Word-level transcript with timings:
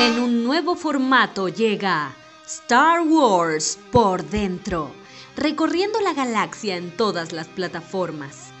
En 0.00 0.20
un 0.20 0.44
nuevo 0.44 0.76
formato 0.76 1.48
llega 1.48 2.14
Star 2.46 3.00
Wars 3.00 3.76
por 3.90 4.22
dentro, 4.22 4.92
recorriendo 5.34 6.00
la 6.00 6.14
galaxia 6.14 6.76
en 6.76 6.96
todas 6.96 7.32
las 7.32 7.48
plataformas. 7.48 8.52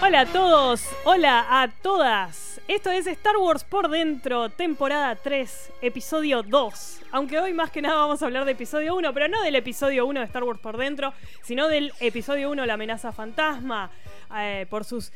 Hola 0.00 0.20
a 0.20 0.26
todos, 0.26 0.82
hola 1.04 1.62
a 1.62 1.68
todas. 1.68 2.47
Esto 2.68 2.90
es 2.90 3.06
Star 3.06 3.38
Wars 3.38 3.64
por 3.64 3.88
dentro, 3.88 4.50
temporada 4.50 5.16
3, 5.16 5.72
episodio 5.80 6.42
2. 6.42 7.00
Aunque 7.12 7.40
hoy 7.40 7.54
más 7.54 7.70
que 7.70 7.80
nada 7.80 7.96
vamos 7.96 8.20
a 8.20 8.26
hablar 8.26 8.44
de 8.44 8.52
episodio 8.52 8.94
1, 8.94 9.14
pero 9.14 9.26
no 9.26 9.40
del 9.42 9.56
episodio 9.56 10.04
1 10.04 10.20
de 10.20 10.26
Star 10.26 10.44
Wars 10.44 10.60
por 10.60 10.76
dentro, 10.76 11.14
sino 11.42 11.66
del 11.68 11.94
episodio 12.00 12.50
1, 12.50 12.66
la 12.66 12.74
amenaza 12.74 13.10
fantasma, 13.10 13.90
eh, 14.36 14.66
por 14.68 14.84
sus 14.84 15.12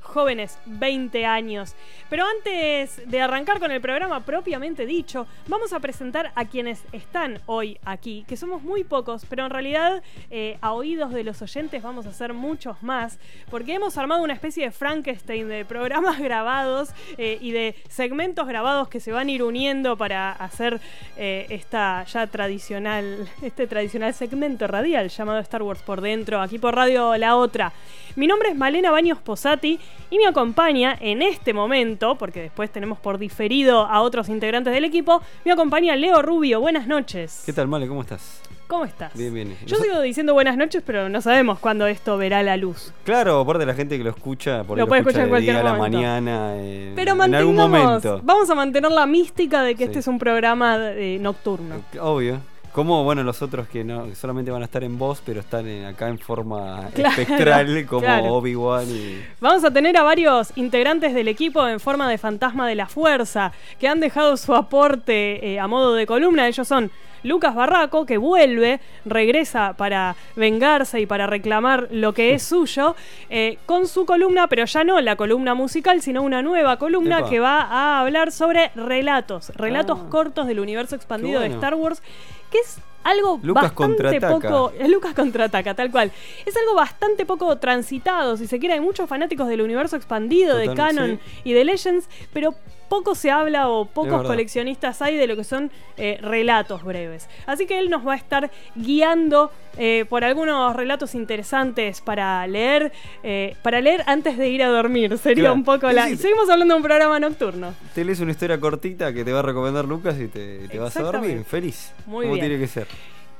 jóvenes 0.00 0.58
20 0.66 1.26
años. 1.26 1.74
Pero 2.08 2.24
antes 2.24 3.08
de 3.08 3.20
arrancar 3.20 3.60
con 3.60 3.70
el 3.70 3.80
programa 3.80 4.20
propiamente 4.20 4.86
dicho, 4.86 5.26
vamos 5.48 5.72
a 5.72 5.80
presentar 5.80 6.32
a 6.34 6.44
quienes 6.44 6.82
están 6.92 7.40
hoy 7.46 7.78
aquí, 7.84 8.24
que 8.26 8.36
somos 8.36 8.62
muy 8.62 8.84
pocos, 8.84 9.24
pero 9.28 9.44
en 9.44 9.50
realidad 9.50 10.02
eh, 10.30 10.58
a 10.60 10.72
oídos 10.72 11.12
de 11.12 11.24
los 11.24 11.40
oyentes 11.42 11.82
vamos 11.82 12.06
a 12.06 12.12
ser 12.12 12.34
muchos 12.34 12.82
más, 12.82 13.18
porque 13.50 13.74
hemos 13.74 13.96
armado 13.98 14.22
una 14.22 14.34
especie 14.34 14.64
de 14.64 14.70
Frankenstein 14.70 15.48
de 15.48 15.64
programas 15.64 16.18
grabados 16.20 16.90
eh, 17.18 17.38
y 17.40 17.52
de 17.52 17.74
segmentos 17.88 18.46
grabados 18.46 18.88
que 18.88 19.00
se 19.00 19.12
van 19.12 19.28
a 19.28 19.30
ir 19.30 19.42
uniendo 19.42 19.96
para 19.96 20.32
hacer 20.32 20.80
eh, 21.16 21.46
esta 21.50 22.04
ya 22.04 22.26
tradicional, 22.26 23.28
este 23.42 23.66
tradicional 23.66 24.14
segmento 24.14 24.66
radial 24.66 25.08
llamado 25.08 25.38
Star 25.40 25.62
Wars 25.62 25.82
por 25.82 26.00
dentro, 26.00 26.40
aquí 26.40 26.58
por 26.58 26.74
Radio 26.74 27.16
La 27.16 27.36
Otra. 27.36 27.72
Mi 28.16 28.26
nombre 28.26 28.48
es 28.48 28.56
Malena 28.56 28.90
Baños 28.90 29.18
Posati 29.18 29.78
y 30.10 30.18
me 30.18 30.26
acompaña 30.26 30.96
en 31.00 31.22
este 31.22 31.52
momento, 31.54 32.16
porque 32.16 32.40
después 32.42 32.70
tenemos 32.70 32.98
por 32.98 33.18
diferido 33.18 33.86
a 33.86 34.00
otros 34.00 34.28
integrantes 34.28 34.72
del 34.72 34.84
equipo, 34.84 35.22
me 35.44 35.52
acompaña 35.52 35.94
Leo 35.96 36.20
Rubio. 36.22 36.60
Buenas 36.60 36.86
noches. 36.86 37.42
¿Qué 37.46 37.52
tal, 37.52 37.68
Male? 37.68 37.86
¿Cómo 37.86 38.00
estás? 38.02 38.42
¿Cómo 38.66 38.84
estás? 38.84 39.12
Bien, 39.14 39.34
bien. 39.34 39.56
Yo 39.66 39.76
Nos- 39.78 39.84
sigo 39.84 40.00
diciendo 40.00 40.32
buenas 40.32 40.56
noches, 40.56 40.82
pero 40.86 41.08
no 41.08 41.20
sabemos 41.20 41.58
cuándo 41.58 41.88
esto 41.88 42.16
verá 42.16 42.40
la 42.44 42.56
luz. 42.56 42.92
Claro, 43.04 43.40
aparte 43.40 43.60
de 43.60 43.66
la 43.66 43.74
gente 43.74 43.98
que 43.98 44.04
lo 44.04 44.10
escucha, 44.10 44.62
por 44.62 44.78
ahí 44.78 44.82
Lo 44.82 44.86
puede 44.86 45.00
escuchar 45.00 45.22
en 45.24 45.28
cualquier 45.28 45.54
día 45.56 45.60
a 45.60 45.64
la 45.64 45.74
momento. 45.74 45.98
mañana, 45.98 46.52
eh, 46.54 46.92
Pero 46.94 47.24
en 47.24 47.34
algún 47.34 47.56
momento. 47.56 48.20
vamos 48.22 48.48
a 48.48 48.54
mantener 48.54 48.92
la 48.92 49.06
mística 49.06 49.62
de 49.64 49.74
que 49.74 49.84
este 49.84 49.98
es 49.98 50.06
un 50.06 50.20
programa 50.20 50.76
eh, 50.92 51.18
nocturno. 51.20 51.82
Obvio. 52.00 52.38
Como, 52.72 53.02
bueno, 53.02 53.22
los 53.24 53.42
otros 53.42 53.66
que 53.68 53.82
no 53.82 54.06
que 54.06 54.14
solamente 54.14 54.50
van 54.50 54.62
a 54.62 54.64
estar 54.66 54.84
en 54.84 54.96
voz, 54.96 55.20
pero 55.24 55.40
están 55.40 55.66
en- 55.66 55.86
acá 55.86 56.08
en 56.08 56.18
forma 56.18 56.88
Claro, 56.94 57.10
espectral, 57.20 57.86
como 57.86 58.02
claro. 58.02 58.34
Obi-Wan 58.34 58.86
y... 58.88 59.20
Vamos 59.40 59.64
a 59.64 59.72
tener 59.72 59.96
a 59.96 60.02
varios 60.02 60.52
integrantes 60.56 61.12
del 61.12 61.26
equipo 61.28 61.66
en 61.66 61.80
forma 61.80 62.08
de 62.08 62.16
fantasma 62.18 62.68
de 62.68 62.76
la 62.76 62.86
fuerza 62.86 63.52
que 63.80 63.88
han 63.88 63.98
dejado 64.00 64.36
su 64.36 64.54
aporte 64.54 65.52
eh, 65.54 65.58
a 65.58 65.66
modo 65.66 65.94
de 65.94 66.06
columna. 66.06 66.46
Ellos 66.46 66.68
son 66.68 66.90
Lucas 67.22 67.54
Barraco, 67.54 68.06
que 68.06 68.18
vuelve, 68.18 68.80
regresa 69.04 69.74
para 69.76 70.16
vengarse 70.36 71.00
y 71.00 71.06
para 71.06 71.26
reclamar 71.26 71.88
lo 71.90 72.12
que 72.14 72.34
es 72.34 72.42
suyo, 72.42 72.96
eh, 73.28 73.58
con 73.66 73.86
su 73.86 74.06
columna, 74.06 74.46
pero 74.48 74.64
ya 74.64 74.84
no 74.84 75.00
la 75.00 75.16
columna 75.16 75.54
musical, 75.54 76.02
sino 76.02 76.22
una 76.22 76.42
nueva 76.42 76.78
columna 76.78 77.18
Epa. 77.20 77.28
que 77.30 77.40
va 77.40 77.60
a 77.62 78.00
hablar 78.00 78.32
sobre 78.32 78.70
relatos, 78.74 79.50
relatos 79.56 79.98
Ah. 80.02 80.06
cortos 80.10 80.46
del 80.46 80.60
universo 80.60 80.96
expandido 80.96 81.40
de. 81.40 81.48
Star 81.48 81.74
Wars, 81.74 82.02
que 82.50 82.58
es 82.58 82.78
algo 83.04 83.40
Lucas 83.42 83.74
bastante 83.74 84.20
poco 84.20 84.72
Lucas 84.88 85.14
contraataca, 85.14 85.74
tal 85.74 85.90
cual. 85.90 86.10
Es 86.44 86.56
algo 86.56 86.74
bastante 86.74 87.26
poco 87.26 87.56
transitado, 87.58 88.36
si 88.36 88.46
se 88.46 88.58
quiere. 88.58 88.74
Hay 88.74 88.80
muchos 88.80 89.08
fanáticos 89.08 89.48
del 89.48 89.60
universo 89.62 89.96
expandido, 89.96 90.56
de 90.56 90.74
Canon 90.74 91.18
sí. 91.22 91.40
y 91.44 91.52
de 91.52 91.64
Legends, 91.64 92.08
pero 92.32 92.54
poco 92.88 93.14
se 93.14 93.30
habla 93.30 93.68
o 93.68 93.84
pocos 93.84 94.26
coleccionistas 94.26 95.00
hay 95.00 95.16
de 95.16 95.28
lo 95.28 95.36
que 95.36 95.44
son 95.44 95.70
eh, 95.96 96.18
relatos 96.20 96.82
breves. 96.82 97.28
Así 97.46 97.66
que 97.66 97.78
él 97.78 97.88
nos 97.88 98.04
va 98.06 98.14
a 98.14 98.16
estar 98.16 98.50
guiando 98.74 99.52
eh, 99.78 100.04
por 100.08 100.24
algunos 100.24 100.74
relatos 100.74 101.14
interesantes 101.14 102.00
para 102.00 102.44
leer, 102.48 102.90
eh, 103.22 103.54
para 103.62 103.80
leer 103.80 104.02
antes 104.06 104.36
de 104.36 104.48
ir 104.48 104.62
a 104.64 104.68
dormir. 104.68 105.16
Sería 105.18 105.44
Claro. 105.44 105.54
un 105.54 105.64
poco 105.64 105.90
la. 105.92 106.08
sí. 106.08 106.16
seguimos 106.16 106.50
hablando 106.50 106.74
de 106.74 106.78
un 106.78 106.82
programa 106.82 107.20
nocturno. 107.20 107.74
Te 107.94 108.04
lees 108.04 108.18
una 108.18 108.32
historia 108.32 108.58
cortita 108.58 109.12
que 109.14 109.24
te 109.24 109.32
va 109.32 109.38
a 109.38 109.42
recomendar 109.42 109.84
Lucas 109.84 110.16
y 110.18 110.26
te, 110.26 110.66
te 110.66 110.78
vas 110.80 110.96
a 110.96 111.02
dormir. 111.02 111.44
Feliz. 111.44 111.92
Muy 112.06 112.24
como 112.26 112.34
bien. 112.34 112.46
tiene 112.48 112.60
que 112.60 112.66
ser. 112.66 112.88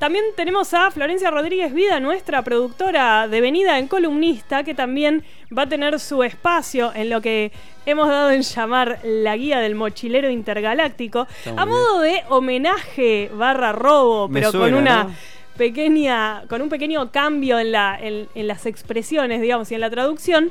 También 0.01 0.25
tenemos 0.35 0.73
a 0.73 0.91
Florencia 0.91 1.31
Rodríguez 1.31 1.75
Vida, 1.75 2.01
nuestra 2.01 2.43
productora 2.43 3.29
devenida 3.29 3.79
en 3.79 3.87
columnista, 3.87 4.65
que 4.65 4.73
también 4.73 5.23
va 5.57 5.65
a 5.65 5.69
tener 5.69 6.01
su 6.01 6.23
espacio 6.23 6.91
en 6.95 7.11
lo 7.11 7.21
que 7.21 7.53
hemos 7.85 8.09
dado 8.09 8.31
en 8.31 8.41
llamar 8.41 8.99
la 9.05 9.37
guía 9.37 9.59
del 9.59 9.75
mochilero 9.75 10.31
intergaláctico, 10.31 11.27
a 11.55 11.67
modo 11.67 12.01
de 12.01 12.23
homenaje 12.31 13.31
barra 13.35 13.73
robo, 13.73 14.27
Me 14.27 14.41
pero 14.41 14.53
con 14.53 14.73
una 14.73 15.05
¿no? 15.05 15.15
pequeña, 15.59 16.45
con 16.49 16.63
un 16.63 16.71
pequeño 16.71 17.13
cambio 17.13 17.59
en, 17.59 17.71
la, 17.71 17.99
en, 18.01 18.27
en 18.35 18.47
las 18.47 18.65
expresiones, 18.65 19.43
digamos, 19.43 19.71
y 19.71 19.75
en 19.75 19.83
la 19.83 19.91
traducción. 19.91 20.51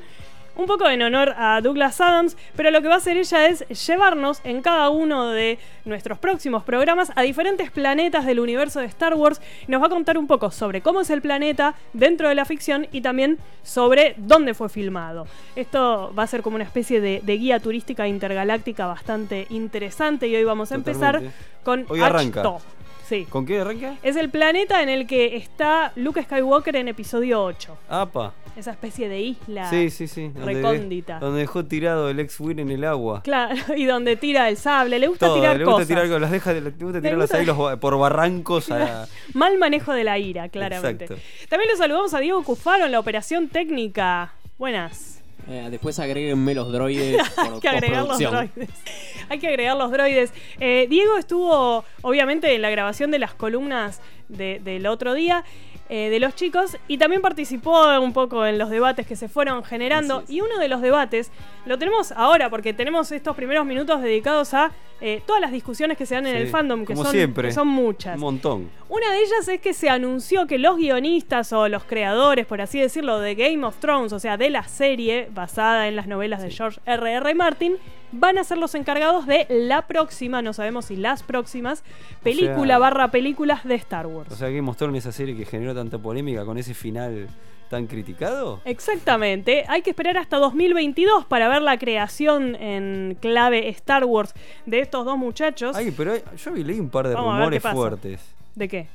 Un 0.59 0.66
poco 0.66 0.90
en 0.90 1.02
honor 1.02 1.34
a 1.38 1.62
Douglas 1.62 2.02
Adams, 2.02 2.36
pero 2.53 2.70
lo 2.70 2.81
que 2.81 2.90
va 2.90 2.96
a 2.96 2.97
hacer 2.97 3.16
ella 3.16 3.47
es 3.47 3.66
llevarnos 3.88 4.42
en 4.44 4.62
cada 4.62 4.90
uno 4.90 5.30
de 5.30 5.58
nuestros 5.86 6.20
próximos 6.20 6.66
programas 6.66 7.14
a 7.16 7.22
diferentes 7.22 7.72
planetas 7.72 8.25
del 8.25 8.42
universo 8.42 8.81
de 8.81 8.88
Star 8.88 9.14
Wars. 9.14 9.40
Nos 9.70 9.81
va 9.81 9.86
a 9.86 9.90
contar 9.90 10.18
un 10.18 10.28
poco 10.28 10.52
sobre 10.52 10.81
cómo 10.81 11.00
es 11.00 11.09
el 11.12 11.22
planeta 11.22 11.75
dentro 11.94 12.28
de 12.28 12.36
la 12.36 12.44
ficción 12.44 12.88
y 12.92 13.00
también 13.00 13.38
sobre 13.64 14.16
dónde 14.18 14.53
fue 14.53 14.68
filmado. 14.68 15.28
Esto 15.56 16.14
va 16.14 16.24
a 16.24 16.28
ser 16.28 16.42
como 16.42 16.56
una 16.56 16.66
especie 16.66 17.00
de, 17.00 17.22
de 17.24 17.38
guía 17.38 17.62
turística 17.62 18.06
intergaláctica 18.06 18.86
bastante 18.86 19.47
interesante 19.52 20.28
y 20.28 20.36
hoy 20.36 20.44
vamos 20.44 20.74
a 20.74 20.76
empezar 20.76 21.22
con 21.64 21.86
Hoy 21.88 22.02
arranca. 22.02 22.41
Achto. 22.41 22.78
Sí. 23.09 23.25
¿Con 23.28 23.46
qué 23.46 23.59
arranca? 23.59 23.96
Es 24.03 24.16
el 24.16 24.30
planeta 24.30 24.84
en 24.84 24.90
el 24.90 25.08
que 25.08 25.36
está 25.36 25.92
Luke 25.96 26.22
Skywalker 26.22 26.75
en 26.75 26.88
episodio 26.90 27.44
8. 27.44 27.75
Apa. 27.90 28.34
Esa 28.56 28.72
especie 28.72 29.09
de 29.09 29.20
isla 29.22 29.68
Sí, 29.70 29.90
sí, 29.90 30.08
sí. 30.08 30.28
Donde, 30.30 30.53
recóndita. 30.53 31.18
donde 31.20 31.40
dejó 31.40 31.66
tirado 31.66 32.09
el 32.09 32.20
ex-Win 32.20 32.59
en 32.59 32.70
el 32.72 32.84
agua. 32.84 33.24
Claro, 33.24 33.56
y 33.75 33.86
donde 33.86 34.16
tira 34.16 34.47
el 34.47 34.58
sable. 34.58 35.00
Le 35.00 35.08
gusta 35.08 35.25
Todo, 35.28 35.38
tirar 35.40 35.58
le 35.58 35.64
gusta 35.66 35.74
cosas. 35.75 35.88
tirar 35.88 36.22
las 36.22 36.30
deja, 36.31 36.53
de- 36.53 36.62
le 36.62 36.70
gusta 36.72 37.02
tirarlas 37.02 37.30
gusta- 37.30 37.38
ahí 37.38 37.46
los 37.46 37.58
ba- 37.58 37.78
por 37.78 37.97
barrancos 37.97 38.70
a, 38.70 39.08
Mal 39.34 39.58
manejo 39.58 39.94
de 39.94 40.03
la 40.03 40.20
ira, 40.20 40.50
claramente. 40.50 41.06
Exacto. 41.06 41.24
También 41.50 41.72
lo 41.72 41.78
saludamos 41.78 42.14
a 42.14 42.20
Diego 42.20 42.44
Cufaro 42.44 42.86
en 42.86 42.91
la 42.91 43.00
operación 43.00 43.47
técnica. 43.47 44.34
Buenas. 44.59 45.19
Eh, 45.49 45.67
después 45.71 45.97
agréguenme 45.99 46.53
los 46.53 46.71
droides 46.71 47.17
Hay 47.37 47.59
que 47.59 47.69
agregar 47.69 48.05
los 48.05 48.19
droides. 48.19 48.69
Hay 49.29 49.39
que 49.39 49.47
agregar 49.47 49.77
los 49.77 49.91
droides. 49.91 50.31
Eh, 50.59 50.87
Diego 50.89 51.17
estuvo, 51.17 51.83
obviamente, 52.01 52.53
en 52.53 52.61
la 52.61 52.69
grabación 52.69 53.09
de 53.11 53.19
las 53.19 53.33
columnas 53.33 54.01
de- 54.27 54.59
del 54.63 54.85
otro 54.87 55.13
día. 55.13 55.43
Eh, 55.89 56.09
de 56.09 56.19
los 56.19 56.35
chicos 56.35 56.77
y 56.88 56.97
también 57.00 57.22
participó 57.22 58.00
un 58.00 58.13
poco 58.13 58.45
en 58.45 58.57
los 58.59 58.69
debates 58.69 59.07
que 59.07 59.16
se 59.16 59.27
fueron 59.27 59.63
generando 59.63 60.23
y 60.27 60.41
uno 60.41 60.59
de 60.59 60.67
los 60.67 60.81
debates 60.81 61.31
lo 61.66 61.79
tenemos 61.79 62.11
ahora 62.11 62.50
porque 62.50 62.73
tenemos 62.73 63.11
estos 63.11 63.35
primeros 63.35 63.66
minutos 63.66 64.01
dedicados 64.01 64.53
a 64.53 64.72
eh, 65.01 65.22
todas 65.25 65.41
las 65.41 65.51
discusiones 65.51 65.97
que 65.97 66.05
se 66.05 66.16
dan 66.16 66.28
en 66.28 66.35
el 66.35 66.47
fandom 66.47 66.81
que 66.81 66.94
como 66.94 67.03
son, 67.03 67.11
siempre. 67.11 67.47
que 67.47 67.53
son 67.53 67.67
muchas 67.67 68.16
un 68.16 68.22
montón. 68.22 68.69
una 68.89 69.11
de 69.11 69.19
ellas 69.19 69.47
es 69.47 69.61
que 69.61 69.73
se 69.73 69.89
anunció 69.89 70.45
que 70.45 70.57
los 70.59 70.78
guionistas 70.78 71.53
o 71.53 71.67
los 71.69 71.83
creadores, 71.85 72.45
por 72.45 72.61
así 72.61 72.79
decirlo, 72.79 73.19
de 73.19 73.35
Game 73.35 73.66
of 73.66 73.78
Thrones, 73.79 74.13
o 74.13 74.19
sea, 74.19 74.38
de 74.38 74.49
la 74.49 74.63
serie 74.63 75.29
basada 75.33 75.88
en 75.88 75.95
las 75.95 76.05
novelas 76.07 76.41
de 76.41 76.51
George 76.51 76.79
R.R. 76.85 77.33
Martin, 77.33 77.78
van 78.11 78.38
a 78.38 78.44
ser 78.44 78.57
los 78.57 78.75
encargados 78.75 79.25
de 79.28 79.45
la 79.49 79.83
próxima, 79.88 80.41
no 80.41 80.51
sabemos 80.53 80.85
si 80.85 80.95
las 80.95 81.23
próximas, 81.23 81.84
película 82.23 82.73
sea- 82.73 82.79
barra 82.79 83.11
películas 83.11 83.64
de 83.64 83.75
Star 83.75 84.08
Wars. 84.08 84.31
O 84.31 84.35
sea, 84.35 84.49
Game 84.49 84.69
of 84.69 84.78
Thrones, 84.78 85.05
esa 85.05 85.11
serie 85.11 85.35
que 85.35 85.46
generó 85.46 85.73
tanta 85.79 85.97
polémica 85.97 86.46
con 86.46 86.58
ese 86.58 86.73
final 86.73 87.28
tan 87.70 87.85
criticado. 87.87 88.61
Exactamente, 88.66 89.64
hay 89.67 89.81
que 89.84 89.91
esperar 89.91 90.17
hasta 90.17 90.37
2022 90.37 91.26
para 91.26 91.47
ver 91.47 91.61
la 91.61 91.78
creación 91.78 92.55
en 92.55 93.16
clave 93.22 93.70
Star 93.70 94.05
Wars 94.05 94.34
de 94.66 94.79
estos 94.79 95.05
dos 95.05 95.17
muchachos. 95.17 95.76
Ay, 95.76 95.91
pero 95.96 96.14
yo 96.35 96.52
vi- 96.52 96.64
leí 96.64 96.79
un 96.79 96.90
par 96.90 97.08
de 97.08 97.14
Vamos 97.14 97.34
rumores 97.35 97.61
fuertes 97.61 98.22
¿De 98.55 98.67
qué? 98.67 98.87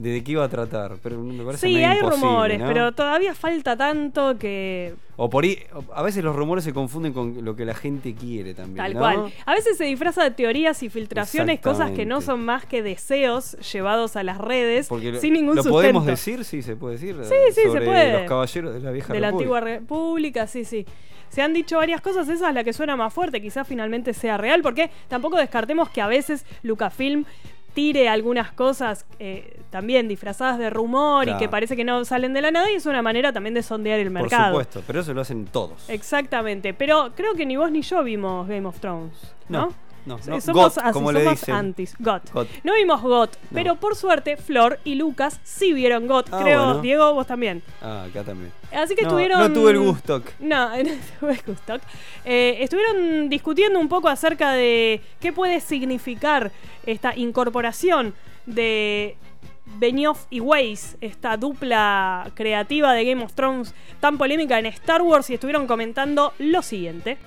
De 0.00 0.24
qué 0.24 0.32
iba 0.32 0.44
a 0.44 0.48
tratar, 0.48 0.96
pero 1.02 1.18
me 1.18 1.44
parece 1.44 1.66
Sí, 1.66 1.76
hay 1.76 2.00
rumores, 2.00 2.58
¿no? 2.58 2.66
pero 2.66 2.92
todavía 2.92 3.34
falta 3.34 3.76
tanto 3.76 4.38
que 4.38 4.94
O 5.16 5.28
por 5.28 5.44
ahí, 5.44 5.58
a 5.94 6.02
veces 6.02 6.24
los 6.24 6.34
rumores 6.34 6.64
se 6.64 6.72
confunden 6.72 7.12
con 7.12 7.44
lo 7.44 7.54
que 7.54 7.64
la 7.66 7.74
gente 7.74 8.14
quiere 8.14 8.54
también. 8.54 8.76
Tal 8.78 8.94
¿no? 8.94 9.00
cual. 9.00 9.32
A 9.44 9.54
veces 9.54 9.76
se 9.76 9.84
disfraza 9.84 10.24
de 10.24 10.30
teorías 10.30 10.82
y 10.82 10.88
filtraciones, 10.88 11.60
cosas 11.60 11.90
que 11.90 12.06
no 12.06 12.20
son 12.22 12.44
más 12.44 12.64
que 12.64 12.82
deseos 12.82 13.52
llevados 13.72 14.16
a 14.16 14.22
las 14.22 14.38
redes 14.38 14.88
Porque 14.88 15.18
sin 15.20 15.34
ningún 15.34 15.56
lo 15.56 15.62
sustento. 15.62 15.76
podemos 15.76 16.06
decir, 16.06 16.44
sí, 16.44 16.62
se 16.62 16.76
puede 16.76 16.94
decir. 16.94 17.16
Sí, 17.24 17.34
sí, 17.54 17.62
se 17.70 17.80
puede. 17.80 18.20
Los 18.20 18.28
caballeros 18.28 18.74
de 18.74 18.80
la 18.80 18.90
vieja 18.90 19.12
de 19.12 19.20
la 19.20 19.26
República. 19.28 19.56
antigua 19.58 19.60
república, 19.60 20.46
sí, 20.46 20.64
sí. 20.64 20.86
Se 21.28 21.42
han 21.42 21.52
dicho 21.52 21.76
varias 21.76 22.00
cosas, 22.00 22.28
esa 22.28 22.48
es 22.48 22.54
la 22.54 22.64
que 22.64 22.72
suena 22.72 22.96
más 22.96 23.12
fuerte, 23.14 23.40
quizás 23.40 23.68
finalmente 23.68 24.14
sea 24.14 24.36
real, 24.36 24.62
porque 24.62 24.90
tampoco 25.08 25.36
descartemos 25.36 25.88
que 25.90 26.00
a 26.00 26.08
veces 26.08 26.44
Lucasfilm 26.62 27.24
tire 27.72 28.08
algunas 28.08 28.50
cosas 28.50 29.06
eh, 29.20 29.59
también 29.70 30.08
disfrazadas 30.08 30.58
de 30.58 30.68
rumor 30.70 31.28
y 31.28 31.36
que 31.36 31.48
parece 31.48 31.76
que 31.76 31.84
no 31.84 32.04
salen 32.04 32.32
de 32.34 32.42
la 32.42 32.50
nada 32.50 32.70
y 32.70 32.74
es 32.74 32.86
una 32.86 33.02
manera 33.02 33.32
también 33.32 33.54
de 33.54 33.62
sondear 33.62 33.98
el 34.00 34.06
Por 34.12 34.22
mercado. 34.22 34.50
supuesto, 34.50 34.82
pero 34.86 35.00
eso 35.00 35.14
lo 35.14 35.20
hacen 35.20 35.46
todos. 35.46 35.88
Exactamente, 35.88 36.74
pero 36.74 37.12
creo 37.14 37.34
que 37.34 37.46
ni 37.46 37.56
vos 37.56 37.70
ni 37.70 37.82
yo 37.82 38.02
vimos 38.02 38.48
Game 38.48 38.66
of 38.66 38.78
Thrones, 38.80 39.12
¿no? 39.48 39.72
No, 40.06 40.18
no. 40.26 40.40
Somos, 40.40 40.78
así, 40.78 40.92
como 40.94 41.12
le 41.12 41.22
somos 41.22 41.38
dicen. 41.40 41.54
antis. 41.54 41.94
GOT. 41.98 42.32
GOT. 42.32 42.48
No 42.64 42.74
vimos 42.74 43.02
GOT, 43.02 43.34
No. 43.36 43.48
pero 43.52 43.76
por 43.76 43.94
suerte 43.94 44.38
Flor 44.38 44.80
y 44.82 44.94
Lucas 44.94 45.38
sí 45.44 45.74
vieron 45.74 46.06
GOT. 46.06 46.30
Ah, 46.32 46.40
creo, 46.42 46.64
bueno. 46.64 46.80
Diego, 46.80 47.12
vos 47.12 47.26
también. 47.26 47.62
Ah, 47.82 48.06
acá 48.08 48.24
también. 48.24 48.50
Así 48.72 48.94
que 48.96 49.02
No, 49.02 49.08
estuvieron. 49.08 49.38
no 49.40 49.52
tuve 49.52 49.72
el 49.72 49.78
gusto. 49.78 50.22
No, 50.40 50.70
no 50.82 50.90
tuve 51.20 51.32
el 51.34 51.42
gusto. 51.46 51.74
Eh, 52.24 52.56
estuvieron 52.60 53.28
discutiendo 53.28 53.78
un 53.78 53.88
poco 53.90 54.08
acerca 54.08 54.52
de 54.52 55.02
qué 55.20 55.32
puede 55.34 55.60
significar 55.60 56.50
esta 56.86 57.14
incorporación 57.14 58.14
de 58.46 59.16
Benioff 59.78 60.26
y 60.30 60.40
Weiss, 60.40 60.96
esta 61.00 61.36
dupla 61.36 62.30
creativa 62.34 62.92
de 62.92 63.04
Game 63.04 63.24
of 63.24 63.34
Thrones 63.34 63.74
tan 64.00 64.18
polémica 64.18 64.58
en 64.58 64.66
Star 64.66 65.02
Wars, 65.02 65.30
y 65.30 65.34
estuvieron 65.34 65.66
comentando 65.66 66.32
lo 66.38 66.62
siguiente. 66.62 67.18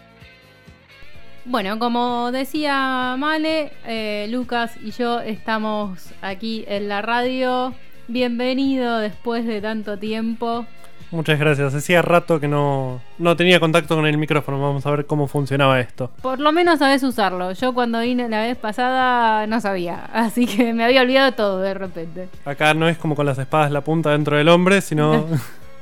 Bueno, 1.45 1.77
como 1.77 2.31
decía 2.31 3.15
Male, 3.17 3.73
eh, 3.85 4.27
Lucas 4.29 4.77
y 4.81 4.91
yo 4.91 5.19
estamos 5.19 6.13
aquí 6.21 6.63
en 6.67 6.87
la 6.87 7.01
radio. 7.01 7.73
Bienvenido 8.07 8.99
después 8.99 9.45
de 9.45 9.59
tanto 9.59 9.97
tiempo. 9.99 10.65
Muchas 11.13 11.37
gracias. 11.37 11.75
Hacía 11.75 12.01
rato 12.01 12.39
que 12.39 12.47
no, 12.47 12.99
no 13.19 13.35
tenía 13.35 13.59
contacto 13.59 13.95
con 13.95 14.07
el 14.07 14.17
micrófono. 14.17 14.59
Vamos 14.59 14.83
a 14.87 14.91
ver 14.91 15.05
cómo 15.05 15.27
funcionaba 15.27 15.79
esto. 15.79 16.09
Por 16.23 16.39
lo 16.39 16.51
menos 16.51 16.79
sabes 16.79 17.03
usarlo. 17.03 17.51
Yo 17.51 17.71
cuando 17.73 17.99
vine 17.99 18.27
la 18.29 18.41
vez 18.41 18.57
pasada 18.57 19.45
no 19.45 19.61
sabía, 19.61 20.05
así 20.13 20.47
que 20.47 20.73
me 20.73 20.83
había 20.83 21.01
olvidado 21.01 21.31
todo 21.33 21.59
de 21.59 21.75
repente. 21.75 22.29
Acá 22.45 22.73
no 22.73 22.89
es 22.89 22.97
como 22.97 23.15
con 23.15 23.27
las 23.27 23.37
espadas 23.37 23.71
la 23.71 23.81
punta 23.81 24.09
dentro 24.09 24.35
del 24.37 24.49
hombre, 24.49 24.81
sino 24.81 25.27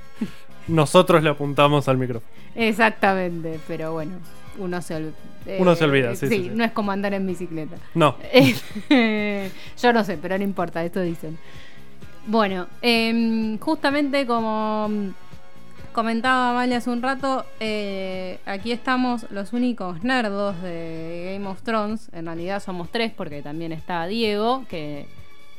nosotros 0.68 1.24
le 1.24 1.30
apuntamos 1.30 1.88
al 1.88 1.98
micrófono. 1.98 2.30
Exactamente, 2.56 3.58
pero 3.68 3.94
bueno, 3.94 4.12
uno 4.58 4.82
se, 4.82 4.96
ol- 4.98 5.14
Uno 5.60 5.76
se 5.76 5.86
eh, 5.86 5.88
olvida, 5.88 6.16
sí, 6.16 6.28
sí, 6.28 6.36
sí. 6.44 6.52
no 6.54 6.66
es 6.66 6.72
como 6.74 6.92
andar 6.92 7.14
en 7.14 7.26
bicicleta. 7.26 7.78
No. 7.96 8.18
Yo 9.82 9.94
no 9.94 10.04
sé, 10.04 10.18
pero 10.22 10.38
no 10.38 10.44
importa, 10.44 10.84
esto 10.84 11.00
dicen. 11.02 11.38
Bueno, 12.28 12.68
em, 12.82 13.58
justamente 13.60 14.26
como 14.26 14.90
comentaba 15.92 16.54
Vale 16.54 16.76
hace 16.76 16.90
un 16.90 17.02
rato, 17.02 17.46
eh, 17.60 18.40
aquí 18.46 18.72
estamos 18.72 19.26
los 19.32 19.54
únicos 19.54 20.04
nerdos 20.04 20.62
de 20.62 21.34
Game 21.34 21.48
of 21.50 21.62
Thrones. 21.64 22.10
En 22.14 22.26
realidad 22.28 22.62
somos 22.62 22.90
tres 22.92 23.12
porque 23.16 23.42
también 23.42 23.72
está 23.72 24.06
Diego, 24.06 24.64
que 24.70 25.08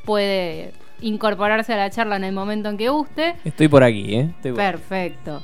puede 0.04 0.72
incorporarse 1.00 1.72
a 1.74 1.76
la 1.76 1.90
charla 1.90 2.16
en 2.16 2.24
el 2.24 2.32
momento 2.32 2.68
en 2.68 2.76
que 2.78 2.88
guste. 2.88 3.34
Estoy 3.44 3.68
por 3.68 3.82
aquí, 3.82 4.14
¿eh? 4.14 4.30
Estoy 4.36 4.52
por- 4.52 4.60
Perfecto. 4.60 5.42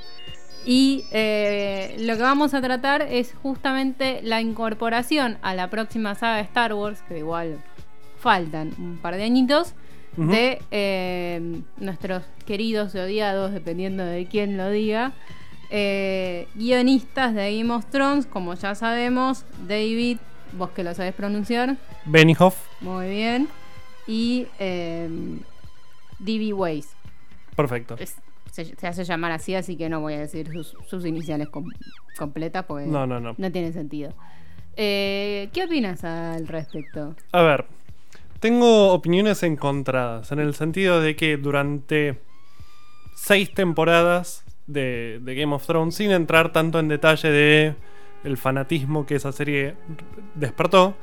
Y 0.64 1.04
eh, 1.12 1.96
lo 2.00 2.16
que 2.16 2.22
vamos 2.22 2.54
a 2.54 2.60
tratar 2.60 3.02
es 3.02 3.34
justamente 3.42 4.20
la 4.22 4.40
incorporación 4.40 5.38
a 5.42 5.54
la 5.54 5.68
próxima 5.68 6.14
saga 6.14 6.36
de 6.36 6.42
Star 6.42 6.74
Wars, 6.74 7.02
que 7.08 7.18
igual 7.18 7.58
faltan 8.20 8.72
un 8.78 8.98
par 8.98 9.16
de 9.16 9.24
añitos, 9.24 9.74
De 10.26 10.60
eh, 10.70 11.60
nuestros 11.78 12.24
queridos 12.46 12.94
y 12.94 12.98
odiados, 12.98 13.52
dependiendo 13.52 14.04
de 14.04 14.26
quién 14.26 14.56
lo 14.56 14.68
diga, 14.70 15.12
eh, 15.70 16.48
guionistas 16.54 17.34
de 17.34 17.56
Game 17.58 17.72
of 17.72 17.86
Thrones, 17.86 18.26
como 18.26 18.54
ya 18.54 18.74
sabemos, 18.74 19.44
David, 19.66 20.18
vos 20.52 20.70
que 20.70 20.82
lo 20.82 20.94
sabés 20.94 21.14
pronunciar, 21.14 21.76
Benioff. 22.06 22.56
muy 22.80 23.08
bien, 23.10 23.48
y 24.06 24.46
eh, 24.58 25.08
D.B. 26.18 26.52
Weiss. 26.52 26.88
Perfecto. 27.54 27.96
Es- 27.98 28.16
se, 28.50 28.64
se 28.76 28.86
hace 28.88 29.04
llamar 29.04 29.30
así, 29.30 29.54
así 29.54 29.76
que 29.76 29.88
no 29.88 30.00
voy 30.00 30.14
a 30.14 30.18
decir 30.20 30.50
sus, 30.50 30.74
sus 30.88 31.04
iniciales 31.06 31.48
com- 31.48 31.70
completas 32.18 32.64
porque 32.64 32.86
No, 32.86 33.06
no, 33.06 33.20
no. 33.20 33.34
tiene 33.52 33.72
sentido. 33.72 34.12
Eh, 34.74 35.48
¿Qué 35.52 35.64
opinas 35.64 36.02
al 36.02 36.48
respecto? 36.48 37.14
A 37.32 37.42
ver, 37.42 37.66
tengo 38.40 38.92
opiniones 38.92 39.42
encontradas, 39.42 40.30
en 40.32 40.38
el 40.38 40.54
sentido 40.54 41.00
de 41.00 41.16
que 41.16 41.36
durante 41.36 42.20
seis 43.14 43.52
temporadas 43.52 44.44
de, 44.66 45.18
de 45.22 45.34
Game 45.34 45.54
of 45.54 45.66
Thrones, 45.66 45.94
sin 45.94 46.10
entrar 46.10 46.52
tanto 46.52 46.78
en 46.78 46.88
detalle 46.88 47.30
de 47.30 47.74
el 48.24 48.36
fanatismo 48.36 49.06
que 49.06 49.16
esa 49.16 49.32
serie 49.32 49.74
despertó, 50.34 50.94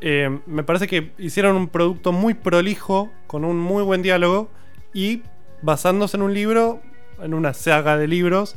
eh, 0.00 0.38
me 0.46 0.64
parece 0.64 0.86
que 0.86 1.12
hicieron 1.18 1.56
un 1.56 1.68
producto 1.68 2.12
muy 2.12 2.34
prolijo, 2.34 3.10
con 3.26 3.44
un 3.44 3.58
muy 3.58 3.82
buen 3.82 4.02
diálogo, 4.02 4.50
y 4.92 5.22
basándose 5.62 6.16
en 6.16 6.22
un 6.22 6.34
libro, 6.34 6.80
en 7.22 7.32
una 7.34 7.54
saga 7.54 7.96
de 7.96 8.06
libros, 8.08 8.56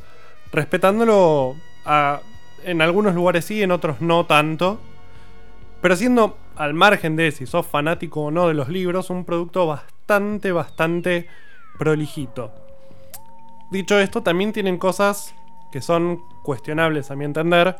respetándolo 0.52 1.54
a- 1.84 2.20
en 2.64 2.82
algunos 2.82 3.14
lugares 3.14 3.44
sí, 3.44 3.62
en 3.62 3.70
otros 3.70 4.00
no 4.00 4.26
tanto. 4.26 4.80
Pero 5.80 5.96
siendo 5.96 6.36
al 6.56 6.74
margen 6.74 7.16
de 7.16 7.30
si 7.30 7.46
sos 7.46 7.66
fanático 7.66 8.22
o 8.22 8.30
no 8.30 8.48
de 8.48 8.54
los 8.54 8.68
libros, 8.68 9.10
un 9.10 9.24
producto 9.24 9.66
bastante, 9.66 10.50
bastante 10.52 11.28
prolijito. 11.78 12.52
Dicho 13.70 13.98
esto, 13.98 14.22
también 14.22 14.52
tienen 14.52 14.78
cosas 14.78 15.34
que 15.70 15.80
son 15.82 16.20
cuestionables 16.42 17.10
a 17.10 17.16
mi 17.16 17.24
entender, 17.24 17.76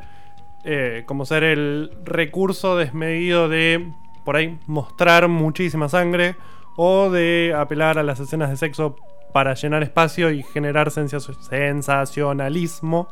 eh, 0.64 1.04
como 1.06 1.24
ser 1.24 1.42
el 1.44 1.90
recurso 2.04 2.76
desmedido 2.76 3.48
de, 3.48 3.90
por 4.24 4.36
ahí, 4.36 4.58
mostrar 4.66 5.26
muchísima 5.28 5.88
sangre 5.88 6.36
o 6.76 7.10
de 7.10 7.54
apelar 7.56 7.98
a 7.98 8.02
las 8.02 8.20
escenas 8.20 8.50
de 8.50 8.56
sexo 8.56 8.96
para 9.32 9.54
llenar 9.54 9.82
espacio 9.82 10.30
y 10.30 10.42
generar 10.42 10.90
sensa- 10.90 11.20
sensacionalismo. 11.42 13.08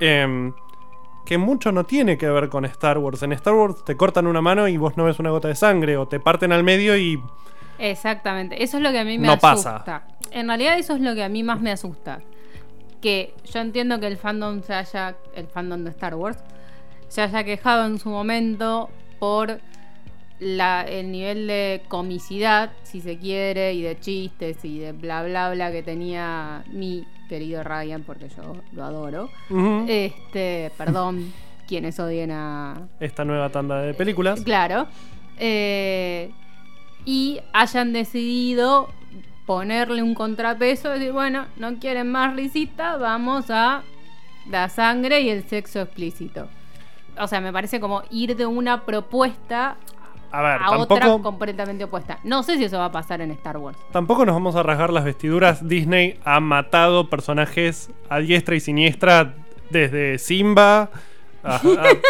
Em, 0.00 0.52
que 1.28 1.36
mucho 1.36 1.72
no 1.72 1.84
tiene 1.84 2.16
que 2.16 2.26
ver 2.26 2.48
con 2.48 2.64
Star 2.64 2.96
Wars. 2.96 3.22
En 3.22 3.32
Star 3.32 3.52
Wars 3.52 3.84
te 3.84 3.98
cortan 3.98 4.26
una 4.26 4.40
mano 4.40 4.66
y 4.66 4.78
vos 4.78 4.96
no 4.96 5.04
ves 5.04 5.18
una 5.18 5.28
gota 5.28 5.48
de 5.48 5.54
sangre, 5.54 5.98
o 5.98 6.08
te 6.08 6.18
parten 6.20 6.52
al 6.52 6.64
medio 6.64 6.96
y 6.96 7.22
Exactamente, 7.78 8.62
eso 8.64 8.78
es 8.78 8.82
lo 8.82 8.90
que 8.90 8.98
a 8.98 9.04
mí 9.04 9.18
me 9.18 9.26
No 9.26 9.34
asusta. 9.34 9.84
pasa. 9.84 10.02
En 10.30 10.48
realidad 10.48 10.78
eso 10.78 10.94
es 10.94 11.02
lo 11.02 11.14
que 11.14 11.22
a 11.22 11.28
mí 11.28 11.42
más 11.42 11.60
me 11.60 11.70
asusta. 11.70 12.20
Que 13.02 13.34
yo 13.44 13.60
entiendo 13.60 14.00
que 14.00 14.06
el 14.06 14.16
fandom 14.16 14.62
se 14.62 14.72
haya, 14.72 15.16
el 15.34 15.46
fandom 15.48 15.84
de 15.84 15.90
Star 15.90 16.14
Wars, 16.14 16.38
se 17.08 17.20
haya 17.20 17.44
quejado 17.44 17.84
en 17.86 17.98
su 17.98 18.08
momento 18.08 18.88
por 19.18 19.60
la, 20.40 20.82
el 20.82 21.10
nivel 21.10 21.46
de 21.46 21.82
comicidad, 21.88 22.70
si 22.82 23.00
se 23.00 23.18
quiere, 23.18 23.74
y 23.74 23.82
de 23.82 23.98
chistes 23.98 24.64
y 24.64 24.78
de 24.78 24.92
bla 24.92 25.22
bla 25.24 25.50
bla 25.50 25.72
que 25.72 25.82
tenía 25.82 26.64
mi 26.72 27.06
querido 27.28 27.62
Ryan, 27.62 28.02
porque 28.02 28.28
yo 28.28 28.56
lo 28.72 28.84
adoro. 28.84 29.30
Este, 29.86 30.72
perdón, 30.76 31.32
quienes 31.68 31.98
odien 32.00 32.30
a, 32.30 32.88
esta 33.00 33.24
nueva 33.24 33.50
tanda 33.50 33.80
de 33.82 33.94
películas. 33.94 34.40
Claro. 34.42 34.86
Eh, 35.38 36.30
y 37.04 37.40
hayan 37.52 37.92
decidido 37.92 38.88
ponerle 39.46 40.02
un 40.02 40.14
contrapeso 40.14 40.90
decir, 40.90 41.12
bueno, 41.12 41.46
no 41.56 41.78
quieren 41.78 42.10
más 42.10 42.36
risita, 42.36 42.96
vamos 42.96 43.46
a 43.50 43.82
la 44.50 44.68
sangre 44.68 45.20
y 45.20 45.30
el 45.30 45.48
sexo 45.48 45.80
explícito. 45.80 46.48
O 47.18 47.26
sea, 47.26 47.40
me 47.40 47.52
parece 47.52 47.80
como 47.80 48.02
ir 48.10 48.36
de 48.36 48.46
una 48.46 48.84
propuesta 48.84 49.76
A 50.30 50.42
ver, 50.42 50.60
a 50.62 50.70
otra 50.78 51.18
completamente 51.22 51.84
opuesta. 51.84 52.18
No 52.24 52.42
sé 52.42 52.56
si 52.58 52.64
eso 52.64 52.78
va 52.78 52.86
a 52.86 52.92
pasar 52.92 53.20
en 53.20 53.30
Star 53.32 53.56
Wars. 53.56 53.78
tampoco 53.92 54.24
nos 54.26 54.34
vamos 54.34 54.56
a 54.56 54.62
rasgar 54.62 54.92
las 54.92 55.04
vestiduras. 55.04 55.66
Disney 55.66 56.18
ha 56.24 56.40
matado 56.40 57.08
personajes 57.08 57.90
a 58.08 58.18
diestra 58.18 58.54
y 58.56 58.60
siniestra 58.60 59.34
desde 59.70 60.18
Simba 60.18 60.90
a- 61.44 61.56
a- 61.56 61.60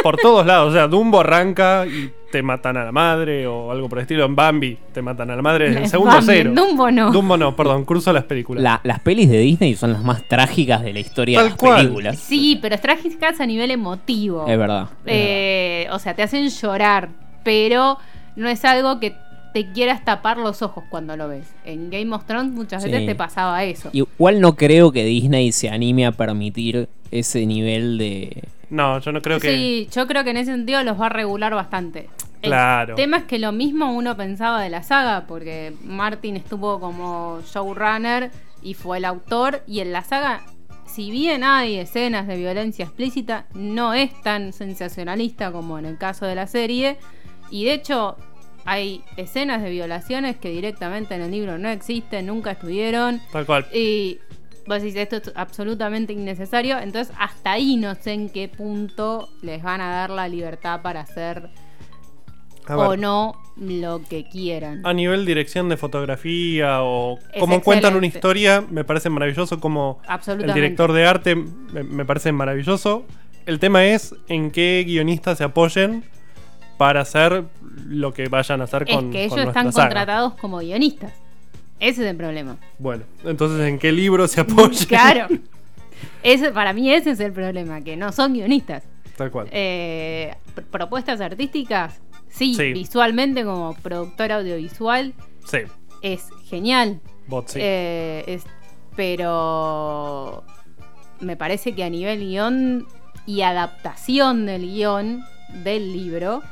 por 0.02 0.16
todos 0.16 0.44
lados. 0.46 0.70
O 0.70 0.72
sea, 0.72 0.88
Dumbo 0.88 1.20
arranca 1.20 1.84
y 1.86 2.12
te 2.32 2.42
matan 2.42 2.76
a 2.76 2.84
la 2.84 2.92
madre 2.92 3.46
o 3.46 3.70
algo 3.70 3.88
por 3.88 3.98
el 3.98 4.02
estilo. 4.02 4.24
En 4.24 4.34
Bambi 4.34 4.76
te 4.92 5.00
matan 5.00 5.30
a 5.30 5.36
la 5.36 5.42
madre 5.42 5.66
desde 5.68 5.82
el 5.82 5.88
segundo 5.90 6.14
Bambi, 6.14 6.26
cero. 6.26 6.52
Dumbo 6.54 6.90
no. 6.90 7.12
Dumbo 7.12 7.36
no, 7.36 7.54
perdón, 7.54 7.84
cruzo 7.84 8.12
las 8.12 8.24
películas. 8.24 8.62
La- 8.62 8.80
las 8.84 9.00
pelis 9.00 9.28
de 9.30 9.38
Disney 9.38 9.74
son 9.76 9.92
las 9.92 10.02
más 10.02 10.26
trágicas 10.28 10.82
de 10.82 10.92
la 10.92 10.98
historia 11.00 11.38
de 11.42 11.50
las 11.50 11.56
cual. 11.58 11.76
películas. 11.82 12.18
Sí, 12.18 12.58
pero 12.60 12.74
es 12.74 12.80
trágicas 12.80 13.40
a 13.40 13.46
nivel 13.46 13.70
emotivo. 13.70 14.46
Es 14.48 14.58
verdad. 14.58 14.88
es 15.04 15.12
Eh, 15.14 15.88
o 15.92 15.98
sea, 15.98 16.14
te 16.14 16.22
hacen 16.22 16.48
llorar, 16.48 17.08
pero 17.44 17.98
no 18.36 18.48
es 18.48 18.64
algo 18.64 19.00
que 19.00 19.14
te 19.54 19.72
quieras 19.72 20.04
tapar 20.04 20.36
los 20.36 20.62
ojos 20.62 20.84
cuando 20.90 21.16
lo 21.16 21.26
ves. 21.28 21.46
En 21.64 21.90
Game 21.90 22.14
of 22.14 22.24
Thrones 22.26 22.52
muchas 22.52 22.82
Sí. 22.82 22.90
veces 22.90 23.06
te 23.06 23.14
pasaba 23.14 23.64
eso. 23.64 23.90
Igual 23.92 24.40
no 24.40 24.54
creo 24.56 24.92
que 24.92 25.04
Disney 25.04 25.52
se 25.52 25.70
anime 25.70 26.06
a 26.06 26.12
permitir 26.12 26.88
ese 27.10 27.46
nivel 27.46 27.98
de. 27.98 28.44
No, 28.70 28.98
yo 29.00 29.12
no 29.12 29.22
creo 29.22 29.40
que. 29.40 29.50
Sí, 29.50 29.88
yo 29.90 30.06
creo 30.06 30.24
que 30.24 30.30
en 30.30 30.36
ese 30.36 30.52
sentido 30.52 30.82
los 30.84 31.00
va 31.00 31.06
a 31.06 31.08
regular 31.10 31.54
bastante. 31.54 32.10
Claro. 32.42 32.90
El 32.90 32.96
tema 32.96 33.16
es 33.16 33.24
que 33.24 33.38
lo 33.38 33.50
mismo 33.50 33.92
uno 33.92 34.16
pensaba 34.16 34.62
de 34.62 34.68
la 34.70 34.82
saga, 34.82 35.26
porque 35.26 35.72
Martin 35.82 36.36
estuvo 36.36 36.78
como 36.78 37.40
showrunner 37.52 38.30
y 38.62 38.74
fue 38.74 38.98
el 38.98 39.06
autor, 39.06 39.62
y 39.66 39.80
en 39.80 39.92
la 39.92 40.04
saga, 40.04 40.42
si 40.86 41.10
bien 41.10 41.42
hay 41.42 41.78
escenas 41.78 42.26
de 42.28 42.36
violencia 42.36 42.84
explícita, 42.84 43.46
no 43.54 43.92
es 43.94 44.10
tan 44.22 44.52
sensacionalista 44.52 45.50
como 45.50 45.78
en 45.78 45.86
el 45.86 45.98
caso 45.98 46.26
de 46.26 46.34
la 46.36 46.46
serie, 46.46 46.98
y 47.50 47.64
de 47.64 47.74
hecho 47.74 48.16
hay 48.64 49.02
escenas 49.16 49.62
de 49.62 49.70
violaciones 49.70 50.36
que 50.36 50.50
directamente 50.50 51.14
en 51.14 51.22
el 51.22 51.30
libro 51.30 51.56
no 51.58 51.70
existen, 51.70 52.26
nunca 52.26 52.50
estuvieron. 52.50 53.20
Tal 53.32 53.46
cual. 53.46 53.66
Y 53.72 54.18
vos 54.66 54.82
decís, 54.82 54.96
esto 54.96 55.16
es 55.16 55.32
absolutamente 55.34 56.12
innecesario. 56.12 56.78
Entonces, 56.78 57.14
hasta 57.18 57.52
ahí 57.52 57.76
no 57.76 57.94
sé 57.94 58.12
en 58.12 58.28
qué 58.28 58.48
punto 58.48 59.30
les 59.40 59.62
van 59.62 59.80
a 59.80 59.90
dar 59.90 60.10
la 60.10 60.28
libertad 60.28 60.82
para 60.82 61.00
hacer 61.00 61.48
o 62.68 62.96
no 62.96 63.40
lo 63.56 64.02
que 64.02 64.28
quieran. 64.28 64.82
A 64.84 64.92
nivel 64.92 65.24
dirección 65.24 65.70
de 65.70 65.78
fotografía 65.78 66.82
o 66.82 67.18
Es 67.32 67.40
como 67.40 67.62
cuentan 67.62 67.96
una 67.96 68.06
historia, 68.06 68.62
me 68.68 68.84
parece 68.84 69.08
maravilloso. 69.08 69.60
Como 69.60 70.02
el 70.26 70.52
director 70.52 70.92
de 70.92 71.06
arte 71.06 71.34
me, 71.34 71.84
me 71.84 72.04
parece 72.04 72.32
maravilloso. 72.32 73.06
El 73.46 73.58
tema 73.58 73.86
es 73.86 74.14
en 74.28 74.50
qué 74.50 74.84
guionistas 74.86 75.38
se 75.38 75.44
apoyen 75.44 76.04
para 76.78 77.02
hacer 77.02 77.44
lo 77.86 78.14
que 78.14 78.28
vayan 78.28 78.60
a 78.60 78.64
hacer 78.64 78.84
es 78.86 78.94
con 78.96 79.10
que 79.10 79.24
ellos 79.24 79.36
con 79.38 79.48
están 79.48 79.72
saga. 79.72 79.88
contratados 79.88 80.34
como 80.34 80.58
guionistas. 80.58 81.12
Ese 81.80 82.02
es 82.04 82.10
el 82.10 82.16
problema. 82.16 82.56
Bueno, 82.78 83.04
entonces 83.24 83.66
en 83.68 83.78
qué 83.78 83.92
libro 83.92 84.26
se 84.26 84.40
apoyen. 84.40 84.84
Claro. 84.88 85.26
Ese, 86.22 86.50
para 86.52 86.72
mí 86.72 86.90
ese 86.92 87.10
es 87.10 87.20
el 87.20 87.32
problema, 87.32 87.80
que 87.82 87.96
no 87.96 88.10
son 88.12 88.32
guionistas. 88.32 88.82
Tal 89.16 89.30
cual. 89.30 89.48
Eh, 89.50 90.34
pr- 90.56 90.64
propuestas 90.64 91.20
artísticas, 91.20 92.00
sí, 92.28 92.54
Sí. 92.54 92.72
visualmente 92.72 93.44
como 93.44 93.74
productor 93.74 94.30
audiovisual 94.32 95.12
Sí, 95.44 95.58
es 96.02 96.28
genial. 96.48 97.00
bot, 97.26 97.48
sí. 97.48 97.58
Eh, 97.62 98.24
es- 98.28 98.44
pero 98.96 100.44
me 101.20 101.36
parece 101.36 101.72
que 101.74 101.84
a 101.84 101.90
nivel 101.90 102.20
guion 102.20 102.86
y 103.26 103.42
adaptación 103.42 104.46
del 104.46 104.62
guion 104.62 105.24
del 105.64 105.92
libro 105.92 106.42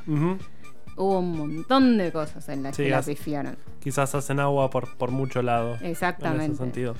hubo 0.97 1.19
un 1.19 1.37
montón 1.37 1.99
de 1.99 2.11
cosas 2.13 2.49
en 2.49 2.63
las 2.63 2.77
Sí, 2.77 2.85
que 2.85 2.91
la 2.91 3.03
pifiaron. 3.03 3.57
Quizás 3.83 4.15
hacen 4.15 4.41
agua 4.41 4.71
por, 4.71 4.97
por 4.97 5.11
mucho 5.11 5.43
lado. 5.43 5.77
En 5.81 5.87
Exactamente. 5.91 6.47
ese 6.47 6.57
sentido. 6.57 6.95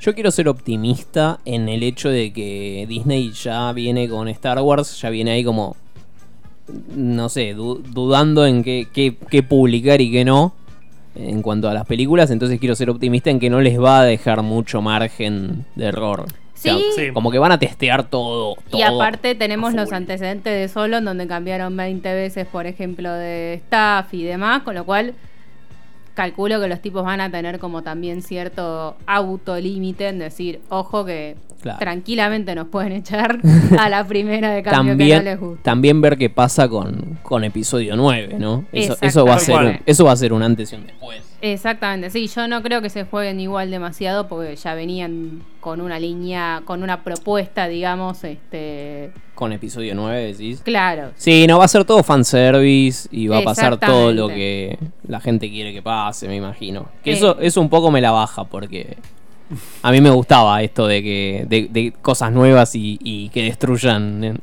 Yo 0.00 0.14
quiero 0.14 0.30
ser 0.30 0.48
optimista 0.48 1.40
en 1.44 1.68
el 1.68 1.82
hecho 1.82 2.08
de 2.08 2.32
que 2.32 2.86
Disney 2.88 3.32
ya 3.32 3.72
viene 3.72 4.08
con 4.08 4.28
Star 4.28 4.58
Wars, 4.60 5.00
ya 5.00 5.10
viene 5.10 5.32
ahí 5.32 5.44
como, 5.44 5.76
no 6.96 7.28
sé, 7.28 7.54
du- 7.54 7.82
dudando 7.86 8.46
en 8.46 8.62
qué, 8.62 8.88
qué- 8.92 9.16
qué 9.30 9.42
publicar 9.42 10.00
y 10.00 10.10
qué 10.10 10.24
no 10.24 10.54
en 11.16 11.42
cuanto 11.42 11.68
a 11.68 11.74
las 11.74 11.86
películas, 11.86 12.30
entonces 12.30 12.60
quiero 12.60 12.74
ser 12.76 12.88
optimista 12.88 13.30
en 13.30 13.40
que 13.40 13.50
no 13.50 13.60
les 13.60 13.80
va 13.80 14.00
a 14.00 14.04
dejar 14.04 14.42
mucho 14.42 14.80
margen 14.80 15.66
de 15.74 15.86
error. 15.86 16.26
O 16.60 16.62
sea, 16.62 16.76
Sí. 16.94 17.10
Como 17.12 17.30
que 17.30 17.38
van 17.38 17.52
a 17.52 17.58
testear 17.58 18.04
todo. 18.04 18.56
Y 18.68 18.82
todo 18.82 18.84
aparte 18.84 19.34
tenemos 19.34 19.72
a 19.72 19.76
los 19.76 19.92
antecedentes 19.92 20.52
de 20.52 20.68
Solo, 20.68 20.98
en 20.98 21.06
donde 21.06 21.26
cambiaron 21.26 21.74
20 21.76 22.12
veces, 22.14 22.46
por 22.46 22.66
ejemplo, 22.66 23.10
de 23.12 23.54
staff 23.54 24.12
y 24.12 24.24
demás, 24.24 24.62
con 24.62 24.74
lo 24.74 24.84
cual 24.84 25.14
calculo 26.14 26.60
que 26.60 26.68
los 26.68 26.82
tipos 26.82 27.02
van 27.02 27.20
a 27.22 27.30
tener 27.30 27.58
como 27.58 27.82
también 27.82 28.20
cierto 28.20 28.96
autolímite 29.06 30.08
en 30.08 30.18
decir, 30.18 30.60
ojo 30.68 31.04
que 31.06 31.36
Claro. 31.60 31.78
tranquilamente 31.78 32.54
nos 32.54 32.68
pueden 32.68 32.92
echar 32.92 33.38
a 33.78 33.88
la 33.88 34.04
primera 34.06 34.50
de 34.50 34.62
cambio 34.62 34.96
que 34.96 35.04
no 35.04 35.10
También, 35.10 35.24
les 35.24 35.38
gusta. 35.40 35.62
también 35.62 36.00
ver 36.00 36.16
qué 36.16 36.30
pasa 36.30 36.68
con, 36.68 37.18
con 37.22 37.44
episodio 37.44 37.96
9, 37.96 38.36
¿no? 38.38 38.64
Eso, 38.72 38.96
eso 39.00 39.24
va 39.26 39.34
a 39.34 39.38
ser 39.38 39.56
un, 39.56 39.78
eso 39.84 40.04
va 40.04 40.12
a 40.12 40.16
ser 40.16 40.32
un 40.32 40.42
antes 40.42 40.72
y 40.72 40.76
un 40.76 40.86
después. 40.86 41.20
Exactamente, 41.42 42.10
sí, 42.10 42.26
yo 42.28 42.46
no 42.48 42.62
creo 42.62 42.82
que 42.82 42.90
se 42.90 43.04
jueguen 43.04 43.40
igual 43.40 43.70
demasiado 43.70 44.28
porque 44.28 44.56
ya 44.56 44.74
venían 44.74 45.42
con 45.60 45.80
una 45.80 45.98
línea, 45.98 46.62
con 46.66 46.82
una 46.82 47.02
propuesta, 47.02 47.66
digamos, 47.66 48.24
este, 48.24 49.10
Con 49.34 49.52
episodio 49.52 49.94
9 49.94 50.32
decís. 50.32 50.60
claro. 50.62 51.12
Sí, 51.16 51.46
no 51.46 51.58
va 51.58 51.64
a 51.64 51.68
ser 51.68 51.84
todo 51.86 52.02
fanservice 52.02 53.08
y 53.10 53.28
va 53.28 53.38
a 53.38 53.42
pasar 53.42 53.78
todo 53.78 54.12
lo 54.12 54.28
que 54.28 54.78
la 55.08 55.20
gente 55.20 55.48
quiere 55.50 55.72
que 55.72 55.82
pase, 55.82 56.28
me 56.28 56.36
imagino. 56.36 56.88
Que 57.02 57.10
Eh. 57.12 57.14
eso, 57.14 57.38
eso 57.40 57.60
un 57.60 57.68
poco 57.70 57.90
me 57.90 58.00
la 58.02 58.10
baja 58.10 58.44
porque 58.44 58.96
a 59.82 59.90
mí 59.92 60.00
me 60.00 60.10
gustaba 60.10 60.62
esto 60.62 60.86
de 60.86 61.02
que 61.02 61.46
de, 61.48 61.68
de 61.70 61.92
cosas 62.00 62.32
nuevas 62.32 62.74
y, 62.74 62.98
y 63.02 63.28
que 63.30 63.42
destruyan, 63.44 64.38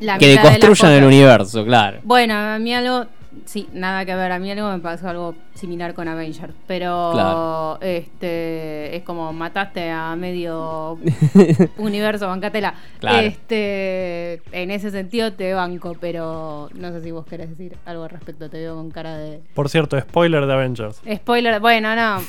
La 0.00 0.18
que 0.18 0.26
de 0.28 0.32
deconstruyan 0.36 0.92
el 0.92 1.04
universo, 1.04 1.64
claro. 1.64 1.98
Bueno, 2.02 2.34
a 2.34 2.58
mí 2.58 2.74
algo, 2.74 3.06
sí, 3.44 3.68
nada 3.72 4.04
que 4.04 4.14
ver, 4.14 4.32
a 4.32 4.38
mí 4.38 4.50
algo 4.50 4.70
me 4.70 4.78
pasó 4.78 5.08
algo 5.08 5.34
similar 5.54 5.94
con 5.94 6.08
Avengers, 6.08 6.52
pero 6.66 7.10
Claro. 7.12 7.78
este 7.80 8.96
es 8.96 9.02
como 9.04 9.32
mataste 9.32 9.88
a 9.90 10.14
medio 10.16 10.98
universo, 11.78 12.26
bancatela. 12.26 12.74
Claro. 12.98 13.18
Este, 13.26 14.42
en 14.52 14.70
ese 14.70 14.90
sentido 14.90 15.32
te 15.32 15.52
banco, 15.54 15.96
pero 16.00 16.68
no 16.74 16.90
sé 16.92 17.02
si 17.02 17.10
vos 17.12 17.24
querés 17.26 17.50
decir 17.50 17.76
algo 17.86 18.04
al 18.04 18.10
respecto, 18.10 18.48
te 18.50 18.58
veo 18.58 18.74
con 18.74 18.90
cara 18.90 19.16
de 19.16 19.40
Por 19.54 19.68
cierto, 19.68 19.98
spoiler 20.00 20.46
de 20.46 20.52
Avengers. 20.52 21.00
spoiler, 21.16 21.60
bueno, 21.60 21.94
no. 21.94 22.22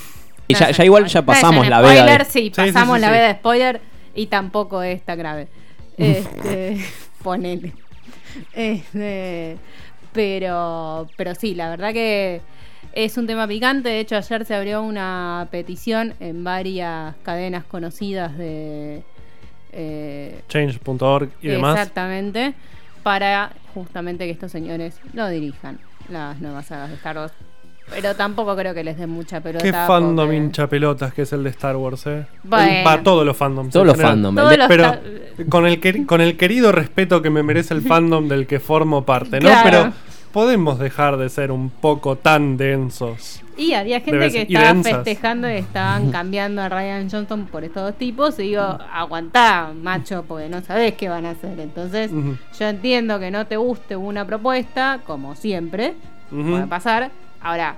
Y 0.47 0.53
no 0.53 0.59
ya- 0.59 0.85
igual 0.85 1.03
spoiler. 1.09 1.13
ya 1.13 1.25
pasamos 1.25 1.67
la 1.67 1.81
veda 1.81 1.91
de- 1.91 1.97
spoiler, 1.99 2.25
sí, 2.25 2.31
Sí, 2.31 2.43
sí, 2.45 2.51
pasamos 2.71 2.95
sí, 2.97 3.01
la 3.01 3.11
veda 3.11 3.27
de 3.27 3.33
spoiler 3.35 3.81
y 4.13 4.27
tampoco 4.27 4.81
es 4.83 5.01
tan 5.03 5.17
grave. 5.17 5.47
Este, 5.97 6.77
ponele. 7.23 7.73
Este, 8.53 9.57
pero, 10.13 11.07
pero 11.17 11.35
sí, 11.35 11.55
la 11.55 11.69
verdad 11.69 11.93
que 11.93 12.41
es 12.93 13.17
un 13.17 13.27
tema 13.27 13.47
picante. 13.47 13.89
De 13.89 13.99
hecho, 13.99 14.15
ayer 14.15 14.45
se 14.45 14.55
abrió 14.55 14.81
una 14.81 15.47
petición 15.51 16.13
en 16.19 16.43
varias 16.43 17.15
cadenas 17.23 17.63
conocidas 17.65 18.37
de. 18.37 19.03
eh, 19.71 20.41
Change.org 20.47 21.29
y 21.41 21.47
demás. 21.49 21.77
Exactamente. 21.77 22.53
Para 23.03 23.51
justamente 23.73 24.25
que 24.25 24.31
estos 24.31 24.51
señores 24.51 24.99
lo 25.13 25.27
dirijan 25.29 25.79
las 26.09 26.39
nuevas 26.39 26.67
sagas 26.67 26.89
de 26.89 26.95
Star 26.95 27.17
Wars. 27.17 27.33
Pero 27.89 28.15
tampoco 28.15 28.55
creo 28.55 28.73
que 28.73 28.83
les 28.83 28.97
den 28.97 29.09
mucha 29.11 29.41
pelota. 29.41 29.63
Qué 29.63 29.71
fandom 29.71 30.25
porque- 30.27 30.35
hincha 30.37 30.67
pelotas 30.67 31.13
que 31.13 31.21
es 31.21 31.33
el 31.33 31.43
de 31.43 31.51
Star 31.51 31.75
Wars, 31.75 32.07
eh. 32.07 32.25
Bueno. 32.43 32.83
Para 32.83 33.03
todos 33.03 33.25
los 33.25 33.37
fandoms. 33.37 33.71
Todos 33.71 33.85
los 33.85 33.95
general. 33.95 34.13
fandom. 34.15 34.35
Todos 34.35 34.51
el 34.51 34.57
de- 34.57 34.57
los 34.57 34.67
Pero 34.67 35.49
con 35.49 35.65
el, 35.67 36.05
con 36.07 36.21
el 36.21 36.35
querido 36.37 36.71
respeto 36.71 37.21
que 37.21 37.29
me 37.29 37.43
merece 37.43 37.73
el 37.75 37.81
fandom 37.83 38.27
del 38.27 38.47
que 38.47 38.59
formo 38.59 39.05
parte, 39.05 39.39
¿no? 39.39 39.47
Claro. 39.49 39.63
Pero 39.63 39.93
podemos 40.31 40.79
dejar 40.79 41.17
de 41.17 41.29
ser 41.29 41.51
un 41.51 41.69
poco 41.69 42.15
tan 42.17 42.57
densos. 42.57 43.41
Y 43.55 43.71
había 43.73 44.01
gente 44.01 44.31
que 44.31 44.41
estaba 44.41 44.83
festejando 44.83 45.49
y 45.49 45.53
estaban 45.53 46.11
cambiando 46.11 46.61
a 46.61 46.67
Ryan 46.67 47.09
Johnson 47.09 47.45
por 47.49 47.63
estos 47.63 47.83
dos 47.83 47.97
tipos. 47.97 48.37
Y 48.39 48.47
digo, 48.49 48.63
aguantá, 48.91 49.71
macho, 49.81 50.25
porque 50.27 50.49
no 50.49 50.61
sabés 50.61 50.95
qué 50.95 51.07
van 51.07 51.25
a 51.25 51.29
hacer. 51.31 51.57
Entonces, 51.59 52.11
yo 52.11 52.67
entiendo 52.67 53.17
que 53.19 53.31
no 53.31 53.45
te 53.45 53.55
guste 53.57 53.95
una 53.95 54.25
propuesta, 54.25 54.99
como 55.05 55.35
siempre, 55.35 55.93
Ujú. 56.31 56.49
puede 56.49 56.67
pasar. 56.67 57.11
Ahora, 57.45 57.75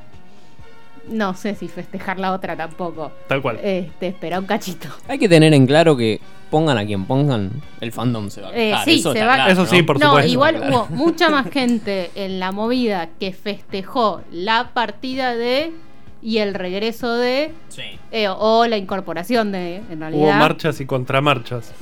no 1.09 1.33
sé 1.33 1.53
si 1.55 1.67
festejar 1.67 2.19
la 2.19 2.31
otra 2.33 2.55
tampoco. 2.55 3.11
Tal 3.27 3.41
cual. 3.41 3.59
Este, 3.61 4.07
espera 4.07 4.39
un 4.39 4.45
cachito. 4.45 4.87
Hay 5.09 5.19
que 5.19 5.27
tener 5.27 5.53
en 5.53 5.67
claro 5.67 5.97
que 5.97 6.21
pongan 6.49 6.77
a 6.77 6.85
quien 6.85 7.03
pongan, 7.05 7.51
el 7.81 7.91
fandom 7.91 8.29
se 8.29 8.39
va 8.41 8.47
a 8.47 8.51
Eh, 8.55 8.73
sí, 8.85 8.99
eso, 8.99 9.11
se 9.11 9.25
va- 9.25 9.35
claro, 9.35 9.51
Eso 9.51 9.65
sí, 9.65 9.83
por 9.83 9.99
no, 9.99 10.07
supuesto. 10.07 10.31
igual 10.31 10.55
Claro. 10.55 10.69
hubo 10.89 10.95
mucha 10.95 11.29
más 11.29 11.49
gente 11.51 12.11
en 12.15 12.39
la 12.39 12.53
movida 12.53 13.09
que 13.19 13.33
festejó 13.33 14.21
la 14.31 14.71
partida 14.73 15.35
de 15.35 15.73
y 16.21 16.37
el 16.37 16.53
regreso 16.53 17.13
de 17.15 17.51
Sí. 17.67 17.81
eh, 18.11 18.27
o 18.29 18.65
la 18.67 18.77
incorporación 18.77 19.51
de 19.51 19.77
en 19.91 19.99
realidad. 19.99 20.23
Hubo 20.23 20.31
marchas 20.33 20.79
y 20.79 20.85
contramarchas. 20.85 21.73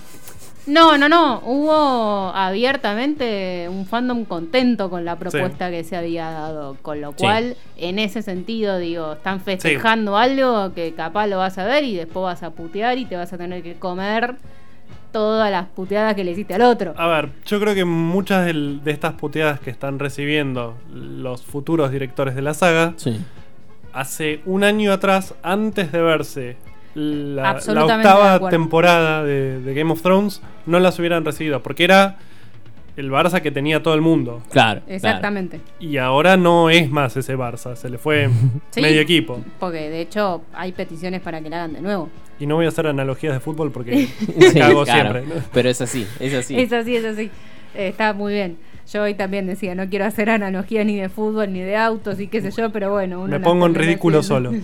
No, 0.68 0.98
no, 0.98 1.08
no. 1.08 1.42
Hubo 1.46 2.32
abiertamente 2.34 3.68
un 3.70 3.86
fandom 3.86 4.26
contento 4.26 4.90
con 4.90 5.06
la 5.06 5.16
propuesta 5.18 5.70
que 5.70 5.84
se 5.84 5.96
había 5.96 6.30
dado. 6.32 6.76
Con 6.82 7.02
lo 7.02 7.12
Sí. 7.12 7.18
cual, 7.20 7.56
en 7.78 8.00
ese 8.00 8.22
sentido, 8.22 8.78
digo, 8.80 9.14
están 9.14 9.42
festejando 9.42 10.18
algo 10.18 10.74
que 10.74 10.94
capaz 10.94 11.28
lo 11.28 11.38
vas 11.38 11.58
a 11.58 11.66
ver 11.66 11.84
y 11.84 11.96
después 11.96 12.24
vas 12.24 12.44
a 12.44 12.50
putear 12.52 12.98
y 12.98 13.06
te 13.06 13.16
vas 13.16 13.32
a 13.32 13.38
tener 13.38 13.62
que 13.64 13.76
comer 13.76 14.36
todas 15.12 15.50
las 15.50 15.68
puteadas 15.68 16.14
que 16.16 16.24
le 16.24 16.32
hiciste 16.32 16.56
al 16.56 16.64
otro. 16.64 16.94
A 16.98 17.08
ver, 17.08 17.30
yo 17.46 17.60
creo 17.60 17.74
que 17.74 17.86
muchas 17.86 18.46
de 18.48 18.80
estas 18.92 19.14
puteadas 19.14 19.60
que 19.60 19.70
están 19.70 19.98
recibiendo 20.00 20.76
los 20.94 21.42
futuros 21.44 21.92
directores 21.92 22.36
de 22.36 22.42
la 22.42 22.54
saga, 22.54 22.94
Sí. 22.98 23.22
hace 23.94 24.42
un 24.46 24.64
año 24.66 24.92
atrás, 24.92 25.34
antes 25.42 25.92
de 25.94 26.02
verse 26.02 26.58
la, 26.96 27.44
la 27.44 27.50
Absolutamente 27.52 28.08
de 28.08 28.14
octava 28.14 28.50
temporada 28.50 29.24
de, 29.24 29.60
de 29.62 29.74
Game 29.74 29.92
of 29.92 30.02
Thrones, 30.02 30.42
no 30.66 30.80
las 30.80 30.98
hubieran 31.00 31.24
recibido, 31.26 31.62
porque 31.62 31.84
era 31.84 32.18
el 32.98 33.12
Barça 33.12 33.42
que 33.42 33.52
tenía 33.52 33.84
todo 33.84 33.94
el 33.94 34.02
mundo. 34.02 34.42
Claro. 34.52 34.82
Exactamente. 34.88 35.60
Y 35.80 35.98
ahora 35.98 36.38
no 36.38 36.70
es 36.70 36.90
más 36.90 37.18
ese 37.18 37.38
Barça, 37.38 37.76
se 37.76 37.90
le 37.90 37.98
fue 37.98 38.30
Sí. 38.72 38.82
medio 38.82 39.02
equipo. 39.02 39.42
Porque 39.60 39.90
de 39.90 40.02
hecho 40.02 40.44
hay 40.54 40.72
peticiones 40.72 41.22
para 41.22 41.42
que 41.42 41.50
la 41.50 41.58
hagan 41.58 41.74
de 41.74 41.82
nuevo. 41.82 42.10
Y 42.40 42.46
no 42.48 42.56
voy 42.56 42.66
a 42.66 42.70
hacer 42.70 42.88
analogías 42.88 43.34
de 43.34 43.40
fútbol 43.42 43.72
porque 43.72 44.08
me 44.38 44.50
Sí, 44.50 44.60
cago 44.60 44.84
claro. 44.86 45.12
siempre. 45.14 45.36
¿no? 45.36 45.42
Pero 45.54 45.70
es 45.70 45.82
así, 45.82 46.08
es 46.20 46.34
así. 46.34 46.58
Es 46.60 46.72
así, 46.72 46.96
es 46.96 47.06
así. 47.06 47.24
Eh, 47.76 47.90
está 47.90 48.14
muy 48.14 48.34
bien. 48.34 48.58
Yo 48.94 49.02
hoy 49.02 49.16
también 49.16 49.48
decía, 49.48 49.74
no 49.76 49.90
quiero 49.90 50.06
hacer 50.06 50.30
analogía 50.30 50.84
ni 50.86 50.96
de 50.96 51.10
fútbol 51.10 51.52
ni 51.52 51.60
de 51.60 51.76
autos 51.76 52.20
y 52.22 52.28
qué 52.28 52.40
sé 52.42 52.52
yo, 52.52 52.70
pero 52.72 52.92
bueno. 52.92 53.20
Uno 53.22 53.28
Me 53.32 53.40
pongo 53.42 53.66
en 53.66 53.74
ridículo 53.76 54.20
haciendo. 54.20 54.52
solo. 54.52 54.64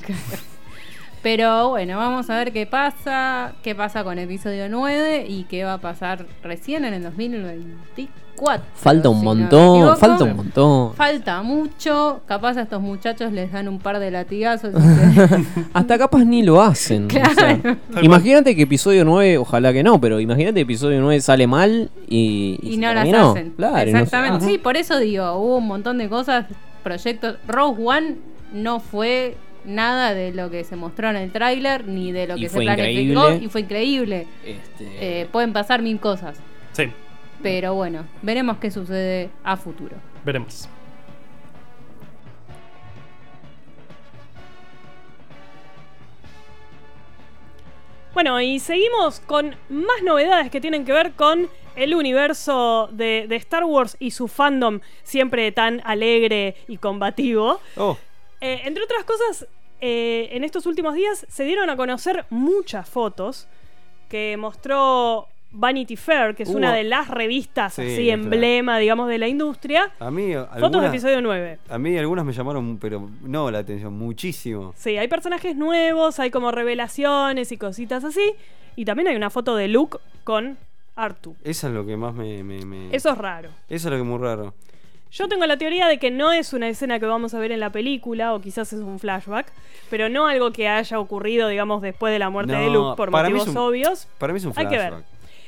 Pero 1.23 1.69
bueno, 1.69 1.97
vamos 1.97 2.29
a 2.31 2.37
ver 2.37 2.51
qué 2.51 2.65
pasa, 2.65 3.53
qué 3.63 3.75
pasa 3.75 4.03
con 4.03 4.17
episodio 4.17 4.67
9 4.69 5.25
y 5.29 5.43
qué 5.43 5.63
va 5.63 5.73
a 5.73 5.77
pasar 5.77 6.25
recién 6.43 6.83
en 6.83 6.95
el 6.95 7.03
2024. 7.03 8.65
Falta 8.73 9.09
un 9.09 9.19
si 9.19 9.25
no 9.25 9.35
montón, 9.35 9.97
falta 9.97 10.23
un 10.23 10.35
montón. 10.35 10.93
Falta 10.95 11.43
mucho, 11.43 12.21
capaz 12.25 12.57
a 12.57 12.61
estos 12.63 12.81
muchachos 12.81 13.31
les 13.31 13.51
dan 13.51 13.67
un 13.67 13.77
par 13.77 13.99
de 13.99 14.09
latigazos. 14.09 14.73
y 14.73 15.61
Hasta 15.73 15.97
capaz 15.99 16.23
ni 16.23 16.41
lo 16.41 16.59
hacen. 16.59 17.05
o 17.05 17.09
sea, 17.11 17.23
Claro. 17.61 17.77
imagínate 18.01 18.55
que 18.55 18.63
episodio 18.63 19.05
9, 19.05 19.37
ojalá 19.37 19.71
que 19.73 19.83
no, 19.83 20.01
pero 20.01 20.19
imagínate 20.19 20.55
que 20.55 20.61
episodio 20.61 21.01
9 21.01 21.21
sale 21.21 21.45
mal 21.45 21.91
y, 22.09 22.57
y 22.63 22.71
se 22.71 22.77
no 22.79 22.93
las 22.95 23.07
hacen. 23.07 23.51
Claro, 23.51 23.89
y 23.89 23.93
no 23.93 23.99
se- 23.99 24.03
Exactamente. 24.05 24.37
Ajá. 24.37 24.45
Sí, 24.47 24.57
por 24.57 24.75
eso 24.75 24.97
digo, 24.97 25.33
hubo 25.33 25.57
un 25.57 25.67
montón 25.67 25.99
de 25.99 26.09
cosas, 26.09 26.45
proyectos. 26.83 27.35
Rogue 27.47 27.83
One 27.85 28.15
no 28.53 28.79
fue 28.79 29.37
nada 29.65 30.13
de 30.13 30.31
lo 30.33 30.49
que 30.49 30.63
se 30.63 30.75
mostró 30.75 31.09
en 31.09 31.15
el 31.17 31.31
tráiler 31.31 31.87
ni 31.87 32.11
de 32.11 32.27
lo 32.27 32.37
Y 32.37 32.41
que 32.41 32.49
se 32.49 32.59
planificó 32.59 33.31
y 33.33 33.47
fue 33.49 33.61
increíble. 33.61 34.27
Este, 34.45 35.21
Eh, 35.21 35.27
pueden 35.31 35.53
pasar 35.53 35.81
mil 35.81 35.99
cosas, 35.99 36.39
Sí, 36.73 36.85
pero 37.43 37.73
bueno, 37.75 38.05
veremos 38.21 38.57
qué 38.57 38.71
sucede 38.71 39.29
a 39.43 39.57
futuro. 39.57 39.95
veremos. 40.25 40.67
Bueno, 48.13 48.41
y 48.41 48.59
seguimos 48.59 49.21
con 49.21 49.55
más 49.69 50.03
novedades 50.03 50.51
que 50.51 50.59
tienen 50.59 50.83
que 50.83 50.91
ver 50.91 51.13
con 51.13 51.47
el 51.77 51.95
universo 51.95 52.89
de, 52.91 53.25
de 53.29 53.35
Star 53.37 53.63
Wars 53.63 53.95
y 53.99 54.11
su 54.11 54.27
fandom 54.27 54.81
siempre 55.03 55.49
tan 55.53 55.81
alegre 55.85 56.55
y 56.67 56.75
combativo. 56.77 57.61
Oh, 57.77 57.97
Eh, 58.41 58.61
entre 58.65 58.83
otras 58.83 59.03
cosas, 59.03 59.47
eh, 59.79 60.29
en 60.31 60.43
estos 60.43 60.65
últimos 60.65 60.95
días 60.95 61.25
se 61.29 61.43
dieron 61.43 61.69
a 61.69 61.75
conocer 61.77 62.25
muchas 62.29 62.89
fotos 62.89 63.47
que 64.09 64.35
mostró 64.37 65.27
Vanity 65.53 65.95
Fair, 65.95 66.33
que 66.35 66.43
es 66.43 66.49
Uh, 66.49 66.57
una 66.57 66.73
de 66.73 66.83
las 66.83 67.07
revistas 67.09 67.73
sí, 67.73 67.81
así 67.81 68.05
claro. 68.05 68.21
emblema, 68.23 68.77
digamos, 68.79 69.09
de 69.09 69.17
la 69.17 69.27
industria. 69.27 69.91
a 69.99 70.09
mí 70.11 70.33
Fotos 70.33 70.49
de 70.55 70.65
algunas, 70.65 70.89
episodio 70.89 71.21
9. 71.21 71.59
a 71.69 71.77
mí 71.77 71.97
algunas 71.97 72.25
me 72.25 72.31
llamaron, 72.33 72.77
pero 72.77 73.09
no 73.21 73.51
la 73.51 73.59
atención, 73.59 73.93
muchísimo. 73.93 74.73
Sí, 74.77 74.97
hay 74.97 75.07
personajes 75.07 75.55
nuevos, 75.55 76.19
hay 76.19 76.31
como 76.31 76.51
revelaciones 76.51 77.51
y 77.51 77.57
cositas 77.57 78.03
así. 78.03 78.33
Y 78.75 78.85
también 78.85 79.09
hay 79.09 79.15
una 79.17 79.29
foto 79.29 79.55
de 79.57 79.67
Luke 79.67 79.97
con 80.23 80.57
Artu. 80.95 81.35
Eso 81.43 81.67
es 81.67 81.73
lo 81.73 81.85
que 81.85 81.97
más 81.97 82.13
me... 82.13 82.43
me- 82.43 82.63
me- 82.65 82.95
Eso 82.95 83.09
es 83.11 83.17
raro. 83.17 83.49
Eso 83.67 83.87
es 83.89 83.91
lo 83.91 83.97
que 83.97 84.01
es 84.03 84.07
muy 84.07 84.19
raro. 84.19 84.53
Yo 85.11 85.27
tengo 85.27 85.45
la 85.45 85.57
teoría 85.57 85.87
de 85.87 85.97
que 85.99 86.09
no 86.09 86.31
es 86.31 86.53
una 86.53 86.69
escena 86.69 86.97
que 86.99 87.05
vamos 87.05 87.33
a 87.33 87.39
ver 87.39 87.51
en 87.51 87.59
la 87.59 87.69
película, 87.71 88.33
o 88.33 88.39
quizás 88.39 88.71
es 88.71 88.79
un 88.79 88.97
flashback, 88.97 89.51
pero 89.89 90.07
no 90.07 90.25
algo 90.27 90.51
que 90.53 90.69
haya 90.69 90.99
ocurrido, 90.99 91.49
digamos, 91.49 91.81
después 91.81 92.13
de 92.13 92.19
la 92.19 92.29
muerte 92.29 92.53
de 92.53 92.69
Luke 92.69 92.95
por 92.95 93.11
motivos 93.11 93.47
un- 93.49 93.57
obvios. 93.57 94.07
Para 94.17 94.31
mí 94.31 94.37
es 94.37 94.45
un 94.45 94.53
Hay 94.55 94.67
que 94.67 94.77
ver. 94.77 94.93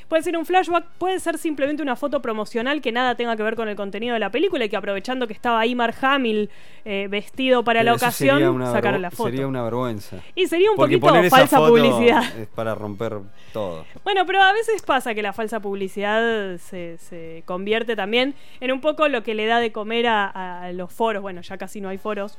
Puede 0.07 0.23
ser 0.23 0.37
un 0.37 0.45
flashback, 0.45 0.85
puede 0.97 1.19
ser 1.19 1.37
simplemente 1.37 1.81
una 1.81 1.95
foto 1.95 2.21
promocional 2.21 2.81
que 2.81 2.91
nada 2.91 3.15
tenga 3.15 3.35
que 3.35 3.43
ver 3.43 3.55
con 3.55 3.67
el 3.67 3.75
contenido 3.75 4.13
de 4.13 4.19
la 4.19 4.29
película 4.31 4.65
y 4.65 4.69
que 4.69 4.75
aprovechando 4.75 5.27
que 5.27 5.33
estaba 5.33 5.63
Mark 5.75 5.95
Hamill 6.01 6.49
eh, 6.85 7.07
vestido 7.09 7.63
para 7.63 7.83
la 7.83 7.93
Pero 7.93 7.95
ocasión, 7.97 8.65
sacaron 8.65 9.01
la 9.01 9.11
foto. 9.11 9.29
Sería 9.29 9.47
una 9.47 9.63
vergüenza. 9.63 10.17
Y 10.35 10.47
sería 10.47 10.71
un 10.71 10.77
Porque 10.77 10.97
poquito 10.97 11.29
falsa 11.29 11.57
publicidad. 11.57 12.23
Es 12.37 12.47
para 12.47 12.75
romper 12.75 13.19
todo. 13.51 13.85
Bueno, 14.03 14.25
pero 14.25 14.41
a 14.41 14.53
veces 14.53 14.81
pasa 14.81 15.13
que 15.13 15.21
la 15.21 15.33
falsa 15.33 15.59
publicidad 15.59 16.57
se, 16.57 16.97
se 16.97 17.43
convierte 17.45 17.95
también 17.95 18.35
en 18.59 18.71
un 18.71 18.81
poco 18.81 19.07
lo 19.07 19.23
que 19.23 19.33
le 19.33 19.45
da 19.45 19.59
de 19.59 19.71
comer 19.71 20.07
a, 20.07 20.63
a 20.63 20.71
los 20.73 20.91
foros. 20.91 21.21
Bueno, 21.21 21.41
ya 21.41 21.57
casi 21.57 21.81
no 21.81 21.89
hay 21.89 21.97
foros. 21.97 22.37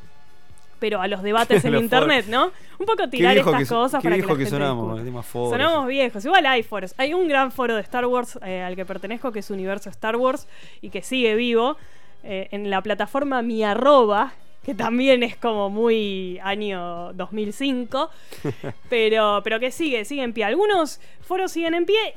Pero 0.84 1.00
a 1.00 1.08
los 1.08 1.22
debates 1.22 1.64
en 1.64 1.76
internet, 1.76 2.26
¿no? 2.28 2.52
Un 2.78 2.84
poco 2.84 3.08
tirar 3.08 3.34
estas 3.38 3.62
que, 3.62 3.66
cosas 3.66 4.02
para 4.02 4.16
que 4.16 4.20
viejo 4.20 4.34
la 4.34 4.38
que 4.38 4.44
gente 4.44 4.50
sonamos, 4.50 5.24
foros. 5.24 5.50
Sonamos 5.52 5.88
viejos. 5.88 6.22
Igual 6.26 6.44
hay 6.44 6.62
foros. 6.62 6.94
Hay 6.98 7.14
un 7.14 7.26
gran 7.26 7.50
foro 7.52 7.74
de 7.74 7.80
Star 7.80 8.04
Wars 8.04 8.38
eh, 8.44 8.60
al 8.60 8.76
que 8.76 8.84
pertenezco, 8.84 9.32
que 9.32 9.38
es 9.38 9.48
Universo 9.48 9.88
Star 9.88 10.16
Wars, 10.16 10.46
y 10.82 10.90
que 10.90 11.00
sigue 11.00 11.36
vivo 11.36 11.78
eh, 12.22 12.48
en 12.50 12.68
la 12.68 12.82
plataforma 12.82 13.40
Mi 13.40 13.64
Arroba, 13.64 14.34
que 14.62 14.74
también 14.74 15.22
es 15.22 15.36
como 15.38 15.70
muy 15.70 16.38
año 16.42 17.14
2005, 17.14 18.11
pero, 18.90 19.40
pero 19.42 19.59
que 19.59 19.70
sigue, 19.70 20.04
sigue 20.04 20.22
en 20.22 20.35
pie. 20.35 20.44
Algunos 20.44 21.00
foros 21.22 21.50
siguen 21.50 21.72
en 21.72 21.87
pie, 21.87 22.12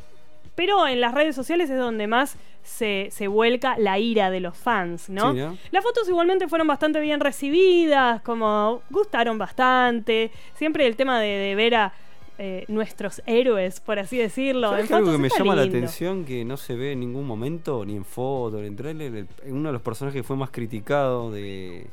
pero 0.58 0.86
en 0.88 1.00
las 1.00 1.14
redes 1.14 1.36
sociales 1.36 1.70
es 1.70 1.78
donde 1.80 2.08
más 2.08 2.36
se, 2.64 3.08
se 3.12 3.28
vuelca 3.30 3.78
la 3.78 4.00
ira 4.00 4.30
de 4.32 4.40
los 4.42 4.58
fans, 4.58 5.08
¿no? 5.08 5.32
Sí, 5.32 5.38
¿no? 5.40 5.58
Las 5.72 5.84
fotos 5.86 6.10
igualmente 6.10 6.50
fueron 6.50 6.68
bastante 6.68 7.00
bien 7.00 7.20
recibidas, 7.22 8.22
como 8.24 8.82
gustaron 8.90 9.38
bastante. 9.38 10.32
Siempre 10.56 10.86
el 10.88 10.96
tema 10.96 11.20
de, 11.22 11.28
de 11.28 11.56
ver 11.56 11.76
a 11.76 11.94
eh, 12.40 12.66
nuestros 12.68 13.22
héroes, 13.26 13.80
por 13.80 14.00
así 14.00 14.18
decirlo. 14.18 14.70
¿Sabes 14.72 14.84
en 14.86 14.88
que 14.90 14.94
algo 14.96 15.12
que 15.12 15.18
me 15.20 15.30
llama 15.30 15.56
la 15.56 15.62
atención 15.62 16.26
que 16.26 16.44
no 16.44 16.58
se 16.58 16.76
ve 16.76 16.92
en 16.94 17.00
ningún 17.00 17.26
momento, 17.26 17.86
ni 17.86 17.96
en 17.96 18.04
foto, 18.04 18.60
ni 18.60 18.68
en 18.68 18.76
trailer? 18.76 19.16
El- 19.16 19.28
uno 19.54 19.70
de 19.70 19.74
los 19.74 19.82
personajes 19.82 20.20
que 20.22 20.24
fue 20.28 20.36
más 20.36 20.50
criticado 20.50 21.32
de 21.32 21.88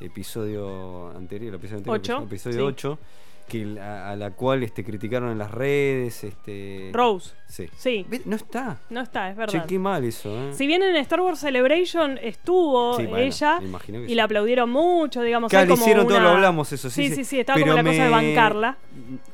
episodio 0.00 1.10
anterior, 1.16 1.54
episodio 1.54 1.78
anterior, 1.78 1.98
Ocho, 2.00 2.22
episodio 2.24 2.56
sí. 2.58 2.62
8, 2.62 2.98
que 3.48 3.64
la- 3.64 4.10
a, 4.10 4.16
la 4.16 4.30
cual 4.32 4.62
este 4.62 4.82
criticaron 4.84 5.30
en 5.30 5.38
las 5.38 5.50
redes, 5.50 6.24
este 6.24 6.90
Rose, 6.92 7.34
Sí. 7.48 7.68
sí, 7.76 8.04
No 8.24 8.34
está. 8.34 8.78
no 8.90 9.00
está, 9.00 9.30
es 9.30 9.34
Che, 9.36 9.38
verdad. 9.38 9.66
qué 9.66 9.78
mal 9.78 10.02
eso, 10.04 10.28
¿eh? 10.36 10.52
Si 10.52 10.66
bien 10.66 10.82
en 10.82 10.96
Star 10.96 11.20
Wars 11.20 11.38
Celebration 11.38 12.18
estuvo 12.20 12.96
Sí, 12.96 13.06
bueno, 13.06 13.18
ella 13.24 13.60
y 13.62 14.08
sí. 14.08 14.14
la 14.16 14.24
aplaudieron 14.24 14.68
mucho, 14.68 15.22
digamos. 15.22 15.48
Claro, 15.50 15.68
como 15.70 15.80
hicieron 15.80 16.06
todo, 16.08 16.16
una- 16.16 16.24
lo 16.24 16.30
hablamos 16.34 16.72
eso, 16.72 16.90
sí. 16.90 17.08
Sí, 17.08 17.14
sí, 17.14 17.24
sí, 17.24 17.40
estaba 17.40 17.54
Pero 17.54 17.72
como 17.72 17.82
la 17.82 17.88
cosa 17.88 18.04
de 18.04 18.10
bancarla. 18.10 18.76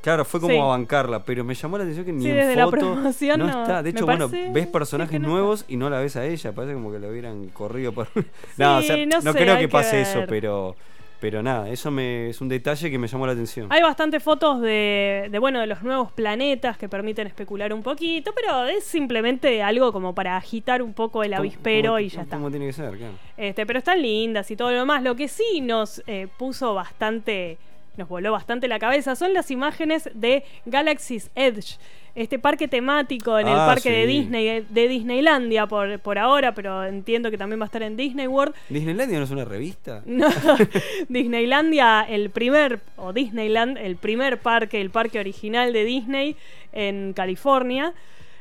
Claro, 0.03 0.25
fue 0.27 0.41
como 0.41 0.63
a 0.65 0.77
bancarla, 0.77 1.25
pero 1.25 1.43
me 1.45 1.55
llamó 1.55 1.79
la 1.79 1.85
atención 1.85 2.05
que 2.05 2.13
ni 2.13 2.29
en 2.29 2.37
desde 2.37 2.57
la 2.57 2.65
foto 2.67 2.77
promoción 2.77 3.39
no, 3.41 3.47
no. 3.47 3.63
está. 3.63 3.83
De 3.83 3.91
hecho, 3.91 4.05
bueno, 4.05 4.29
ves 4.29 4.67
personajes 4.67 5.15
está. 5.15 5.27
nuevos 5.27 5.65
y 5.69 5.77
no 5.77 5.89
la 5.89 6.01
ves 6.01 6.17
a 6.17 6.27
ella, 6.27 6.53
parece 6.53 6.75
como 6.75 6.93
que 6.93 6.99
la 6.99 7.09
hubieran 7.09 7.49
corrido 7.49 7.93
por... 7.93 8.09
no, 8.59 8.77
o 8.79 8.83
sea, 8.83 8.97
no, 9.07 9.21
sé, 9.23 9.33
creo 9.33 9.59
que 9.59 9.69
pase 9.69 10.03
eso, 10.03 10.25
pero 10.29 10.77
pero 11.23 11.41
nada, 11.41 11.69
eso 11.69 11.93
me 11.93 12.31
es 12.31 12.41
un 12.41 12.49
detalle 12.49 12.91
que 12.91 12.99
me 12.99 13.07
llamó 13.07 13.29
la 13.29 13.33
atención. 13.35 13.69
Hay 13.71 13.81
bastantes 13.81 14.21
fotos 14.21 14.61
de, 14.61 15.29
de, 15.31 15.39
bueno, 15.39 15.61
de 15.61 15.69
los 15.69 15.81
nuevos 15.85 16.11
planetas 16.11 16.77
que 16.77 16.89
permiten 16.89 17.29
especular 17.29 17.73
un 17.73 17.81
poquito, 17.81 18.33
pero 18.35 18.65
es 18.65 18.83
simplemente 18.83 19.63
algo 19.63 19.93
como 19.93 20.17
para 20.17 20.37
agitar 20.37 20.83
un 20.83 20.95
poco 20.95 21.23
el 21.23 21.33
avispero 21.35 22.01
y 22.01 22.09
ya 22.09 22.23
está. 22.23 22.39
Como 22.39 22.51
tiene 22.51 22.67
que 22.67 22.73
ser, 22.73 22.97
claro. 22.97 23.15
Este, 23.37 23.65
pero 23.67 23.79
están 23.79 24.03
lindas 24.03 24.51
y 24.51 24.57
todo 24.57 24.73
lo 24.73 24.81
demás. 24.81 25.05
Lo 25.05 25.15
que 25.15 25.29
sí 25.29 25.61
nos 25.61 26.03
eh, 26.09 26.27
puso 26.39 26.75
bastante, 26.75 27.57
nos 27.97 28.09
voló 28.09 28.33
bastante 28.33 28.67
la 28.67 28.81
cabeza 28.81 29.15
son 29.15 29.33
las 29.33 29.53
imágenes 29.53 30.11
de 30.15 30.43
Galaxy's 30.67 31.31
Edge, 31.37 31.79
este 32.15 32.39
parque 32.39 32.69
temático 32.69 33.39
en 33.39 33.49
el 33.49 33.55
Ah, 33.55 33.67
parque 33.67 33.91
de. 33.91 34.07
Disney, 34.07 34.67
de 34.69 34.89
Disneylandia 34.89 35.67
por, 35.67 35.99
por 36.01 36.19
ahora, 36.19 36.53
pero 36.55 36.85
entiendo 36.85 37.31
que 37.31 37.39
también 37.39 37.59
va 37.61 37.65
a 37.65 37.67
estar 37.67 37.83
en 37.83 37.97
Disney 37.97 38.27
World. 38.27 38.55
¿Disneylandia 38.69 39.19
no 39.19 39.25
es 39.25 39.31
una 39.31 39.45
revista? 39.45 40.03
No, 40.07 40.29
Disneylandia, 41.09 42.03
el 42.03 42.31
primer, 42.31 42.81
o 42.97 43.13
Disneyland, 43.13 43.79
el 43.79 43.97
primer 43.97 44.39
parque, 44.41 44.81
el 44.81 44.91
parque 44.91 45.19
original 45.21 45.73
de 45.73 45.85
Disney 45.85 46.37
en 46.73 47.13
California. 47.13 47.93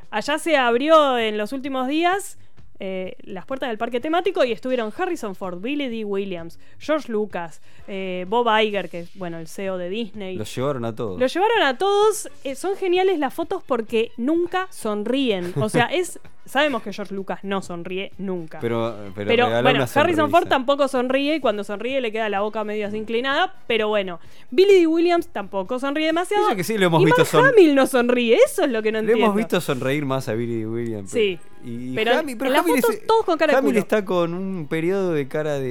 Allá 0.10 0.38
se 0.38 0.58
abrió 0.58 1.18
en 1.18 1.38
los 1.38 1.54
últimos 1.54 1.88
días 1.88 2.38
eh, 2.84 3.16
las 3.20 3.46
puertas 3.46 3.70
del 3.70 3.78
parque 3.78 4.00
temático 4.00 4.44
y 4.44 4.52
estuvieron 4.52 4.92
Harrison 4.98 5.36
Ford, 5.36 5.62
Billy 5.62 5.88
D. 5.88 6.04
Williams, 6.04 6.58
George 6.80 7.12
Lucas, 7.12 7.62
eh, 7.88 8.26
Bob 8.28 8.48
Iger, 8.60 8.90
que 8.90 9.02
es 9.02 9.16
bueno, 9.16 9.38
el 9.38 9.48
CEO 9.48 9.78
de 9.78 9.88
Disney. 9.88 10.36
Los 10.36 10.56
llevaron 10.56 10.86
a 10.86 10.96
todos. 10.96 11.20
Lo 11.20 11.28
llevaron 11.28 11.62
a 11.62 11.78
todos. 11.78 12.28
eh, 12.44 12.56
son 12.56 12.76
geniales 12.76 13.20
las 13.20 13.36
fotos 13.36 13.62
porque 13.62 14.12
nunca 14.18 14.68
sonríen. 14.72 15.54
O 15.58 15.70
sea, 15.70 15.86
es. 15.94 16.20
Sabemos 16.46 16.82
que 16.82 16.92
George 16.92 17.14
Lucas 17.14 17.40
no 17.44 17.62
sonríe 17.62 18.12
nunca. 18.18 18.60
Pero, 18.60 18.96
pero, 19.16 19.28
Pero 19.28 19.62
bueno, 19.62 19.86
Harrison. 19.94 20.30
Ford 20.32 20.48
tampoco 20.48 20.88
sonríe 20.88 21.36
y 21.36 21.40
cuando 21.40 21.64
sonríe 21.64 22.02
le 22.02 22.12
queda 22.12 22.30
la 22.30 22.42
boca 22.42 22.64
medio 22.64 22.88
así 22.88 22.98
inclinada. 22.98 23.54
Pero 23.68 23.88
bueno, 23.90 24.20
Billy 24.50 24.80
D. 24.82 24.88
Williams 24.88 25.28
tampoco 25.28 25.78
sonríe 25.80 26.08
demasiado. 26.08 26.48
Eso 26.48 26.56
que 26.56 26.64
sí 26.64 26.78
lo 26.78 26.88
hemos 26.88 27.02
y 27.04 27.06
visto 27.06 27.24
Hamill 27.38 27.76
no 27.76 27.86
sonríe, 27.88 28.38
eso 28.44 28.64
es 28.64 28.72
lo 28.72 28.82
que 28.82 28.92
no 28.92 28.98
Le 29.00 29.04
entiendo. 29.04 29.26
hemos 29.26 29.36
visto 29.38 29.62
sonreír 29.62 30.06
más 30.06 30.28
a 30.30 30.34
Billy 30.34 30.66
Williams. 30.66 31.12
Sí. 31.12 31.38
Y 31.64 31.94
Pero 31.94 32.14
Hamill- 32.18 32.38
en 32.44 32.54
las 32.54 32.62
Hamill 32.66 32.82
fotos 32.82 32.96
es- 32.96 33.06
todos 33.06 33.24
con 33.24 33.38
cara 33.38 33.54
de 33.54 33.60
Hamill 33.60 33.72
culo. 33.74 33.80
está 33.82 34.04
con 34.04 34.34
un 34.34 34.66
periodo 34.68 35.14
de 35.14 35.28
cara 35.28 35.60
de, 35.60 35.70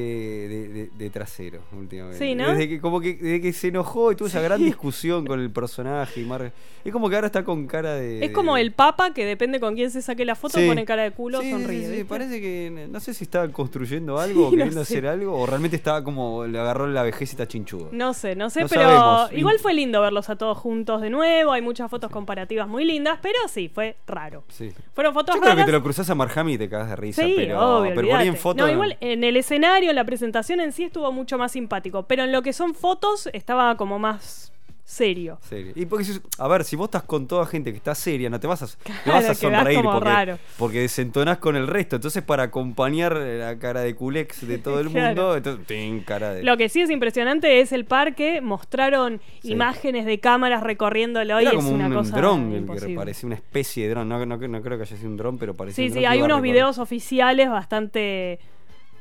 de- 0.48 0.68
de- 0.68 0.90
de 0.96 1.10
trasero 1.10 1.62
últimamente. 1.76 2.24
Sí, 2.24 2.36
¿no? 2.36 2.48
Desde 2.52 2.68
que, 2.68 2.80
como 2.80 3.00
que, 3.00 3.14
desde 3.14 3.40
que 3.40 3.52
se 3.52 3.68
enojó 3.68 4.12
y 4.12 4.14
tuvo 4.16 4.28
esa 4.28 4.40
gran 4.40 4.62
discusión 4.64 5.26
con 5.26 5.40
el 5.40 5.50
personaje. 5.50 6.20
Y 6.20 6.24
Mar- 6.24 6.52
Es 6.84 6.92
como 6.92 7.10
que 7.10 7.16
ahora 7.16 7.26
está 7.26 7.44
con 7.44 7.66
cara 7.66 7.94
de. 7.94 8.24
Es 8.24 8.30
como 8.30 8.54
de- 8.54 8.62
el 8.62 8.72
Papa 8.72 9.12
que 9.12 9.26
depende 9.26 9.58
con 9.58 9.74
quién 9.74 9.90
se 9.90 10.00
saque 10.00 10.24
la 10.24 10.36
foto, 10.36 10.58
Sí. 10.60 10.66
Pone 10.70 10.84
cara 10.84 11.02
de 11.04 11.10
culo, 11.12 11.40
Sí, 11.40 11.50
sonríe. 11.50 11.86
sí, 11.88 11.96
sí, 11.98 12.04
parece 12.04 12.40
que 12.40 12.88
no 12.90 13.00
sé 13.00 13.14
si 13.14 13.24
estaba 13.24 13.48
construyendo 13.50 14.18
algo 14.20 14.44
no 14.44 14.50
queriendo 14.50 14.84
sé. 14.84 14.94
hacer 14.94 15.06
algo 15.06 15.36
o 15.38 15.46
realmente 15.46 15.76
estaba 15.76 16.02
como 16.02 16.46
le 16.46 16.58
agarró 16.58 16.86
la 16.86 17.02
vejez 17.02 17.30
y 17.30 17.32
está 17.32 17.46
chinchudo. 17.46 17.88
No 17.92 18.14
sé, 18.14 18.34
no 18.36 18.50
sé, 18.50 18.62
No 18.62 18.68
pero 18.68 18.82
sabemos. 18.82 19.32
igual 19.32 19.58
fue 19.58 19.74
lindo 19.74 20.00
verlos 20.00 20.28
a 20.30 20.36
todos 20.36 20.56
juntos 20.58 21.00
de 21.02 21.10
nuevo. 21.10 21.52
Hay 21.52 21.62
muchas 21.62 21.90
fotos 21.90 22.10
comparativas 22.10 22.68
muy 22.68 22.84
lindas, 22.84 23.18
pero 23.22 23.38
sí, 23.48 23.68
fue 23.68 23.96
raro. 24.06 24.44
Sí. 24.48 24.72
Fueron 24.94 25.14
fotos 25.14 25.34
Yo 25.34 25.40
creo 25.40 25.50
que 25.52 25.56
raras. 25.56 25.66
te 25.66 25.72
lo 25.72 25.82
cruzás 25.82 26.08
a 26.10 26.14
Marjami 26.14 26.54
y 26.54 26.58
te 26.58 26.68
cagas 26.68 26.90
de 26.90 26.96
risa, 26.96 27.22
pero, 27.36 27.78
obvio, 27.78 27.92
pero 27.94 28.08
por 28.08 28.16
ahí 28.16 28.28
en 28.28 28.28
olvídate. 28.30 28.38
foto. 28.40 28.66
No, 28.66 28.72
igual 28.72 28.96
en 29.00 29.24
el 29.24 29.36
escenario, 29.36 29.90
en 29.90 29.96
la 29.96 30.04
presentación 30.04 30.60
en 30.60 30.72
sí 30.72 30.84
estuvo 30.84 31.10
mucho 31.12 31.38
más 31.38 31.52
simpático. 31.52 32.04
Pero 32.04 32.24
en 32.24 32.32
lo 32.32 32.42
que 32.42 32.52
son 32.52 32.74
fotos, 32.74 33.28
estaba 33.32 33.76
como 33.76 33.98
más 33.98 34.49
serio. 34.90 35.38
Serio. 35.48 35.72
Y 35.76 35.86
porque, 35.86 36.04
a 36.38 36.48
ver, 36.48 36.64
si 36.64 36.74
vos 36.76 36.86
estás 36.86 37.04
con 37.04 37.26
toda 37.28 37.46
gente 37.46 37.70
que 37.70 37.76
está 37.76 37.94
seria, 37.94 38.28
no 38.28 38.40
te 38.40 38.46
vas 38.46 38.62
a, 38.62 38.66
vas 39.06 39.24
a 39.28 39.34
sonreír 39.34 39.82
porque, 39.82 40.04
raro. 40.04 40.38
porque 40.58 40.80
desentonás 40.80 41.38
con 41.38 41.54
el 41.56 41.66
resto. 41.68 41.96
Entonces, 41.96 42.22
para 42.22 42.42
acompañar 42.44 43.16
la 43.16 43.58
cara 43.58 43.80
de 43.82 43.94
culex 43.94 44.46
de 44.46 44.58
todo 44.58 44.80
el 44.80 44.88
Claro. 44.90 45.06
mundo, 45.08 45.36
entonces, 45.36 45.66
tin, 45.66 46.00
cara 46.00 46.34
de. 46.34 46.42
Lo 46.42 46.56
que 46.56 46.68
sí 46.68 46.80
es 46.80 46.90
impresionante 46.90 47.60
es 47.60 47.72
el 47.72 47.84
parque. 47.84 48.40
Mostraron 48.40 49.20
Sí. 49.42 49.52
imágenes 49.52 50.04
de 50.06 50.18
cámaras 50.20 50.62
recorriéndolo 50.62 51.40
y 51.40 51.44
Era 51.44 51.50
es 51.50 51.56
como 51.56 51.70
una 51.70 51.86
un 51.86 51.94
cosa 51.94 52.16
dron, 52.16 52.66
que 52.66 52.94
parecía 52.94 53.26
una 53.26 53.36
especie 53.36 53.84
de 53.84 53.90
dron. 53.90 54.08
No, 54.08 54.24
no, 54.26 54.36
no 54.36 54.62
creo 54.62 54.76
que 54.76 54.82
haya 54.84 54.96
sido 54.96 55.08
un 55.08 55.16
dron, 55.16 55.38
pero 55.38 55.54
parecía 55.54 55.84
Sí, 55.84 55.90
un 55.92 55.98
sí, 55.98 56.04
hay 56.04 56.20
unos 56.22 56.42
videos 56.42 56.78
oficiales 56.78 57.48
bastante 57.48 58.38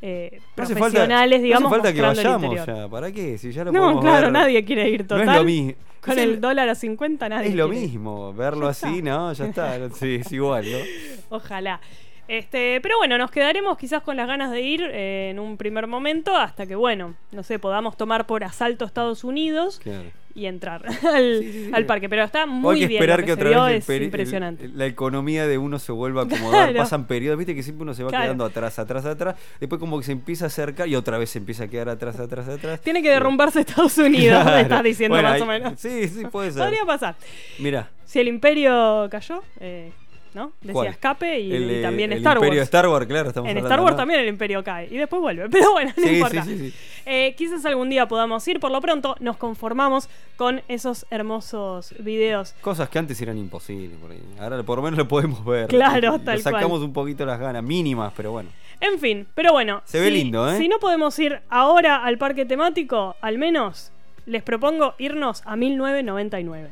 eh, 0.01 0.39
No 0.39 0.41
profesionales, 0.55 1.39
falta, 1.39 1.43
digamos, 1.43 1.62
no 1.63 1.67
hace 1.67 1.75
falta 1.75 1.93
que 1.93 2.01
vayamos 2.01 2.55
ya. 2.65 2.88
¿Para 2.89 3.12
qué? 3.12 3.38
Si 3.38 3.51
ya 3.51 3.63
lo 3.65 3.71
No, 3.71 3.79
podemos 3.81 4.01
claro, 4.03 4.21
ver. 4.27 4.31
nadie 4.31 4.63
quiere 4.65 4.89
ir 4.89 5.01
No 5.01 5.07
total. 5.07 5.29
es 5.29 5.35
lo 5.35 5.43
mismo. 5.43 5.73
Con 6.01 6.17
el 6.17 6.29
el- 6.29 6.41
dólar 6.41 6.69
a 6.69 6.75
50 6.75 7.27
nadie 7.27 7.49
Es 7.49 7.55
lo 7.55 7.67
quiere 7.69 7.85
mismo, 7.88 8.33
verlo 8.35 8.67
así, 8.67 9.01
no, 9.01 9.33
ya 9.33 9.45
está. 9.45 9.89
Sí, 9.91 10.15
es 10.21 10.31
igual, 10.31 10.65
¿no? 10.71 10.77
Ojalá. 11.38 11.81
Este, 12.30 12.80
pero 12.82 12.98
bueno, 12.98 13.18
nos 13.18 13.32
quedaremos 13.32 13.76
quizás 13.78 14.04
con 14.04 14.15
las 14.15 14.28
ganas 14.28 14.52
de 14.52 14.62
ir 14.62 14.82
eh, 14.84 15.32
en 15.32 15.39
un 15.39 15.58
primer 15.58 15.88
momento 15.88 16.36
hasta 16.38 16.68
que, 16.68 16.76
bueno, 16.76 17.15
no 17.32 17.42
sé, 17.42 17.58
podamos 17.58 17.98
tomar 17.98 18.28
por 18.28 18.44
asalto 18.44 18.86
Estados 18.86 19.24
Unidos 19.24 19.80
Claro. 19.82 20.12
y 20.36 20.46
entrar 20.46 20.86
al, 21.12 21.39
Sí, 21.39 21.52
sí, 21.52 21.65
sí. 21.65 21.72
al 21.74 21.88
parque. 21.88 22.08
Pero 22.08 22.24
está 22.24 22.46
muy 22.46 22.76
hay 22.76 22.82
que 22.82 22.88
bien. 22.88 23.02
esperar 23.02 23.20
lo 23.22 23.26
que 23.26 23.32
otra 23.34 23.65
vez 23.65 23.84
es 23.84 23.89
el- 23.89 24.04
impresionante. 24.04 24.68
la 24.68 24.86
economía 24.86 25.48
de 25.48 25.58
uno 25.58 25.80
se 25.80 25.92
vuelva 25.92 26.22
a 26.22 26.26
acomodar. 26.28 26.70
Claro. 26.70 26.78
Pasan 26.78 27.08
periodos, 27.08 27.39
viste 27.39 27.56
que 27.56 27.63
siempre 27.63 27.82
uno 27.82 27.96
se 27.96 28.04
va 28.04 28.10
Claro. 28.10 28.26
quedando 28.26 28.46
atrás, 28.46 28.78
atrás, 28.78 29.06
atrás. 29.08 29.36
Después 29.60 29.80
como 29.80 29.98
que 29.98 30.06
se 30.06 30.12
empieza 30.12 30.46
a 30.46 30.48
acercar 30.50 30.88
y 30.88 30.96
otra 30.96 31.18
vez 31.18 31.32
se 31.32 31.39
empieza 31.39 31.63
a 31.63 31.68
quedar 31.68 31.89
atrás, 31.89 32.20
atrás, 32.20 32.48
atrás. 32.48 32.80
Tiene 32.82 33.02
que 33.02 33.10
derrumbarse 33.10 33.62
Estados 33.62 33.98
Unidos, 33.98 34.46
me 34.46 34.62
estás 34.62 34.84
diciendo 34.84 35.15
Bueno, 35.15 35.30
más 35.30 35.42
o 35.42 35.46
menos. 35.48 35.80
Sí, 35.80 36.08
sí, 36.08 36.26
puede 36.26 36.52
ser. 36.52 36.62
Podría 36.62 36.86
pasar. 36.86 37.15
Mira, 37.58 37.89
Si 38.06 38.20
el 38.20 38.28
imperio 38.28 39.08
cayó, 39.10 39.42
eh, 39.60 39.92
¿no? 40.34 40.52
Decía 40.62 40.74
¿Cuál? 40.74 40.88
escape 40.88 41.39
y, 41.39 41.54
el, 41.54 41.72
y 41.72 41.82
también 41.82 42.12
el 42.12 42.20
Star 42.20 42.38
imperio 42.38 42.60
Wars. 42.60 42.68
Star 42.68 42.88
Wars, 42.88 43.06
claro, 43.08 43.30
estamos 43.30 43.50
En 43.50 43.58
hablando, 43.58 43.68
Star 43.70 43.82
Wars 43.84 43.94
¿no? 43.94 43.98
también 43.98 44.20
el 44.22 44.28
imperio 44.28 44.63
cae 44.63 44.88
y 44.92 44.98
después 44.98 45.22
vuelve. 45.22 45.50
Pero 45.52 45.72
bueno, 45.72 45.92
no 45.98 46.04
Sí, 46.04 46.10
importa. 46.15 46.44
sí, 46.44 46.58
sí, 46.58 46.70
sí. 46.70 46.78
Eh, 47.06 47.34
quizás 47.38 47.65
algún 47.65 47.89
día 47.89 48.08
podamos 48.08 48.48
ir. 48.48 48.60
Por 48.60 48.72
lo 48.72 48.80
pronto 48.82 49.15
nos 49.20 49.38
conformamos 49.38 50.10
con 50.38 50.62
esos 50.68 51.06
hermosos 51.10 51.94
videos. 52.00 52.54
Cosas 52.62 52.89
que 52.89 53.00
antes 53.00 53.20
eran 53.22 53.38
imposibles. 53.38 53.98
Por 54.00 54.12
ahí. 54.12 54.22
Ahora 54.39 54.62
por 54.63 54.78
lo 54.78 54.84
menos 54.84 54.98
lo 54.98 55.08
podemos 55.08 55.44
ver. 55.46 55.68
Claro, 55.68 56.15
Y- 56.18 56.20
tal 56.26 56.38
le 56.38 56.42
sacamos 56.44 56.80
cual. 56.80 56.84
un 56.84 56.94
poquito 56.94 57.26
las 57.26 57.39
ganas, 57.39 57.63
mínimas, 57.63 58.13
pero 58.15 58.32
bueno. 58.32 58.50
En 58.82 58.98
fin, 59.00 59.28
pero 59.36 59.52
bueno. 59.52 59.82
Se 59.86 60.00
ve 60.00 60.10
lindo, 60.12 60.50
¿eh? 60.50 60.58
Si 60.58 60.68
no 60.70 60.80
podemos 60.80 61.18
ir 61.20 61.42
ahora 61.50 62.04
al 62.06 62.18
parque 62.18 62.46
temático, 62.46 63.15
al 63.22 63.38
menos 63.38 63.92
les 64.26 64.44
propongo 64.44 64.94
irnos 65.00 65.42
a 65.46 65.56
1999. 65.56 66.70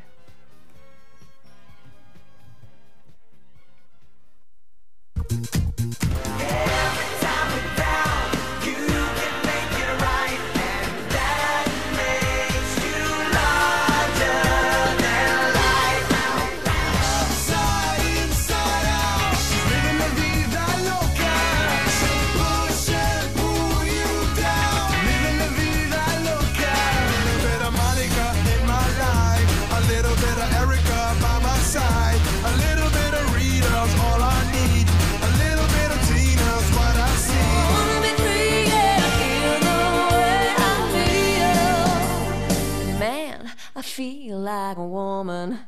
Feel 43.98 44.38
like 44.38 44.76
a 44.76 44.86
woman. 44.86 45.58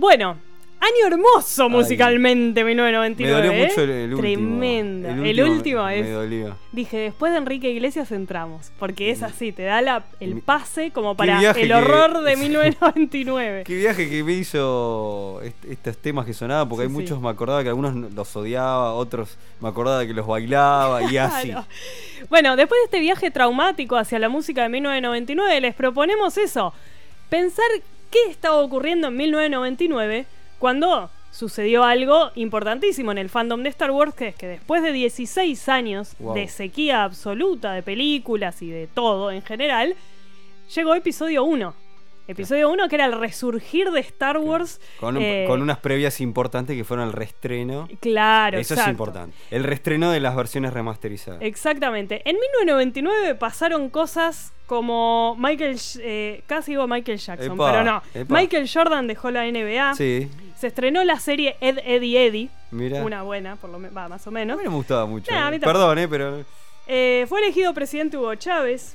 Bueno, 0.00 0.36
año 0.80 1.06
hermoso 1.14 1.64
Ay. 1.64 1.68
musicalmente, 1.68 2.64
Me 2.64 2.70
1999. 2.70 3.36
dolió 3.48 3.52
¿eh? 3.52 3.66
mucho 3.68 3.80
el, 3.82 3.90
el 3.90 4.14
último. 4.14 4.20
Tremendo. 4.20 5.08
El 5.10 5.18
último 5.42 5.52
último, 5.56 5.84
me- 5.84 5.98
es. 6.00 6.06
Me 6.06 6.10
dolió. 6.12 6.56
Dije, 6.72 6.96
después 6.96 7.32
de 7.32 7.38
Enrique 7.38 7.68
Iglesias 7.70 8.10
entramos. 8.12 8.72
Porque 8.78 9.10
es 9.10 9.22
así, 9.22 9.52
te 9.52 9.64
da 9.64 9.82
la, 9.82 10.04
el 10.20 10.40
pase 10.40 10.90
como 10.90 11.16
para 11.16 11.38
el 11.38 11.54
que- 11.54 11.74
horror 11.74 12.22
de 12.22 12.34
1999. 12.84 13.64
Qué 13.66 13.74
viaje 13.76 14.08
que 14.08 14.24
me 14.24 14.32
hizo 14.32 15.40
est- 15.42 15.64
estos 15.66 15.98
temas 15.98 16.24
que 16.24 16.32
sonaban, 16.32 16.66
porque 16.68 16.84
Sí, 16.86 16.88
hay 16.90 16.96
sí. 16.96 17.02
muchos, 17.02 17.20
me 17.20 17.28
acordaba 17.28 17.62
que 17.62 17.68
algunos 17.68 17.94
los 18.14 18.34
odiaba, 18.36 18.94
otros 18.94 19.36
me 19.60 19.68
acordaba 19.68 20.06
que 20.06 20.14
los 20.14 20.26
bailaba 20.26 21.02
y 21.12 21.16
así. 21.18 21.52
Bueno, 22.30 22.56
después 22.56 22.78
de 22.80 22.84
este 22.86 23.00
viaje 23.00 23.30
traumático 23.30 23.96
hacia 23.96 24.18
la 24.18 24.30
música 24.30 24.62
de 24.62 24.70
1999, 24.70 25.60
les 25.60 25.74
proponemos 25.74 26.38
eso. 26.38 26.72
Pensar 27.28 27.66
qué 28.10 28.18
estaba 28.30 28.56
ocurriendo 28.60 29.08
en 29.08 29.16
1999 29.16 30.26
cuando 30.58 31.10
sucedió 31.30 31.84
algo 31.84 32.30
importantísimo 32.34 33.12
en 33.12 33.18
el 33.18 33.30
fandom 33.30 33.62
de 33.62 33.68
Star 33.70 33.90
Wars, 33.92 34.14
que 34.14 34.28
es 34.28 34.34
que 34.34 34.46
después 34.48 34.82
de 34.82 34.92
16 34.92 35.68
años 35.68 36.14
Wow. 36.18 36.34
de 36.34 36.48
sequía 36.48 37.04
absoluta 37.04 37.72
de 37.72 37.82
películas 37.82 38.60
y 38.62 38.70
de 38.70 38.88
todo 38.88 39.30
en 39.30 39.42
general, 39.42 39.94
llegó 40.74 40.94
episodio 40.94 41.44
1. 41.44 41.74
Episodio 42.28 42.70
1 42.70 42.88
que 42.88 42.94
era 42.94 43.06
el 43.06 43.12
resurgir 43.18 43.90
de 43.90 44.00
Star 44.00 44.38
Wars. 44.38 44.80
Con, 45.00 45.16
un- 45.16 45.22
eh, 45.22 45.44
con 45.48 45.62
unas 45.62 45.78
previas 45.78 46.20
importantes 46.20 46.76
que 46.76 46.84
fueron 46.84 47.06
el 47.06 47.12
reestreno. 47.12 47.88
Claro, 48.00 48.58
Eso 48.58 48.74
exacto. 48.74 48.90
es 48.90 48.92
importante. 48.94 49.36
El 49.50 49.64
reestreno 49.64 50.10
de 50.12 50.20
las 50.20 50.36
versiones 50.36 50.72
remasterizadas. 50.72 51.42
Exactamente. 51.42 52.22
En 52.24 52.36
1999 52.36 53.34
pasaron 53.34 53.88
cosas 53.90 54.52
como 54.66 55.34
Michael, 55.38 55.76
eh, 56.00 56.42
casi 56.46 56.72
digo 56.72 56.86
Michael 56.86 57.18
Jackson, 57.18 57.52
Epa, 57.54 57.72
pero 57.72 57.84
no. 57.84 58.02
epa. 58.14 58.32
Michael 58.38 58.70
Jordan 58.72 59.06
dejó 59.08 59.30
la 59.32 59.44
NBA. 59.46 59.94
Sí, 59.96 60.28
Se 60.56 60.68
estrenó 60.68 61.02
la 61.04 61.18
serie 61.18 61.56
Ed, 61.60 61.78
Eddie, 61.84 62.26
Eddie. 62.26 62.48
mira. 62.70 63.02
Una 63.02 63.22
buena, 63.22 63.56
por 63.56 63.70
lo 63.70 63.78
menos, 63.80 63.96
va, 63.96 64.08
más 64.08 64.24
o 64.26 64.30
A 64.30 64.32
menos. 64.32 64.56
mí 64.58 64.64
no 64.64 64.70
me 64.70 64.76
gustaba 64.76 65.06
mucho. 65.06 65.32
Nah, 65.32 65.50
eh. 65.52 65.58
Perdón, 65.58 65.98
eh, 65.98 66.06
pero. 66.06 66.44
Eh, 66.86 67.24
fue 67.28 67.40
elegido 67.40 67.72
presidente 67.74 68.16
Hugo 68.16 68.34
Chávez. 68.36 68.94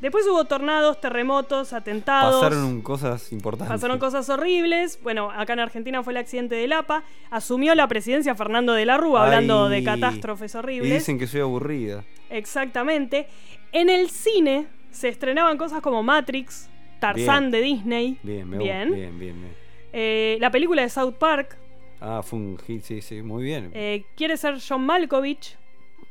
Después 0.00 0.24
hubo 0.28 0.44
tornados, 0.44 1.00
terremotos, 1.00 1.72
atentados. 1.72 2.40
Pasaron 2.42 2.82
cosas 2.82 3.32
importantes. 3.32 3.74
Pasaron 3.74 3.98
cosas 3.98 4.28
horribles. 4.30 5.00
Bueno, 5.02 5.30
acá 5.30 5.54
en 5.54 5.58
Argentina 5.60 6.02
fue 6.04 6.12
el 6.12 6.18
accidente 6.18 6.54
del 6.54 6.72
APA. 6.72 7.02
Asumió 7.30 7.74
la 7.74 7.88
presidencia 7.88 8.34
Fernando 8.36 8.74
de 8.74 8.86
la 8.86 8.96
Rúa, 8.96 9.24
hablando 9.24 9.68
de 9.68 9.82
catástrofes 9.82 10.54
Y 10.54 10.58
horribles. 10.58 10.92
dicen 10.94 11.18
que 11.18 11.26
soy 11.26 11.40
aburrida. 11.40 12.04
Exactamente. 12.30 13.26
En 13.72 13.90
el 13.90 14.08
cine 14.10 14.66
se 14.90 15.08
estrenaban 15.08 15.58
cosas 15.58 15.80
como 15.80 16.02
Matrix, 16.02 16.70
Tarzán 17.00 17.44
Bien. 17.44 17.50
de 17.50 17.60
Disney. 17.60 18.18
Bien, 18.22 18.48
me 18.48 18.58
Bien. 18.58 18.92
Bien, 18.94 19.18
bien, 19.18 19.40
bien. 19.40 19.52
Eh, 19.92 20.36
la 20.40 20.50
película 20.50 20.82
de 20.82 20.88
South 20.90 21.14
Park. 21.18 21.56
Ah, 22.00 22.20
fue 22.22 22.38
un 22.38 22.56
hit, 22.58 22.82
sí, 22.82 23.02
sí, 23.02 23.22
muy 23.22 23.42
bien. 23.42 23.70
eh, 23.74 24.04
Quiere 24.16 24.36
ser 24.36 24.58
John 24.66 24.86
Malkovich. 24.86 25.56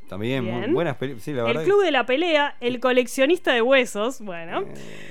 También, 0.08 0.44
muy 0.46 0.60
bien. 0.60 0.74
buenas 0.74 0.96
películas. 0.98 1.24
Sí, 1.24 1.32
El. 1.32 1.64
Club 1.64 1.84
de 1.84 1.92
la 1.92 2.06
Pelea. 2.06 2.56
El 2.62 2.80
coleccionista 2.80 3.54
de 3.54 3.62
huesos. 3.62 4.22
Bueno. 4.22 4.62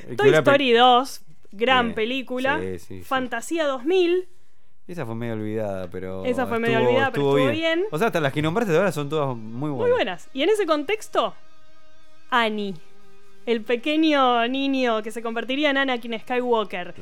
eh, 0.08 0.14
Toy 0.16 0.30
Story 0.34 0.72
2. 0.72 1.22
Gran 1.52 1.86
Bien. 1.86 1.94
película. 1.94 2.58
Sí, 2.60 2.78
sí, 2.78 2.98
sí. 2.98 3.02
Fantasía 3.02 3.66
2000. 3.66 4.28
Esa 4.88 5.04
fue 5.06 5.14
medio 5.14 5.34
olvidada, 5.34 5.88
pero. 5.90 6.24
Esa 6.24 6.46
fue 6.46 6.58
medio 6.60 6.76
estuvo- 6.78 6.88
olvidada, 6.90 7.10
pero 7.12 7.36
estuvo 7.38 7.50
bien. 7.52 7.84
O 7.90 7.98
sea, 7.98 8.06
hasta 8.08 8.20
las 8.20 8.32
que 8.32 8.40
nombraste 8.42 8.72
de 8.72 8.78
ahora 8.78 8.92
son 8.92 9.08
todas 9.08 9.36
muy 9.36 9.70
buenas. 9.70 9.88
Muy 9.88 9.90
buenas. 9.90 10.28
Y 10.32 10.42
en 10.42 10.50
ese 10.50 10.64
contexto, 10.66 11.34
Annie. 12.30 12.74
El 13.46 13.62
pequeño 13.62 14.46
niño 14.48 15.02
que 15.02 15.10
se 15.12 15.22
convertiría 15.22 15.70
en 15.70 15.76
Anakin 15.78 16.18
Skywalker. 16.18 16.94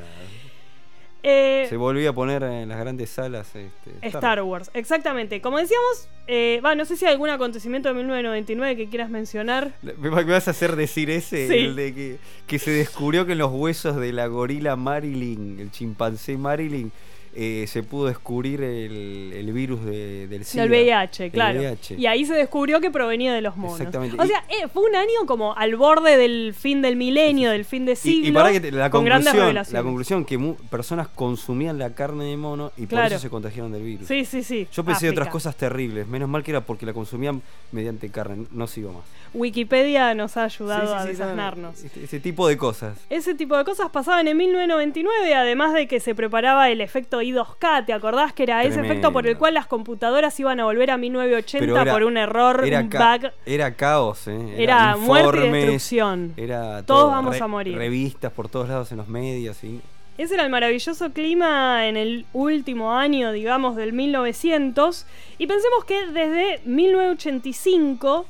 Eh, 1.27 1.65
Se 1.69 1.75
volvía 1.77 2.09
a 2.09 2.13
poner 2.13 2.43
en 2.43 2.69
las 2.69 2.79
grandes 2.79 3.09
salas 3.09 3.47
este, 3.55 4.07
Star 4.07 4.43
Wars, 4.43 4.69
exactamente. 4.75 5.41
Como 5.41 5.57
decíamos, 5.57 6.07
eh, 6.27 6.61
va, 6.63 6.75
no 6.75 6.85
sé 6.85 6.95
si 6.97 7.05
hay 7.05 7.13
algún 7.13 7.31
acontecimiento 7.31 7.89
de 7.89 7.95
1999 7.95 8.75
que 8.77 8.87
quieras 8.87 9.09
mencionar. 9.09 9.73
Me 9.81 9.93
me 10.11 10.23
vas 10.23 10.47
a 10.47 10.51
hacer 10.51 10.75
decir 10.75 11.09
ese, 11.09 11.47
Sí. 11.47 11.53
el 11.65 11.75
de 11.75 11.93
que, 11.95 12.17
que 12.45 12.59
se 12.59 12.69
descubrió 12.69 13.25
que 13.25 13.31
en 13.31 13.39
los 13.39 13.51
huesos 13.51 13.95
de 13.95 14.13
la 14.13 14.27
gorila 14.27 14.75
Marilyn, 14.75 15.59
el 15.59 15.71
chimpancé 15.71 16.37
Marilyn, 16.37 16.91
eh, 17.35 17.65
se 17.67 17.83
pudo 17.83 18.07
descubrir 18.07 18.63
el, 18.63 19.33
el 19.35 19.53
virus 19.53 19.83
de- 19.85 20.27
del 20.27 20.45
SIDA. 20.45 20.63
Del 20.63 20.71
VIH, 20.71 21.29
claro. 21.31 21.59
VIH. 21.59 21.95
Y 21.97 22.05
ahí 22.05 22.25
se 22.25 22.33
descubrió 22.33 22.79
que 22.81 22.89
provenía 22.91 23.33
de 23.33 23.41
los 23.41 23.57
monos. 23.57 23.77
Exactamente. 23.79 24.15
O 24.19 24.23
Y- 24.23 24.27
sea, 24.27 24.43
eh, 24.49 24.67
fue 24.73 24.83
un 24.89 24.95
año 24.95 25.25
como 25.27 25.55
al 25.55 25.75
borde 25.75 26.17
del 26.17 26.53
fin 26.57 26.81
del 26.81 26.95
milenio, 26.95 27.51
del 27.51 27.65
fin 27.65 27.85
de 27.85 27.91
Y, 27.93 27.95
siglo. 27.95 28.27
y 28.29 28.31
para 28.31 28.51
que 28.51 28.59
te- 28.61 28.71
la 28.71 28.89
con 28.89 29.03
conclusión, 29.05 29.53
la 29.53 29.83
conclusión 29.83 30.25
que 30.25 30.37
mu- 30.37 30.55
personas 30.69 31.07
consumían 31.09 31.77
la 31.77 31.93
carne 31.93 32.25
de 32.25 32.37
mono 32.37 32.71
y 32.77 32.85
por 32.85 32.99
eso 32.99 33.19
se 33.19 33.29
contagiaron 33.29 33.71
del 33.71 33.83
virus. 33.83 34.07
Sí, 34.07 34.25
sí, 34.25 34.43
sí. 34.43 34.67
Yo 34.71 34.83
pensé 34.83 35.09
otras 35.09 35.27
cosas 35.29 35.55
terribles, 35.55 36.07
menos 36.07 36.29
mal 36.29 36.43
que 36.43 36.51
era 36.51 36.61
porque 36.61 36.85
la 36.85 36.93
consumían 36.93 37.41
mediante 37.71 38.09
carne, 38.09 38.45
no 38.51 38.67
sigo 38.67 38.93
más. 38.93 39.03
Wikipedia 39.33 40.13
nos 40.15 40.37
ha 40.37 40.45
ayudado 40.45 40.81
Sí, 40.83 40.87
sí, 40.87 40.93
a 40.93 40.99
sí, 40.99 41.03
no, 41.05 41.09
desasnarnos. 41.11 41.83
Ese, 41.83 42.03
ese 42.05 42.19
tipo 42.21 42.47
de 42.47 42.55
cosas. 42.57 42.97
Ese 43.09 43.35
tipo 43.35 43.57
de 43.57 43.65
cosas 43.65 43.89
pasaban 43.89 44.27
en 44.29 44.37
1999, 44.37 45.35
además 45.35 45.73
de 45.73 45.87
que 45.87 45.99
se 45.99 46.15
preparaba 46.15 46.69
el 46.69 46.79
efecto 46.81 47.21
I2K, 47.25 47.85
¿te 47.85 47.93
acordás 47.93 48.33
que 48.33 48.43
era 48.43 48.63
ese 48.63 48.79
efecto 48.81 49.11
por 49.11 49.27
el 49.27 49.37
cual 49.37 49.53
las 49.55 49.67
computadoras 49.67 50.39
iban 50.39 50.59
a 50.59 50.65
volver 50.65 50.91
a 50.91 50.97
1980 50.97 51.59
Pero 51.65 51.81
era- 51.81 51.91
por 51.93 52.03
un 52.03 52.17
error, 52.17 52.63
Era, 52.65 52.79
un 52.81 52.89
ca- 52.89 53.17
bug? 53.17 53.31
era 53.45 53.73
caos, 53.75 54.27
¿eh? 54.27 54.55
Era 54.57 54.95
muerte 54.97 55.47
y 55.47 55.49
destrucción. 55.51 56.33
Era 56.37 56.83
Todos 56.83 57.01
todo, 57.01 57.07
vamos 57.11 57.41
a 57.41 57.47
morir. 57.47 57.77
Revistas 57.77 58.31
por 58.31 58.49
todos 58.49 58.69
lados 58.69 58.91
en 58.91 58.97
los 58.97 59.07
medios. 59.07 59.57
Ese 60.17 60.33
era 60.33 60.43
el 60.45 60.49
maravilloso 60.49 61.11
clima 61.11 61.87
en 61.87 61.97
el 61.97 62.25
último 62.31 62.93
año, 62.93 63.33
digamos, 63.33 63.75
del 63.75 63.91
1900. 63.91 65.05
Y 65.37 65.47
pensemos 65.47 65.83
que 65.85 66.05
desde 66.07 66.61
1985 66.65 68.25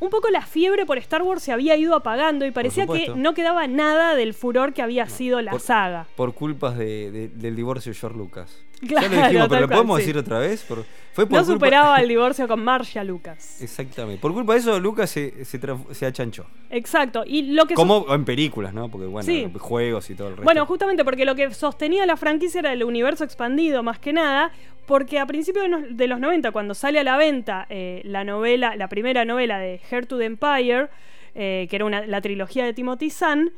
un 0.00 0.10
poco 0.10 0.28
la 0.30 0.42
fiebre 0.42 0.86
por 0.86 0.98
Star 0.98 1.22
Wars 1.22 1.42
se 1.42 1.52
había 1.52 1.76
ido 1.76 1.94
apagando 1.94 2.44
y 2.46 2.50
parecía 2.50 2.86
que 2.86 3.10
no 3.14 3.34
quedaba 3.34 3.66
nada 3.66 4.14
del 4.14 4.34
furor 4.34 4.72
que 4.72 4.82
había 4.82 5.06
sido 5.08 5.40
la 5.42 5.52
por- 5.52 5.60
saga. 5.60 6.06
por 6.16 6.34
culpas 6.34 6.76
de- 6.76 7.10
de- 7.10 7.28
del 7.28 7.54
divorcio 7.56 7.92
de 7.92 7.98
George 7.98 8.18
Lucas. 8.18 8.62
Claro, 8.86 9.08
ya 9.08 9.16
lo 9.16 9.22
dijimos, 9.28 9.48
pero 9.48 9.60
¿lo 9.60 9.66
cual, 9.68 9.78
podemos 9.78 9.96
sí. 9.98 10.02
decir 10.06 10.18
otra 10.18 10.38
vez? 10.38 10.62
Por- 10.62 10.84
fue 11.12 11.26
por 11.26 11.38
No 11.40 11.44
culpa- 11.44 11.52
superaba 11.52 12.00
el 12.00 12.08
divorcio 12.08 12.46
con 12.48 12.62
Marcia 12.64 13.04
Lucas. 13.04 13.60
Exactamente. 13.62 14.20
Por 14.20 14.32
culpa 14.32 14.54
de 14.54 14.60
eso, 14.60 14.78
Lucas 14.80 15.10
se, 15.10 15.44
se, 15.44 15.60
se 15.92 16.06
achanchó. 16.06 16.46
Exacto. 16.70 17.24
Y 17.26 17.42
lo 17.52 17.66
que 17.66 17.74
Como 17.74 18.06
en 18.14 18.24
películas, 18.24 18.72
¿no? 18.72 18.88
Porque, 18.88 19.06
bueno, 19.06 19.26
Sí. 19.26 19.50
juegos 19.58 20.08
y 20.08 20.14
todo 20.14 20.28
el 20.28 20.32
resto. 20.34 20.44
Bueno, 20.44 20.64
justamente 20.66 21.04
porque 21.04 21.24
lo 21.24 21.34
que 21.34 21.52
sostenía 21.52 22.06
la 22.06 22.16
franquicia 22.16 22.60
era 22.60 22.72
el 22.72 22.82
universo 22.84 23.24
expandido, 23.24 23.82
más 23.82 23.98
que 23.98 24.12
nada, 24.12 24.50
porque 24.86 25.18
a 25.18 25.26
principios 25.26 25.66
de 25.90 26.06
los 26.06 26.18
90, 26.20 26.50
cuando 26.52 26.74
sale 26.74 27.00
a 27.00 27.04
la 27.04 27.16
venta 27.16 27.66
eh, 27.68 28.00
la 28.04 28.24
novela, 28.24 28.76
la 28.76 28.88
primera 28.88 29.24
novela 29.24 29.58
de 29.58 29.80
Heir 29.90 30.06
to 30.06 30.16
the 30.16 30.24
Empire, 30.24 30.88
eh, 31.34 31.66
que 31.68 31.76
era 31.76 31.84
una- 31.84 32.06
la 32.06 32.20
trilogía 32.20 32.64
de 32.64 32.72
Timothy 32.72 33.10
Zahn, 33.10 33.52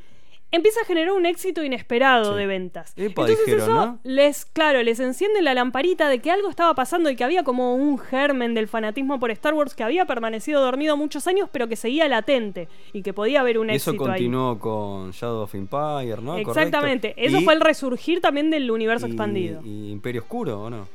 empieza 0.53 0.81
a 0.83 0.85
generar 0.85 1.13
un 1.13 1.27
éxito 1.27 1.63
inesperado 1.65 2.33
Sí. 2.35 2.39
de 2.39 2.47
ventas. 2.47 2.93
Epa, 2.97 3.05
Entonces 3.07 3.39
dijeron, 3.45 3.63
eso 3.63 3.75
¿no? 3.87 3.99
les, 4.05 4.45
claro, 4.45 4.83
les 4.83 5.01
enciende 5.01 5.43
la 5.43 5.55
lamparita 5.55 6.09
de 6.09 6.21
que 6.21 6.31
algo 6.31 6.49
estaba 6.49 6.75
pasando 6.75 7.11
y 7.11 7.17
que 7.17 7.25
había 7.25 7.43
como 7.43 7.75
un 7.75 7.99
germen 7.99 8.55
del 8.55 8.69
fanatismo 8.69 9.19
por 9.19 9.31
Star 9.33 9.55
Wars 9.55 9.75
que 9.75 9.83
había 9.83 10.05
permanecido 10.05 10.61
dormido 10.61 10.97
muchos 10.97 11.27
años, 11.27 11.49
pero 11.51 11.67
que 11.69 11.77
seguía 11.77 12.07
latente 12.09 12.69
y 12.93 13.03
que 13.03 13.13
podía 13.13 13.41
haber 13.41 13.59
un 13.59 13.71
Y 13.71 13.75
eso 13.75 13.91
éxito 13.91 14.05
ahí. 14.05 14.11
continuó 14.21 14.59
con 14.59 15.11
Shadow 15.11 15.43
of 15.43 15.55
Empire, 15.55 16.23
¿no? 16.23 16.37
Exactamente. 16.37 17.09
Correcto. 17.15 17.29
Eso 17.29 17.41
Y- 17.41 17.45
fue 17.45 17.55
el 17.55 17.61
resurgir 17.61 18.21
también 18.21 18.51
del 18.51 18.71
universo 18.71 19.07
y- 19.07 19.11
expandido. 19.11 19.61
Y 19.65 19.91
Imperio 19.91 20.21
Oscuro, 20.21 20.63
¿o 20.63 20.71
no? 20.71 20.87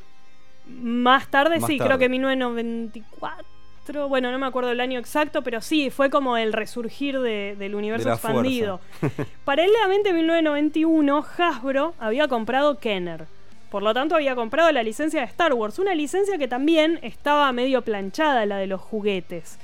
Más 0.81 1.29
tarde, 1.31 1.59
Más 1.59 1.67
sí, 1.69 1.77
tarde. 1.77 1.87
creo 1.89 1.97
que 1.99 2.09
1994. 2.09 3.45
Bueno, 4.09 4.31
no 4.31 4.37
me 4.39 4.45
acuerdo 4.45 4.71
el 4.71 4.79
año 4.79 4.99
exacto, 4.99 5.41
pero 5.41 5.61
sí, 5.61 5.89
fue 5.89 6.09
como 6.09 6.37
el 6.37 6.53
resurgir 6.53 7.19
de- 7.19 7.55
del 7.57 7.75
universo 7.75 8.09
De 8.09 8.15
expandido. 8.15 8.79
Paralelamente, 9.45 10.09
en 10.09 10.15
1991, 10.17 11.25
Hasbro 11.37 11.93
había 11.99 12.27
comprado 12.27 12.79
Kenner. 12.79 13.25
Por 13.71 13.83
lo 13.83 13.93
tanto, 13.93 14.15
había 14.15 14.35
comprado 14.35 14.71
la 14.71 14.81
licencia 14.83 15.19
de 15.19 15.25
Star 15.25 15.53
Wars. 15.53 15.77
Una 15.79 15.93
licencia 15.93 16.37
que 16.37 16.47
también 16.47 16.99
estaba 17.01 17.51
medio 17.51 17.81
planchada, 17.81 18.45
la 18.45 18.57
de 18.57 18.67
los 18.67 18.79
juguetes. 18.81 19.59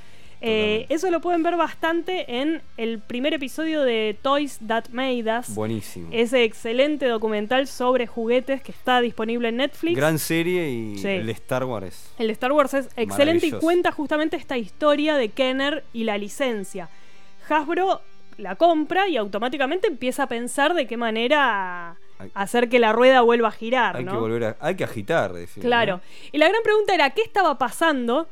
Eh, 0.46 0.86
eso 0.90 1.10
lo 1.10 1.22
pueden 1.22 1.42
ver 1.42 1.56
bastante 1.56 2.42
en 2.42 2.62
el 2.76 3.00
primer 3.00 3.34
episodio 3.34 3.82
de 3.84 4.18
Toys 4.22 4.60
That 4.68 4.90
Made 4.92 5.24
Us. 5.40 5.56
Buenísimo. 5.56 6.10
Ese 6.12 6.44
excelente 6.44 7.08
documental 7.08 7.66
sobre 7.68 8.08
juguetes 8.08 8.62
que 8.62 8.74
está 8.74 9.00
disponible 9.00 9.48
en 9.48 9.58
Netflix. 9.58 9.96
Gran 9.96 10.20
serie 10.20 10.70
y 10.70 10.98
Sí. 10.98 11.08
el 11.08 11.26
de 11.28 11.32
Star 11.32 11.64
Wars 11.64 12.14
El 12.20 12.28
de 12.28 12.34
Star 12.34 12.52
Wars 12.52 12.74
es 12.74 12.90
excelente 12.98 13.48
y 13.48 13.52
cuenta 13.52 13.92
justamente 13.94 14.36
esta 14.36 14.58
historia 14.58 15.16
de 15.16 15.30
Kenner 15.30 15.86
y 15.94 16.04
la 16.04 16.18
licencia. 16.18 16.90
Hasbro 17.50 18.02
la 18.38 18.56
compra 18.56 19.08
y 19.08 19.16
automáticamente 19.18 19.88
empieza 19.88 20.24
a 20.24 20.28
pensar 20.28 20.74
de 20.74 20.88
qué 20.88 20.98
manera 20.98 21.96
hacer 22.34 22.70
que 22.70 22.80
la 22.80 22.92
rueda 22.94 23.22
vuelva 23.22 23.50
a 23.50 23.52
girar, 23.52 23.98
Hay 23.98 24.04
¿no? 24.06 24.12
que 24.14 24.18
volver 24.18 24.44
a. 24.46 24.58
Hay 24.60 24.76
que 24.76 24.84
agitar, 24.84 25.34
decía. 25.34 25.62
Claro. 25.62 26.02
Y 26.32 26.38
la 26.38 26.48
gran 26.48 26.64
pregunta 26.64 26.94
era, 26.96 27.10
¿qué 27.12 27.22
estaba 27.22 27.58
pasando? 27.58 28.28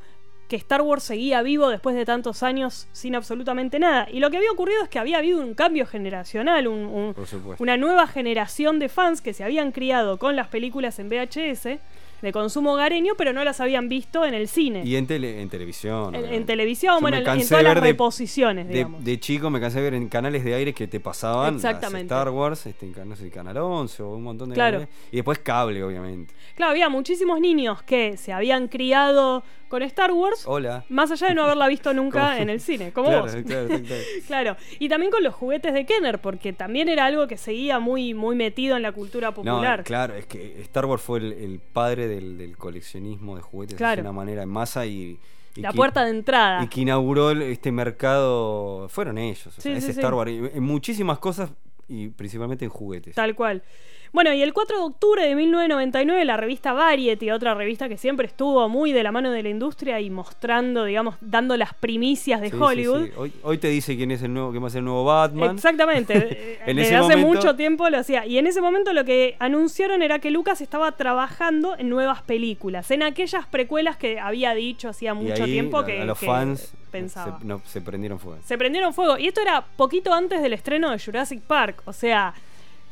Que 0.52 0.58
Star 0.58 0.82
Wars 0.82 1.04
seguía 1.04 1.42
vivo 1.44 1.70
después 1.70 1.96
de 1.96 2.04
tantos 2.04 2.44
años 2.44 2.86
sin 2.92 3.16
absolutamente 3.16 3.80
nada. 3.80 4.06
Y 4.12 4.20
lo 4.20 4.30
que 4.30 4.36
había 4.36 4.52
ocurrido 4.52 4.84
es 4.84 4.90
que 4.90 5.00
había 5.00 5.20
habido 5.20 5.40
un 5.40 5.54
cambio 5.54 5.86
generacional, 5.86 6.68
un- 6.68 7.16
una 7.58 7.78
nueva 7.78 8.06
generación 8.06 8.78
de 8.78 8.90
fans 8.90 9.22
que 9.22 9.34
se 9.34 9.46
habían 9.46 9.72
criado 9.72 10.18
con 10.18 10.36
las 10.36 10.48
películas 10.50 11.00
en 11.00 11.08
VHS 11.08 11.80
de 12.22 12.32
consumo 12.34 12.74
hogareño, 12.74 13.14
pero 13.18 13.32
no 13.32 13.46
las 13.46 13.62
habían 13.62 13.88
visto 13.88 14.26
en 14.26 14.34
el 14.34 14.50
cine. 14.50 14.84
Y 14.86 14.98
en, 14.98 15.08
tele- 15.08 15.42
en 15.42 15.50
televisión. 15.50 16.14
en, 16.16 16.26
en 16.26 16.46
televisión, 16.46 16.96
Yo 16.98 17.02
bueno, 17.02 17.18
en, 17.18 17.24
todas 17.24 17.64
las 17.64 17.76
de- 17.76 17.80
reposiciones, 17.82 18.68
De, 18.68 18.74
digamos. 18.74 19.04
de 19.06 19.20
chico 19.22 19.50
me 19.50 19.60
cansé 19.62 19.78
de 19.78 19.84
ver 19.86 19.94
en 19.94 20.10
canales 20.10 20.44
de 20.44 20.54
aire 20.54 20.74
que 20.74 20.86
te 20.86 21.00
pasaban 21.00 21.62
las. 21.62 21.94
Star 21.94 22.30
Wars, 22.30 22.66
este, 22.66 22.88
no 23.06 23.16
sé, 23.16 23.30
Canal 23.32 23.56
11 23.58 24.04
o 24.04 24.10
un 24.18 24.24
montón 24.24 24.50
de 24.50 24.56
Claro. 24.56 24.80
canales. 24.80 24.96
Y 25.14 25.16
después 25.16 25.40
cable, 25.40 25.82
obviamente. 25.82 26.34
Claro, 26.56 26.72
había 26.72 26.90
muchísimos 26.90 27.40
niños 27.40 27.82
que 27.84 28.18
se 28.18 28.34
habían 28.34 28.68
criado 28.68 29.44
con 29.72 29.82
Star 29.84 30.12
Wars, 30.12 30.44
Hola. 30.46 30.86
más 30.90 31.10
allá 31.12 31.30
de 31.30 31.34
no 31.34 31.44
haberla 31.46 31.68
visto 31.68 31.94
nunca 31.96 32.38
en 32.38 32.50
el 32.52 32.60
cine, 32.62 32.92
como 32.94 33.08
claro, 33.08 33.24
vos. 33.24 33.36
claro, 33.46 33.68
claro. 33.68 34.04
Claro, 34.28 34.58
y 34.80 34.88
también 34.90 35.12
con 35.12 35.24
los 35.24 35.34
juguetes 35.34 35.74
de 35.74 35.86
Kenner, 35.86 36.20
porque 36.20 36.54
también 36.54 36.90
era 36.90 37.06
algo 37.06 37.26
que 37.28 37.38
seguía 37.38 37.80
muy, 37.80 38.14
muy 38.14 38.36
metido 38.36 38.76
en 38.76 38.84
la 38.84 38.92
cultura 38.92 39.30
No, 39.30 39.34
popular. 39.34 39.84
claro, 39.84 40.14
es 40.14 40.26
que 40.28 40.62
Star 40.62 40.86
Wars 40.86 41.02
fue 41.02 41.20
el, 41.20 41.34
el 41.34 41.60
padre 41.60 42.08
del, 42.08 42.38
del 42.38 42.58
coleccionismo 42.58 43.36
de 43.36 43.42
juguetes 43.42 43.80
de 43.80 44.02
una 44.02 44.12
manera 44.12 44.44
en 44.44 44.50
masa 44.50 44.86
y. 44.86 45.18
y 45.56 45.62
la 45.62 45.72
que- 45.72 45.76
puerta 45.78 46.04
de 46.04 46.12
entrada. 46.12 46.64
Y 46.64 46.68
que 46.68 46.82
inauguró 46.82 47.32
este 47.32 47.72
mercado 47.72 48.88
fueron 48.90 49.18
ellos. 49.18 49.48
O 49.48 49.52
Sí, 49.52 49.62
sea, 49.62 49.78
es 49.78 49.84
sí, 49.86 49.92
Star 49.92 50.12
sí. 50.12 50.16
Wars. 50.18 50.32
En 50.54 50.64
muchísimas 50.64 51.20
cosas 51.20 51.50
y 51.88 52.08
principalmente 52.10 52.64
en 52.66 52.72
juguetes. 52.72 53.16
Tal 53.16 53.36
cual. 53.36 53.64
Bueno, 54.14 54.34
y 54.34 54.42
el 54.44 54.52
4 54.52 54.78
de 54.78 54.84
octubre 54.84 55.26
de 55.26 55.36
1999, 55.36 56.26
la 56.26 56.36
revista 56.36 56.74
Variety, 56.74 57.32
otra 57.32 57.54
revista 57.54 57.88
que 57.88 57.98
siempre 57.98 58.28
estuvo 58.28 58.68
muy 58.68 58.92
de 58.92 59.04
la 59.04 59.12
mano 59.14 59.32
de 59.32 59.42
la 59.42 59.48
industria 59.48 60.02
y 60.02 60.10
mostrando, 60.10 60.84
digamos, 60.84 61.16
dando 61.22 61.56
las 61.56 61.74
primicias 61.74 62.42
de 62.42 62.50
Sí, 62.50 62.58
Hollywood. 62.60 63.06
sí. 63.06 63.12
Hoy, 63.16 63.32
hoy 63.44 63.58
te 63.58 63.70
dice 63.70 63.96
quién 63.96 64.12
es 64.12 64.22
el 64.22 64.34
nuevo, 64.34 64.52
quién 64.52 64.62
va 64.62 64.68
a 64.68 64.70
ser 64.70 64.80
el 64.80 64.86
nuevo 64.86 65.06
Batman. 65.06 65.56
Exactamente. 65.56 66.14
eh, 66.18 66.60
En 66.66 66.76
Desde 66.76 66.90
ese 66.90 66.96
hace 66.98 67.16
momento- 67.16 67.28
mucho 67.42 67.56
tiempo 67.56 67.90
lo 67.90 68.00
hacía. 68.00 68.26
Y 68.26 68.38
en 68.38 68.48
ese 68.48 68.60
momento 68.60 68.92
lo 68.92 69.06
que 69.06 69.38
anunciaron 69.40 70.02
era 70.02 70.20
que 70.20 70.30
Lucas 70.30 70.60
estaba 70.60 70.92
trabajando 70.92 71.78
en 71.78 71.88
nuevas 71.88 72.22
películas, 72.22 72.92
en 72.92 73.04
aquellas 73.04 73.48
precuelas 73.48 73.96
que 73.96 74.20
había 74.20 74.54
dicho 74.54 74.90
hacía 74.90 75.14
mucho 75.14 75.44
ahí, 75.44 75.52
tiempo 75.54 75.86
que, 75.86 76.02
a 76.02 76.06
los 76.06 76.20
que 76.20 76.26
fans 76.26 76.74
pensaba. 76.92 77.40
Se, 77.40 77.46
no, 77.46 77.62
se 77.66 77.80
prendieron 77.80 78.20
fuego. 78.20 78.40
Se 78.44 78.58
prendieron 78.58 78.94
fuego. 78.94 79.18
Y 79.18 79.28
esto 79.28 79.40
era 79.42 79.64
poquito 79.78 80.14
antes 80.14 80.42
del 80.42 80.52
estreno 80.52 80.92
de 80.92 81.00
Jurassic 81.00 81.40
Park. 81.44 81.82
O 81.86 81.94
sea, 81.94 82.34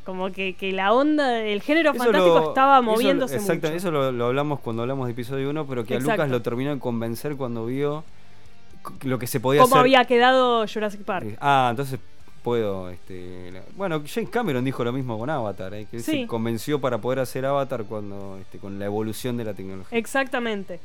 como 0.09 0.31
que, 0.31 0.53
que 0.55 0.71
la 0.71 0.91
onda 0.93 1.27
del 1.29 1.61
género 1.61 1.91
Eso 1.91 1.99
fantástico 2.03 2.39
lo- 2.39 2.47
estaba 2.49 2.75
eso- 2.79 2.83
moviéndose 2.83 3.35
exacto, 3.37 3.67
mucho. 3.67 3.77
Eso 3.77 3.91
lo, 3.91 4.11
lo 4.11 4.25
hablamos 4.27 4.59
cuando 4.59 4.81
hablamos 4.83 5.07
de 5.07 5.13
episodio 5.13 5.49
1, 5.49 5.65
pero 5.67 5.85
que 5.85 5.95
a. 5.95 5.99
Lucas 5.99 6.29
lo 6.29 6.41
terminó 6.41 6.73
de 6.73 6.79
convencer 6.79 7.35
cuando 7.35 7.65
vio 7.65 8.03
lo 9.03 9.19
que 9.19 9.27
se 9.27 9.39
podía 9.39 9.61
Cómo 9.61 9.75
hacer. 9.75 9.81
había 9.81 10.05
quedado 10.05 10.65
Jurassic 10.67 11.01
Park. 11.03 11.27
Eh, 11.27 11.37
Ah, 11.41 11.67
entonces 11.71 11.99
puedo. 12.43 12.89
Este, 12.89 13.51
la- 13.51 13.61
bueno, 13.75 14.01
James 14.05 14.29
Cameron 14.29 14.63
dijo 14.65 14.83
lo 14.83 14.91
mismo 14.93 15.19
con 15.19 15.29
Avatar, 15.29 15.73
eh, 15.73 15.85
que 15.91 15.99
Sí. 15.99 16.21
se 16.21 16.27
convenció 16.27 16.79
para 16.81 16.97
poder 16.97 17.19
hacer 17.19 17.45
Avatar 17.45 17.83
cuando 17.83 18.37
este, 18.41 18.57
con 18.57 18.79
la 18.79 18.85
evolución 18.85 19.37
de 19.37 19.43
la 19.43 19.53
tecnología. 19.53 19.97
Exactamente. 19.97 20.79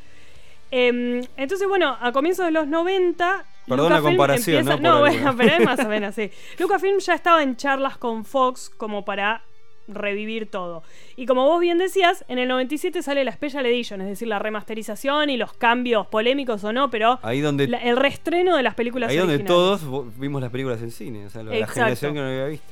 Em, 0.71 1.23
entonces, 1.37 1.69
bueno, 1.69 1.97
a 2.01 2.11
comienzos 2.13 2.45
de 2.47 2.51
los 2.51 2.67
90. 2.67 3.45
Perdón 3.67 3.93
la 3.93 4.01
comparación, 4.01 4.59
empieza- 4.59 4.81
¿no? 4.81 4.91
Por 4.93 5.01
bueno, 5.11 5.35
pero 5.37 5.53
es 5.55 5.65
más 5.65 5.81
o 5.81 5.89
menos 5.89 6.11
así. 6.11 6.31
Lucasfilm 6.59 6.99
ya 6.99 7.15
estaba 7.15 7.43
en 7.43 7.57
charlas 7.57 7.97
con 7.97 8.25
Fox 8.25 8.71
como 8.77 9.05
para 9.05 9.43
revivir 9.87 10.51
todo. 10.51 10.83
Y 11.15 11.27
como 11.27 11.45
vos 11.45 11.61
bien 11.61 11.77
decías, 11.77 12.25
en 12.29 12.39
el 12.39 12.49
97 12.49 13.03
sale 13.03 13.23
la 13.25 13.33
Special 13.33 13.67
Edition, 13.67 14.01
es 14.01 14.07
decir, 14.09 14.29
la 14.29 14.39
remasterización 14.39 15.29
y 15.29 15.37
los 15.37 15.53
cambios 15.53 16.07
polémicos 16.07 16.65
o 16.65 16.73
no, 16.73 16.89
pero 16.91 17.19
Ahí 17.23 17.41
donde, 17.43 17.69
la- 17.69 17.79
el 17.79 17.97
reestreno 17.99 18.57
de 18.57 18.63
las 18.63 18.75
películas 18.75 19.11
ahí 19.11 19.19
donde 19.19 19.41
todos 19.41 19.83
vimos 20.19 20.41
las 20.41 20.51
películas 20.51 20.81
en 20.81 20.91
cine, 20.91 21.27
o 21.27 21.31
sea, 21.31 21.43
la, 21.43 21.67
generación 21.67 22.15
que 22.15 22.21
no 22.21 22.27
había 22.27 22.47
visto. 22.47 22.67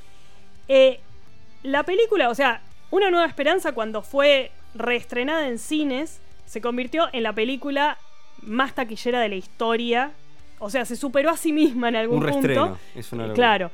Eh, 0.69 1.01
la 1.65 1.83
película, 1.83 2.31
o 2.31 2.35
sea, 2.35 2.63
Una 2.91 3.11
Nueva 3.11 3.27
Esperanza, 3.27 3.73
cuando 3.73 4.03
fue 4.03 4.51
reestrenada 4.75 5.49
en 5.49 5.59
cines, 5.59 6.21
se 6.47 6.61
convirtió 6.63 7.09
en 7.13 7.23
la 7.25 7.33
película 7.35 7.99
más 8.43 8.75
taquillera 8.75 9.21
de 9.21 9.29
la 9.29 9.35
historia. 9.37 10.13
O 10.63 10.71
sea, 10.71 10.85
se 10.85 10.97
superó 10.97 11.31
a 11.31 11.37
sí 11.37 11.53
misma 11.53 11.89
en 11.89 11.97
algún 11.97 12.25
Un 12.25 12.31
punto. 12.31 12.79
Es 12.95 13.13
una. 13.13 13.33
Claro. 13.33 13.71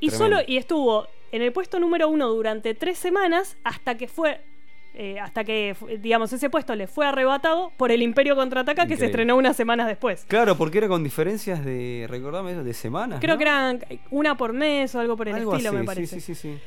Y 0.00 0.08
Tremendo. 0.08 0.36
solo, 0.36 0.44
y 0.48 0.56
estuvo 0.56 1.06
en 1.32 1.42
el 1.42 1.52
puesto 1.52 1.78
número 1.80 2.08
uno 2.08 2.28
durante 2.28 2.74
tres 2.74 2.98
semanas 2.98 3.56
hasta 3.64 3.96
que 3.96 4.08
fue. 4.08 4.40
eh, 4.98 5.20
hasta 5.20 5.44
que, 5.44 5.76
digamos, 6.00 6.32
ese 6.32 6.48
puesto 6.48 6.74
le 6.74 6.86
fue 6.86 7.06
arrebatado 7.06 7.70
por 7.76 7.92
el 7.92 8.00
Imperio 8.02 8.34
Contraataca 8.34 8.86
que 8.86 8.96
se 8.96 9.06
estrenó 9.06 9.36
unas 9.36 9.54
semanas 9.54 9.86
después. 9.88 10.24
Claro, 10.26 10.56
porque 10.56 10.78
era 10.78 10.88
con 10.88 11.04
diferencias 11.04 11.62
de, 11.64 12.06
recordame, 12.08 12.54
de 12.54 12.72
semanas. 12.72 13.20
Creo 13.20 13.34
¿no? 13.34 13.38
que 13.38 13.44
eran 13.44 13.84
una 14.10 14.38
por 14.38 14.54
mes 14.54 14.94
o 14.94 15.00
algo 15.00 15.14
por 15.16 15.28
el 15.28 15.34
Algo 15.34 15.52
estilo, 15.52 15.68
así, 15.68 15.76
me 15.76 15.82
sí, 15.82 15.86
parece. 15.86 16.20
Sí, 16.20 16.34
sí, 16.34 16.34
sí. 16.34 16.58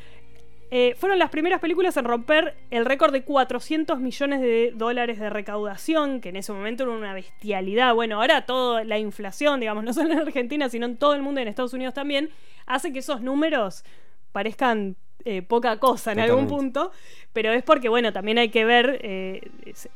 Eh, 0.72 0.96
fueron 1.00 1.18
las 1.18 1.32
primeras 1.32 1.60
películas 1.60 1.98
en 1.98 2.06
romper 2.06 2.56
el 2.70 2.86
récord 2.86 3.12
de 3.12 3.24
400 3.24 4.00
millones 4.00 4.40
de 4.40 4.72
dólares 4.76 5.20
de 5.20 5.30
recaudación, 5.30 6.22
que 6.22 6.30
en 6.30 6.36
ese 6.36 6.54
momento 6.54 6.84
era 6.84 6.92
una 6.92 7.14
bestialidad. 7.14 7.96
Bueno, 7.96 8.22
ahora 8.22 8.46
toda 8.46 8.84
la 8.84 9.00
inflación, 9.00 9.60
digamos, 9.60 9.84
no 9.86 9.94
solo 9.94 10.12
en 10.12 10.20
Argentina, 10.20 10.70
sino 10.70 10.86
en 10.86 10.98
todo 10.98 11.16
el 11.16 11.24
mundo 11.24 11.40
y 11.40 11.44
en 11.44 11.48
Estados 11.48 11.74
Unidos 11.74 11.96
también, 11.96 12.30
hace 12.68 12.94
que 12.94 13.00
esos 13.00 13.22
números 13.22 13.84
parezcan 14.32 14.96
eh, 15.26 15.42
poca 15.42 15.78
cosa 15.80 16.12
en 16.14 16.20
algún 16.22 16.48
punto, 16.48 16.92
pero 17.34 17.52
es 17.52 17.62
porque, 17.64 17.90
bueno, 17.90 18.12
también 18.14 18.38
hay 18.38 18.50
que 18.50 18.66
ver, 18.66 19.00
eh, 19.04 19.50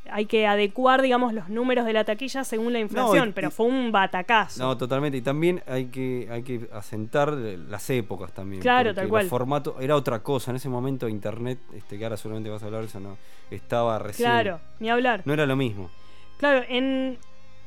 hay 0.10 0.26
que 0.26 0.46
adecuar, 0.46 1.02
digamos, 1.02 1.34
los 1.34 1.50
números 1.50 1.86
de 1.86 1.94
la 1.94 2.04
taquilla 2.04 2.44
según 2.44 2.74
la 2.74 2.80
inflación, 2.80 3.30
y- 3.30 3.32
pero 3.32 3.50
fue 3.52 3.66
un 3.68 3.92
batacazo. 3.92 4.62
No, 4.62 4.78
totalmente. 4.78 5.18
Y 5.18 5.22
también 5.22 5.64
hay 5.66 5.86
que, 5.86 6.28
hay 6.32 6.44
que 6.44 6.68
asentar 6.74 7.34
las 7.34 7.90
épocas 7.90 8.32
también. 8.34 8.62
Claro, 8.62 8.94
tal 8.94 9.08
cual. 9.08 9.28
formatos 9.28 9.76
era 9.80 9.96
otra 9.96 10.20
cosa. 10.20 10.52
En 10.52 10.58
ese 10.58 10.70
momento 10.70 11.08
internet, 11.08 11.58
este, 11.74 11.98
que 11.98 12.04
ahora 12.04 12.18
seguramente 12.18 12.50
vas 12.50 12.62
a 12.62 12.66
hablar 12.68 12.82
de 12.82 12.88
eso, 12.88 13.00
no. 13.00 13.18
Estaba 13.50 14.00
recién. 14.00 14.30
claro, 14.30 14.60
ni 14.80 14.90
hablar. 14.90 15.22
No 15.26 15.34
era 15.34 15.46
lo 15.46 15.56
mismo. 15.56 15.90
Claro, 16.38 16.64
en, 16.68 17.18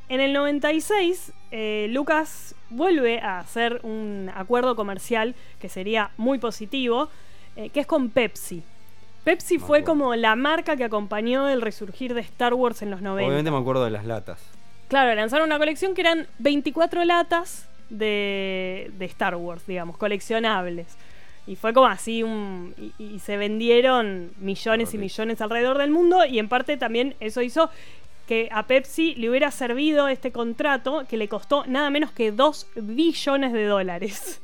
en 0.08 0.20
el 0.20 0.32
96 0.32 1.32
eh, 1.50 1.86
Lucas 1.90 2.54
vuelve 2.70 3.20
a 3.20 3.38
hacer 3.38 3.80
un 3.84 4.30
acuerdo 4.34 4.76
comercial 4.76 5.34
que 5.60 5.68
sería 5.68 6.10
muy 6.16 6.38
positivo, 6.38 7.08
eh, 7.56 7.70
que 7.70 7.80
es 7.80 7.86
con 7.86 8.10
Pepsi. 8.10 8.62
Pepsi 9.24 9.54
Me 9.58 9.60
fue 9.64 9.78
acuerdo. 9.80 10.00
como 10.00 10.14
la 10.14 10.36
marca 10.36 10.76
que 10.76 10.84
acompañó 10.84 11.48
el 11.48 11.60
resurgir 11.60 12.14
de 12.14 12.20
Star 12.20 12.54
Wars 12.54 12.82
en 12.82 12.90
los 12.90 13.02
90. 13.02 13.26
Obviamente 13.26 13.50
me 13.50 13.58
acuerdo 13.58 13.84
de 13.84 13.90
las 13.90 14.04
latas. 14.04 14.40
Claro, 14.88 15.12
lanzaron 15.14 15.46
una 15.48 15.58
colección 15.58 15.94
que 15.94 16.02
eran 16.02 16.28
24 16.38 17.04
latas 17.04 17.68
de, 17.90 18.90
de 18.98 19.04
Star 19.06 19.34
Wars, 19.34 19.66
digamos, 19.66 19.96
coleccionables. 19.96 20.86
Y 21.48 21.56
fue 21.56 21.72
como 21.72 21.86
así 21.86 22.22
un. 22.22 22.74
Y, 22.78 22.92
y 23.02 23.18
se 23.20 23.36
vendieron 23.36 24.30
millones 24.38 24.94
y 24.94 24.98
millones 24.98 25.40
alrededor 25.40 25.78
del 25.78 25.90
mundo. 25.90 26.24
Y 26.24 26.38
en 26.38 26.48
parte 26.48 26.76
también 26.76 27.14
eso 27.20 27.42
hizo 27.42 27.70
que 28.26 28.48
a 28.50 28.66
Pepsi 28.66 29.14
le 29.14 29.30
hubiera 29.30 29.50
servido 29.50 30.08
este 30.08 30.32
contrato 30.32 31.04
que 31.08 31.16
le 31.16 31.28
costó 31.28 31.64
nada 31.66 31.90
menos 31.90 32.10
que 32.10 32.32
2 32.32 32.68
billones 32.76 33.52
de 33.52 33.64
dólares. 33.64 34.40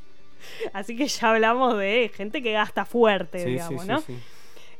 Así 0.72 0.96
que 0.96 1.06
ya 1.08 1.30
hablamos 1.30 1.78
de 1.78 2.10
gente 2.14 2.42
que 2.42 2.52
gasta 2.52 2.84
fuerte, 2.84 3.40
Sí, 3.44 3.50
digamos, 3.50 3.82
sí, 3.82 3.88
¿no? 3.88 4.00
sí. 4.00 4.16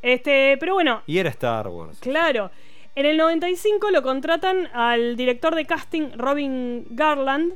Este, 0.03 0.57
pero 0.59 0.75
bueno, 0.75 1.03
Y 1.07 1.19
era 1.19 1.31
Star 1.31 1.69
Wars. 1.69 1.99
Claro. 2.01 2.51
En 2.95 3.07
el 3.07 3.17
95 3.17 3.91
lo 3.91 4.03
contratan 4.03 4.69
al 4.75 5.17
director 5.17 5.55
de 5.55 5.65
casting 5.65 6.11
Robin 6.17 6.85
Garland 6.91 7.55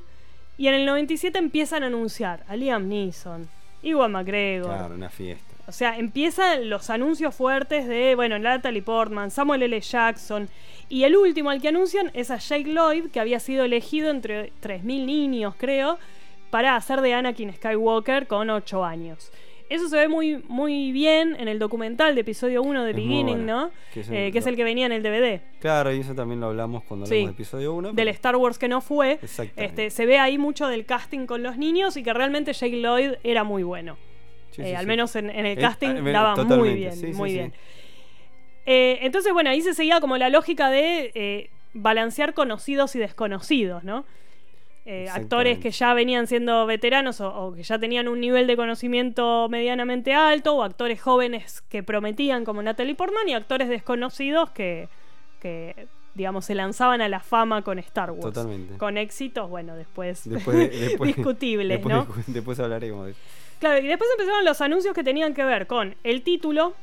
y 0.57 0.69
en 0.69 0.75
el 0.75 0.87
97 0.87 1.39
empiezan 1.39 1.83
a 1.83 1.89
anunciar 1.89 2.45
a 2.49 2.57
Liam 2.57 2.89
Neeson, 2.89 3.49
Iwan 3.83 4.13
McGregor. 4.13 4.71
Claro, 4.75 4.95
una 4.95 5.11
fiesta. 5.11 5.45
O 5.69 5.73
sea, 5.73 5.99
empiezan 5.99 6.71
los 6.71 6.89
anuncios 6.91 7.35
fuertes 7.35 7.89
de, 7.89 8.15
bueno, 8.15 8.39
Natalie 8.39 8.83
Portman, 8.83 9.31
Samuel 9.33 9.65
L. 9.65 9.79
Jackson. 9.81 10.49
Y 10.89 11.03
el 11.03 11.17
último 11.17 11.51
al 11.51 11.61
que 11.61 11.69
anuncian 11.69 12.11
es 12.15 12.31
a 12.31 12.37
Jake 12.39 12.71
Lloyd, 12.73 13.11
que 13.11 13.19
había 13.19 13.41
sido 13.41 13.65
elegido 13.65 14.11
entre 14.11 14.53
3.000 14.63 14.83
niños, 15.05 15.55
creo, 15.59 15.99
para 16.57 16.75
hacer 16.75 17.03
de 17.03 17.13
Anakin 17.13 17.53
Skywalker 17.53 18.27
con 18.27 18.49
8 18.49 18.83
años. 18.83 19.31
Eso 19.69 19.91
se 19.91 19.97
ve 19.99 20.09
muy, 20.09 20.43
muy 20.49 20.91
bien 20.91 21.37
en 21.39 21.49
el 21.49 21.59
documental 21.59 22.15
de 22.15 22.23
episodio 22.23 22.63
1 22.63 22.83
de 22.83 22.93
Es 22.93 22.97
Beginning. 22.97 23.45
¿no? 23.45 23.71
Que 23.93 24.01
es 24.01 24.09
Eh, 24.09 24.27
el- 24.29 24.33
que 24.33 24.39
es 24.39 24.47
el 24.47 24.57
que 24.57 24.65
venía 24.65 24.87
en 24.87 24.93
el 24.93 25.03
DVD. 25.03 25.43
Claro, 25.61 25.93
y 25.93 26.01
eso 26.01 26.15
también 26.15 26.41
lo 26.41 26.47
hablamos 26.47 26.83
cuando 26.85 27.05
hablamos 27.05 27.21
Sí. 27.21 27.27
de 27.27 27.31
episodio 27.33 27.75
1. 27.75 27.93
Del 27.93 28.09
Star 28.09 28.37
Wars 28.37 28.57
que 28.59 28.69
no 28.69 28.81
fue. 28.81 29.19
Este, 29.57 29.91
se 29.91 30.07
ve 30.07 30.19
ahí 30.19 30.39
mucho 30.39 30.67
del 30.69 30.87
casting 30.87 31.27
con 31.27 31.43
los 31.43 31.59
niños 31.59 31.95
y 31.99 32.03
que 32.03 32.15
realmente 32.15 32.55
Jake 32.55 32.81
Lloyd 32.81 33.17
era 33.23 33.45
muy 33.45 33.63
bueno. 33.65 33.99
Eh, 34.57 34.75
al 34.75 34.87
menos 34.87 35.15
en, 35.15 35.29
en 35.29 35.45
el 35.45 35.59
Eh, 35.59 35.61
casting 35.61 36.03
daba 36.11 36.37
muy 36.43 36.73
bien, 36.73 36.95
muy 37.17 37.33
bien. 37.35 37.53
Eh, 38.65 39.01
entonces, 39.03 39.31
bueno, 39.35 39.51
ahí 39.51 39.61
se 39.61 39.75
seguía 39.75 40.01
como 40.01 40.17
la 40.17 40.31
lógica 40.31 40.71
de 40.71 41.51
balancear 41.75 42.33
conocidos 42.33 42.97
y 42.97 42.99
desconocidos, 42.99 43.85
¿no? 43.85 44.07
Eh, 44.89 45.09
actores 45.11 45.59
que 45.59 45.73
ya 45.73 45.95
venían 45.95 46.29
siendo 46.29 46.65
veteranos 46.65 47.21
o, 47.21 47.29
o 47.35 47.53
que 47.53 47.65
ya 47.65 47.77
tenían 47.77 48.07
un 48.07 48.21
nivel 48.21 48.47
de 48.47 48.57
conocimiento 48.57 49.49
medianamente 49.51 50.15
alto, 50.15 50.55
o 50.55 50.63
actores 50.63 51.03
jóvenes 51.03 51.61
que 51.69 51.83
prometían 51.83 52.45
como 52.45 52.63
Natalie 52.63 52.95
Portman, 52.95 53.29
y 53.29 53.35
actores 53.35 53.69
desconocidos 53.69 54.51
que, 54.53 54.89
que 55.41 55.89
digamos, 56.15 56.45
se 56.45 56.55
lanzaban 56.55 57.01
a 57.03 57.09
la 57.09 57.19
fama 57.19 57.63
con 57.63 57.81
Star 57.81 58.13
Wars. 58.13 58.23
Totalmente. 58.33 58.79
Con 58.79 58.97
éxitos, 58.97 59.51
bueno, 59.51 59.75
después, 59.75 60.23
Después, 60.29 60.57
de- 60.57 60.69
después- 60.89 61.17
discutibles, 61.17 61.69
después, 61.69 61.95
¿no? 61.95 62.07
Después 62.29 62.61
hablaremos 62.61 63.07
de 63.07 63.11
eso. 63.13 63.21
Claro, 63.59 63.79
y 63.85 63.89
después 63.89 64.09
empezaron 64.13 64.45
los 64.45 64.61
anuncios 64.61 64.95
que 64.95 65.03
tenían 65.03 65.35
que 65.35 65.43
ver 65.45 65.67
con 65.67 65.97
el 66.05 66.23
título, 66.23 66.75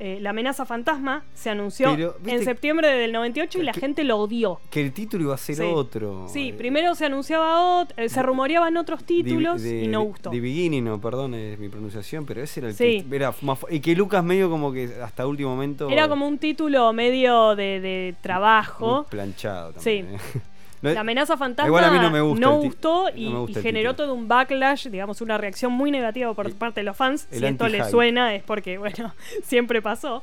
eh, 0.00 0.18
La 0.20 0.30
amenaza 0.30 0.64
fantasma, 0.66 1.22
se 1.34 1.50
anunció 1.50 1.94
en 2.26 2.42
septiembre 2.44 2.88
del 2.88 3.12
98 3.12 3.58
y 3.60 3.62
la 3.62 3.72
Que- 3.72 3.80
gente 3.80 4.02
lo 4.02 4.16
odió. 4.18 4.58
Que 4.70 4.80
el 4.80 4.92
título 4.92 5.24
iba 5.24 5.34
a 5.34 5.38
ser 5.38 5.56
Sí. 5.56 5.62
otro. 5.62 6.26
Sí, 6.28 6.48
Eh, 6.48 6.54
primero 6.54 6.94
se 6.94 7.04
anunciaba, 7.06 7.82
ot- 7.84 7.92
eh, 7.96 8.08
se 8.08 8.22
rumoreaban 8.22 8.76
otros 8.76 9.04
títulos 9.04 9.62
de- 9.62 9.84
y 9.84 9.88
no 9.88 10.02
gustó. 10.02 10.30
De 10.30 10.40
Beginning, 10.40 10.84
no, 10.84 11.00
perdón, 11.00 11.34
es 11.34 11.58
mi 11.58 11.68
pronunciación, 11.68 12.24
pero 12.26 12.42
ese 12.42 12.60
era 12.60 12.68
el 12.70 12.74
Sí. 12.74 13.04
que 13.08 13.16
era 13.16 13.32
más 13.42 13.58
Y 13.70 13.80
que 13.80 13.94
Lucas 13.94 14.24
medio 14.24 14.48
como 14.50 14.72
que 14.72 14.90
hasta 15.02 15.26
último 15.26 15.50
momento. 15.50 15.88
Era 15.90 16.08
como 16.08 16.26
un 16.26 16.38
título 16.38 16.92
medio 16.92 17.54
de, 17.54 17.80
de 17.80 18.14
trabajo. 18.22 18.96
muy 19.02 19.04
planchado 19.10 19.72
Sí. 19.78 19.98
también. 20.02 20.14
¿eh? 20.14 20.40
La 20.82 21.00
amenaza 21.00 21.36
fantasma 21.36 21.68
Igual 21.68 21.84
a 21.84 21.90
mí 21.90 21.98
no 21.98 22.10
me 22.10 22.20
gusta 22.20 22.48
gustó 22.48 23.06
y, 23.14 23.30
gusta 23.30 23.60
generó 23.60 23.94
todo 23.94 24.14
un 24.14 24.28
backlash, 24.28 24.88
digamos, 24.88 25.20
una 25.20 25.36
reacción 25.36 25.72
muy 25.72 25.90
negativa 25.90 26.32
por 26.32 26.52
parte 26.54 26.80
de 26.80 26.84
los 26.84 26.96
fans. 26.96 27.28
el 27.30 27.40
Si 27.40 27.46
esto 27.46 27.68
les 27.68 27.90
suena 27.90 28.34
es 28.34 28.42
porque, 28.42 28.78
bueno, 28.78 29.14
siempre 29.42 29.82
pasó. 29.82 30.22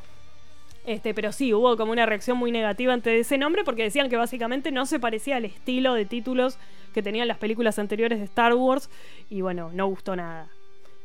Este, 0.87 1.13
pero 1.13 1.33
sí, 1.33 1.53
hubo 1.53 1.75
como 1.75 1.91
una 1.91 2.05
reacción 2.05 2.37
muy 2.37 2.49
negativa 2.49 2.93
ante 2.93 3.19
ese 3.19 3.37
nombre 3.37 3.65
porque 3.65 3.83
decían 3.83 4.09
que 4.09 4.15
básicamente 4.15 4.71
no 4.71 4.85
se 4.85 5.01
parecía 5.01 5.35
al 5.35 5.43
estilo 5.43 5.93
de 5.93 6.05
títulos 6.05 6.57
que 6.93 7.03
tenían 7.03 7.27
las 7.27 7.37
películas 7.37 7.77
anteriores 7.77 8.19
de 8.19 8.25
Star 8.25 8.53
Wars 8.53 8.89
y 9.29 9.41
bueno, 9.41 9.69
no 9.73 9.85
gustó 9.87 10.15
nada. 10.15 10.47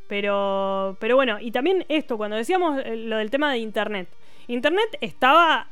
Pero, 0.06 0.96
pero 1.00 1.16
bueno, 1.16 1.40
y 1.40 1.50
también 1.50 1.84
esto, 1.88 2.16
cuando 2.16 2.36
decíamos 2.36 2.80
eh, 2.84 2.96
lo 2.96 3.16
del 3.16 3.30
tema 3.30 3.50
de 3.50 3.58
Internet. 3.58 4.08
Internet 4.46 4.98
estaba, 5.00 5.66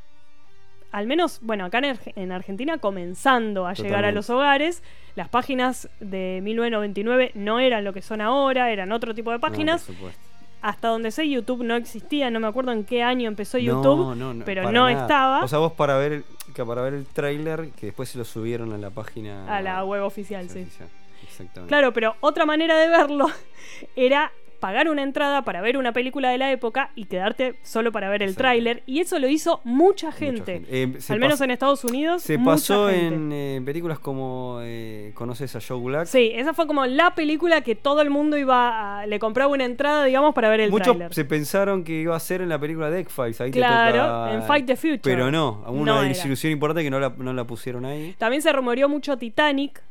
al 0.92 1.06
menos, 1.06 1.38
bueno, 1.42 1.64
acá 1.64 1.78
en, 1.78 1.98
en 2.16 2.32
Argentina, 2.32 2.78
comenzando 2.78 3.66
a 3.66 3.74
llegar 3.74 4.04
a 4.04 4.12
los 4.12 4.28
hogares. 4.30 4.82
Las 5.16 5.28
páginas 5.28 5.88
de 6.00 6.40
1999 6.42 7.32
no 7.34 7.58
eran 7.60 7.84
lo 7.84 7.92
que 7.92 8.02
son 8.02 8.20
ahora, 8.20 8.70
eran 8.70 8.92
otro 8.92 9.14
tipo 9.14 9.30
de 9.30 9.36
No, 9.36 9.40
por 9.40 9.50
páginas. 9.50 9.82
supuesto. 9.82 10.20
Hasta 10.62 10.88
donde 10.88 11.10
sé, 11.10 11.28
YouTube 11.28 11.62
no 11.64 11.74
existía, 11.74 12.28
no 12.30 12.38
me 12.38 12.46
acuerdo 12.46 12.72
en 12.72 12.84
qué 12.84 13.02
año 13.02 13.28
empezó 13.28 13.56
YouTube, 13.56 14.14
no, 14.14 14.34
no, 14.34 14.44
pero 14.44 14.70
no 14.70 14.90
nada. 14.90 15.02
estaba 15.02 15.42
O 15.42 15.48
sea, 15.48 15.58
vos 15.58 15.72
para 15.72 15.96
ver 15.96 16.12
el, 16.12 16.24
que 16.54 16.64
para 16.64 16.82
ver 16.82 16.92
el 16.92 17.06
tráiler, 17.06 17.70
que 17.70 17.86
después 17.86 18.10
se 18.10 18.18
lo 18.18 18.24
subieron 18.26 18.72
a 18.74 18.78
la 18.78 18.90
página. 18.90 19.46
a 19.56 19.62
la 19.62 19.82
web 19.84 20.02
oficial, 20.04 20.50
sí. 20.50 20.60
oficial. 20.60 20.88
Exactamente. 21.22 21.68
Claro, 21.68 21.92
pero 21.94 22.14
otra 22.20 22.44
manera 22.44 22.76
de 22.76 22.88
verlo 22.88 23.26
era 23.96 24.32
pagar 24.60 24.88
una 24.88 25.02
entrada 25.02 25.42
para 25.42 25.60
ver 25.60 25.76
una 25.76 25.92
película 25.92 26.30
de 26.30 26.38
la 26.38 26.52
época 26.52 26.90
y 26.94 27.06
quedarte 27.06 27.56
solo 27.62 27.90
para 27.92 28.08
ver 28.10 28.22
el 28.22 28.36
tráiler. 28.36 28.82
Y 28.86 29.00
eso 29.00 29.18
lo 29.18 29.28
hizo 29.28 29.60
mucha 29.64 29.90
Mucha 29.90 30.12
gente. 30.12 30.62
Eh, 30.70 30.98
Al 31.08 31.18
menos 31.18 31.40
en 31.40 31.50
Estados 31.50 31.84
Unidos. 31.84 32.22
Se 32.22 32.38
mucha 32.38 32.50
pasó 32.52 32.88
gente. 32.88 33.06
en 33.14 33.32
eh, 33.32 33.62
películas 33.64 33.98
como. 33.98 34.58
eh, 34.62 35.10
¿Conoces 35.14 35.56
a 35.56 35.60
Joe 35.66 35.80
Black? 35.80 36.06
Sí, 36.06 36.30
esa 36.34 36.54
fue 36.54 36.66
como 36.66 36.86
la 36.86 37.14
película 37.14 37.62
que 37.62 37.74
todo 37.74 38.00
el 38.02 38.10
mundo 38.10 38.36
iba 38.38 39.00
a- 39.00 39.06
le 39.06 39.18
compraba 39.18 39.52
una 39.52 39.64
entrada, 39.64 40.04
digamos, 40.04 40.34
para 40.34 40.48
ver 40.48 40.60
el 40.60 40.70
Muchos 40.70 40.88
tráiler. 40.96 41.12
se 41.14 41.24
pensaron 41.24 41.82
que 41.82 41.92
iba 42.02 42.14
a 42.14 42.20
ser 42.20 42.40
en 42.42 42.48
la 42.50 42.58
película 42.58 42.88
de 42.90 43.00
X-Files. 43.00 43.40
Ahí 43.40 43.50
te 43.50 43.58
Claro, 43.58 43.98
toca- 43.98 44.34
en 44.34 44.42
Fight 44.44 44.66
the 44.66 44.76
Future. 44.76 45.00
Pero 45.02 45.30
no, 45.30 45.62
No 45.66 45.72
una 45.72 45.98
era. 46.00 46.08
desilusión 46.08 46.52
importante 46.52 46.82
que 46.84 46.90
no 46.90 47.00
la, 47.00 47.12
no 47.16 47.32
la 47.32 47.44
pusieron 47.44 47.84
ahí. 47.84 48.14
También 48.18 48.42
se 48.42 48.52
rumoreó 48.52 48.88
mucho 48.88 49.16
Titanic, 49.18 49.82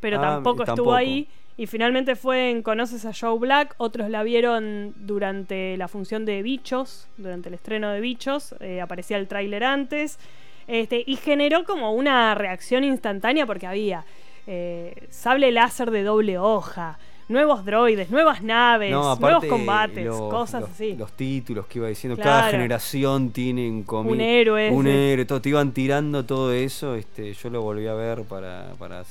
pero 0.00 0.18
Ah, 0.18 0.22
tampoco 0.22 0.62
estuvo 0.64 0.74
tampoco. 0.76 0.94
ahí. 0.94 1.28
Y 1.58 1.66
finalmente 1.66 2.16
fue 2.16 2.50
en 2.50 2.62
Conoces 2.62 3.06
a 3.06 3.12
Joe 3.18 3.38
Black. 3.38 3.74
Otros 3.78 4.10
la 4.10 4.22
vieron 4.22 4.92
durante 4.96 5.76
la 5.78 5.88
función 5.88 6.26
de 6.26 6.42
Bichos, 6.42 7.08
durante 7.16 7.48
el 7.48 7.54
estreno 7.54 7.90
de 7.90 8.00
Bichos. 8.00 8.54
eh, 8.60 8.80
aparecía 8.82 9.16
el 9.16 9.26
tráiler 9.26 9.64
antes. 9.64 10.18
Este, 10.66 11.02
y 11.06 11.16
generó 11.16 11.64
como 11.64 11.92
una 11.92 12.34
reacción 12.34 12.84
instantánea 12.84 13.46
porque 13.46 13.66
había 13.66 14.04
eh, 14.46 15.06
sable 15.10 15.50
láser 15.50 15.90
de 15.90 16.02
doble 16.02 16.38
hoja, 16.38 16.98
nuevos 17.28 17.64
droides, 17.64 18.08
nuevas 18.10 18.42
naves, 18.42 18.90
No, 18.92 19.16
nuevos 19.16 19.44
combates, 19.46 20.04
los- 20.04 20.20
cosas 20.30 20.60
los- 20.60 20.70
así. 20.70 20.94
Los 20.96 21.12
títulos 21.12 21.66
que 21.66 21.78
iba 21.80 21.88
diciendo, 21.88 22.14
Claro. 22.16 22.30
cada 22.40 22.50
generación 22.50 23.30
tiene 23.30 23.68
un 23.68 23.84
comi- 23.84 24.12
Un 24.12 24.20
héroe, 24.20 24.70
Un 24.70 24.84
sí. 24.84 24.90
héroe, 24.90 25.24
todo, 25.24 25.40
te 25.40 25.48
iban 25.48 25.72
tirando 25.72 26.24
todo 26.24 26.52
eso. 26.52 26.94
Este, 26.94 27.32
yo 27.34 27.50
lo 27.50 27.62
volví 27.62 27.86
a 27.86 27.94
ver 27.94 28.22
para, 28.22 28.72
para 28.78 29.02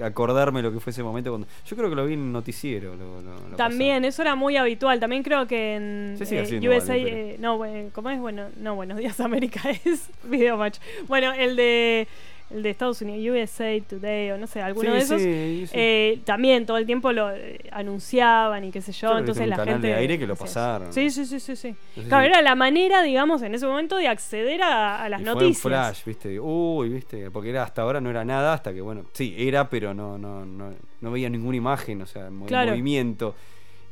acordarme 0.00 0.62
lo 0.62 0.72
que 0.72 0.80
fue 0.80 0.90
ese 0.90 1.02
momento. 1.02 1.30
cuando 1.30 1.46
Yo 1.66 1.76
creo 1.76 1.88
que 1.88 1.96
lo 1.96 2.06
vi 2.06 2.14
en 2.14 2.20
un 2.20 2.32
noticiero. 2.32 2.94
lo- 2.96 3.20
lo- 3.22 3.48
lo 3.50 3.56
También, 3.56 4.04
eso 4.04 4.22
era 4.22 4.34
muy 4.34 4.56
habitual. 4.56 5.00
También 5.00 5.22
creo 5.22 5.46
que 5.46 5.76
en 5.76 6.16
eh, 6.20 6.68
USA. 6.68 6.92
vale, 6.94 7.30
eh, 7.34 7.36
no, 7.38 7.56
bueno, 7.56 7.90
¿cómo 7.94 8.10
es? 8.10 8.18
Bueno, 8.20 8.46
no, 8.60 8.74
Buenos 8.74 8.98
Días 8.98 9.20
América 9.20 9.60
es 9.84 10.08
Video 10.24 10.56
Match. 10.56 10.78
Bueno, 11.08 11.32
el 11.32 11.56
de, 11.56 12.08
el 12.54 12.62
de 12.62 12.70
Estados 12.70 13.00
Unidos, 13.02 13.36
USA 13.36 13.78
Today, 13.88 14.30
o 14.32 14.38
no 14.38 14.46
sé, 14.46 14.60
alguno 14.62 14.90
Sí, 14.90 14.96
de 14.96 15.02
esos. 15.02 15.20
sí, 15.20 15.64
sí. 15.66 15.72
eh, 15.74 16.20
también 16.24 16.66
todo 16.66 16.76
el 16.78 16.86
tiempo 16.86 17.12
lo 17.12 17.30
eh, 17.34 17.58
anunciaban 17.70 18.64
y 18.64 18.70
qué 18.70 18.80
sé 18.80 18.92
yo. 18.92 19.12
Que 19.12 19.18
entonces 19.18 19.46
la 19.48 19.56
gente. 19.64 19.86
de 19.88 19.94
aire 19.94 20.18
que 20.18 20.26
lo 20.26 20.36
pasaron. 20.36 20.92
Sí, 20.92 21.10
sí, 21.10 21.24
sí, 21.26 21.40
sí. 21.40 21.56
sí. 21.56 21.74
No 21.96 22.02
sé 22.02 22.08
Claro, 22.08 22.24
si- 22.24 22.30
era 22.32 22.42
la 22.42 22.54
manera, 22.54 23.02
digamos, 23.02 23.42
en 23.42 23.54
ese 23.54 23.66
momento 23.66 23.96
de 23.96 24.08
acceder 24.08 24.62
a, 24.62 25.02
a 25.02 25.08
las 25.08 25.20
Y 25.20 25.24
fue 25.24 25.32
un 25.34 25.38
noticias. 25.40 25.62
flash, 25.62 26.04
viste. 26.04 26.40
Uy, 26.40 26.88
viste. 26.88 27.30
Porque 27.30 27.50
era 27.50 27.62
hasta 27.62 27.82
ahora 27.82 28.00
no 28.00 28.10
era 28.10 28.24
nada, 28.24 28.54
hasta 28.54 28.72
que, 28.72 28.80
bueno, 28.80 29.04
sí, 29.12 29.34
era, 29.38 29.68
pero 29.68 29.94
no, 29.94 30.18
no, 30.18 30.44
no, 30.44 30.72
no 31.00 31.10
veía 31.10 31.28
ninguna 31.30 31.56
imagen, 31.56 32.02
o 32.02 32.06
sea, 32.06 32.28
Claro. 32.46 32.70
movimiento. 32.70 33.34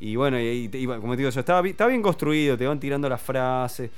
Y 0.01 0.15
bueno, 0.15 0.39
y, 0.39 0.67
te 0.67 0.79
iba- 0.79 0.99
como 0.99 1.13
te 1.13 1.19
digo 1.19 1.29
yo, 1.29 1.39
estaba, 1.39 1.65
estaba 1.67 1.89
bien 1.89 2.01
construido, 2.01 2.57
te 2.57 2.65
van 2.65 2.79
tirando 2.79 3.07
las 3.07 3.21
frases. 3.21 3.89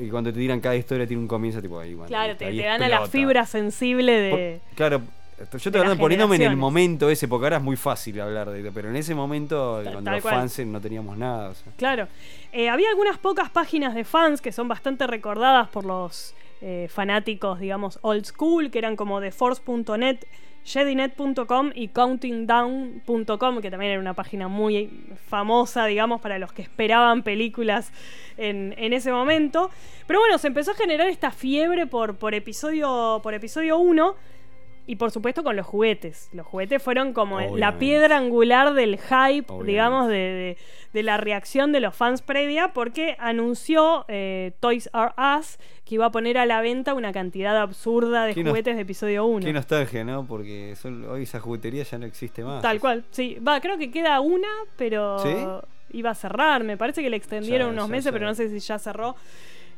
Y 0.00 0.08
cuando 0.08 0.32
te 0.32 0.38
tiran 0.38 0.58
cada 0.60 0.74
historia 0.74 1.06
tiene 1.06 1.20
un 1.22 1.28
comienzo, 1.28 1.60
tipo 1.60 1.78
ahí, 1.78 1.94
bueno, 1.94 2.08
Claro, 2.08 2.34
te, 2.36 2.54
dan 2.56 2.82
a 2.82 2.88
la 2.88 3.06
fibra 3.06 3.44
sensible 3.46 4.12
de. 4.12 4.60
Por- 4.66 4.74
claro, 4.76 5.02
yo 5.52 5.58
de 5.58 5.70
te 5.70 5.78
hablando 5.78 6.00
poniéndome 6.02 6.36
en 6.36 6.42
el 6.42 6.56
momento 6.56 7.08
ese, 7.10 7.28
porque 7.28 7.44
ahora 7.46 7.56
es 7.58 7.62
muy 7.62 7.76
fácil 7.76 8.20
hablar 8.20 8.48
de 8.50 8.70
pero 8.72 8.88
en 8.88 8.96
ese 8.96 9.14
momento, 9.14 9.80
Tal- 9.84 9.92
cuando 9.92 10.08
tal 10.10 10.14
los 10.14 10.22
cual. 10.22 10.34
fans 10.36 10.58
no 10.66 10.80
teníamos 10.80 11.16
nada. 11.18 11.50
o 11.50 11.54
sea. 11.54 11.72
Claro. 11.76 12.08
Eh, 12.52 12.68
había 12.70 12.88
algunas 12.88 13.18
pocas 13.18 13.50
páginas 13.50 13.94
de 13.94 14.04
fans 14.04 14.40
que 14.40 14.52
son 14.52 14.66
bastante 14.66 15.06
recordadas 15.06 15.68
por 15.68 15.84
los 15.84 16.34
eh, 16.62 16.88
fanáticos, 16.90 17.58
digamos, 17.60 17.98
old 18.02 18.24
school, 18.26 18.70
que 18.70 18.78
eran 18.78 18.96
como 18.96 19.20
TheForce.net, 19.20 20.18
Jedinet.com 20.64 21.70
y 21.74 21.88
CountingDown.com, 21.88 23.60
que 23.60 23.70
también 23.70 23.92
era 23.92 24.00
una 24.00 24.14
página 24.14 24.48
muy 24.48 24.90
famosa, 25.28 25.86
digamos, 25.86 26.20
para 26.20 26.38
los 26.38 26.52
que 26.52 26.62
esperaban 26.62 27.22
películas 27.22 27.92
en, 28.36 28.74
en 28.78 28.92
ese 28.92 29.12
momento. 29.12 29.70
Pero 30.06 30.20
bueno, 30.20 30.38
se 30.38 30.48
empezó 30.48 30.72
a 30.72 30.74
generar 30.74 31.08
esta 31.08 31.30
fiebre 31.30 31.86
por, 31.86 32.16
por 32.16 32.34
episodio 32.34 33.20
por 33.22 33.34
episodio 33.34 33.78
1. 33.78 34.14
Y 34.86 34.96
por 34.96 35.12
supuesto 35.12 35.44
con 35.44 35.54
los 35.54 35.66
juguetes. 35.66 36.28
Los 36.32 36.46
juguetes 36.46 36.82
fueron 36.82 37.12
como 37.12 37.38
la 37.56 37.78
piedra 37.78 38.16
angular 38.16 38.74
del 38.74 38.98
hype, 38.98 39.44
Obviamente. 39.46 39.64
digamos, 39.70 40.08
de, 40.08 40.14
de- 40.16 40.56
de 40.92 41.02
la 41.02 41.16
reacción 41.16 41.72
de 41.72 41.80
los 41.80 41.94
fans 41.94 42.20
previa, 42.22 42.72
porque 42.72 43.16
anunció 43.20 44.04
eh, 44.08 44.52
Toys 44.60 44.90
R 44.92 45.12
Us 45.38 45.58
que 45.84 45.94
iba 45.96 46.06
a 46.06 46.10
poner 46.10 46.36
a 46.38 46.46
la 46.46 46.60
venta 46.60 46.94
una 46.94 47.12
cantidad 47.12 47.56
absurda 47.60 48.24
de 48.24 48.34
juguetes 48.34 48.74
de 48.76 48.82
episodio 48.82 49.24
1. 49.26 49.44
Qué 49.46 49.52
nostalgia, 49.52 50.04
¿no? 50.04 50.26
Porque 50.26 50.74
son- 50.76 51.04
hoy 51.08 51.22
esa 51.22 51.40
juguetería 51.40 51.82
ya 51.84 51.98
no 51.98 52.06
existe 52.06 52.42
más. 52.44 52.62
Tal 52.62 52.80
cual, 52.80 53.04
sí. 53.10 53.36
Va, 53.46 53.60
creo 53.60 53.78
que 53.78 53.90
queda 53.90 54.20
una, 54.20 54.48
pero 54.76 55.18
¿Sí? 55.20 55.96
iba 55.96 56.10
a 56.10 56.14
cerrar. 56.14 56.64
Me 56.64 56.76
parece 56.76 57.02
que 57.02 57.10
le 57.10 57.16
extendieron 57.16 57.68
Ya, 57.68 57.72
unos 57.72 57.86
ya, 57.86 57.90
meses, 57.92 58.04
ya. 58.06 58.12
pero 58.12 58.26
no 58.26 58.34
sé 58.34 58.48
si 58.48 58.58
ya 58.60 58.78
cerró. 58.78 59.16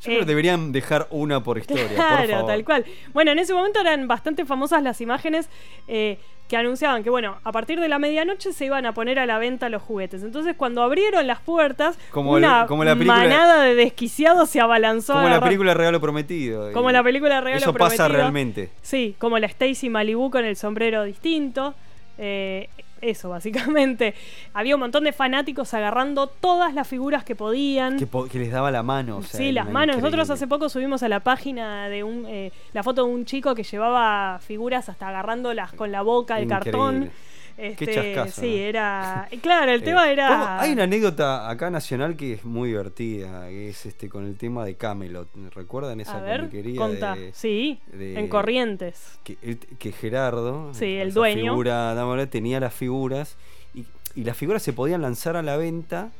Yo 0.03 0.07
creo 0.07 0.17
Eh, 0.17 0.21
que 0.21 0.27
deberían 0.27 0.73
dejar 0.73 1.07
una 1.11 1.43
por 1.43 1.59
historia. 1.59 1.87
por 1.87 1.95
Claro, 1.95 2.29
favor. 2.31 2.47
tal 2.47 2.65
cual. 2.65 2.85
Bueno, 3.13 3.31
en 3.31 3.39
ese 3.39 3.55
momento 3.55 3.81
eran 3.81 4.09
bastante 4.09 4.45
famosas 4.45 4.83
las 4.83 5.01
imágenes 5.01 5.49
eh, 5.89 6.19
que 6.49 6.57
anunciaban 6.57 7.03
que, 7.03 7.09
bueno, 7.09 7.39
a 7.45 7.53
partir 7.53 7.81
de 7.81 7.89
la 7.89 7.99
medianoche 7.99 8.53
se 8.53 8.67
iban 8.67 8.85
a 8.85 8.93
poner 8.93 9.19
a 9.19 9.25
la 9.27 9.39
venta 9.39 9.69
los 9.71 9.81
juguetes. 9.81 10.23
Entonces, 10.23 10.55
cuando 10.57 10.83
abrieron 10.83 11.27
las 11.27 11.39
puertas, 11.41 11.97
Como 12.11 12.33
una 12.33 12.63
el- 12.63 12.67
como 12.67 12.85
la 12.85 12.95
película- 12.95 13.17
manada 13.17 13.63
de 13.63 13.75
desquiciados 13.75 14.51
se 14.51 14.61
abalanzó 14.61 15.13
a 15.15 15.23
Como 15.23 15.29
la 15.29 15.41
película 15.41 15.73
Regalo 15.73 16.01
Prometido. 16.01 16.73
Como 16.73 16.91
la 16.91 17.03
película 17.03 17.41
Regalo 17.41 17.63
Eso 17.63 17.73
pasa 17.73 17.95
Prometido. 18.05 18.19
realmente. 18.19 18.71
Sí, 18.83 19.15
como 19.19 19.39
la 19.39 19.47
Stacy 19.47 19.89
Malibu 19.89 20.31
con 20.31 20.45
el 20.45 20.57
sombrero 20.57 21.05
distinto. 21.05 21.75
Eh, 22.19 22.69
eso, 23.03 23.29
básicamente. 23.29 24.15
Había 24.55 24.75
un 24.77 24.81
montón 24.81 25.05
de 25.05 25.13
fanáticos 25.13 25.75
agarrando 25.75 26.27
todas 26.29 26.73
las 26.73 26.89
figuras 26.89 27.25
que 27.25 27.37
podían. 27.37 27.99
Que, 27.99 28.07
po- 28.07 28.27
que 28.27 28.39
les 28.39 28.51
daba 28.51 28.71
la 28.71 28.83
mano. 28.83 29.19
o 29.19 29.23
sea, 29.23 29.39
sí, 29.39 29.53
las 29.53 29.69
manos. 29.69 29.97
Nosotros 29.97 30.31
hace 30.31 30.47
poco 30.47 30.69
subimos 30.69 31.03
a 31.03 31.09
la 31.09 31.21
página 31.21 31.89
de 31.89 32.03
un 32.05 32.25
eh, 32.27 32.53
la 32.73 32.83
foto 32.83 33.05
de 33.05 33.13
un 33.13 33.25
chico 33.27 33.55
que 33.55 33.65
llevaba 33.65 34.39
figuras 34.41 34.89
hasta 34.89 35.09
agarrándolas 35.09 35.73
con 35.75 35.93
la 35.93 36.03
boca, 36.03 36.39
el 36.39 36.45
Increíble. 36.45 36.71
cartón. 36.73 37.11
Qué 37.57 37.69
Este, 37.69 37.95
chascazo, 37.95 38.41
sí, 38.41 38.47
¿no? 38.49 38.57
era. 38.57 39.29
Claro, 39.43 39.73
el 39.73 39.81
Eh, 39.83 39.85
tema 39.85 40.11
era. 40.11 40.61
Hay 40.61 40.73
una 40.73 40.85
anécdota 40.85 41.49
acá 41.49 41.71
nacional 41.71 42.17
que 42.17 42.35
es 42.35 42.45
muy 42.45 42.71
divertida, 42.71 43.49
que 43.49 43.69
es 43.69 43.87
este 43.87 44.09
con 44.09 44.27
el 44.27 44.37
tema 44.37 44.65
de 44.65 44.75
Camelot. 44.77 45.29
¿Recuerdan 45.55 46.01
esa 46.01 46.19
A 46.19 46.21
ver, 46.23 46.51
conta. 46.77 47.15
de- 47.15 47.33
Sí, 47.35 47.81
de- 47.93 48.19
en 48.19 48.29
Corrientes. 48.29 49.19
que, 49.25 49.93
Gerardo, 49.93 50.73
Sí, 50.75 50.97
el 50.97 51.13
dueño. 51.13 51.53
figura, 51.53 51.95
tenía 52.27 52.59
las 52.61 52.75
figuras 52.75 53.37
y, 53.75 53.85
y 54.15 54.25
las 54.25 54.37
figuras 54.37 54.63
se 54.63 54.73
podían 54.73 55.03
lanzar 55.03 55.37
a 55.37 55.43
la 55.43 55.57
venta 55.57 56.11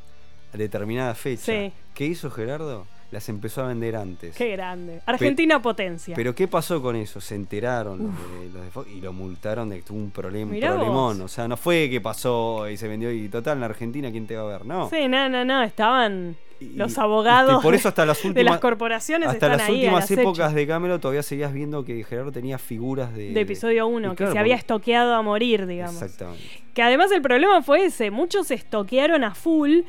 a 0.53 0.57
determinada 0.57 1.15
fecha. 1.15 1.45
Sí. 1.53 1.73
¿Qué 1.95 2.07
hizo 2.07 2.31
Gerardo? 2.31 2.87
Las 3.13 3.29
empezó 3.29 3.63
a 3.63 3.69
vender 3.69 3.95
antes. 3.95 4.35
Qué 4.35 4.49
grande. 4.53 5.01
Argentina 5.07 5.61
potencia. 5.63 6.17
Pero 6.17 6.35
¿qué 6.35 6.49
pasó 6.49 6.81
con 6.83 6.97
eso? 6.97 7.21
Se 7.21 7.35
enteraron 7.37 7.99
los 7.99 8.41
de- 8.41 8.49
los 8.55 8.65
de 8.65 8.71
Fox 8.71 8.89
y 8.91 9.01
lo 9.01 9.13
multaron 9.13 9.69
de 9.69 9.77
que 9.77 9.83
tuvo 9.83 9.99
un 9.99 10.11
problema, 10.11 10.53
un 10.53 10.59
vos. 10.61 10.69
problemón. 10.71 11.21
O 11.21 11.29
sea, 11.29 11.47
no 11.47 11.57
fue 11.59 11.89
que 11.91 12.01
pasó 12.01 12.69
y 12.71 12.77
se 12.79 12.89
vendió 12.89 13.13
y 13.13 13.29
total 13.29 13.59
en 13.59 13.65
Argentina 13.65 14.11
quién 14.11 14.27
te 14.27 14.35
va 14.35 14.43
a 14.43 14.59
ver, 14.59 14.65
no. 14.67 14.89
Sí, 14.89 15.07
no, 15.09 15.29
no, 15.29 15.45
no. 15.45 15.63
Estaban 15.63 16.37
los 16.77 16.97
abogados 16.97 17.59
y 17.59 17.63
por 17.63 17.75
eso 17.75 17.89
hasta 17.89 18.07
las 18.07 18.23
de 18.23 18.29
últimas 18.29 18.53
las 18.53 18.61
corporaciones 18.61 19.27
hasta 19.29 19.47
están 19.47 19.59
las 19.59 19.69
ahí. 19.69 19.75
últimas 19.83 20.11
épocas 20.11 20.55
de 20.55 20.67
Camelot 20.67 21.01
todavía 21.03 21.23
seguías 21.25 21.53
viendo 21.53 21.85
que 21.85 22.03
Gerardo 22.05 22.33
tenía 22.33 22.57
figuras 22.57 23.13
de 23.15 23.33
de 23.33 23.41
episodio 23.41 23.89
1, 23.89 24.07
y 24.07 24.11
que 24.13 24.17
claro, 24.17 24.33
se 24.33 24.39
había 24.39 24.55
estoqueado 24.55 25.15
a 25.15 25.23
morir, 25.23 25.67
digamos. 25.67 26.01
Exactamente. 26.01 26.45
Que 26.73 26.83
además 26.83 27.11
el 27.13 27.21
problema 27.21 27.61
fue 27.63 27.85
ese, 27.87 28.11
muchos 28.11 28.47
se 28.47 28.55
estoquearon 28.55 29.23
a 29.25 29.35
full 29.35 29.81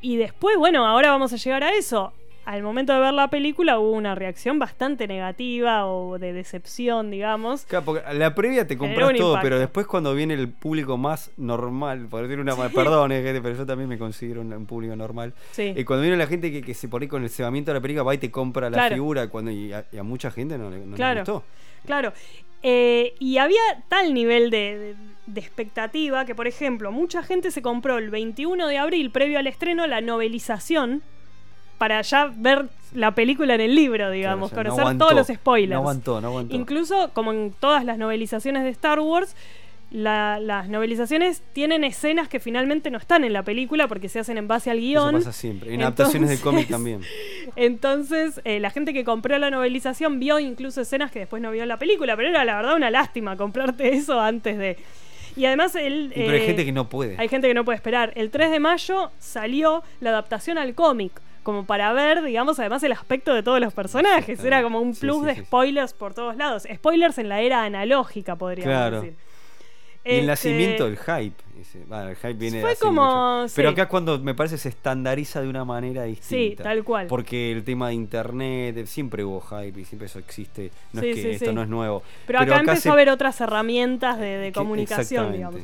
y 0.00 0.16
después, 0.16 0.56
bueno, 0.58 0.86
ahora 0.86 1.10
vamos 1.10 1.32
a 1.32 1.36
llegar 1.36 1.64
a 1.64 1.72
eso. 1.74 2.12
Al 2.50 2.62
momento 2.62 2.94
de 2.94 3.00
ver 3.00 3.12
la 3.12 3.28
película 3.28 3.78
hubo 3.78 3.90
una 3.90 4.14
reacción 4.14 4.58
bastante 4.58 5.06
negativa 5.06 5.84
o 5.84 6.18
de 6.18 6.32
decepción, 6.32 7.10
digamos. 7.10 7.66
Claro, 7.66 7.84
porque 7.84 8.14
la 8.14 8.34
previa 8.34 8.66
te 8.66 8.78
compras 8.78 9.00
todo, 9.18 9.28
impacto. 9.32 9.40
pero 9.42 9.58
después 9.58 9.86
cuando 9.86 10.14
viene 10.14 10.32
el 10.32 10.48
público 10.48 10.96
más 10.96 11.30
normal, 11.36 12.06
por 12.08 12.22
decir 12.22 12.40
una 12.40 12.56
perdón, 12.70 13.12
eh, 13.12 13.38
pero 13.42 13.54
yo 13.54 13.66
también 13.66 13.86
me 13.90 13.98
considero 13.98 14.40
un, 14.40 14.50
un 14.54 14.64
público 14.64 14.96
normal. 14.96 15.34
Sí. 15.50 15.74
Y 15.76 15.84
cuando 15.84 16.00
viene 16.04 16.16
la 16.16 16.26
gente 16.26 16.50
que, 16.50 16.62
que 16.62 16.72
se 16.72 16.88
pone 16.88 17.06
con 17.06 17.22
el 17.22 17.28
cebamiento 17.28 17.70
de 17.70 17.74
la 17.74 17.82
película, 17.82 18.02
va 18.02 18.14
y 18.14 18.18
te 18.18 18.30
compra 18.30 18.70
la 18.70 18.78
Claro. 18.78 18.94
figura 18.94 19.28
cuando 19.28 19.50
y 19.50 19.70
a, 19.74 19.84
y 19.92 19.98
a 19.98 20.02
mucha 20.02 20.30
gente 20.30 20.56
no, 20.56 20.70
le- 20.70 20.86
no 20.86 20.96
Claro. 20.96 21.14
le 21.16 21.20
gustó. 21.20 21.44
Claro. 21.84 22.14
Eh, 22.62 23.12
y 23.18 23.36
había 23.36 23.60
tal 23.90 24.14
nivel 24.14 24.48
de, 24.50 24.78
de- 24.78 24.94
de 25.26 25.40
expectativa 25.40 26.24
que, 26.24 26.34
por 26.34 26.46
ejemplo, 26.48 26.92
mucha 26.92 27.22
gente 27.22 27.50
se 27.50 27.60
compró 27.60 27.98
el 27.98 28.08
21 28.08 28.66
de 28.68 28.78
abril, 28.78 29.10
previo 29.10 29.38
al 29.38 29.46
estreno, 29.46 29.86
la 29.86 30.00
novelización 30.00 31.02
para 31.78 32.02
ya 32.02 32.30
ver 32.36 32.66
la 32.94 33.12
película 33.14 33.54
en 33.54 33.60
el 33.60 33.74
libro, 33.74 34.10
digamos, 34.10 34.50
Claro, 34.50 34.72
o 34.72 34.74
sea, 34.74 34.84
no 34.84 34.88
conocer 34.88 35.02
aguantó, 35.02 35.04
todos 35.06 35.28
los 35.28 35.36
spoilers. 35.38 35.70
No 35.72 35.78
aguantó, 35.78 36.20
no 36.20 36.28
aguantó. 36.28 36.54
Incluso, 36.56 37.10
como 37.14 37.32
en 37.32 37.52
todas 37.58 37.84
las 37.84 37.98
novelizaciones 37.98 38.64
de 38.64 38.70
Star 38.70 38.98
Wars, 39.00 39.34
la- 39.90 40.38
las 40.38 40.68
novelizaciones 40.68 41.42
tienen 41.54 41.82
escenas 41.82 42.28
que 42.28 42.40
finalmente 42.40 42.90
no 42.90 42.98
están 42.98 43.24
en 43.24 43.32
la 43.32 43.42
película 43.42 43.88
porque 43.88 44.08
se 44.10 44.18
hacen 44.18 44.36
en 44.36 44.46
base 44.46 44.70
al 44.70 44.78
Eso 44.78 44.86
guion. 44.86 45.12
pasa 45.14 45.32
siempre. 45.32 45.72
En 45.72 45.80
adaptaciones 45.80 46.28
de 46.28 46.38
cómic 46.40 46.68
también. 46.68 47.00
Entonces, 47.56 48.40
eh, 48.44 48.60
la 48.60 48.70
gente 48.70 48.92
que 48.92 49.04
compró 49.04 49.38
la 49.38 49.50
novelización 49.50 50.20
vio 50.20 50.38
incluso 50.38 50.80
escenas 50.80 51.10
que 51.10 51.20
después 51.20 51.42
no 51.42 51.50
vio 51.50 51.62
en 51.62 51.68
la 51.68 51.78
película, 51.78 52.16
pero 52.16 52.28
era 52.28 52.44
la 52.44 52.56
verdad 52.56 52.76
una 52.76 52.90
lástima 52.90 53.36
comprarte 53.36 53.88
eso 53.94 54.20
antes 54.20 54.58
de. 54.58 54.76
Y 55.36 55.44
además, 55.46 55.74
el, 55.76 56.06
Y 56.14 56.20
pero 56.20 56.32
hay 56.32 56.38
eh, 56.42 56.46
gente 56.46 56.64
que 56.64 56.72
no 56.72 56.88
puede. 56.88 57.14
hay 57.18 57.28
gente 57.28 57.48
que 57.48 57.54
no 57.54 57.64
puede 57.64 57.76
esperar. 57.76 58.12
El 58.16 58.30
3 58.30 58.50
de 58.50 58.60
mayo 58.60 59.10
salió 59.18 59.82
la 60.00 60.10
adaptación 60.10 60.58
al 60.58 60.74
cómic, 60.74 61.12
como 61.48 61.64
para 61.64 61.94
ver, 61.94 62.22
digamos, 62.22 62.58
además 62.58 62.82
el 62.82 62.92
aspecto 62.92 63.32
de 63.32 63.42
todos 63.42 63.58
los 63.58 63.72
personajes. 63.72 64.44
Era 64.44 64.62
como 64.62 64.80
un 64.82 64.92
Sí, 64.94 65.00
plus 65.00 65.20
sí, 65.20 65.24
de 65.24 65.34
sí. 65.36 65.40
spoilers 65.46 65.94
por 65.94 66.12
todos 66.12 66.36
lados. 66.36 66.64
Spoilers 66.70 67.16
en 67.16 67.30
la 67.30 67.40
era 67.40 67.64
analógica, 67.64 68.36
podríamos 68.36 68.70
Claro. 68.70 69.00
decir. 69.00 69.16
Y 70.04 70.10
el 70.10 70.14
Este, 70.16 70.26
nacimiento 70.26 70.84
del 70.84 70.98
hype. 70.98 71.36
bueno, 71.88 72.08
el 72.10 72.16
hype 72.16 72.34
viene 72.34 72.60
Fue 72.60 72.76
como- 72.76 73.40
mucho. 73.44 73.52
Pero 73.56 73.70
sí. 73.70 73.72
acá 73.72 73.88
cuando 73.88 74.18
me 74.18 74.34
parece 74.34 74.58
se 74.58 74.68
estandariza 74.68 75.40
de 75.40 75.48
una 75.48 75.64
manera 75.64 76.02
distinta. 76.04 76.64
tal 76.64 76.84
cual. 76.84 77.06
Porque 77.06 77.50
el 77.50 77.64
tema 77.64 77.88
de 77.88 77.94
internet, 77.94 78.76
eh, 78.76 78.86
siempre 78.86 79.24
hubo 79.24 79.40
hype 79.40 79.80
y 79.80 79.86
siempre 79.86 80.04
eso 80.04 80.18
existe. 80.18 80.70
No 80.92 81.00
Sí, 81.00 81.08
es 81.08 81.16
que 81.16 81.22
sí, 81.22 81.28
esto 81.30 81.46
sí. 81.46 81.54
no 81.54 81.62
es 81.62 81.68
nuevo. 81.70 82.02
Pero, 82.26 82.40
acá, 82.40 82.58
empezó 82.60 82.82
se- 82.82 82.88
a 82.90 82.92
haber 82.92 83.08
otras 83.08 83.40
herramientas 83.40 84.18
de, 84.18 84.26
de 84.36 84.46
que- 84.48 84.52
comunicación, 84.52 85.32
digamos. 85.32 85.62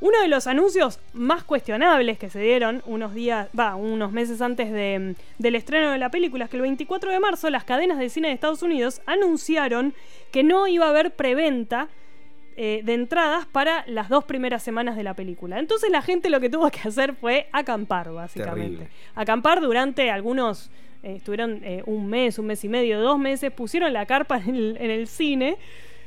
Uno 0.00 0.20
de 0.20 0.28
los 0.28 0.46
anuncios 0.46 1.00
más 1.14 1.42
cuestionables 1.42 2.18
que 2.18 2.28
se 2.28 2.40
dieron 2.40 2.82
unos 2.84 3.14
días, 3.14 3.48
va, 3.58 3.76
unos 3.76 4.12
meses 4.12 4.42
antes 4.42 4.70
de, 4.70 5.14
del 5.38 5.54
estreno 5.54 5.90
de 5.90 5.98
la 5.98 6.10
película 6.10 6.44
es 6.44 6.50
que 6.50 6.56
el 6.56 6.62
24 6.62 7.10
de 7.10 7.20
marzo 7.20 7.48
las 7.48 7.64
cadenas 7.64 7.98
de 7.98 8.10
cine 8.10 8.28
de 8.28 8.34
Estados 8.34 8.62
Unidos 8.62 9.00
anunciaron 9.06 9.94
que 10.32 10.42
no 10.42 10.66
iba 10.66 10.86
a 10.86 10.90
haber 10.90 11.12
preventa 11.12 11.88
eh, 12.58 12.80
de 12.84 12.94
entradas 12.94 13.44
para 13.44 13.84
las 13.86 14.08
dos 14.08 14.24
primeras 14.24 14.62
semanas 14.62 14.96
de 14.96 15.02
la 15.02 15.12
película. 15.12 15.58
Entonces 15.58 15.90
la 15.90 16.00
gente 16.00 16.30
lo 16.30 16.40
que 16.40 16.48
tuvo 16.48 16.70
que 16.70 16.88
hacer 16.88 17.14
fue 17.14 17.48
acampar, 17.52 18.10
básicamente. 18.10 18.62
Terrible. 18.62 18.88
Acampar 19.14 19.60
durante 19.60 20.10
algunos, 20.10 20.70
eh, 21.02 21.16
estuvieron 21.16 21.60
eh, 21.62 21.82
un 21.84 22.06
mes, 22.06 22.38
un 22.38 22.46
mes 22.46 22.64
y 22.64 22.68
medio, 22.70 22.98
dos 23.00 23.18
meses, 23.18 23.52
pusieron 23.52 23.92
la 23.92 24.06
carpa 24.06 24.38
en 24.38 24.54
el, 24.54 24.76
en 24.80 24.90
el 24.90 25.06
cine. 25.06 25.58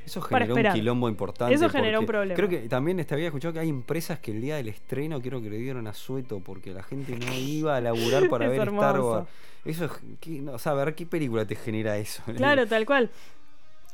Eso 0.09 0.21
generó 0.21 0.55
un 0.55 0.73
quilombo 0.73 1.07
importante. 1.07 1.53
Eso 1.53 1.69
generó 1.69 1.99
un 1.99 2.05
problema. 2.07 2.35
Creo 2.35 2.49
que 2.49 2.67
también 2.67 2.99
este, 2.99 3.13
había 3.13 3.27
escuchado 3.27 3.53
que 3.53 3.59
hay 3.59 3.69
empresas 3.69 4.19
que 4.19 4.31
el 4.31 4.41
día 4.41 4.55
del 4.55 4.67
estreno 4.67 5.21
creo 5.21 5.39
que 5.41 5.49
le 5.49 5.57
dieron 5.57 5.85
a 5.85 5.93
sueto 5.93 6.39
porque 6.39 6.73
la 6.73 6.81
gente 6.83 7.15
no 7.15 7.31
iba 7.37 7.75
a 7.75 7.81
laburar 7.81 8.27
para 8.27 8.45
Es 8.45 8.51
ver 8.51 8.59
Star 8.67 8.95
hermoso. 8.95 9.11
Wars. 9.11 9.27
Eso 9.65 9.85
es. 9.85 9.91
¿qué- 10.19 10.41
no, 10.41 10.53
o 10.53 10.59
sea, 10.59 10.71
a 10.71 10.75
ver, 10.75 10.95
¿qué 10.95 11.05
película 11.05 11.45
te 11.45 11.55
genera 11.55 11.97
eso? 11.97 12.23
Claro, 12.35 12.65
tal 12.67 12.85
cual. 12.85 13.11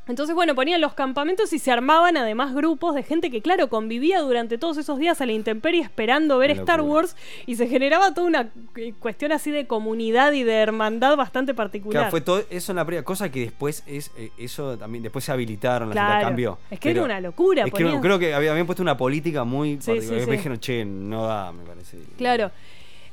Entonces, 0.07 0.35
bueno, 0.35 0.53
ponían 0.53 0.81
los 0.81 0.93
campamentos 0.93 1.51
y 1.51 1.57
se 1.59 1.71
armaban 1.71 2.15
además 2.15 2.53
grupos 2.53 2.93
de 2.93 3.01
gente 3.01 3.31
que, 3.31 3.41
claro, 3.41 3.69
convivía 3.69 4.19
durante 4.21 4.57
todos 4.59 4.77
esos 4.77 4.99
días 4.99 5.19
a 5.21 5.25
la 5.25 5.31
intemperie 5.31 5.81
esperando 5.81 6.37
ver 6.37 6.51
Star. 6.51 6.81
Wars 6.81 7.15
y 7.47 7.55
se 7.55 7.67
generaba 7.67 8.13
toda 8.13 8.27
una 8.27 8.49
eh, 8.75 8.93
cuestión 8.99 9.31
así 9.31 9.49
de 9.49 9.65
comunidad 9.65 10.31
y 10.33 10.43
de 10.43 10.53
hermandad 10.53 11.17
bastante 11.17 11.53
particular. 11.55 12.01
Claro, 12.03 12.11
fue 12.11 12.21
todo 12.21 12.43
eso 12.51 12.71
en 12.71 12.75
la 12.75 12.85
primera 12.85 13.03
cosa 13.03 13.31
que 13.31 13.39
después 13.41 13.81
es 13.87 14.11
eh, 14.17 14.29
eso 14.37 14.77
también 14.77 15.01
después 15.03 15.25
se 15.25 15.31
habilitaron, 15.31 15.89
la 15.89 15.93
Claro. 15.95 16.27
cambió. 16.27 16.57
Es 16.69 16.79
que 16.79 16.91
era 16.91 17.03
una 17.03 17.19
locura, 17.19 17.63
Es 17.63 17.73
que 17.73 17.83
ponían- 17.83 18.01
creo 18.01 18.19
que 18.19 18.33
había- 18.35 18.51
habían 18.51 18.67
puesto 18.67 18.83
una 18.83 18.95
política 18.97 19.43
muy 19.43 19.69
Sí, 19.81 19.87
particular. 19.87 20.01
sí, 20.03 20.15
Después 20.15 20.35
sí. 20.35 20.37
dijeron, 20.37 20.59
che, 20.59 20.85
no 20.85 21.25
da, 21.25 21.51
me 21.51 21.63
parece. 21.63 21.97
Claro. 22.17 22.51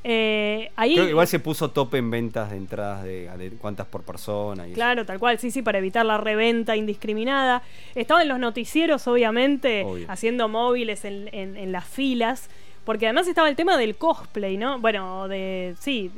Eh, 0.03 0.69
ahí, 0.75 0.93
Creo 0.95 1.05
que 1.05 1.11
igual 1.11 1.27
se 1.27 1.39
puso 1.39 1.71
tope 1.71 1.97
en 1.97 2.11
ventas 2.11 2.51
de 2.51 2.57
entradas 2.57 3.03
de, 3.03 3.29
de 3.37 3.51
cuántas 3.51 3.87
por 3.87 4.03
persona. 4.03 4.63
Y 4.67 4.71
eso. 4.71 4.75
Claro, 4.75 5.05
tal 5.05 5.17
cual, 5.19 5.39
sí, 5.39 5.49
sí, 5.51 5.61
para 5.61 5.77
evitar 5.77 6.05
la 6.05 6.17
reventa 6.17 6.75
indiscriminada. 6.75 7.61
Estaban 7.95 8.27
los 8.27 8.39
noticieros, 8.39 9.07
obviamente, 9.07 9.83
Obvio. 9.85 10.05
haciendo 10.09 10.47
móviles 10.49 11.05
en, 11.05 11.29
en- 11.33 11.55
en 11.57 11.71
las 11.71 11.85
filas. 11.85 12.49
Porque 12.83 13.05
además 13.05 13.29
estaba 13.29 13.47
el 13.47 13.55
tema 13.55 13.77
del 13.77 13.95
cosplay, 13.95 14.57
¿no? 14.57 14.77
Bueno, 14.77 15.29
de. 15.29 15.73
Sí, 15.79 16.11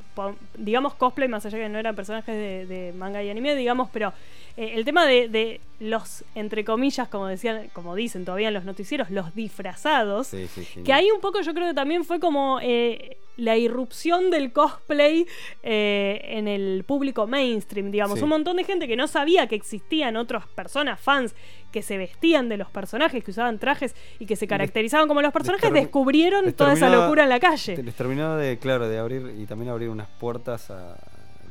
digamos 0.57 0.95
cosplay, 0.95 1.27
más 1.29 1.45
allá 1.45 1.59
que 1.59 1.69
no 1.69 1.77
eran 1.77 1.95
personajes 1.95 2.33
de, 2.35 2.65
de 2.65 2.91
manga 2.93 3.21
y 3.21 3.29
anime, 3.29 3.53
digamos, 3.55 3.87
pero 3.93 4.13
eh, 4.57 4.73
el 4.75 4.85
tema 4.85 5.05
de, 5.05 5.27
de 5.27 5.61
los, 5.79 6.23
entre 6.35 6.63
comillas, 6.63 7.07
como 7.07 7.27
decían, 7.27 7.69
como 7.73 7.95
dicen 7.95 8.25
todavía 8.25 8.47
en 8.47 8.53
los 8.53 8.65
noticieros, 8.65 9.09
los 9.11 9.35
disfrazados. 9.35 10.27
Sí, 10.27 10.47
sí, 10.47 10.63
genial. 10.65 10.85
Que 10.85 10.93
ahí 10.93 11.11
un 11.11 11.21
poco 11.21 11.41
yo 11.41 11.53
creo 11.53 11.67
que 11.67 11.73
también 11.73 12.05
fue 12.05 12.19
como 12.19 12.59
eh, 12.61 13.17
la 13.37 13.57
irrupción 13.57 14.31
del 14.31 14.53
cosplay 14.53 15.27
eh, 15.63 16.21
en 16.23 16.47
el 16.47 16.85
público 16.85 17.27
mainstream, 17.27 17.91
digamos. 17.91 18.19
Sí. 18.19 18.23
Un 18.23 18.29
montón 18.29 18.57
de 18.57 18.63
gente 18.63 18.87
que 18.87 18.95
no 18.95 19.07
sabía 19.07 19.47
que 19.47 19.55
existían 19.55 20.15
otras 20.15 20.47
personas, 20.47 20.99
fans, 20.99 21.35
que 21.73 21.81
se 21.81 21.97
vestían 21.97 22.47
de 22.47 22.55
los 22.55 22.69
personajes, 22.69 23.21
que 23.21 23.31
usaban 23.31 23.59
trajes 23.59 23.93
y 24.19 24.25
que 24.25 24.37
se 24.37 24.47
caracterizaban 24.47 25.09
como 25.09 25.21
los 25.21 25.33
personajes, 25.33 25.73
descubrieron 25.73 26.45
les 26.45 26.55
toda 26.55 26.71
esa 26.71 26.89
locura 26.89 27.23
en 27.23 27.29
la 27.29 27.41
calle. 27.41 27.83
Les 27.83 27.95
terminó 27.95 28.37
de, 28.37 28.57
claro, 28.57 28.87
de 28.87 28.97
abrir 28.97 29.35
y 29.37 29.45
también 29.45 29.69
abrir 29.71 29.89
unas 29.89 30.07
puertas 30.07 30.71
a, 30.71 30.93
a 30.93 30.97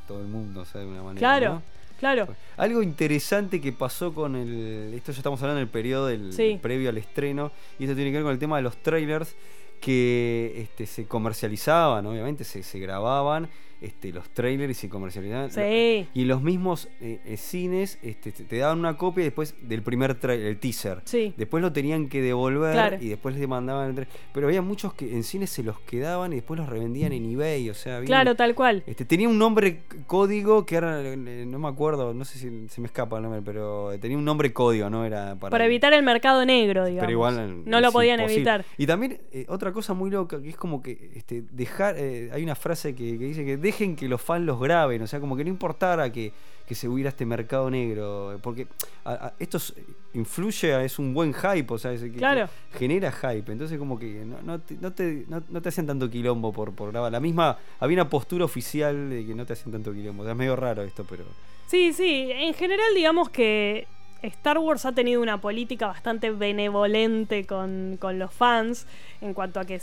todo 0.08 0.22
el 0.22 0.28
mundo, 0.28 0.62
o 0.62 0.64
sea, 0.64 0.80
de 0.80 0.86
una 0.86 1.02
manera. 1.02 1.18
Claro, 1.18 1.54
¿no? 1.56 1.62
Claro. 1.98 2.28
Algo 2.56 2.82
interesante 2.82 3.60
que 3.60 3.72
pasó 3.72 4.12
con 4.14 4.36
el. 4.36 4.92
Esto 4.94 5.12
ya 5.12 5.18
estamos 5.18 5.40
hablando 5.42 5.58
del 5.58 5.68
periodo 5.68 6.06
del, 6.06 6.32
Sí. 6.32 6.58
previo 6.62 6.88
al 6.90 6.98
estreno. 6.98 7.52
Y 7.78 7.84
esto 7.84 7.94
tiene 7.96 8.10
que 8.10 8.16
ver 8.18 8.24
con 8.24 8.32
el 8.32 8.38
tema 8.38 8.56
de 8.56 8.62
los 8.62 8.76
trailers 8.78 9.34
que 9.80 10.52
este, 10.56 10.86
se 10.86 11.06
comercializaban, 11.06 12.06
obviamente, 12.06 12.44
se, 12.44 12.62
se 12.62 12.78
grababan 12.78 13.48
este, 13.84 14.12
los 14.12 14.28
trailers 14.30 14.82
y 14.84 14.88
comercializaban. 14.88 15.50
Sí. 15.50 16.06
Y 16.14 16.24
los 16.24 16.42
mismos 16.42 16.88
eh, 17.00 17.20
eh, 17.24 17.36
cines 17.36 17.98
este, 18.02 18.32
te 18.32 18.56
daban 18.58 18.78
una 18.78 18.96
copia 18.96 19.24
después 19.24 19.54
del 19.62 19.82
primer 19.82 20.14
trailer, 20.14 20.46
el 20.46 20.58
teaser. 20.58 21.02
Sí. 21.04 21.34
Después 21.36 21.62
lo 21.62 21.72
tenían 21.72 22.08
que 22.08 22.20
devolver 22.22 22.72
Claro. 22.72 22.96
y 23.00 23.08
después 23.08 23.36
les 23.36 23.46
mandaban 23.48 24.06
Pero 24.32 24.46
había 24.46 24.62
muchos 24.62 24.94
que 24.94 25.12
en 25.14 25.22
cines 25.24 25.50
se 25.50 25.62
los 25.62 25.78
quedaban 25.80 26.32
y 26.32 26.36
después 26.36 26.58
los 26.58 26.68
revendían 26.68 27.12
en 27.12 27.30
eBay. 27.30 27.70
O 27.70 27.74
sea, 27.74 27.96
había- 27.98 28.06
Claro, 28.06 28.34
tal 28.36 28.54
cual. 28.54 28.82
este, 28.86 29.04
tenía 29.04 29.28
un 29.28 29.38
nombre 29.38 29.80
código 30.06 30.64
que 30.66 30.76
ahora 30.76 31.00
eh, 31.02 31.44
no 31.46 31.58
me 31.58 31.68
acuerdo, 31.68 32.14
no 32.14 32.24
sé 32.24 32.38
si 32.38 32.68
se 32.68 32.80
me 32.80 32.86
escapa 32.86 33.16
el 33.16 33.22
nombre, 33.22 33.42
pero 33.44 33.90
tenía 34.00 34.16
un 34.16 34.24
nombre 34.24 34.52
código, 34.52 34.88
no 34.90 35.04
era 35.04 35.34
para. 35.36 35.50
Para 35.50 35.66
evitar 35.66 35.92
el 35.92 36.02
mercado 36.02 36.44
negro, 36.44 36.84
digamos. 36.84 37.02
Pero 37.02 37.12
igual 37.12 37.62
no 37.64 37.80
lo 37.80 37.92
podían 37.92 38.20
imposible. 38.20 38.40
evitar. 38.40 38.64
Y 38.78 38.86
también 38.86 39.20
eh, 39.32 39.46
otra 39.48 39.72
cosa 39.72 39.94
muy 39.94 40.10
loca 40.10 40.40
que 40.40 40.48
es 40.48 40.56
como 40.56 40.82
que 40.82 41.10
este, 41.14 41.42
dejar, 41.50 41.96
eh, 41.98 42.30
hay 42.32 42.42
una 42.42 42.54
frase 42.54 42.94
que, 42.94 43.18
que 43.18 43.24
dice 43.24 43.44
que 43.44 43.56
dejen 43.78 43.96
que 43.96 44.08
los 44.08 44.20
fans 44.22 44.46
los 44.46 44.60
graben, 44.60 45.02
o 45.02 45.06
sea, 45.06 45.20
como 45.20 45.36
que 45.36 45.44
no 45.44 45.50
importara 45.50 46.10
que, 46.10 46.32
que 46.66 46.74
se 46.74 46.88
hubiera 46.88 47.10
este 47.10 47.26
mercado 47.26 47.68
negro, 47.70 48.38
porque 48.42 48.66
a- 49.04 49.12
a- 49.12 49.32
esto 49.38 49.58
es- 49.58 49.74
influye, 50.14 50.72
a- 50.74 50.84
es 50.84 50.98
un 50.98 51.12
buen 51.12 51.34
hype, 51.34 51.66
o 51.74 51.78
sea, 51.78 51.92
es 51.92 52.00
que- 52.02 52.12
que 52.12 52.18
Claro. 52.18 52.48
genera 52.78 53.10
hype, 53.12 53.52
entonces 53.52 53.78
como 53.78 53.98
que 53.98 54.24
no, 54.24 54.40
no 54.42 54.60
te, 54.60 54.74
no, 54.80 54.92
te, 54.92 55.24
no- 55.28 55.42
te 55.60 55.68
hacían 55.68 55.86
tanto 55.86 56.08
quilombo 56.08 56.52
por, 56.52 56.72
por 56.74 56.90
grabar, 56.92 57.10
la 57.12 57.20
misma, 57.20 57.58
había 57.80 57.96
una 58.02 58.08
postura 58.08 58.44
oficial 58.44 59.10
de 59.10 59.26
que 59.26 59.34
no 59.34 59.44
te 59.44 59.52
hacían 59.54 59.72
tanto 59.72 59.92
quilombo, 59.92 60.22
o 60.22 60.24
sea, 60.24 60.32
es 60.32 60.38
medio 60.38 60.56
raro 60.56 60.82
esto, 60.82 61.04
pero... 61.08 61.24
Sí, 61.66 61.92
sí. 61.92 62.28
En 62.30 62.54
general, 62.54 62.94
digamos 62.94 63.28
que 63.30 63.86
Star 64.22 64.58
Wars 64.58 64.84
ha 64.86 64.92
tenido 64.92 65.20
una 65.20 65.40
política 65.40 65.86
bastante 65.88 66.30
benevolente 66.30 67.44
con, 67.46 67.96
con 68.00 68.18
los 68.18 68.32
fans 68.32 68.86
en 69.20 69.34
cuanto 69.34 69.60
a 69.60 69.64
que 69.64 69.74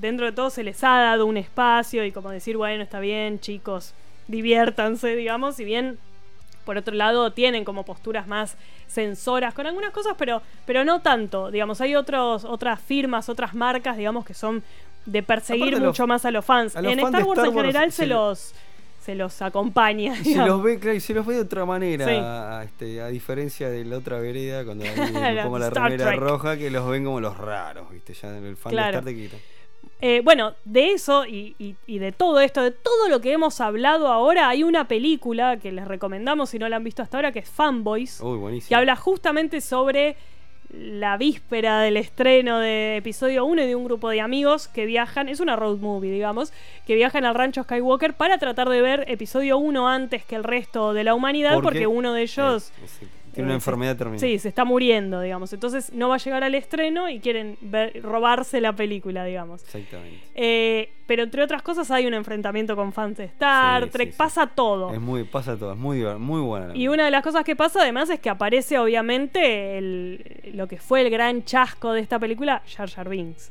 dentro 0.00 0.26
de 0.26 0.32
todo 0.32 0.50
se 0.50 0.62
les 0.64 0.82
ha 0.84 0.98
dado 1.00 1.26
un 1.26 1.36
espacio 1.36 2.04
y 2.04 2.12
como 2.12 2.30
decir, 2.30 2.56
bueno, 2.56 2.82
está 2.82 3.00
bien, 3.00 3.40
chicos, 3.40 3.94
diviértanse, 4.28 5.16
digamos, 5.16 5.56
si 5.56 5.64
bien 5.64 5.98
por 6.64 6.76
otro 6.78 6.94
lado 6.94 7.32
tienen 7.32 7.64
como 7.64 7.84
posturas 7.84 8.26
más 8.26 8.56
censoras 8.88 9.52
con 9.54 9.66
algunas 9.66 9.90
cosas, 9.92 10.14
pero, 10.18 10.40
pero 10.66 10.84
no 10.84 11.00
tanto. 11.02 11.50
Digamos, 11.50 11.80
hay 11.80 11.94
otros, 11.94 12.44
otras 12.44 12.80
firmas, 12.80 13.28
otras 13.28 13.54
marcas, 13.54 13.96
digamos, 13.96 14.24
que 14.24 14.32
son 14.34 14.62
de 15.04 15.22
perseguir 15.22 15.64
Aparte, 15.64 15.80
los- 15.80 15.88
mucho 15.88 16.06
más 16.06 16.24
a 16.24 16.30
los 16.30 16.44
fans. 16.44 16.74
a 16.76 16.80
los 16.82 16.92
en 16.92 17.00
fans 17.00 17.14
Star 17.14 17.24
Wars 17.26 17.38
Star 17.38 17.48
en 17.50 17.54
general 17.60 17.92
se 17.92 17.96
se 17.96 18.06
lo- 18.06 18.28
los 18.28 18.54
se 19.02 19.14
los 19.14 19.42
acompaña. 19.42 20.14
Y 20.18 20.32
se 20.32 20.36
los 20.46 20.62
ve, 20.62 20.78
claro, 20.78 20.96
y 20.96 21.00
se 21.00 21.12
los 21.12 21.26
ve 21.26 21.34
de 21.34 21.42
otra 21.42 21.66
manera, 21.66 22.06
Sí. 22.06 22.14
a, 22.18 22.62
este, 22.64 23.02
a 23.02 23.08
diferencia 23.08 23.68
de 23.68 23.84
la 23.84 23.98
otra 23.98 24.18
vereda, 24.18 24.64
cuando 24.64 24.86
pongo 25.42 25.58
la 25.58 25.68
remera 25.68 26.06
Trek. 26.06 26.18
roja, 26.20 26.56
que 26.56 26.70
los 26.70 26.88
ven 26.88 27.04
como 27.04 27.20
los 27.20 27.36
raros, 27.36 27.90
¿viste? 27.90 28.14
Ya 28.14 28.34
el 28.38 28.56
fan 28.56 28.70
Claro. 28.72 29.02
de 29.02 29.10
Star 29.12 29.28
Trek. 29.28 29.42
Eh, 30.00 30.20
bueno, 30.22 30.54
de 30.64 30.92
eso 30.92 31.24
y, 31.24 31.54
y- 31.58 31.76
y 31.86 31.98
de 31.98 32.12
todo 32.12 32.40
esto, 32.40 32.62
de 32.62 32.72
todo 32.72 33.08
lo 33.08 33.20
que 33.20 33.32
hemos 33.32 33.60
hablado 33.60 34.08
ahora, 34.08 34.48
hay 34.48 34.62
una 34.62 34.86
película 34.86 35.56
que 35.58 35.72
les 35.72 35.86
recomendamos 35.88 36.50
si 36.50 36.58
no 36.58 36.68
la 36.68 36.76
han 36.76 36.84
visto 36.84 37.02
hasta 37.02 37.16
ahora, 37.16 37.32
que 37.32 37.38
es 37.38 37.48
Fanboys, 37.48 38.20
Uy, 38.20 38.60
que 38.68 38.74
habla 38.74 38.96
justamente 38.96 39.60
sobre 39.60 40.16
la 40.76 41.16
víspera 41.16 41.80
del 41.80 41.96
estreno 41.96 42.58
de 42.58 42.96
episodio 42.96 43.44
1 43.44 43.62
y 43.62 43.66
de 43.66 43.76
un 43.76 43.84
grupo 43.84 44.08
de 44.10 44.20
amigos 44.20 44.66
que 44.66 44.86
viajan, 44.86 45.28
es 45.28 45.38
una 45.38 45.54
road 45.54 45.76
movie, 45.78 46.10
digamos, 46.10 46.52
que 46.84 46.96
viajan 46.96 47.24
al 47.24 47.36
rancho 47.36 47.62
Skywalker 47.62 48.14
para 48.14 48.38
tratar 48.38 48.68
de 48.68 48.82
ver 48.82 49.04
episodio 49.06 49.56
1 49.56 49.88
antes 49.88 50.24
que 50.24 50.34
el 50.34 50.42
resto 50.42 50.92
de 50.92 51.04
la 51.04 51.14
humanidad, 51.14 51.52
porque, 51.62 51.86
uno 51.86 52.12
de 52.12 52.22
ellos... 52.22 52.72
tiene 53.34 53.46
una 53.48 53.54
eh, 53.54 53.56
enfermedad 53.56 53.96
terminal. 53.96 54.20
Sí, 54.20 54.38
se 54.38 54.48
está 54.48 54.64
muriendo, 54.64 55.20
digamos. 55.20 55.52
Entonces 55.52 55.92
no 55.92 56.08
va 56.08 56.14
a 56.14 56.18
llegar 56.18 56.42
al 56.44 56.54
estreno 56.54 57.08
y 57.10 57.20
quieren 57.20 57.58
ver- 57.60 58.00
robarse 58.02 58.60
la 58.60 58.74
película, 58.74 59.24
digamos. 59.24 59.62
Exactamente. 59.64 60.20
Eh, 60.34 60.90
pero 61.06 61.22
entre 61.22 61.42
otras 61.42 61.62
cosas 61.62 61.90
hay 61.90 62.06
un 62.06 62.14
enfrentamiento 62.14 62.74
con 62.76 62.92
fans 62.92 63.18
de 63.18 63.24
Star 63.24 63.84
Sí, 63.84 63.90
Trek, 63.90 64.08
sí, 64.08 64.12
sí. 64.12 64.18
pasa 64.18 64.46
todo. 64.46 64.92
Es 64.94 65.00
muy, 65.00 65.24
pasa 65.24 65.56
todo, 65.56 65.72
es 65.72 65.78
muy, 65.78 66.02
muy 66.18 66.40
buena. 66.40 66.68
la 66.68 66.76
Y 66.76 66.88
una 66.88 67.04
de 67.04 67.10
las 67.10 67.22
cosas 67.22 67.44
que 67.44 67.54
pasa 67.56 67.80
además 67.82 68.08
es 68.10 68.20
que 68.20 68.30
aparece 68.30 68.78
obviamente 68.78 69.76
el- 69.78 70.40
lo 70.54 70.66
que 70.66 70.78
fue 70.78 71.02
el 71.02 71.10
gran 71.10 71.44
chasco 71.44 71.92
de 71.92 72.00
esta 72.00 72.18
película, 72.18 72.62
Jar 72.74 72.88
Jar 72.90 73.08
Binks. 73.08 73.50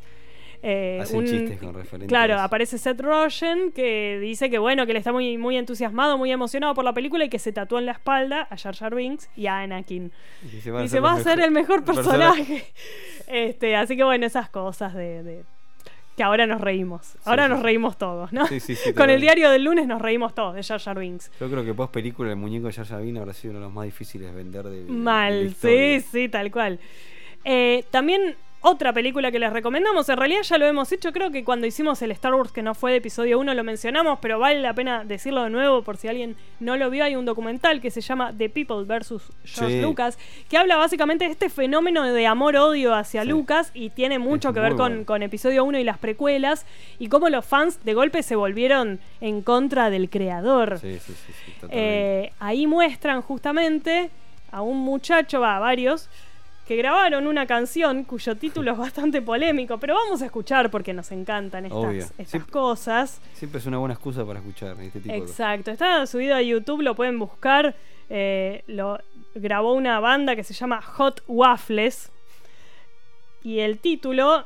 Eh, 0.65 0.99
Hacen 1.01 1.25
chistes 1.25 1.59
con 1.59 1.73
referentes 1.73 2.07
Claro, 2.07 2.39
aparece 2.39 2.77
Seth 2.77 3.01
Rogen 3.01 3.73
que 3.73 4.17
dice 4.21 4.49
que 4.49 4.57
bueno, 4.59 4.85
que 4.85 4.91
él 4.91 4.97
está 4.97 5.11
muy, 5.11 5.37
muy 5.37 5.57
entusiasmado, 5.57 6.17
muy 6.17 6.31
emocionado 6.31 6.73
por 6.73 6.85
la 6.85 6.93
película 6.93 7.25
y 7.25 7.29
que 7.29 7.37
se 7.37 7.51
tatúa 7.51 7.79
en 7.79 7.85
la 7.85 7.95
película 7.95 8.47
a 8.49 8.55
Jar 8.55 8.73
Jar 8.73 8.95
Binks 8.95 9.29
y 9.35 9.47
a 9.47 9.59
Anakin. 9.59 10.13
Dice, 10.41 10.71
Dice, 10.71 10.99
va 11.01 11.13
a 11.13 11.19
ser 11.21 11.41
el 11.41 11.51
mejor 11.51 11.83
personaje. 11.85 12.65
este, 13.27 13.75
así 13.75 13.97
que 13.97 14.05
bueno, 14.05 14.25
esas 14.25 14.49
cosas 14.49 14.93
de, 14.93 15.21
de- 15.23 15.43
que 16.15 16.23
ahora 16.23 16.45
nos 16.47 16.61
reímos. 16.61 17.17
Ahora 17.25 17.45
sí, 17.45 17.49
nos 17.49 17.59
sí. 17.59 17.63
reímos 17.65 17.97
todos, 17.97 18.31
¿no? 18.31 18.47
Sí, 18.47 18.59
sí, 18.59 18.75
sí, 18.75 18.93
Con 18.95 19.09
el 19.09 19.19
diario 19.19 19.49
del 19.49 19.63
lunes 19.65 19.85
nos 19.87 20.01
reímos 20.01 20.33
todos 20.33 20.55
de 20.55 20.63
Jar 20.63 20.79
Jar 20.79 20.97
Binks. 20.97 21.29
Yo 21.41 21.49
creo 21.49 21.65
que 21.65 21.73
post 21.73 21.91
película 21.91 22.29
el 22.29 22.35
muñeco 22.37 22.67
de 22.67 22.73
Jar 22.73 22.85
Jar 22.85 23.01
Binks 23.01 23.19
habrá 23.19 23.33
sido 23.33 23.51
uno 23.51 23.59
de 23.59 23.65
los 23.65 23.73
más 23.73 23.83
difíciles 23.85 24.29
de 24.29 24.33
vender 24.33 24.65
de, 24.65 24.83
Mal, 24.85 25.53
sí, 25.59 25.99
sí, 26.09 26.29
tal 26.29 26.51
cual. 26.51 26.79
Eh, 27.43 27.83
también 27.91 28.37
otra 28.65 28.93
película 28.93 29.29
que 29.29 29.39
les 29.39 29.51
recomendamos, 29.51 30.07
en 30.07 30.17
realidad 30.17 30.41
ya 30.41 30.57
lo 30.57 30.65
hemos 30.65 30.91
hecho, 30.91 31.11
creo 31.11 31.31
que 31.31 31.43
cuando 31.43 31.67
hicimos 31.67 32.01
el 32.01 32.11
Star 32.11 32.33
Wars 32.33 32.51
que 32.53 32.61
no 32.63 32.73
fue 32.73 32.91
de 32.91 32.97
episodio 32.97 33.37
1 33.37 33.53
lo 33.53 33.63
mencionamos, 33.63 34.19
pero 34.21 34.39
vale 34.39 34.61
la 34.61 34.73
pena 34.73 35.03
decirlo 35.03 35.43
de 35.43 35.49
nuevo 35.49 35.81
por 35.83 35.97
si 35.97 36.07
alguien 36.07 36.37
no 36.61 36.77
lo 36.77 36.89
vio, 36.89 37.03
hay 37.03 37.17
un 37.17 37.25
documental 37.25 37.81
que 37.81 37.91
se 37.91 37.99
llama 37.99 38.33
The 38.37 38.49
People 38.49 38.83
vs. 38.85 39.21
George 39.43 39.75
Sí. 39.75 39.81
Lucas, 39.81 40.17
que 40.49 40.57
habla 40.57 40.77
básicamente 40.77 41.25
de 41.25 41.31
este 41.31 41.49
fenómeno 41.49 42.03
de 42.03 42.25
amor-odio 42.25 42.95
hacia 42.95 43.23
Sí. 43.23 43.27
Lucas 43.27 43.71
y 43.73 43.89
tiene 43.89 44.17
mucho 44.17 44.49
Es 44.49 44.53
que 44.55 44.61
ver 44.61 44.75
con, 44.75 45.03
con 45.03 45.23
episodio 45.23 45.65
1 45.65 45.79
y 45.79 45.83
las 45.83 45.97
precuelas 45.97 46.65
y 46.99 47.09
cómo 47.09 47.27
los 47.29 47.45
fans 47.45 47.83
de 47.83 47.93
golpe 47.93 48.23
se 48.23 48.35
volvieron 48.37 48.99
en 49.19 49.41
contra 49.41 49.89
del 49.89 50.09
creador. 50.09 50.79
Sí, 50.79 50.99
sí, 50.99 51.13
sí, 51.13 51.33
sí, 51.45 51.51
totalmente. 51.59 51.77
Eh, 52.25 52.31
ahí 52.39 52.65
muestran 52.65 53.21
justamente 53.21 54.09
a 54.51 54.61
un 54.61 54.77
muchacho, 54.79 55.41
va, 55.41 55.57
a 55.57 55.59
varios, 55.59 56.09
que 56.67 56.75
grabaron 56.75 57.27
una 57.27 57.45
canción 57.45 58.03
cuyo 58.05 58.35
título 58.35 58.71
es 58.71 58.77
bastante 58.77 59.21
polémico, 59.21 59.77
pero 59.79 59.95
vamos 59.95 60.21
a 60.21 60.25
escuchar 60.25 60.71
porque 60.71 60.93
nos 60.93 61.11
encantan 61.11 61.65
estas, 61.65 62.13
estas 62.17 62.45
cosas. 62.45 63.21
Siempre 63.33 63.59
es 63.59 63.65
una 63.65 63.77
buena 63.79 63.93
excusa 63.93 64.25
para 64.25 64.39
escuchar 64.39 64.79
este 64.81 65.01
tipo 65.01 65.13
de. 65.13 65.19
Exacto, 65.19 65.71
está 65.71 66.05
subido 66.07 66.35
a 66.35 66.41
YouTube, 66.41 66.81
lo 66.81 66.95
pueden 66.95 67.19
buscar. 67.19 67.75
eh, 68.09 68.63
lo 68.67 68.99
grabó 69.35 69.73
una 69.73 69.99
banda 69.99 70.35
que 70.35 70.43
se 70.43 70.53
llama 70.53 70.81
Hot 70.81 71.23
Waffles. 71.27 72.11
Y 73.43 73.59
el 73.59 73.79
título, 73.79 74.45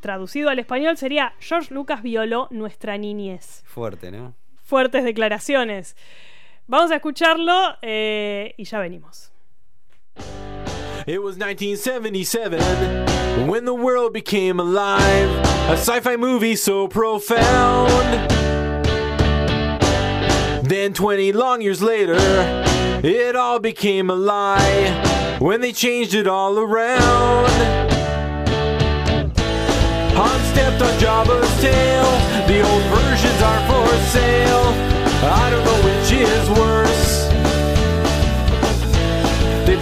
traducido 0.00 0.48
al 0.48 0.58
español, 0.58 0.96
sería 0.96 1.34
George 1.40 1.74
Lucas 1.74 2.02
violó 2.02 2.48
nuestra 2.50 2.96
niñez. 2.96 3.62
Fuerte, 3.66 4.10
¿no? 4.10 4.34
Fuertes 4.62 5.04
declaraciones. 5.04 5.96
Vamos 6.66 6.90
a 6.90 6.96
escucharlo 6.96 7.76
eh, 7.82 8.54
y 8.56 8.64
ya 8.64 8.78
venimos. 8.78 9.32
It 11.06 11.22
was 11.22 11.38
1977 11.38 13.48
when 13.48 13.64
the 13.64 13.74
world 13.74 14.12
became 14.12 14.60
alive. 14.60 15.30
A 15.70 15.72
sci 15.72 15.98
fi 16.00 16.16
movie 16.16 16.56
so 16.56 16.86
profound. 16.88 17.90
Then, 20.62 20.92
20 20.92 21.32
long 21.32 21.62
years 21.62 21.80
later, 21.80 22.18
it 23.02 23.34
all 23.34 23.58
became 23.58 24.10
a 24.10 24.14
lie 24.14 25.38
when 25.40 25.62
they 25.62 25.72
changed 25.72 26.12
it 26.12 26.26
all 26.26 26.58
around. 26.58 27.48
Han 30.14 30.40
stepped 30.52 30.82
on 30.82 30.92
Jabba's 31.00 31.60
tail. 31.62 32.04
The 32.46 32.60
old 32.60 32.82
versions 32.92 33.42
are 33.42 33.60
for 33.66 33.88
sale. 34.10 34.74
I 35.24 35.48
don't 35.50 35.64
know 35.64 35.80
which 35.82 36.12
is 36.12 36.50
worse. 36.50 36.99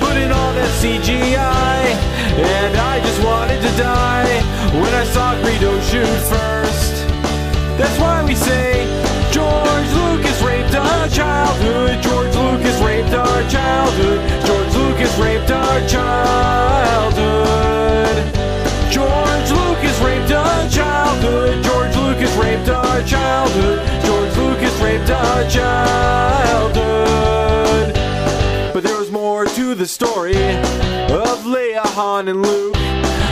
Put 0.09 0.17
in 0.17 0.33
all 0.33 0.53
that 0.57 0.73
CGI, 0.81 1.37
and 1.37 2.73
I 2.81 2.99
just 3.05 3.21
wanted 3.23 3.61
to 3.61 3.73
die 3.77 4.41
when 4.81 4.93
I 4.95 5.05
saw 5.05 5.37
Greedo 5.45 5.69
shoot 5.85 6.09
first. 6.33 7.05
That's 7.77 7.93
why 8.01 8.25
we 8.25 8.35
say 8.35 8.89
George 9.31 9.91
Lucas 10.01 10.41
raped 10.41 10.75
our 10.75 11.09
childhood. 11.09 12.01
George 12.01 12.35
Lucas 12.35 12.81
raped 12.81 13.13
our 13.13 13.43
childhood. 13.53 14.19
George 14.49 14.75
Lucas 14.81 15.13
raped 15.19 15.51
our 15.51 15.81
childhood. 15.87 17.29
George 18.89 19.51
Lucas 19.61 20.01
raped 20.01 20.33
our 20.33 20.71
childhood. 20.71 21.63
George 21.63 21.95
Lucas 21.97 22.33
raped 22.41 22.69
our 22.71 23.03
childhood. 23.05 23.79
George 24.09 24.37
Lucas 24.39 24.75
raped 24.81 25.11
our 25.11 25.45
childhood. 25.51 27.47
More 29.39 29.47
to 29.47 29.76
the 29.76 29.86
story 29.86 30.34
of 30.34 31.45
Leia, 31.45 31.86
Han, 31.95 32.26
and 32.26 32.43
Luke. 32.43 32.74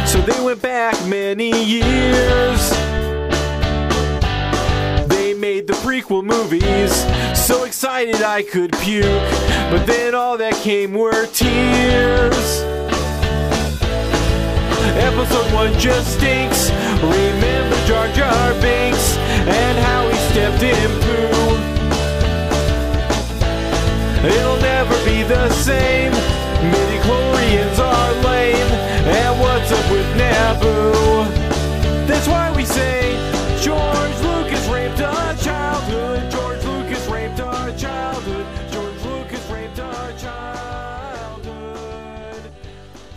So 0.06 0.20
they 0.20 0.40
went 0.40 0.62
back 0.62 0.94
many 1.08 1.50
years. 1.64 2.70
They 5.08 5.34
made 5.34 5.66
the 5.66 5.72
prequel 5.82 6.22
movies. 6.22 6.94
So 7.36 7.64
excited 7.64 8.22
I 8.22 8.44
could 8.44 8.70
puke. 8.78 9.04
But 9.68 9.84
then 9.86 10.14
all 10.14 10.38
that 10.38 10.54
came 10.54 10.94
were 10.94 11.26
tears. 11.26 12.62
Episode 14.94 15.52
1 15.52 15.76
just 15.76 16.18
stinks. 16.18 16.70
Remember 17.02 17.76
Jar 17.84 18.06
Jar 18.12 18.52
Binks 18.60 19.16
and 19.16 19.78
how 19.84 20.08
he 20.08 20.16
stepped 20.30 20.62
in 20.62 20.85
It'll 24.24 24.56
never 24.60 24.94
be 25.04 25.22
the 25.22 25.48
same. 25.50 26.12
Midi 26.70 26.98
chlorians 27.04 27.78
are 27.78 28.12
lame. 28.24 28.72
And 29.06 29.40
what's 29.40 29.70
up 29.70 29.90
with 29.90 30.06
Naboo? 30.16 31.26
That's 32.06 32.26
why 32.26 32.50
we 32.56 32.64
say 32.64 33.12
George 33.60 34.16
Lucas 34.22 34.66
raped 34.68 35.00
our 35.00 35.34
childhood. 35.36 36.30
George 36.30 36.64
Lucas 36.64 37.06
raped 37.08 37.40
our 37.40 37.70
childhood. 37.76 38.46
George 38.72 39.02
Lucas 39.04 39.50
raped 39.50 39.78
our 39.80 40.12
childhood. 40.18 42.50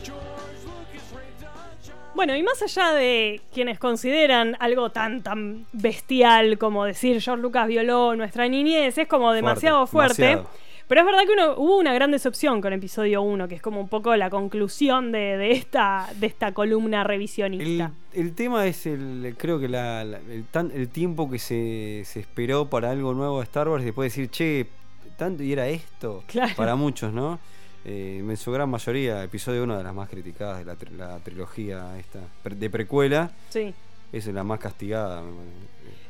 George 0.03 0.61
Lucas 0.65 1.03
raped 1.15 1.43
our 1.43 1.71
childhood. 1.81 2.15
Bueno, 2.15 2.35
y 2.35 2.43
más 2.43 2.61
allá 2.61 2.91
de 2.91 3.41
quienes 3.53 3.79
consideran 3.79 4.57
algo 4.59 4.91
tan 4.91 5.23
tan 5.23 5.65
bestial 5.71 6.57
como 6.57 6.85
decir 6.85 7.21
George 7.21 7.41
Lucas 7.41 7.67
violó 7.67 8.15
nuestra 8.15 8.47
niñez, 8.47 8.97
es 8.97 9.07
como 9.07 9.31
demasiado 9.33 9.87
fuerte. 9.87 10.21
demasiado. 10.21 10.68
Pero 10.89 11.01
es 11.01 11.05
verdad 11.05 11.21
que 11.25 11.31
uno- 11.33 11.53
hubo 11.55 11.77
una 11.77 11.93
gran 11.93 12.09
decepción 12.11 12.59
con 12.61 12.73
episodio 12.73 13.21
1, 13.21 13.47
que 13.47 13.55
es 13.55 13.61
como 13.61 13.79
un 13.79 13.87
poco 13.87 14.13
la 14.15 14.29
conclusión 14.31 15.11
de, 15.11 15.37
de 15.37 15.51
esta, 15.51 16.09
de 16.19 16.27
esta 16.27 16.51
columna 16.51 17.03
revisionista. 17.05 17.91
el 18.11 18.33
tema 18.33 18.65
es 18.65 18.85
el 18.87 19.35
creo 19.37 19.59
que 19.59 19.67
la- 19.69 20.03
la- 20.03 20.17
el, 20.17 20.45
tan- 20.45 20.71
el 20.73 20.89
tiempo 20.89 21.29
que 21.29 21.37
se, 21.39 22.01
se 22.05 22.19
esperó 22.19 22.69
para 22.69 22.89
algo 22.89 23.13
nuevo 23.13 23.37
de 23.37 23.43
Star 23.43 23.69
Wars 23.69 23.83
después 23.85 24.11
de 24.13 24.21
decir, 24.23 24.31
che, 24.31 24.67
tanto 25.15 25.43
y 25.43 25.53
era 25.53 25.67
esto. 25.67 26.23
Claro. 26.27 26.53
Para 26.57 26.75
muchos, 26.75 27.13
¿no? 27.13 27.39
Eh, 27.85 28.17
en 28.27 28.35
su 28.37 28.51
gran 28.51 28.69
mayoría, 28.69 29.23
episodio 29.23 29.63
1 29.63 29.77
de 29.77 29.83
las 29.83 29.93
más 29.93 30.09
criticadas 30.09 30.57
de 30.59 30.65
la, 30.65 30.75
tri- 30.75 30.91
la 30.97 31.19
trilogía 31.19 31.97
esta 31.99 32.19
de 32.43 32.69
precuela, 32.69 33.31
Sí. 33.49 33.73
es 34.11 34.25
la 34.25 34.43
más 34.43 34.59
castigada. 34.59 35.21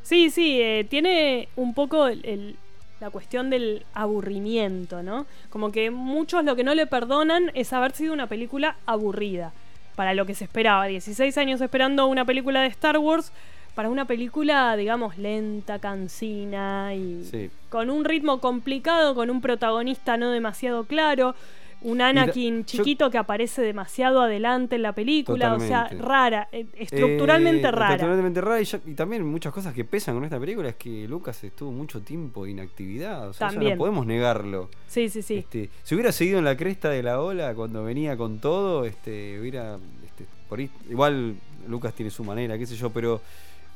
Sí, 0.01 0.29
sí, 0.29 0.59
eh, 0.61 0.87
tiene 0.89 1.49
un 1.57 1.73
poco 1.73 2.07
el- 2.07 2.25
el- 2.25 2.55
la 2.99 3.09
cuestión 3.09 3.49
del 3.49 3.85
aburrimiento, 3.93 5.01
¿no? 5.03 5.25
Como 5.49 5.71
que 5.71 5.89
muchos 5.91 6.43
lo 6.43 6.55
que 6.55 6.63
no 6.63 6.75
le 6.75 6.85
perdonan 6.87 7.51
es 7.53 7.71
haber 7.73 7.93
sido 7.93 8.13
una 8.13 8.27
película 8.27 8.75
aburrida 8.85 9.51
para 9.95 10.13
lo 10.13 10.25
que 10.25 10.35
se 10.35 10.43
esperaba. 10.43 10.85
16 10.85 11.37
años 11.37 11.61
esperando 11.61 12.07
una 12.07 12.25
película 12.25 12.61
de 12.61 12.67
Star 12.67 12.97
Wars 12.97 13.31
para 13.75 13.89
una 13.89 14.05
película, 14.05 14.75
digamos, 14.75 15.17
lenta, 15.17 15.79
cansina 15.79 16.93
y 16.95 17.23
Sí. 17.23 17.49
con 17.69 17.89
un 17.89 18.03
ritmo 18.03 18.39
complicado, 18.39 19.15
con 19.15 19.29
un 19.29 19.39
protagonista 19.41 20.17
no 20.17 20.31
demasiado 20.31 20.83
claro. 20.85 21.35
Un 21.81 22.01
Anakin 22.01 22.65
chiquito 22.65 23.09
que 23.09 23.17
aparece 23.17 23.61
demasiado 23.61 24.21
adelante 24.21 24.75
en 24.75 24.81
la 24.81 24.91
película, 24.93 25.53
o 25.53 25.59
sea, 25.61 25.87
rara, 25.99 26.49
eh, 26.51 26.65
estructuralmente 26.77 27.67
Eh, 27.67 27.71
rara. 27.71 27.95
Estructuralmente 27.95 28.41
rara 28.41 28.61
y, 28.61 28.65
ya- 28.65 28.81
y 28.85 28.93
también 28.95 29.25
muchas 29.25 29.53
cosas 29.53 29.73
que 29.73 29.85
pesan 29.85 30.15
con 30.15 30.25
esta 30.25 30.39
película 30.39 30.67
es 30.69 30.75
que 30.75 31.07
Lucas 31.07 31.41
estuvo 31.43 31.71
mucho 31.71 32.01
tiempo 32.01 32.43
de 32.45 32.51
inactividad. 32.51 33.29
O 33.29 33.33
sea, 33.33 33.47
eso 33.47 33.59
no 33.61 33.77
podemos 33.77 34.05
negarlo. 34.05 34.69
Sí, 34.87 35.07
sí, 35.09 35.21
sí. 35.21 35.35
Este, 35.37 35.69
si 35.83 35.95
hubiera 35.95 36.11
seguido 36.11 36.39
en 36.39 36.45
la 36.45 36.57
cresta 36.57 36.89
de 36.89 37.01
la 37.01 37.21
ola 37.21 37.53
cuando 37.55 37.83
venía 37.83 38.17
con 38.17 38.39
todo, 38.39 38.83
este, 38.85 39.39
hubiera. 39.39 39.77
este, 40.05 40.25
por 40.49 40.59
ahí- 40.59 40.69
igual 40.89 41.35
Lucas 41.67 41.93
tiene 41.93 42.09
su 42.11 42.23
manera, 42.23 42.57
qué 42.57 42.65
sé 42.65 42.75
yo, 42.75 42.89
pero 42.89 43.21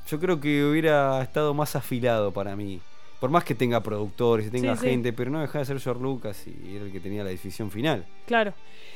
yo 0.09 0.19
creo 0.19 0.41
que 0.41 0.65
hubiera 0.65 1.21
estado 1.21 1.53
más 1.53 1.75
afilado 1.77 2.31
para 2.31 2.55
mí. 2.55 2.81
Por 3.23 3.29
más 3.29 3.45
que 3.45 3.55
tenga 3.55 3.81
productores 3.81 4.47
y 4.47 4.49
tenga 4.49 4.75
Sí, 4.75 4.81
sí. 4.81 4.87
gente, 4.89 5.13
pero 5.13 5.31
no 5.31 5.39
deja 5.39 5.59
de 5.59 5.63
ser 5.63 5.79
George 5.79 6.03
Lucas 6.03 6.45
y 6.45 6.75
era 6.75 6.83
el 6.83 6.91
que 6.91 6.99
tenía 6.99 7.23
la 7.23 7.29
decisión 7.29 7.71
final. 7.71 8.05
Claro. 8.25 8.53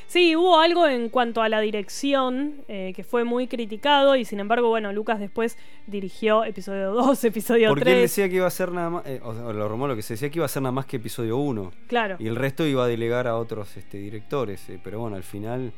Sí, 0.08 0.36
hubo 0.36 0.60
algo 0.60 0.86
en 0.86 1.08
cuanto 1.08 1.42
a 1.42 1.48
la 1.48 1.62
dirección 1.62 2.56
eh, 2.68 2.92
que 2.94 3.06
fue 3.06 3.24
muy 3.24 3.48
criticado 3.48 4.18
y 4.18 4.26
sin 4.26 4.42
embargo, 4.42 4.68
bueno, 4.68 4.92
Lucas 4.92 5.22
después 5.22 5.58
dirigió 5.86 6.44
episodio 6.44 6.92
2, 6.92 7.24
episodio 7.24 7.70
Porque 7.70 7.84
él 7.84 7.96
3. 7.96 8.02
decía 8.02 8.28
que 8.28 8.36
iba 8.36 8.48
a 8.48 8.52
ser 8.52 8.74
nada 8.74 8.90
más, 8.90 9.06
eh, 9.06 9.22
o 9.24 9.34
sea, 9.34 9.44
lo 9.54 9.70
rumor 9.70 9.88
lo 9.92 9.96
que 9.96 10.02
se 10.02 10.16
decía 10.16 10.30
que 10.30 10.40
iba 10.40 10.46
a 10.46 10.50
ser 10.50 10.62
nada 10.62 10.74
más 10.74 10.86
que 10.88 10.98
episodio 10.98 11.38
1. 11.38 11.72
Claro. 11.88 12.18
Y 12.20 12.28
el 12.28 12.36
resto 12.36 12.68
iba 12.68 12.84
a 12.84 12.88
delegar 12.88 13.28
a 13.28 13.38
otros 13.38 13.78
este, 13.78 13.98
directores. 13.98 14.68
eh, 14.68 14.78
pero 14.84 15.00
bueno, 15.00 15.16
al 15.16 15.24
final 15.24 15.72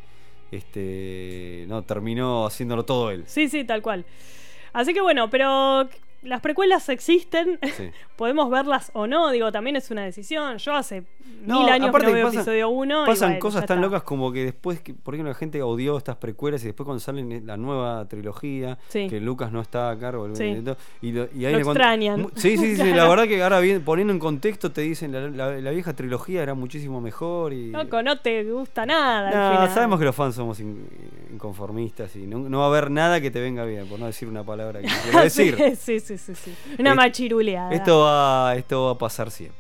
este 0.52 1.66
no 1.68 1.84
terminó 1.84 2.48
haciéndolo 2.48 2.84
todo 2.84 3.12
él. 3.12 3.26
Sí, 3.28 3.48
sí, 3.48 3.64
tal 3.64 3.84
cual. 3.84 4.06
Así 4.74 4.92
que 4.94 5.02
bueno, 5.02 5.30
pero 5.30 5.88
las 6.22 6.42
precuelas 6.42 6.88
existen, 6.90 7.60
Sí. 7.78 7.92
podemos 8.18 8.50
verlas 8.50 8.92
o 8.94 9.08
no, 9.08 9.32
digo, 9.32 9.52
también 9.52 9.76
es 9.76 9.90
una 9.92 10.04
decisión. 10.04 10.58
Yo 10.58 10.74
hace 10.76 11.04
No, 11.46 11.62
mil 11.62 11.70
años 11.70 11.96
que 11.96 12.06
no 12.06 12.12
veo 12.12 12.28
pasan- 12.28 12.40
episodio 12.40 12.70
1. 12.70 13.06
Pasan 13.06 13.40
cosas 13.40 13.66
tan 13.66 13.80
locas 13.82 14.04
como 14.04 14.32
que 14.32 14.44
después, 14.44 14.82
que, 14.82 14.94
por 14.94 15.14
ejemplo, 15.14 15.32
la 15.32 15.38
gente 15.38 15.62
odió 15.62 15.98
estas 15.98 16.18
precuelas 16.18 16.62
y 16.64 16.66
después 16.68 16.86
cuando 16.86 17.00
salen 17.00 17.46
la 17.48 17.56
nueva 17.58 18.06
trilogía, 18.08 18.78
Sí. 18.90 19.08
que 19.08 19.20
Lucas 19.22 19.52
no 19.52 19.62
está 19.62 19.90
a 19.92 19.98
cargo 19.98 20.28
Sí. 20.36 20.62
Y, 21.02 21.12
lo- 21.14 21.30
y 21.34 21.46
ahí 21.46 21.54
Lo 21.54 21.60
extrañan. 21.60 22.22
Mu- 22.24 22.30
Sí, 22.36 22.58
sí, 22.58 22.76
sí, 22.76 22.94
la 22.94 23.08
verdad 23.10 23.26
que 23.28 23.42
ahora 23.42 23.60
bien, 23.62 23.84
poniendo 23.84 24.12
en 24.14 24.20
contexto 24.20 24.72
te 24.72 24.82
dicen 24.82 25.12
la, 25.14 25.22
la- 25.30 25.62
la 25.62 25.72
vieja 25.72 25.94
trilogía 25.96 26.44
era 26.44 26.54
muchísimo 26.54 27.00
mejor 27.02 27.54
y... 27.54 27.72
Loco, 27.72 28.04
no 28.04 28.20
te 28.20 28.44
gusta 28.44 28.86
nada. 28.86 29.30
al 29.30 29.36
No, 29.52 29.58
final. 29.58 29.74
sabemos 29.74 30.00
que 30.00 30.06
los 30.06 30.16
fans 30.16 30.36
somos 30.36 30.60
in- 30.60 30.88
inconformistas 31.34 32.16
y 32.16 32.28
no, 32.28 32.40
no 32.40 32.60
va 32.60 32.66
a 32.66 32.68
haber 32.68 32.92
nada 32.92 33.22
que 33.22 33.32
te 33.32 33.40
venga 33.40 33.64
bien, 33.66 33.88
por 33.88 34.00
no 34.00 34.06
decir 34.08 34.28
una 34.28 34.44
palabra 34.44 34.82
que 34.82 34.88
quiero 35.04 35.22
decir. 35.24 35.78
sí, 35.78 36.00
sí, 36.00 36.09
sí, 36.18 36.36
sí. 36.36 36.54
Una 36.78 36.96
machiruleada. 36.96 37.72
Esto 37.72 38.00
va, 38.00 38.56
esto 38.56 38.86
va 38.86 38.92
a 38.92 38.98
pasar 38.98 39.32
siempre. 39.32 39.60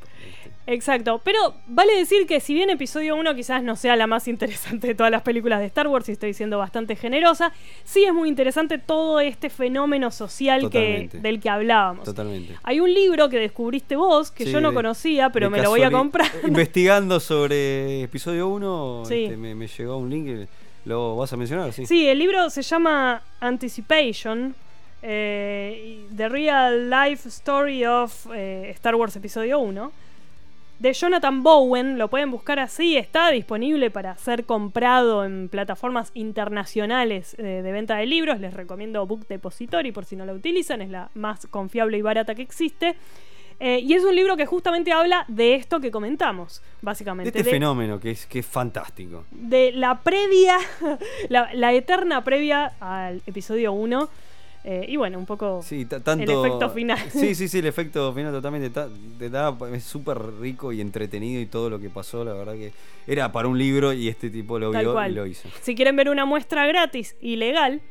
Exacto, 0.72 1.20
pero 1.24 1.56
vale 1.66 1.96
decir 1.96 2.28
que 2.28 2.40
si 2.40 2.54
bien 2.54 2.70
episodio 2.70 3.16
1 3.16 3.34
quizás 3.34 3.64
no 3.64 3.76
sea 3.76 3.96
la 3.96 4.06
más 4.06 4.28
interesante 4.28 4.86
de 4.86 4.94
todas 4.94 5.12
las 5.12 5.24
películas 5.24 5.62
de 5.62 5.66
Star 5.66 5.88
Wars, 5.88 6.08
y 6.10 6.12
estoy 6.12 6.36
siendo 6.36 6.60
bastante 6.60 6.96
generosa, 6.96 7.52
sí 7.84 8.04
es 8.06 8.14
muy 8.14 8.30
interesante 8.30 8.78
todo 8.78 9.20
este 9.20 9.50
fenómeno 9.50 10.12
social 10.12 10.70
que, 10.70 11.10
del 11.12 11.40
que 11.40 11.50
hablábamos. 11.50 12.06
Totalmente. 12.06 12.56
Hay 12.62 12.80
un 12.82 12.94
libro 12.94 13.30
que 13.30 13.38
descubriste 13.40 13.96
vos, 13.96 14.30
que 14.30 14.46
Sí, 14.46 14.52
yo 14.52 14.62
no 14.62 14.72
conocía, 14.72 15.32
pero 15.32 15.50
me 15.50 15.60
lo 15.60 15.72
voy 15.72 15.82
a 15.82 15.90
comprar. 15.90 16.30
Investigando 16.48 17.20
sobre 17.20 18.04
episodio 18.04 18.48
1, 18.50 19.06
Sí. 19.08 19.24
este, 19.24 19.38
me, 19.38 19.56
me 19.56 19.66
llegó 19.66 19.98
un 19.98 20.12
link. 20.12 20.48
¿Lo 20.86 21.16
vas 21.16 21.34
a 21.34 21.38
mencionar? 21.38 21.74
Sí. 21.74 21.88
Sí, 21.88 22.08
el 22.08 22.20
libro 22.20 22.48
se 22.52 22.62
llama 22.62 23.24
Anticipation. 23.40 24.54
Eh, 25.02 26.06
The 26.16 26.30
Real 26.30 26.90
Life 26.90 27.28
Story 27.30 27.86
of 27.86 28.28
eh, 28.34 28.70
Star 28.76 28.96
Wars 28.96 29.16
Episodio 29.16 29.60
1. 29.60 29.92
De 30.80 30.94
Jonathan 30.94 31.44
Bowen, 31.44 31.98
lo 31.98 32.08
pueden 32.10 32.32
buscar 32.32 32.58
así, 32.60 32.96
está 32.96 33.32
disponible 33.32 33.92
para 33.92 34.16
ser 34.16 34.46
comprado 34.46 35.26
en 35.26 35.50
plataformas 35.50 36.10
internacionales 36.14 37.36
eh, 37.38 37.44
de 37.62 37.72
venta 37.74 37.98
de 37.98 38.06
libros. 38.06 38.40
Les 38.40 38.54
recomiendo 38.54 39.06
Book 39.06 39.28
Depository 39.28 39.92
por 39.92 40.06
si 40.06 40.16
no 40.16 40.26
la 40.26 40.32
utilizan, 40.32 40.82
es 40.82 40.90
la 40.90 41.10
más 41.16 41.48
confiable 41.48 41.98
y 41.98 42.02
barata 42.02 42.34
que 42.34 42.44
existe. 42.44 42.96
Eh, 43.60 43.80
y 43.80 43.94
es 43.94 44.06
un 44.06 44.16
libro 44.16 44.38
que 44.38 44.46
justamente 44.46 44.94
habla 44.94 45.26
de 45.28 45.56
esto 45.56 45.82
que 45.82 45.92
comentamos, 45.92 46.62
De 46.62 46.66
básicamente. 46.82 47.28
este 47.38 47.44
de- 47.44 47.50
fenómeno 47.52 48.00
que 48.00 48.12
es, 48.12 48.26
que 48.26 48.40
es 48.40 48.46
fantástico. 48.46 49.26
de 49.32 49.74
la 49.74 50.00
previa, 50.00 50.56
la, 51.28 51.50
la 51.56 51.74
eterna 51.74 52.24
previa 52.24 52.72
al 52.80 53.22
episodio 53.28 53.74
1. 53.74 54.10
Eh, 54.64 54.86
y 54.88 54.98
bueno, 54.98 55.18
un 55.18 55.26
poco 55.26 55.62
Sí, 55.64 55.86
ta- 55.86 56.00
tanto, 56.02 56.32
el 56.42 56.48
efecto 56.48 56.70
final. 56.70 57.00
Sí, 57.12 57.34
sí, 57.36 57.48
sí, 57.48 57.60
el 57.60 57.66
efecto 57.68 58.14
final 58.14 58.32
totalmente. 58.34 58.70
ta- 58.70 58.90
te 59.18 59.30
da- 59.30 59.56
es 59.74 59.84
súper 59.84 60.18
rico 60.40 60.72
y 60.74 60.82
entretenido 60.82 61.42
y 61.42 61.46
todo 61.46 61.70
lo 61.70 61.80
que 61.80 61.90
pasó, 61.90 62.24
la 62.26 62.34
verdad 62.34 62.54
que 62.54 62.72
era 63.08 63.32
para 63.32 63.48
un 63.48 63.58
libro 63.58 63.94
y 63.94 64.08
este 64.08 64.30
tipo 64.30 64.60
lo 64.60 64.72
Tal 64.72 64.84
vio 64.86 64.94
cual. 64.94 65.12
y 65.12 65.16
lo 65.16 65.26
hizo. 65.26 65.48
Si 65.62 65.76
quieren 65.76 65.96
ver 65.96 66.10
una 66.10 66.26
muestra 66.26 66.66
gratis 66.68 67.16
y 67.22 67.36
legal, 67.38 67.82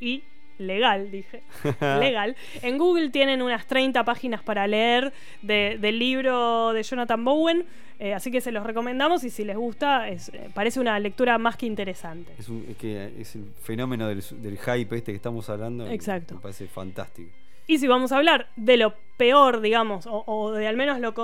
y 0.00 0.22
legal, 0.58 1.10
dije, 1.10 1.42
legal, 2.00 2.36
en 2.62 2.78
Google 2.78 3.10
tienen 3.10 3.42
unas 3.42 3.66
30 3.66 4.04
páginas 4.04 4.42
para 4.42 4.66
leer 4.66 5.12
de- 5.42 5.78
del 5.80 5.98
libro 5.98 6.72
de 6.72 6.82
Jonathan 6.82 7.24
Bowen, 7.24 7.64
eh, 7.98 8.14
así 8.14 8.30
que 8.30 8.40
se 8.40 8.50
los 8.52 8.64
recomendamos 8.66 9.22
y 9.24 9.30
si 9.30 9.44
les 9.44 9.56
gusta, 9.56 10.08
es, 10.08 10.28
eh, 10.30 10.48
parece 10.54 10.80
una 10.80 10.98
lectura 10.98 11.38
más 11.38 11.56
que 11.56 11.66
interesante. 11.66 12.32
Es, 12.38 12.48
un- 12.48 12.64
es 12.68 12.76
que 12.76 13.12
es 13.20 13.36
el 13.36 13.44
fenómeno 13.62 14.08
del, 14.08 14.22
del 14.42 14.58
hype 14.58 14.96
este 14.96 15.12
que 15.12 15.16
estamos 15.16 15.48
hablando. 15.50 15.86
Exacto. 15.88 16.34
Me 16.36 16.40
parece 16.40 16.66
fantástico. 16.66 17.30
Y 17.68 17.78
si 17.78 17.86
vamos 17.86 18.10
a 18.10 18.16
hablar 18.16 18.48
de 18.56 18.76
lo 18.76 18.94
peor, 19.16 19.60
digamos, 19.60 20.06
o, 20.06 20.24
o 20.26 20.50
de 20.52 20.66
al 20.66 20.76
menos 20.76 20.98
lo, 20.98 21.14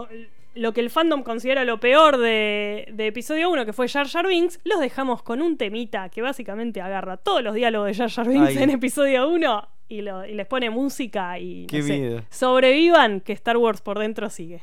lo 0.58 0.72
que 0.72 0.80
el 0.80 0.90
fandom 0.90 1.22
considera 1.22 1.64
lo 1.64 1.78
peor 1.80 2.18
de, 2.18 2.88
de 2.92 3.06
episodio 3.06 3.50
1, 3.50 3.64
que 3.64 3.72
fue 3.72 3.88
Jar 3.88 4.06
Jar 4.08 4.26
Binks, 4.26 4.60
los 4.64 4.80
dejamos 4.80 5.22
con 5.22 5.40
un 5.40 5.56
temita 5.56 6.08
que 6.08 6.20
básicamente 6.22 6.80
agarra 6.80 7.16
todos 7.16 7.42
los 7.42 7.54
diálogos 7.54 7.88
de 7.88 7.94
Jar 7.94 8.10
Jar 8.10 8.28
Binks 8.28 8.48
Ay. 8.56 8.62
en 8.62 8.70
episodio 8.70 9.28
1 9.28 9.68
y, 9.88 10.02
lo- 10.02 10.26
y 10.26 10.34
les 10.34 10.46
pone 10.46 10.68
música 10.70 11.38
y 11.38 11.62
no 11.62 11.66
Qué 11.68 11.82
sé, 11.82 11.98
miedo. 11.98 12.22
sobrevivan 12.30 13.20
que 13.20 13.32
Star 13.32 13.56
Wars 13.56 13.80
por 13.80 13.98
dentro 13.98 14.28
sigue. 14.30 14.62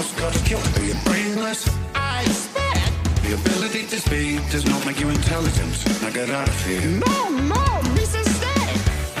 What's 0.00 0.18
got 0.18 0.32
to 0.32 0.44
kill? 0.44 0.58
Are 0.58 0.82
you 0.82 0.94
brainless? 1.04 1.68
I 1.94 2.22
expect. 2.22 2.90
The 3.22 3.34
ability 3.34 3.86
to 3.88 4.00
speak 4.00 4.40
does 4.50 4.64
not 4.64 4.86
make 4.86 4.98
you 4.98 5.10
intelligent. 5.10 5.76
Now 6.00 6.08
get 6.08 6.30
out 6.30 6.48
of 6.48 6.64
here. 6.64 6.80
No, 6.80 7.28
no, 7.28 7.64
Mrs. 7.92 8.24
Stay. 8.32 8.72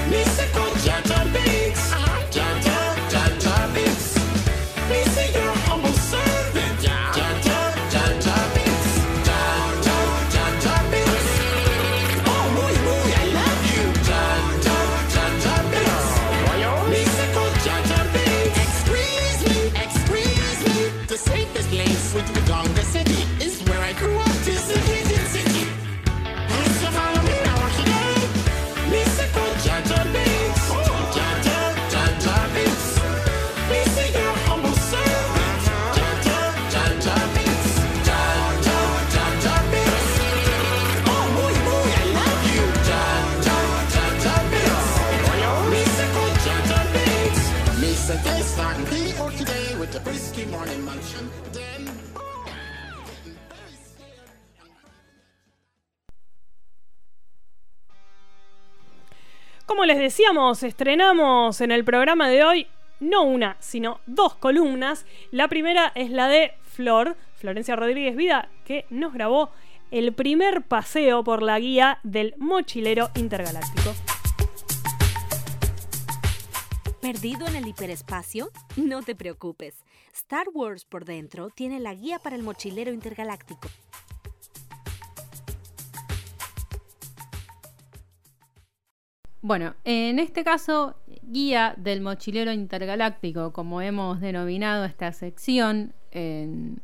Mr. 0.08 0.46
Conjata 0.56 1.19
Como 59.70 59.84
les 59.84 60.00
decíamos, 60.00 60.64
estrenamos 60.64 61.60
en 61.60 61.70
el 61.70 61.84
programa 61.84 62.28
de 62.28 62.42
hoy 62.42 62.66
no 62.98 63.22
una, 63.22 63.56
sino 63.60 64.00
dos 64.04 64.34
columnas. 64.34 65.06
La 65.30 65.46
primera 65.46 65.92
es 65.94 66.10
la 66.10 66.26
de 66.26 66.54
Flor, 66.64 67.16
Florencia 67.36 67.76
Rodríguez 67.76 68.16
Vida, 68.16 68.48
que 68.64 68.84
nos 68.90 69.12
grabó 69.12 69.52
el 69.92 70.12
primer 70.12 70.62
paseo 70.62 71.22
por 71.22 71.40
la 71.40 71.60
guía 71.60 72.00
del 72.02 72.34
mochilero 72.36 73.10
intergaláctico. 73.14 73.94
¿Perdido 77.00 77.46
en 77.46 77.54
el 77.54 77.68
hiperespacio? 77.68 78.50
No 78.74 79.02
te 79.02 79.14
preocupes. 79.14 79.84
Star 80.12 80.48
Wars 80.52 80.84
por 80.84 81.04
dentro 81.04 81.48
tiene 81.50 81.78
la 81.78 81.94
guía 81.94 82.18
para 82.18 82.34
el 82.34 82.42
mochilero 82.42 82.92
intergaláctico. 82.92 83.68
Bueno, 89.42 89.74
en 89.84 90.18
este 90.18 90.44
caso, 90.44 90.96
guía 91.22 91.74
del 91.78 92.02
mochilero 92.02 92.52
intergaláctico, 92.52 93.52
como 93.52 93.80
hemos 93.80 94.20
denominado 94.20 94.84
esta 94.84 95.12
sección, 95.12 95.94
en 96.10 96.82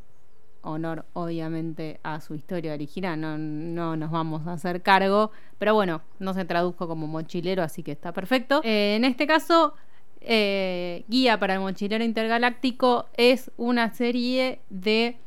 honor 0.62 1.04
obviamente 1.12 2.00
a 2.02 2.20
su 2.20 2.34
historia 2.34 2.72
original, 2.72 3.20
no, 3.20 3.36
no 3.36 3.96
nos 3.96 4.11
vamos 4.11 4.46
a 4.46 4.54
hacer 4.54 4.82
cargo, 4.82 5.30
pero 5.59 5.74
bueno, 5.74 6.00
no 6.18 6.32
se 6.32 6.46
tradujo 6.46 6.88
como 6.88 7.07
mochilero, 7.07 7.62
así 7.62 7.82
que 7.82 7.92
está 7.92 8.12
perfecto. 8.12 8.62
Eh, 8.64 8.96
en 8.96 9.04
este 9.04 9.26
caso, 9.26 9.74
eh, 10.22 11.04
guía 11.09 11.38
para 11.38 11.54
el 11.54 11.61
mochilero 11.61 12.04
intergaláctico 12.04 13.07
es 13.18 13.50
una 13.59 13.92
serie 13.92 14.61
de 14.70 15.18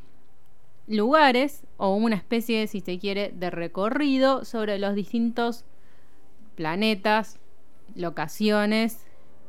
lugares 0.87 1.63
o 1.77 1.93
una 1.95 2.15
especie, 2.15 2.65
si 2.65 2.81
se 2.81 2.97
quiere, 2.97 3.31
de 3.35 3.51
recorrido 3.51 4.43
sobre 4.45 4.79
los 4.79 4.95
distintos 4.95 5.63
planetas, 6.59 7.39
locaciones, 7.95 9.05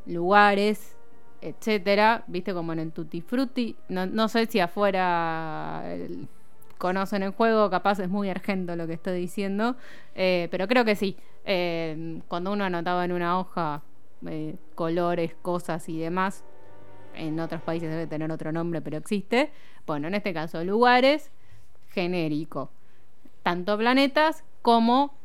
lugares, 0.07 0.97
etcétera, 1.41 2.23
viste 2.29 2.55
como 2.55 2.73
en 2.73 2.79
el 2.79 2.93
Tutti 2.93 3.21
Frutti. 3.21 3.75
No, 3.89 4.29
sé 4.29 4.47
si 4.47 4.61
afuera 4.61 5.83
el- 5.87 6.29
conocen 6.79 7.25
el 7.25 7.33
juego, 7.33 7.69
capaz 7.69 7.99
es 7.99 8.09
muy 8.09 8.31
argento 8.31 8.77
lo 8.77 8.87
que 8.87 8.93
estoy 8.93 9.19
diciendo, 9.19 9.75
eh, 10.15 10.47
pero 10.53 10.69
creo 10.69 10.85
que 10.85 10.95
sí. 10.95 11.17
Eh, 11.45 12.21
cuando 12.29 12.53
uno 12.53 12.63
anotaba 12.63 13.05
en 13.05 13.11
una 13.11 13.41
hoja 13.41 13.83
eh, 14.29 14.55
colores, 14.77 15.35
cosas 15.43 15.89
y 15.89 15.99
demás, 15.99 16.45
en 17.17 17.41
otros 17.41 17.61
países 17.63 17.91
debe 17.91 18.07
tener 18.07 18.31
otro 18.31 18.53
nombre, 18.53 18.81
pero 18.83 18.99
existe. 18.99 19.51
Bueno, 19.85 20.07
en 20.07 20.15
este 20.15 20.33
caso, 20.33 20.63
lugares 20.63 21.33
genérico. 21.89 22.71
Tanto 23.43 23.77
planetas 23.77 24.45
como 24.63 25.20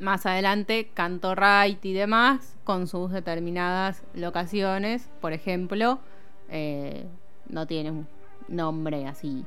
más 0.00 0.26
adelante 0.26 0.90
Canto 0.94 1.34
Right 1.34 1.84
y 1.84 1.92
demás 1.92 2.56
con 2.64 2.86
sus 2.86 3.12
determinadas 3.12 4.02
locaciones. 4.14 5.08
Por 5.20 5.32
ejemplo, 5.32 6.00
eh, 6.48 7.06
no 7.48 7.66
tiene 7.66 7.90
un 7.90 8.08
nombre 8.48 9.06
así 9.06 9.44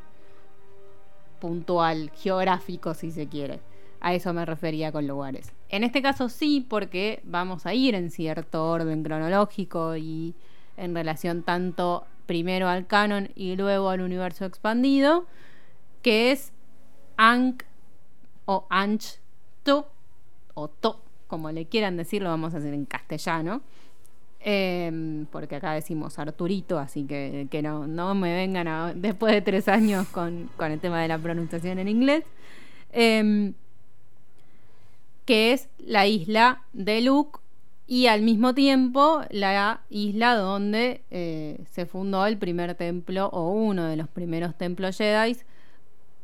puntual, 1.39 2.12
geográfico 2.16 2.93
si 2.93 3.12
se 3.12 3.28
quiere. 3.28 3.60
A 3.99 4.14
eso 4.14 4.34
me 4.34 4.45
refería 4.45 4.91
con 4.91 5.08
lugares. 5.08 5.51
En 5.70 5.84
este 5.84 6.01
caso 6.01 6.30
sí, 6.30 6.66
porque 6.70 7.22
vamos 7.24 7.66
a 7.66 7.74
ir 7.74 7.95
en 7.95 8.12
cierto 8.12 8.70
orden 8.70 9.04
cronológico 9.04 9.95
y 9.95 10.36
en 10.78 10.93
relación 10.95 11.43
tanto 11.43 12.06
primero 12.26 12.68
al 12.68 12.88
canon 12.88 13.30
y 13.36 13.56
luego 13.56 13.89
al 13.89 14.01
universo 14.01 14.45
expandido, 14.45 15.26
que 16.01 16.32
es 16.32 16.54
Ankh 17.18 17.64
o 18.45 18.66
Anch-To 18.70 19.92
o 20.54 20.68
To, 20.68 21.01
como 21.28 21.51
le 21.51 21.66
quieran 21.66 21.97
decir, 21.97 22.22
lo 22.22 22.30
vamos 22.30 22.54
a 22.54 22.58
hacer 22.58 22.74
en 22.74 22.86
castellano. 22.86 23.62
Em, 24.45 25.26
porque 25.28 25.56
acá 25.56 25.72
decimos 25.74 26.20
Arturito, 26.20 26.78
así 26.78 27.06
que, 27.06 27.47
que 27.49 27.62
no, 27.62 27.88
no 27.88 28.14
me 28.14 28.34
vengan 28.34 29.01
después 29.01 29.34
de 29.34 29.41
tres 29.41 29.70
años 29.70 30.08
con, 30.10 30.49
con 30.58 30.72
el 30.72 30.82
tema 30.82 31.01
de 31.01 31.08
la 31.08 31.18
pronunciación 31.18 31.80
en 31.80 31.88
inglés. 31.88 32.26
Em, 32.91 33.54
que 35.26 35.54
es 35.54 35.70
la 35.80 36.06
isla 36.06 36.64
de 36.74 37.01
Luke 37.01 37.39
y 37.88 38.08
al 38.08 38.22
mismo 38.22 38.54
tiempo 38.54 39.22
la 39.30 39.82
isla 39.89 40.36
donde 40.36 41.01
eh, 41.12 41.64
se 41.72 41.86
fundó 41.86 42.26
el 42.26 42.38
primer 42.38 42.76
templo 42.76 43.28
o 43.28 43.51
uno 43.51 43.86
de 43.86 43.97
los 43.97 44.08
primeros 44.08 44.56
templos 44.58 44.97
Jedi. 44.97 45.38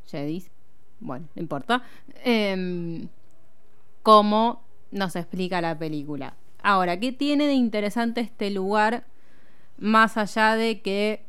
Jedis, 0.07 0.49
bueno, 0.99 1.27
no 1.35 1.41
importa. 1.41 1.83
Em, 2.23 3.07
como 4.09 4.63
nos 4.89 5.15
explica 5.15 5.61
la 5.61 5.77
película. 5.77 6.33
Ahora, 6.63 6.99
¿qué 6.99 7.11
tiene 7.11 7.45
de 7.45 7.53
interesante 7.53 8.21
este 8.21 8.49
lugar 8.49 9.03
más 9.77 10.17
allá 10.17 10.55
de 10.55 10.81
que 10.81 11.27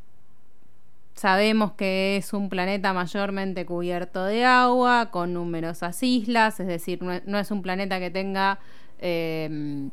sabemos 1.13 1.73
que 1.73 2.17
es 2.17 2.33
un 2.33 2.49
planeta 2.49 2.95
mayormente 2.95 3.67
cubierto 3.67 4.25
de 4.25 4.47
agua, 4.47 5.11
con 5.11 5.35
numerosas 5.35 6.03
islas, 6.03 6.59
es 6.59 6.69
decir, 6.69 7.03
no 7.03 7.39
es, 7.39 7.51
un 7.51 7.61
planeta 7.61 8.01
que 8.01 8.11
tenga 8.11 8.61
em, 8.99 9.91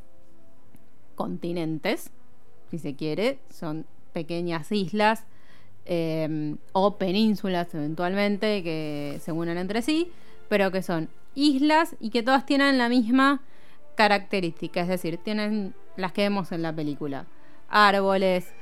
continentes, 1.16 2.10
si 2.72 2.80
se 2.80 2.96
quiere, 2.96 3.40
son 3.50 3.86
pequeñas 4.14 4.72
islas 4.72 5.26
em, 5.84 6.56
o 6.72 6.96
penínsulas 6.96 7.76
eventualmente 7.76 8.64
que 8.64 9.20
se 9.22 9.34
unen 9.34 9.58
entre 9.58 9.82
sí, 9.82 10.10
pero 10.48 10.72
que 10.72 10.82
son 10.82 11.10
islas 11.38 11.96
y 12.00 12.10
que 12.10 12.24
todas 12.24 12.46
tienen 12.46 12.78
la 12.78 12.90
misma 12.90 13.42
característica, 13.96 14.82
es 14.82 14.88
decir, 14.88 15.18
tienen 15.18 15.76
las 15.96 16.12
que 16.12 16.24
vemos 16.24 16.52
en 16.52 16.64
la 16.64 16.74
película. 16.74 17.26
Árboles 17.70 18.54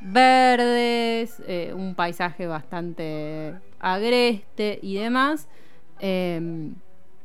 verdes, 0.00 1.42
eh, 1.46 1.72
un 1.74 1.94
paisaje 1.94 2.46
bastante 2.46 3.54
agreste 3.78 4.78
y 4.82 4.96
demás, 4.96 5.48
em, 6.00 6.74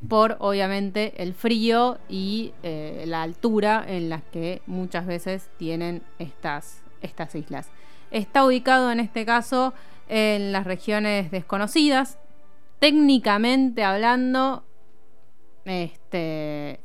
por 0.07 0.37
obviamente 0.39 1.13
el 1.17 1.33
frío 1.33 1.97
y 2.07 2.53
eh, 2.63 3.03
la 3.05 3.23
altura 3.23 3.83
en 3.85 4.09
las 4.09 4.23
que 4.23 4.61
muchas 4.65 5.05
veces 5.05 5.49
tienen 5.57 6.03
estas, 6.19 6.81
estas 7.01 7.35
islas. 7.35 7.69
Está 8.11 8.45
ubicado 8.45 8.91
en 8.91 8.99
este 8.99 9.25
caso 9.25 9.73
en 10.07 10.51
las 10.51 10.65
regiones 10.65 11.31
desconocidas, 11.31 12.17
técnicamente 12.79 13.83
hablando, 13.83 14.63
este, 15.69 16.79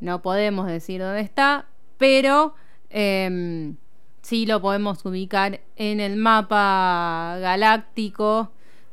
no 0.00 0.22
podemos 0.22 0.66
decir 0.66 1.00
dónde 1.00 1.20
está, 1.20 1.66
pero 1.98 2.54
em, 2.90 3.76
sí 4.22 4.46
lo 4.46 4.60
podemos 4.60 5.04
ubicar 5.04 5.60
en 5.76 6.00
el 6.00 6.16
mapa 6.16 7.38
galáctico 7.40 8.50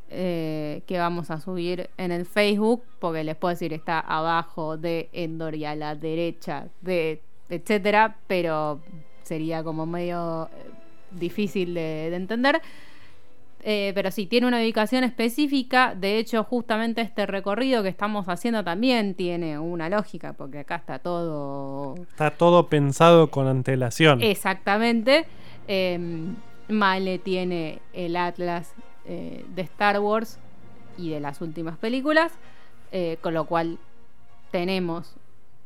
eh, 0.10 0.84
que 0.88 0.98
vamos 0.98 1.32
a 1.32 1.40
subir 1.40 1.90
en 1.98 2.12
el 2.12 2.26
Facebook, 2.26 2.84
porque 3.00 3.24
les 3.24 3.36
puedo 3.36 3.54
decir 3.54 3.74
está 3.74 4.00
abajo 4.00 4.78
de 4.78 5.10
Endor 5.14 5.56
y 5.56 5.66
a 5.66 5.76
la 5.76 5.96
derecha 5.96 6.68
de 6.82 7.22
etcétera, 7.50 8.18
pero 8.28 8.82
sería 9.24 9.64
como 9.64 9.86
medio 9.86 10.46
eh, 10.48 10.72
difícil 11.12 11.74
de, 11.74 12.10
de 12.10 12.16
entender. 12.16 12.62
Eh, 13.64 13.92
pero 13.94 14.10
sí, 14.12 14.26
tiene 14.26 14.48
una 14.48 14.58
ubicación 14.58 15.04
específica. 15.04 15.94
De 15.96 16.18
hecho, 16.18 16.44
justamente 16.44 17.02
este 17.02 17.26
recorrido 17.26 17.84
que 17.84 17.90
estamos 17.90 18.28
haciendo 18.28 18.64
también 18.64 19.14
tiene 19.14 19.60
una 19.60 19.90
lógica, 19.90 20.34
porque 20.34 20.60
acá 20.60 20.76
está 20.76 21.00
todo 21.00 21.96
Está 21.96 22.32
todo 22.32 22.68
pensado 22.68 23.30
con 23.30 23.48
antelación. 23.48 24.22
Exactamente. 24.22 25.26
Eh, 25.68 26.00
Male 26.72 27.20
tiene 27.20 27.80
el 27.94 28.16
Atlas 28.16 28.74
eh, 29.06 29.46
de 29.56 29.62
Star 29.64 30.00
Wars 30.00 30.40
y 30.98 31.10
de 31.10 31.20
las 31.20 31.42
últimas 31.42 31.78
películas, 31.78 32.32
eh, 32.92 33.18
con 33.22 33.34
lo 33.34 33.46
cual 33.46 33.78
tenemos 34.52 35.16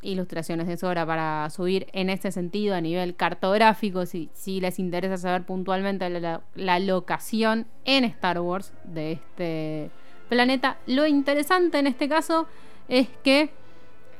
ilustraciones 0.06 0.68
de 0.68 0.78
sobra 0.78 1.06
para 1.06 1.49
subir 1.49 1.88
en 1.93 2.10
este 2.10 2.32
sentido 2.32 2.76
a 2.76 2.82
nivel 2.82 3.16
cartográfico, 3.16 4.06
si, 4.06 4.30
les 4.62 4.80
interesa 4.80 5.18
saber 5.18 5.43
puntualmente 5.43 6.10
la, 6.10 6.41
la- 6.56 6.80
locación 6.80 7.68
en 7.84 8.03
Star 8.06 8.39
Wars 8.39 8.72
de 8.84 9.14
este 9.14 9.89
planeta. 10.30 10.78
Lo 10.86 11.06
interesante 11.06 11.80
en 11.80 11.88
este 11.88 12.08
caso 12.08 12.47
es 12.88 13.08
que 13.24 13.49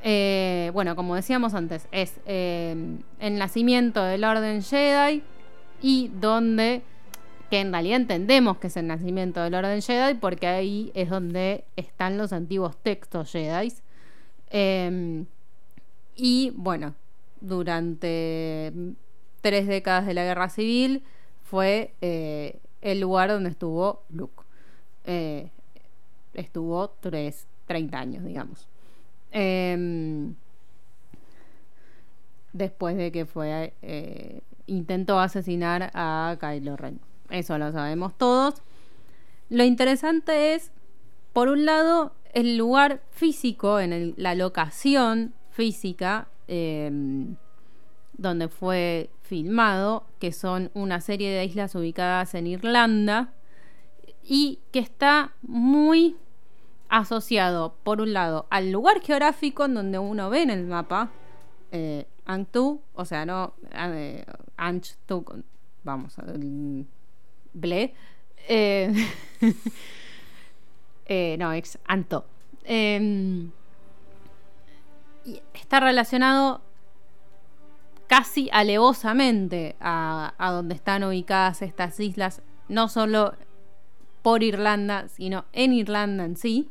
eh, 0.02 0.70
bueno, 0.74 0.94
como 0.94 1.14
decíamos 1.16 1.54
antes, 1.54 1.88
es 1.90 2.20
eh, 2.26 2.98
el 3.18 3.38
nacimiento 3.38 4.02
del 4.04 4.22
Orden 4.24 4.62
Jedi 4.62 5.22
y 5.82 6.10
donde, 6.20 6.82
que 7.50 7.60
en 7.60 7.72
realidad 7.72 7.96
entendemos 7.96 8.58
que 8.58 8.68
es 8.68 8.76
el 8.76 8.86
nacimiento 8.86 9.42
del 9.42 9.54
Orden 9.54 9.82
Jedi 9.82 10.14
porque 10.14 10.46
ahí 10.46 10.92
es 10.94 11.10
donde 11.10 11.64
están 11.76 12.18
los 12.18 12.32
antiguos 12.32 12.76
textos 12.76 13.32
Jedi. 13.32 13.72
Eh, 14.50 15.24
y 16.16 16.52
bueno, 16.56 16.94
durante 17.40 18.72
tres 19.40 19.66
décadas 19.66 20.06
de 20.06 20.14
la 20.14 20.24
Guerra 20.24 20.48
Civil 20.48 21.02
fue 21.44 21.92
eh, 22.00 22.58
el 22.82 23.00
lugar 23.00 23.28
donde 23.30 23.50
estuvo 23.50 24.02
Luke. 24.10 24.42
Eh, 25.04 25.50
estuvo 26.34 26.88
tres, 27.00 27.46
30 27.66 27.98
años, 27.98 28.24
digamos. 28.24 28.66
Em, 29.30 30.34
después 32.52 32.96
de 32.96 33.12
que 33.12 33.26
fue 33.26 33.74
eh, 33.82 34.40
intentó 34.66 35.18
asesinar 35.20 35.90
a 35.94 36.36
Kylo 36.40 36.76
Ren. 36.76 37.00
Eso 37.30 37.58
lo 37.58 37.72
sabemos 37.72 38.16
todos. 38.16 38.62
Lo 39.48 39.64
interesante 39.64 40.54
es, 40.54 40.70
por 41.32 41.48
un 41.48 41.64
lado, 41.66 42.12
el 42.32 42.56
lugar 42.56 43.00
físico, 43.10 43.78
en 43.80 43.92
el- 43.92 44.14
la 44.16 44.34
locación 44.34 45.32
física 45.56 46.28
em, 46.48 47.36
donde 48.12 48.48
fue 48.48 49.08
filmado, 49.22 50.04
que 50.18 50.30
son 50.32 50.70
una 50.74 51.00
serie 51.00 51.30
de 51.30 51.46
islas 51.46 51.74
ubicadas 51.74 52.34
en 52.34 52.46
Irlanda 52.46 53.32
y 54.22 54.60
que 54.70 54.80
está 54.80 55.32
muy 55.40 56.16
asociado, 56.90 57.74
por 57.82 58.02
un 58.02 58.12
lado, 58.12 58.46
al 58.50 58.70
lugar 58.70 59.00
geográfico 59.00 59.64
en 59.64 59.74
donde 59.74 59.98
uno 59.98 60.28
ve 60.28 60.42
en 60.42 60.50
el 60.50 60.66
mapa 60.66 61.10
eh, 61.72 62.06
o 62.94 63.04
sea, 63.04 63.24
no 63.24 63.54
eh, 63.72 64.24
vamos, 65.84 66.16
Ble, 67.54 67.94
eh, 68.48 68.92
eh, 71.06 71.36
no, 71.38 71.52
ex 71.54 71.78
Anto. 71.86 72.26
Está 75.54 75.80
relacionado 75.80 76.60
casi 78.06 78.48
alevosamente 78.52 79.76
a, 79.80 80.32
donde 80.52 80.74
están 80.74 81.04
ubicadas 81.04 81.62
estas 81.62 81.98
islas, 82.00 82.42
no 82.68 82.88
solo 82.88 83.34
por 84.22 84.42
Irlanda, 84.42 85.08
sino 85.08 85.44
en 85.52 85.72
Irlanda 85.72 86.24
en 86.24 86.36
sí. 86.36 86.68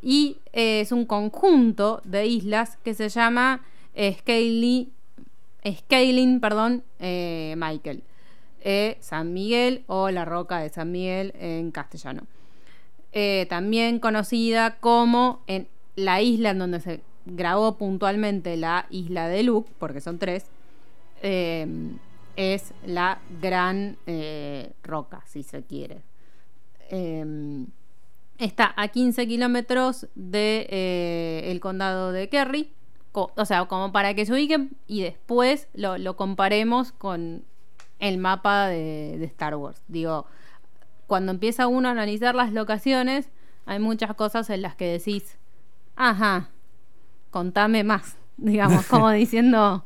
Y 0.00 0.38
eh, 0.52 0.80
es 0.80 0.92
un 0.92 1.06
conjunto 1.06 2.00
de 2.04 2.26
islas 2.26 2.76
que 2.78 2.94
se 2.94 3.08
llama 3.08 3.62
eh, 3.94 4.14
Scaling 4.14 4.90
perdón, 6.40 6.82
eh, 6.98 7.54
Michael. 7.56 8.02
Eh, 8.64 8.96
San 9.00 9.32
Miguel 9.32 9.84
o 9.86 10.10
la 10.10 10.24
Roca 10.24 10.58
de 10.58 10.70
San 10.70 10.92
Miguel 10.92 11.32
en 11.38 11.70
castellano. 11.70 12.26
También 13.48 13.98
conocida 13.98 14.76
como 14.76 15.42
en 15.46 15.68
la 15.96 16.22
isla 16.22 16.50
en 16.50 16.58
donde 16.58 16.80
se 16.80 17.02
grabó 17.26 17.76
puntualmente 17.76 18.56
la 18.56 18.86
isla 18.90 19.28
de 19.28 19.42
Luke, 19.42 19.70
porque 19.78 20.00
son 20.00 20.18
tres, 20.18 20.46
eh, 21.22 21.66
es 22.36 22.72
la 22.84 23.20
Gran 23.40 23.96
eh, 24.06 24.72
Roca, 24.82 25.22
si 25.26 25.42
se 25.42 25.62
quiere. 25.62 26.02
Eh, 26.90 27.66
está 28.38 28.72
a 28.76 28.88
15 28.88 29.26
kilómetros 29.26 30.08
del 30.14 30.66
de, 30.68 31.50
el 31.50 31.60
condado 31.60 32.12
de 32.12 32.28
Kerry. 32.28 32.72
O 33.14 33.44
sea, 33.44 33.66
como 33.66 33.92
para 33.92 34.14
que 34.14 34.24
se 34.24 34.32
ubiquen 34.32 34.74
y 34.86 35.02
después 35.02 35.68
lo, 35.74 35.98
lo 35.98 36.16
comparemos 36.16 36.92
con 36.92 37.44
el 37.98 38.16
mapa 38.16 38.68
de, 38.68 39.18
de 39.18 39.24
Star 39.26 39.54
Wars. 39.56 39.82
Digo, 39.86 40.26
cuando 41.06 41.30
empieza 41.30 41.66
uno 41.66 41.88
a 41.88 41.92
analizar 41.92 42.34
las 42.34 42.54
locaciones, 42.54 43.28
hay 43.66 43.78
muchas 43.78 44.14
cosas 44.14 44.48
en 44.48 44.62
las 44.62 44.76
que 44.76 44.86
decís, 44.86 45.36
ajá, 45.94 46.48
contame 47.32 47.82
más. 47.82 48.16
Digamos, 48.36 48.86
como 48.86 49.10
diciendo, 49.10 49.84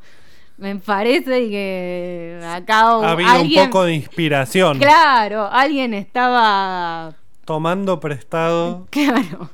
me 0.57 0.75
parece 0.75 1.49
que 1.49 2.39
acá 2.45 2.81
Ha 2.81 3.11
habido 3.13 3.29
alguien... 3.29 3.63
un 3.63 3.69
poco 3.69 3.85
de 3.85 3.95
inspiración. 3.95 4.77
Claro, 4.77 5.47
alguien 5.51 5.95
estaba 5.95 7.15
Tomando 7.45 7.99
prestado 7.99 8.85
Claro. 8.91 9.49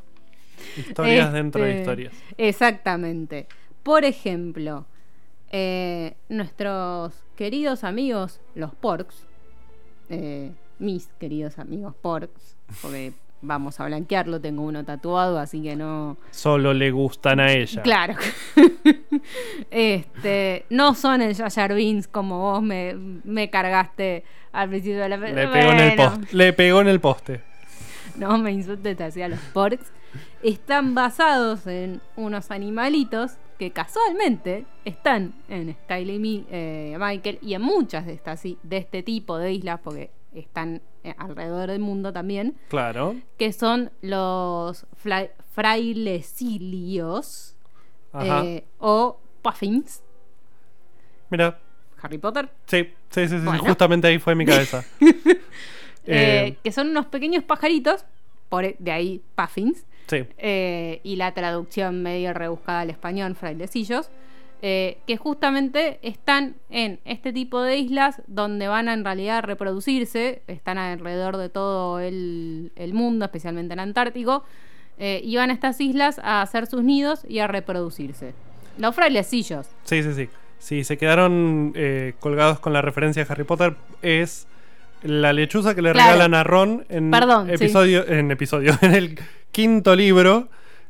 historias 0.76 1.32
dentro 1.32 1.64
de 1.64 1.70
Este, 1.70 1.82
historias. 1.82 2.14
Exactamente. 2.38 3.48
Por 3.84 4.04
ejemplo, 4.04 4.86
eh, 5.52 6.16
nuestros 6.30 7.14
queridos 7.36 7.84
amigos, 7.84 8.42
los 8.56 8.74
porks, 8.74 9.28
eh, 10.10 10.52
mis 10.80 11.08
queridos 11.20 11.60
amigos 11.60 11.94
porks, 12.02 12.56
porque 12.82 13.14
vamos 13.44 13.80
a 13.80 13.86
blanquearlo, 13.86 14.42
tengo 14.42 14.64
uno 14.64 14.84
tatuado, 14.84 15.38
así 15.38 15.62
que 15.62 15.76
no... 15.76 16.18
Solo 16.32 16.74
le 16.74 16.90
gustan 16.92 17.40
a 17.40 17.52
ella. 17.52 17.82
Claro. 17.84 18.16
este, 19.72 20.66
no 20.70 20.96
son 20.96 21.22
el 21.22 21.36
Jar 21.36 21.74
Binks 21.76 22.08
como 22.08 22.40
vos 22.40 22.62
me, 22.62 22.94
me 23.24 23.50
cargaste 23.50 24.24
al 24.52 24.70
principio 24.70 25.00
de 25.00 25.10
la 25.10 25.18
Le 25.18 25.48
pegó, 25.48 25.72
en 25.72 25.80
el 25.80 25.96
poste. 25.96 26.28
Le 26.36 26.54
pegó 26.54 26.82
en 26.82 26.88
el 26.88 27.00
poste. 27.00 27.42
no 28.16 28.38
me 28.38 28.52
insultes 28.52 29.00
hacia 29.00 29.28
los 29.28 29.40
porks. 29.54 29.92
Están 30.44 30.94
basados 30.94 31.66
en 31.68 32.02
unos 32.16 32.52
animalitos 32.52 33.34
que 33.58 33.72
casualmente 33.72 34.66
están 34.86 35.34
en 35.48 35.74
Skyler 35.86 36.20
Mi- 36.20 36.46
eh, 36.52 36.96
Michael 37.00 37.40
y 37.42 37.54
en 37.54 37.62
muchas 37.62 38.06
de 38.06 38.14
estas 38.14 38.44
de 38.44 38.78
este 38.78 39.04
tipo 39.04 39.38
de 39.38 39.54
islas, 39.54 39.80
porque 39.84 40.12
están 40.34 40.82
eh, 41.04 41.14
alrededor 41.18 41.70
del 41.70 41.80
mundo 41.80 42.14
también, 42.14 42.56
Claro. 42.70 43.16
que 43.38 43.52
son 43.54 43.92
los 44.02 44.86
frailecilios 45.52 47.56
eh, 48.22 48.64
o 48.80 49.20
puffins. 49.42 50.02
Mira. 51.30 51.60
Harry 52.02 52.18
Potter. 52.18 52.50
Sí, 52.68 52.90
sí, 53.10 53.28
sí, 53.28 53.40
sí, 53.40 53.46
Bueno. 53.46 53.64
Justamente 53.64 54.08
ahí 54.08 54.20
fue 54.20 54.36
mi 54.36 54.46
cabeza. 54.46 54.84
eh, 56.06 56.58
que 56.64 56.72
son 56.72 56.90
unos 56.90 57.06
pequeños 57.08 57.44
pajaritos, 57.46 58.06
por 58.50 58.66
e- 58.66 58.76
de 58.80 58.92
ahí 58.92 59.22
puffins, 59.36 59.86
sí. 60.08 60.26
y 61.04 61.16
la 61.16 61.34
traducción 61.34 62.04
medio 62.04 62.34
rebuscada 62.34 62.82
al 62.82 62.90
español, 62.90 63.36
frailecillos, 63.36 64.10
eh, 64.66 65.00
que 65.06 65.18
justamente 65.18 66.00
están 66.04 66.56
en 66.70 67.02
este 67.04 67.34
tipo 67.34 67.62
de 67.62 67.78
islas 67.78 68.22
donde 68.28 68.70
van 68.70 68.88
a 68.88 68.94
en 68.94 69.04
realidad 69.04 69.44
reproducirse, 69.44 70.42
están 70.48 70.78
alrededor 70.78 71.36
de 71.36 71.50
todo 71.50 72.00
el, 72.00 72.72
el 72.78 72.94
mundo, 72.94 73.26
especialmente 73.26 73.74
en 73.74 73.82
Antártico, 73.82 74.46
eh, 75.00 75.20
y 75.22 75.36
van 75.36 75.50
a 75.50 75.54
estas 75.54 75.82
islas 75.82 76.18
a 76.24 76.42
hacer 76.42 76.68
sus 76.68 76.82
nidos 76.82 77.26
y 77.28 77.40
a 77.40 77.48
reproducirse. 77.48 78.34
Los 78.78 78.96
frailecillos. 78.96 79.68
Sí, 79.84 80.02
sí, 80.02 80.14
sí. 80.14 80.30
Sí, 80.60 80.86
se 80.86 80.98
quedaron 80.98 81.74
eh, 81.76 82.14
colgados 82.22 82.60
con 82.60 82.72
la 82.72 82.82
referencia 82.82 83.24
a 83.24 83.26
Harry 83.34 83.44
Potter. 83.44 83.76
Es 84.02 84.48
la 85.02 85.34
lechuza 85.34 85.76
que 85.76 85.82
le 85.82 85.92
Claro. 85.92 86.14
regalan 86.14 86.34
a 86.36 86.44
Ron 86.46 86.86
en 86.88 87.12
Perdón, 87.12 87.48
sí. 87.50 87.56
episodio, 87.56 88.08
en 88.08 88.32
episodio, 88.32 88.78
en 88.82 88.94
el 88.94 89.20
quinto 89.52 89.94
libro 89.94 90.48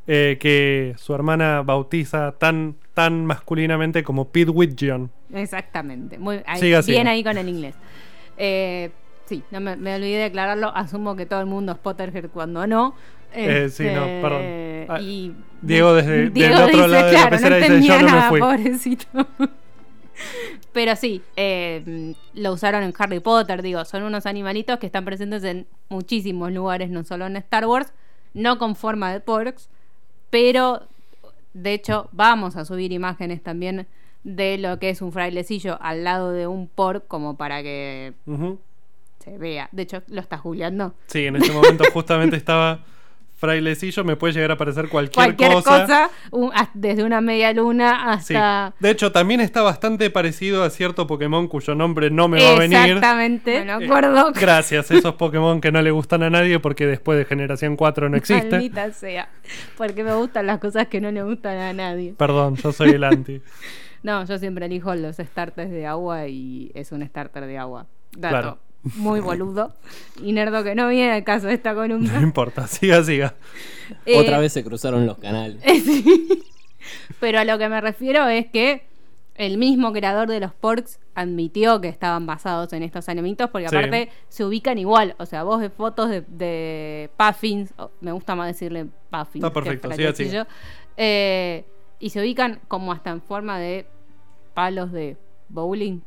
eh, 0.08 0.38
que 0.40 0.96
su 0.98 1.14
hermana 1.16 1.62
bautiza 1.64 2.34
tan, 2.34 2.76
tan 2.94 3.26
masculinamente 3.26 4.04
como 4.04 4.30
Pete 4.30 4.52
Whitgion. 4.52 5.10
Exactamente. 5.34 6.18
Muy, 6.18 6.42
ahí- 6.46 6.60
Siga, 6.60 6.82
bien 6.82 7.00
siga. 7.04 7.12
ahí 7.12 7.24
con 7.24 7.38
el 7.38 7.50
inglés. 7.50 7.76
Eh, 8.38 8.92
sí, 9.26 9.44
no 9.52 9.60
me, 9.62 9.76
me 9.78 9.96
olvidé 9.96 10.18
de 10.18 10.24
aclararlo. 10.26 10.76
Asumo 10.76 11.16
que 11.16 11.26
todo 11.26 11.40
el 11.40 11.46
mundo 11.46 11.72
es 11.74 11.78
Potterhead 11.78 12.30
cuando 12.32 12.68
no. 12.68 12.96
Eh, 13.36 13.70
sí, 13.70 13.86
no, 13.86 14.06
Este, 14.06 14.22
perdón. 14.22 14.42
Ah, 14.90 15.02
y 15.02 15.34
Diego 15.62 15.94
desde- 15.96 16.30
Diego 16.30 16.56
del 16.56 16.64
otro 16.66 16.78
dice, 16.84 16.88
lado 16.90 17.06
de 17.06 17.12
la 17.14 17.18
claro, 17.18 17.30
pecera 17.32 17.50
no 17.50 17.56
dice, 17.56 17.66
entendía 17.68 17.96
"Yo 17.96 18.02
no 18.02 18.06
me 18.08 18.12
nada, 18.18 18.30
fui". 18.30 18.40
pobrecito. 18.40 19.06
Pero 20.74 20.96
sí, 20.96 21.22
eh, 21.36 22.14
lo 22.34 22.54
usaron 22.54 22.84
en 22.84 22.94
Harry 22.98 23.20
Potter, 23.20 23.62
digo, 23.62 23.84
son 23.86 24.04
unos 24.04 24.26
animalitos 24.26 24.80
que 24.80 24.86
están 24.88 25.06
presentes 25.06 25.44
en 25.44 25.68
muchísimos 25.90 26.52
lugares, 26.52 26.90
no 26.90 27.04
solo 27.04 27.26
en 27.28 27.36
Star 27.38 27.66
Wars, 27.66 27.94
no 28.34 28.58
con 28.58 28.76
forma 28.76 29.12
de 29.12 29.20
porks, 29.20 29.70
pero 30.34 30.82
de 31.54 31.76
hecho 31.76 32.10
vamos 32.12 32.56
a 32.56 32.66
subir 32.66 32.92
imágenes 32.92 33.44
también 33.44 33.86
de 34.24 34.58
lo 34.58 34.80
que 34.80 34.90
es 34.90 35.04
un 35.04 35.12
frailecillo 35.12 35.78
al 35.80 36.04
lado 36.04 36.32
de 36.32 36.48
un 36.48 36.68
pork 36.68 37.06
como 37.08 37.38
para 37.38 37.62
que 37.62 38.14
se 39.20 39.38
vea. 39.38 39.70
De 39.72 39.84
hecho, 39.84 40.02
lo 40.08 40.22
estás 40.22 40.42
googleando. 40.42 40.96
Sí, 41.06 41.28
en 41.28 41.36
ese 41.36 41.52
momento 41.52 41.84
justamente 41.94 42.36
estaba 42.36 42.80
frailecillo. 43.44 44.04
Me 44.06 44.16
puede 44.16 44.34
llegar 44.34 44.52
a 44.52 44.54
aparecer 44.54 44.88
cualquier, 44.88 45.36
Cualquier 45.36 45.52
cosa, 45.64 46.10
desde 46.74 47.04
una 47.04 47.20
media 47.20 47.52
luna 47.54 48.18
Sí. 48.22 48.34
hasta... 48.36 48.74
De 48.80 48.90
hecho, 48.90 49.12
también 49.12 49.42
está 49.42 49.62
bastante 49.62 50.10
parecido 50.10 50.64
a 50.64 50.70
cierto 50.70 51.08
Pokémon 51.08 51.48
cuyo 51.50 51.76
nombre 51.76 52.10
no 52.10 52.30
me 52.30 52.42
va 52.42 52.52
a 52.56 52.60
venir. 52.60 52.78
Exactamente, 52.78 53.66
me 53.66 53.72
Eh, 53.72 53.86
acuerdo. 53.86 54.32
Gracias, 54.34 54.90
esos 54.92 55.16
Pokémon 55.16 55.60
que 55.60 55.72
no 55.74 55.82
le 55.82 55.92
gustan 55.92 56.24
a 56.24 56.30
nadie 56.30 56.60
porque 56.60 56.88
después 56.88 57.18
de 57.18 57.26
generación 57.26 57.76
4 57.76 58.08
no 58.10 58.16
existe. 58.16 58.50
Maldita 58.50 58.92
sea. 58.94 59.28
Porque 59.78 60.04
me 60.06 60.14
gustan 60.14 60.46
las 60.48 60.60
cosas 60.60 60.88
que 60.88 61.02
no 61.02 61.12
le 61.12 61.22
gustan 61.24 61.58
a 61.58 61.74
nadie. 61.74 62.14
Perdón, 62.18 62.56
yo 62.56 62.72
soy 62.72 62.92
el 62.92 63.04
anti. 63.04 63.42
No, 64.04 64.26
yo 64.26 64.38
siempre 64.38 64.66
elijo 64.68 64.96
los 64.96 65.18
starters 65.18 65.70
de 65.72 65.86
agua 65.86 66.28
y 66.28 66.72
es 66.76 66.92
un 66.94 67.06
starter 67.06 67.46
de 67.46 67.58
agua. 67.58 67.88
Dato 68.16 68.30
Claro. 68.30 68.60
Muy 68.96 69.20
boludo. 69.20 69.74
Y 70.22 70.32
nerdo 70.34 70.64
que 70.64 70.76
no 70.76 70.88
viene 70.90 71.12
al 71.12 71.24
caso 71.24 71.48
de 71.48 71.54
esta 71.54 71.72
No 71.74 71.82
columna. 71.82 72.22
importa, 72.22 72.68
siga, 72.68 73.04
siga. 73.04 73.36
Eh, 74.06 74.20
Otra 74.20 74.40
vez 74.40 74.54
se 74.54 74.64
cruzaron 74.64 75.06
los 75.06 75.18
canales. 75.18 75.62
sí. 75.84 76.44
Pero 77.20 77.40
a 77.40 77.46
lo 77.46 77.58
que 77.58 77.70
me 77.70 77.80
refiero 77.82 78.28
es 78.28 78.48
que 78.48 78.86
el 79.36 79.58
mismo 79.58 79.92
creador 79.94 80.28
de 80.28 80.40
los 80.40 80.54
porks 80.54 81.00
admitió 81.16 81.82
que 81.82 81.88
estaban 81.88 82.26
basados 82.26 82.72
en 82.74 82.84
estos 82.84 83.08
animalitos 83.10 83.50
porque 83.50 83.68
Sí. 83.70 83.76
aparte 83.76 84.10
se 84.30 84.44
ubican 84.46 84.78
igual. 84.78 85.16
O 85.18 85.26
sea, 85.26 85.44
vos 85.44 85.60
ves 85.60 85.72
fotos 85.76 86.10
de, 86.10 86.22
de 86.28 87.10
puffins, 87.18 87.74
me 88.02 88.12
gusta 88.12 88.36
más 88.36 88.48
decirle 88.48 88.86
puffins. 89.10 89.36
Está 89.46 89.50
que 89.50 89.54
perfecto, 89.54 89.88
siga, 89.92 89.96
frailecillo, 90.14 90.48
eh, 90.98 91.66
y 92.00 92.10
se 92.10 92.20
ubican 92.20 92.60
como 92.68 92.92
hasta 92.92 93.10
en 93.12 93.22
forma 93.22 93.58
de 93.60 93.86
palos 94.54 94.92
de 94.92 95.18
bowling. 95.54 96.02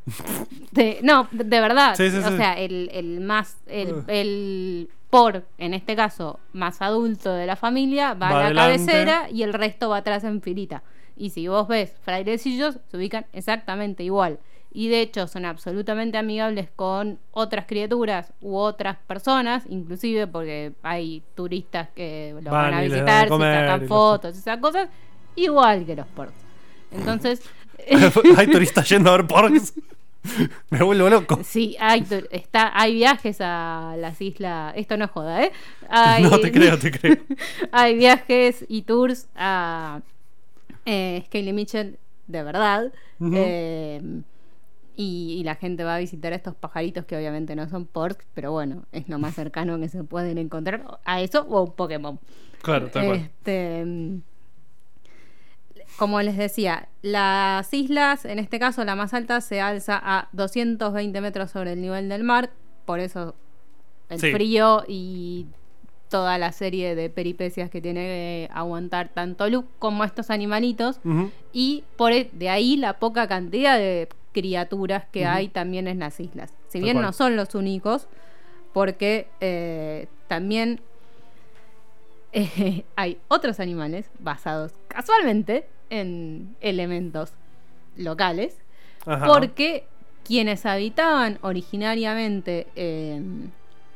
De- 0.71 0.99
no, 1.03 1.27
de, 1.31 1.59
verdad. 1.59 1.95
Sí, 1.95 2.09
sí, 2.11 2.17
o 2.17 2.29
sí. 2.29 2.37
sea, 2.37 2.53
el, 2.53 2.89
el 2.93 3.19
más, 3.21 3.57
el, 3.67 3.93
Ugh. 3.93 4.03
el 4.07 4.89
por, 5.09 5.45
en 5.57 5.73
este 5.73 5.95
caso, 5.95 6.39
más 6.53 6.81
adulto 6.81 7.31
de 7.33 7.45
la 7.45 7.55
familia, 7.55 8.13
va, 8.13 8.19
Va 8.19 8.27
a 8.29 8.31
la 8.33 8.45
adelante. 8.47 8.85
cabecera 8.85 9.29
y 9.31 9.43
el 9.43 9.53
resto 9.53 9.89
va 9.89 9.97
atrás 9.97 10.23
en 10.25 10.41
filita. 10.41 10.83
Y 11.15 11.29
si 11.31 11.47
vos 11.47 11.67
ves 11.67 11.95
frailecillos, 12.01 12.79
se 12.91 12.97
ubican 12.97 13.25
exactamente 13.33 14.03
igual. 14.03 14.39
Y 14.71 14.89
de 14.89 15.01
hecho 15.01 15.25
son 15.27 15.45
absolutamente 15.45 16.17
amigables 16.17 16.69
con 16.75 17.19
otras 17.31 17.65
criaturas 17.65 18.33
u 18.41 18.57
otras 18.57 18.97
personas, 19.07 19.63
inclusive 19.69 20.27
porque 20.27 20.73
hay 20.83 21.23
turistas 21.35 21.89
que 21.95 22.33
los 22.35 22.43
van, 22.43 22.71
Van 22.71 22.73
a 22.73 22.81
visitar, 22.81 23.27
se 23.29 23.37
sacan 23.37 23.87
fotos, 23.87 24.37
esas 24.37 24.57
cosas, 24.59 24.89
igual 25.35 25.85
que 25.85 25.95
los 25.95 26.05
porks. 26.07 26.33
Entonces, 26.91 27.41
Hay 28.37 28.47
turistas 28.47 28.87
yendo 28.89 29.11
a 29.11 29.17
ver 29.17 29.27
porks. 29.27 29.73
Me 30.69 30.83
vuelvo 30.83 31.09
loco. 31.09 31.39
Sí, 31.43 31.75
hay, 31.79 32.05
está, 32.31 32.77
hay 32.77 32.95
viajes 32.95 33.37
a 33.39 33.95
las 33.97 34.21
islas. 34.21 34.73
Esto 34.75 34.97
no 34.97 35.05
es 35.05 35.11
joda, 35.11 35.43
¿eh? 35.43 35.51
Hay, 35.89 36.23
No, 36.23 36.39
te 36.39 36.51
creo, 36.51 36.77
te 36.77 36.91
creo. 36.91 37.17
hay 37.71 37.97
viajes 37.97 38.65
y 38.67 38.81
tours 38.81 39.29
a 39.35 40.01
eh, 40.85 41.23
Scaly 41.27 41.53
Mitchell 41.53 41.97
de 42.27 42.43
verdad. 42.43 42.91
Eh, 43.33 44.01
y, 44.95 45.37
y 45.39 45.43
la 45.43 45.55
gente 45.55 45.83
va 45.83 45.95
a 45.95 45.99
visitar 45.99 46.33
a 46.33 46.35
estos 46.35 46.55
pajaritos 46.55 47.05
que 47.05 47.15
obviamente 47.15 47.55
no 47.55 47.69
son 47.69 47.85
porks, 47.85 48.25
pero 48.33 48.51
bueno, 48.51 48.85
es 48.91 49.07
lo 49.07 49.19
más 49.19 49.35
cercano 49.35 49.79
que 49.79 49.89
se 49.89 50.03
pueden 50.03 50.37
encontrar 50.37 50.99
a 51.05 51.21
eso 51.21 51.45
o 51.47 51.59
a 51.59 51.63
un 51.63 51.71
Pokémon. 51.71 52.19
Claro, 52.61 52.89
tal 52.89 53.05
cual. 53.05 53.17
Este, 53.17 53.85
como 55.97 56.21
les 56.21 56.37
decía, 56.37 56.87
las 57.01 57.73
islas, 57.73 58.25
en 58.25 58.39
este 58.39 58.59
caso 58.59 58.83
la 58.85 58.95
más 58.95 59.13
alta, 59.13 59.41
se 59.41 59.61
alza 59.61 59.99
a 60.03 60.29
220 60.31 61.19
metros 61.21 61.51
sobre 61.51 61.73
el 61.73 61.81
nivel 61.81 62.07
del 62.09 62.23
mar, 62.23 62.51
por 62.85 62.99
eso 62.99 63.35
el 64.09 64.19
Sí. 64.19 64.31
frío 64.31 64.83
y 64.87 65.47
toda 66.09 66.37
la 66.37 66.51
serie 66.53 66.95
de 66.95 67.09
peripecias 67.09 67.69
que 67.69 67.81
tiene 67.81 67.99
que 68.01 68.49
aguantar 68.53 69.09
tanto 69.09 69.49
Luke 69.49 69.67
como 69.79 70.03
estos 70.05 70.29
animalitos, 70.29 70.99
y 71.51 71.83
por 71.97 72.11
e- 72.13 72.29
de 72.31 72.49
ahí 72.49 72.77
la 72.77 72.93
poca 72.99 73.27
cantidad 73.27 73.77
de 73.77 74.07
criaturas 74.33 75.05
que 75.11 75.25
hay 75.25 75.49
también 75.49 75.87
en 75.87 75.99
las 75.99 76.19
islas. 76.19 76.53
Si 76.67 76.79
bien 76.79 77.01
no 77.01 77.11
son 77.11 77.35
los 77.35 77.55
únicos, 77.55 78.07
porque 78.71 79.27
eh, 79.41 80.07
también 80.27 80.79
eh, 82.33 82.85
hay 82.95 83.17
otros 83.29 83.59
animales 83.59 84.09
basados 84.19 84.73
casualmente 84.87 85.67
en 85.89 86.55
elementos 86.61 87.31
locales, 87.95 88.55
Ajá. 89.05 89.25
porque 89.25 89.85
quienes 90.23 90.65
habitaban 90.65 91.39
originariamente 91.41 92.67
en 92.75 93.51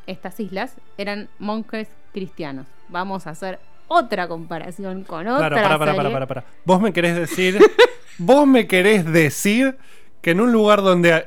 estas 0.07 0.39
islas 0.39 0.75
eran 0.97 1.29
monjes 1.39 1.89
cristianos. 2.13 2.67
Vamos 2.89 3.27
a 3.27 3.31
hacer 3.31 3.59
otra 3.87 4.27
comparación 4.27 5.03
con 5.03 5.27
otra 5.27 5.49
Claro, 5.49 5.55
para, 5.55 5.67
para, 5.67 5.79
para, 5.79 5.93
serie. 5.93 6.11
para, 6.13 6.27
para. 6.27 6.45
Vos 6.63 6.81
me 6.81 6.93
querés 6.93 7.15
decir. 7.15 7.59
vos 8.17 8.47
me 8.47 8.67
querés 8.67 9.05
decir 9.05 9.77
que 10.21 10.31
en 10.31 10.41
un 10.41 10.51
lugar 10.51 10.81
donde 10.81 11.25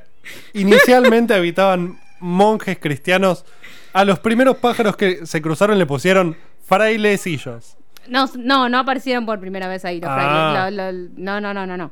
inicialmente 0.55 1.35
habitaban 1.35 1.99
monjes 2.21 2.79
cristianos, 2.79 3.45
a 3.93 4.05
los 4.05 4.19
primeros 4.19 4.57
pájaros 4.57 4.97
que 4.97 5.27
se 5.27 5.43
cruzaron 5.43 5.79
le 5.79 5.87
pusieron 5.87 6.37
frailecillos. 6.63 7.77
No, 8.09 8.27
no, 8.39 8.69
no 8.69 8.79
aparecieron 8.79 9.25
por 9.27 9.41
primera 9.41 9.69
vez 9.69 9.85
ahí 9.85 10.01
los 10.01 10.11
Ah. 10.11 10.15
frailes. 10.15 10.75
Lo- 10.77 10.93
lo- 10.93 11.09
no, 11.17 11.41
no, 11.41 11.55
no, 11.55 11.67
no, 11.67 11.77
no. 11.77 11.91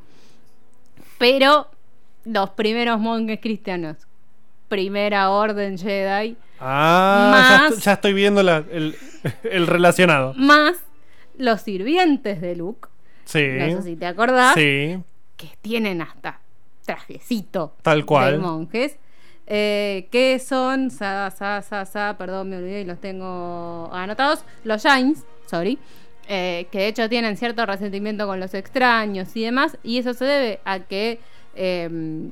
Pero 1.17 1.69
los 2.25 2.49
primeros 2.51 2.99
monjes 2.99 3.39
cristianos, 3.41 3.97
primera 4.67 5.29
orden 5.29 5.77
Jedi, 5.77 6.37
Ah, 6.65 7.31
ya, 7.33 7.57
Más- 7.57 7.71
estoy- 7.71 7.83
ya 7.83 7.93
estoy 7.93 8.13
viendo 8.13 8.41
la- 8.41 8.63
el, 8.71 8.95
el 9.43 9.67
relacionado. 9.67 10.33
más 10.37 10.77
los 11.37 11.61
sirvientes 11.61 12.39
de 12.39 12.55
Luke, 12.55 12.87
Sí. 13.25 13.45
no 13.59 13.65
sé 13.77 13.81
si 13.83 13.95
te 13.97 14.05
acordás, 14.05 14.53
Sí, 14.53 14.97
que 15.35 15.49
tienen 15.61 16.01
hasta 16.01 16.39
trajecito 16.85 17.75
Tal 17.81 18.05
cual. 18.05 18.33
de 18.33 18.37
monjes. 18.37 18.97
eh, 19.45 20.07
que 20.09 20.39
son, 20.39 20.89
sa, 20.89 21.29
sa, 21.29 21.61
sa, 21.61 21.85
sa, 21.85 22.15
perdón, 22.17 22.49
me 22.49 22.55
olvidé 22.57 22.81
y 22.81 22.85
los 22.85 23.01
tengo 23.01 23.89
anotados, 23.91 24.45
los 24.63 24.81
Jains, 24.83 25.25
sorry, 25.47 25.77
eh, 26.27 26.67
que 26.71 26.79
de 26.79 26.87
hecho 26.87 27.09
tienen 27.09 27.37
cierto 27.37 27.65
resentimiento 27.65 28.25
con 28.27 28.39
los 28.39 28.53
extraños 28.53 29.35
y 29.35 29.43
demás, 29.43 29.77
y 29.83 29.97
eso 29.97 30.13
se 30.13 30.25
debe 30.25 30.59
a 30.65 30.79
que 30.79 31.19
eh, 31.55 32.29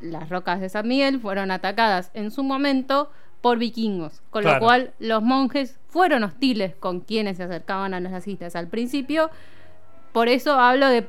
las 0.00 0.28
rocas 0.28 0.60
de 0.60 0.68
San 0.68 0.86
Miguel 0.88 1.20
fueron 1.20 1.50
atacadas 1.50 2.10
en 2.14 2.30
su 2.30 2.42
momento 2.42 3.10
por 3.40 3.58
vikingos, 3.58 4.20
con 4.30 4.42
Claro. 4.42 4.58
lo 4.60 4.64
cual 4.66 4.92
los 4.98 5.22
monjes 5.22 5.78
fueron 5.88 6.24
hostiles 6.24 6.74
con 6.76 7.00
quienes 7.00 7.38
se 7.38 7.44
acercaban 7.44 7.94
a 7.94 8.00
las 8.00 8.26
islas 8.28 8.54
al 8.56 8.68
principio, 8.68 9.30
por 10.12 10.28
eso 10.28 10.58
hablo 10.58 10.88
de 10.88 11.06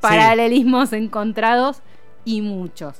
paralelismos 0.00 0.92
encontrados 0.92 1.82
y 2.24 2.40
muchos. 2.42 2.96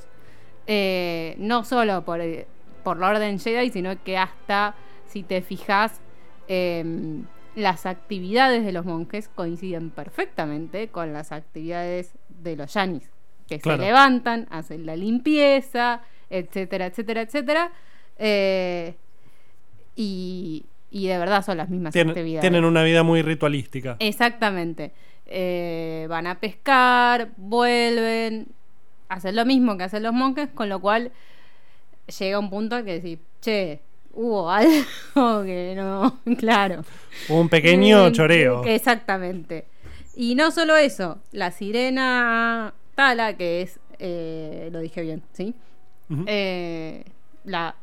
Eh, 0.66 1.34
no 1.38 1.64
solo 1.64 2.04
por, 2.04 2.20
eh, 2.20 2.46
por 2.84 2.98
la 2.98 3.08
Orden 3.08 3.38
Jedi, 3.38 3.70
sino 3.70 4.02
que 4.02 4.16
hasta, 4.18 4.74
si 5.06 5.22
te 5.22 5.42
fijas, 5.42 6.00
em, 6.48 7.24
las 7.56 7.86
actividades 7.86 8.64
de 8.64 8.72
los 8.72 8.84
monjes 8.84 9.28
coinciden 9.28 9.90
perfectamente 9.90 10.88
con 10.88 11.12
las 11.12 11.32
actividades 11.32 12.12
de 12.28 12.56
los 12.56 12.72
yanis, 12.74 13.10
que 13.48 13.58
Claro. 13.58 13.82
se 13.82 13.86
levantan, 13.88 14.46
hacen 14.50 14.86
la 14.86 14.96
limpieza, 14.96 16.02
etcétera, 16.30 16.86
etcétera, 16.86 17.22
etcétera. 17.22 17.72
Eh, 18.18 18.94
y, 19.96 20.64
y 20.90 21.06
de 21.08 21.18
verdad 21.18 21.44
son 21.44 21.56
las 21.58 21.68
mismas 21.68 21.92
Tienen, 21.92 22.10
actividades. 22.10 22.40
tienen 22.42 22.64
una 22.64 22.82
vida 22.82 23.02
muy 23.02 23.22
ritualística. 23.22 23.96
Exactamente. 23.98 24.92
Eh, 25.26 26.06
van 26.08 26.26
a 26.26 26.38
pescar, 26.40 27.30
vuelven, 27.36 28.46
hacen 29.08 29.36
lo 29.36 29.44
mismo 29.44 29.76
que 29.76 29.84
hacen 29.84 30.02
los 30.02 30.12
monjes, 30.12 30.48
con 30.54 30.68
lo 30.68 30.80
cual 30.80 31.12
llega 32.18 32.38
un 32.38 32.50
punto 32.50 32.78
en 32.78 32.84
que 32.84 32.92
decir, 32.94 33.18
che, 33.40 33.80
hubo 34.14 34.50
algo 34.50 35.44
que 35.44 35.74
no, 35.76 36.18
claro. 36.38 36.84
Un 37.28 37.48
pequeño 37.48 38.08
Mm, 38.08 38.12
choreo. 38.12 38.64
Exactamente. 38.64 39.66
Y 40.16 40.34
no 40.34 40.50
solo 40.50 40.76
eso, 40.76 41.18
la 41.32 41.50
sirena 41.50 42.74
Tala, 42.94 43.36
que 43.36 43.62
es, 43.62 43.78
eh, 43.98 44.68
lo 44.72 44.80
dije 44.80 45.02
bien, 45.02 45.22
¿sí? 45.32 45.54
Eh, 46.26 47.04
la 47.44 47.76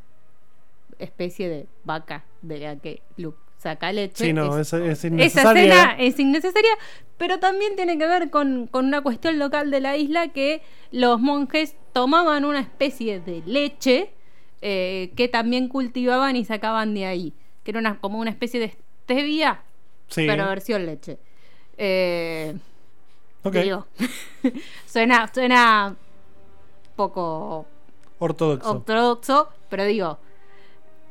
especie 1.00 1.48
de 1.50 1.68
vaca 1.84 2.26
de 2.42 2.60
la 2.60 2.76
que 2.76 3.02
Luke 3.16 3.38
saca 3.58 3.92
leche. 3.92 4.26
Sí, 4.26 4.34
no, 4.34 4.58
es- 4.60 4.74
es, 4.74 5.04
es 5.06 5.14
esa 5.36 5.52
escena 5.54 5.96
es 5.98 6.20
innecesaria, 6.20 6.70
pero 7.18 7.40
también 7.40 7.76
tiene 7.76 7.98
que 7.98 8.06
ver 8.06 8.30
con, 8.30 8.68
con 8.68 8.86
una 8.86 9.02
cuestión 9.02 9.40
local 9.40 9.72
de 9.72 9.80
la 9.80 9.96
isla 9.98 10.28
que 10.30 10.62
los 10.92 11.20
monjes 11.20 11.76
tomaban 11.94 12.46
una 12.46 12.60
especie 12.60 13.20
de 13.20 13.42
leche 13.46 14.12
eh, 14.70 15.12
que 15.16 15.30
también 15.30 15.70
cultivaban 15.70 16.36
y 16.36 16.44
sacaban 16.44 16.94
de 16.94 17.06
ahí, 17.06 17.34
que 17.64 17.72
era 17.72 17.80
una, 17.80 18.00
como 18.02 18.20
una 18.20 18.30
especie 18.32 18.60
de 18.60 18.76
stevia, 19.04 19.62
Sí. 20.10 20.26
pero 20.28 20.46
versión 20.48 20.86
leche. 20.86 21.18
Eh, 21.78 22.54
Ok. 23.44 23.54
digo, 23.56 23.88
suena, 24.86 25.30
suena 25.34 25.96
poco 26.98 27.66
Ortodoxo. 28.20 28.72
ortodoxo, 28.72 29.50
pero 29.70 29.86
digo, 29.86 30.18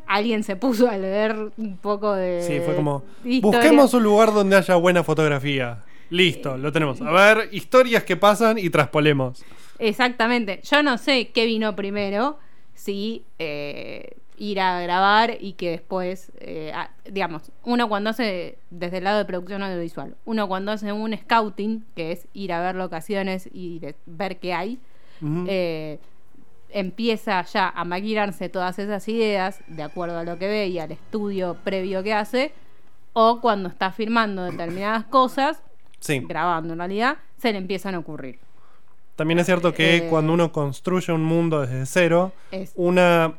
alguien 0.07 0.42
se 0.44 0.57
puso 0.57 0.88
a 0.88 0.96
leer 0.98 1.34
un 1.57 1.78
poco 1.78 2.12
de. 2.14 2.42
Sí, 2.42 2.61
fue 2.64 2.74
como. 2.74 3.04
historia. 3.24 3.40
Busquemos 3.61 3.94
un 3.94 4.02
lugar 4.02 4.34
donde 4.34 4.57
haya 4.57 4.74
buena 4.76 5.02
fotografía. 5.02 5.82
Listo, 6.11 6.57
lo 6.57 6.70
tenemos. 6.72 7.00
A 7.00 7.11
ver, 7.11 7.48
historias 7.52 8.04
que 8.04 8.16
pasan 8.16 8.59
y 8.59 8.68
traspolemos. 8.70 9.44
Exactamente. 9.78 10.61
Yo 10.62 10.82
no 10.82 10.98
sé 10.98 11.28
qué 11.32 11.46
vino 11.46 11.74
primero, 11.74 12.38
si 12.77 13.24
eh, 13.41 14.16
ir 14.39 14.61
a 14.61 14.81
grabar 14.83 15.37
y 15.41 15.55
que 15.55 15.70
después, 15.70 16.31
eh, 16.41 16.72
digamos, 17.11 17.51
uno 17.64 17.89
cuando 17.89 18.11
hace, 18.11 18.59
desde 18.70 18.99
el 18.99 19.05
lado 19.05 19.18
de 19.18 19.24
producción 19.24 19.62
audiovisual, 19.62 20.14
uno 20.27 20.47
cuando 20.47 20.72
hace 20.72 20.93
un 20.93 21.16
scouting, 21.16 21.85
que 21.97 22.12
es 22.12 22.29
ir 22.35 22.53
a 22.53 22.61
ver 22.61 22.74
locaciones 22.77 23.49
y 23.53 23.79
de- 23.81 23.95
ver 24.07 24.39
qué 24.39 24.53
hay, 24.53 24.79
eh, 25.49 25.99
empieza 26.70 27.43
ya 27.45 27.68
a 27.70 27.85
maquinarse 27.85 28.49
todas 28.49 28.79
esas 28.79 29.09
ideas 29.09 29.61
de 29.66 29.83
acuerdo 29.83 30.18
a 30.18 30.24
lo 30.24 30.39
que 30.39 30.49
ve 30.49 30.66
y 30.68 30.79
al 30.79 30.93
estudio 30.93 31.57
previo 31.64 32.03
que 32.03 32.12
hace, 32.12 32.53
o 33.14 33.41
cuando 33.41 33.68
está 33.70 33.93
filmando 33.93 34.45
determinadas 34.45 35.05
cosas, 35.05 35.62
Sí. 36.01 36.20
grabando 36.20 36.74
en 36.74 36.79
realidad, 36.81 37.16
se 37.39 37.53
le 37.53 37.59
empiezan 37.59 37.95
a 37.95 37.99
ocurrir. 38.01 38.39
También 39.17 39.39
es 39.39 39.47
cierto 39.47 39.73
que 39.75 39.97
Eh, 39.97 40.07
cuando 40.09 40.33
uno 40.33 40.53
construye 40.53 41.12
un 41.12 41.25
mundo 41.25 41.61
desde 41.62 41.85
cero, 41.87 42.33
Es- 42.53 42.73
una 42.77 43.35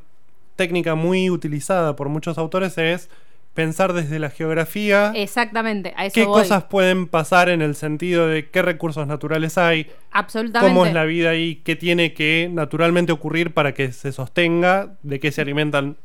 técnica 0.55 0.95
muy 0.95 1.29
utilizada 1.29 1.95
por 1.95 2.09
muchos 2.09 2.37
autores 2.37 2.77
es 2.79 3.09
pensar 3.53 3.93
desde 3.93 4.19
la 4.19 4.29
geografía 4.29 5.11
Exactamente, 5.15 5.93
a 5.97 6.05
eso 6.05 6.13
qué 6.13 6.25
voy. 6.25 6.41
cosas 6.41 6.63
pueden 6.65 7.07
pasar 7.07 7.49
en 7.49 7.61
el 7.63 7.73
sentido 7.75 8.27
de 8.27 8.49
qué 8.49 8.61
recursos 8.61 9.07
naturales 9.07 9.57
hay, 9.57 9.87
Absolutamente. 10.11 10.67
cómo 10.73 10.85
es 10.85 10.93
la 10.93 11.05
vida 11.05 11.31
ahí, 11.31 11.55
qué 11.63 11.75
tiene 11.75 12.13
que 12.13 12.49
naturalmente 12.51 13.11
ocurrir 13.11 13.53
para 13.55 13.73
que 13.73 13.91
se 13.91 14.11
sostenga, 14.11 14.95
de 15.01 15.19
qué 15.19 15.31
se 15.31 15.41
alimentan 15.41 15.97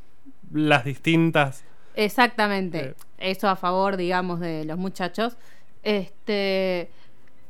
las 0.51 0.85
distintas. 0.87 1.62
Exactamente. 1.95 2.79
Eh. 2.79 2.95
Eso 3.18 3.49
a 3.51 3.57
favor, 3.57 3.97
digamos, 3.99 4.41
de 4.41 4.64
los 4.64 4.79
muchachos. 4.79 5.37
Este, 5.83 6.91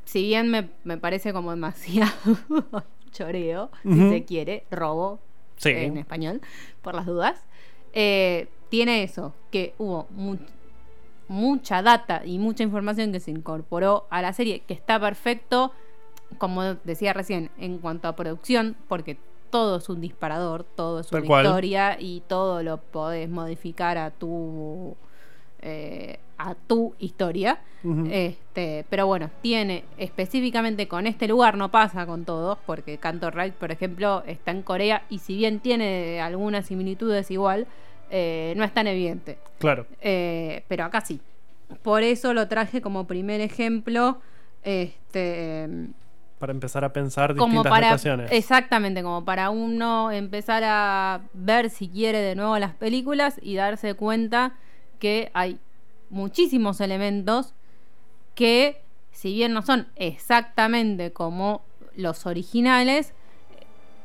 si 0.05 0.23
bien 0.23 0.49
me, 0.49 0.69
me 0.83 0.97
parece 0.97 1.33
como 1.33 1.51
demasiado 1.51 2.11
choreo, 3.11 3.69
si 3.83 4.09
se 4.09 4.25
quiere, 4.25 4.65
robo 4.71 5.19
Sí. 5.57 5.69
en 5.69 5.97
español, 5.97 6.41
por 6.81 6.95
las 6.95 7.05
dudas, 7.05 7.39
eh, 7.93 8.47
tiene 8.69 9.03
eso, 9.03 9.33
que 9.51 9.73
hubo 9.77 10.07
mu- 10.09 10.37
mucha 11.27 11.81
data 11.81 12.23
y 12.25 12.37
mucha 12.39 12.63
información 12.63 13.11
que 13.11 13.19
se 13.19 13.31
incorporó 13.31 14.05
a 14.09 14.21
la 14.21 14.33
serie, 14.33 14.61
que 14.61 14.73
está 14.73 14.99
perfecto, 14.99 15.71
como 16.37 16.63
decía 16.83 17.13
recién, 17.13 17.49
en 17.57 17.77
cuanto 17.77 18.07
a 18.07 18.15
producción, 18.15 18.75
porque 18.87 19.17
todo 19.51 19.77
es 19.77 19.87
un 19.89 20.01
disparador, 20.01 20.63
todo 20.63 20.99
es 20.99 21.11
una 21.11 21.21
historia 21.49 21.97
y 21.99 22.23
todo 22.27 22.63
lo 22.63 22.77
podés 22.77 23.29
modificar 23.29 23.97
a 23.99 24.09
tu 24.11 24.97
eh, 25.65 26.19
a 26.37 26.55
tu 26.55 26.93
historia. 26.99 27.59
Este, 28.09 28.85
pero 28.89 29.07
bueno, 29.07 29.29
tiene 29.41 29.83
específicamente 29.97 30.87
con 30.87 31.05
este 31.05 31.27
lugar, 31.27 31.57
no 31.57 31.69
pasa 31.69 32.05
con 32.05 32.23
todos, 32.23 32.57
porque 32.65 32.97
Canto 32.97 33.29
Ride, 33.29 33.51
por 33.51 33.71
ejemplo, 33.71 34.23
está 34.25 34.51
en 34.51 34.61
Corea 34.61 35.03
y 35.09 35.19
si 35.19 35.35
bien 35.35 35.59
tiene 35.59 36.21
algunas 36.21 36.65
similitudes 36.67 37.29
igual, 37.29 37.67
eh, 38.09 38.53
no 38.55 38.63
es 38.63 38.73
tan 38.73 38.87
evidente. 38.87 39.37
Claro. 39.59 39.85
Eh, 40.01 40.63
pero 40.69 40.85
acá 40.85 41.01
sí. 41.01 41.19
Por 41.81 42.03
eso 42.03 42.33
lo 42.33 42.47
traje 42.47 42.81
como 42.81 43.05
primer 43.05 43.41
ejemplo. 43.41 44.19
Este, 44.63 45.67
Para 46.39 46.53
empezar 46.53 46.85
a 46.85 46.93
pensar 46.93 47.35
como 47.35 47.45
distintas 47.47 47.69
para 47.69 47.87
locaciones. 47.89 48.31
exactamente 48.31 49.03
como 49.03 49.25
para 49.25 49.49
uno 49.49 50.09
empezar 50.11 50.63
a 50.65 51.21
ver 51.33 51.69
si 51.69 51.89
quiere 51.89 52.19
de 52.19 52.35
nuevo 52.35 52.57
las 52.59 52.73
películas 52.75 53.39
y 53.41 53.55
darse 53.55 53.93
cuenta 53.95 54.53
que 55.03 55.31
hay 55.33 55.59
muchísimos 56.09 56.79
elementos 56.79 57.53
que 58.35 58.81
si 59.11 59.33
bien 59.33 59.51
no 59.51 59.61
son 59.61 59.89
exactamente 59.97 61.11
como 61.11 61.61
los 61.97 62.25
originales 62.25 63.13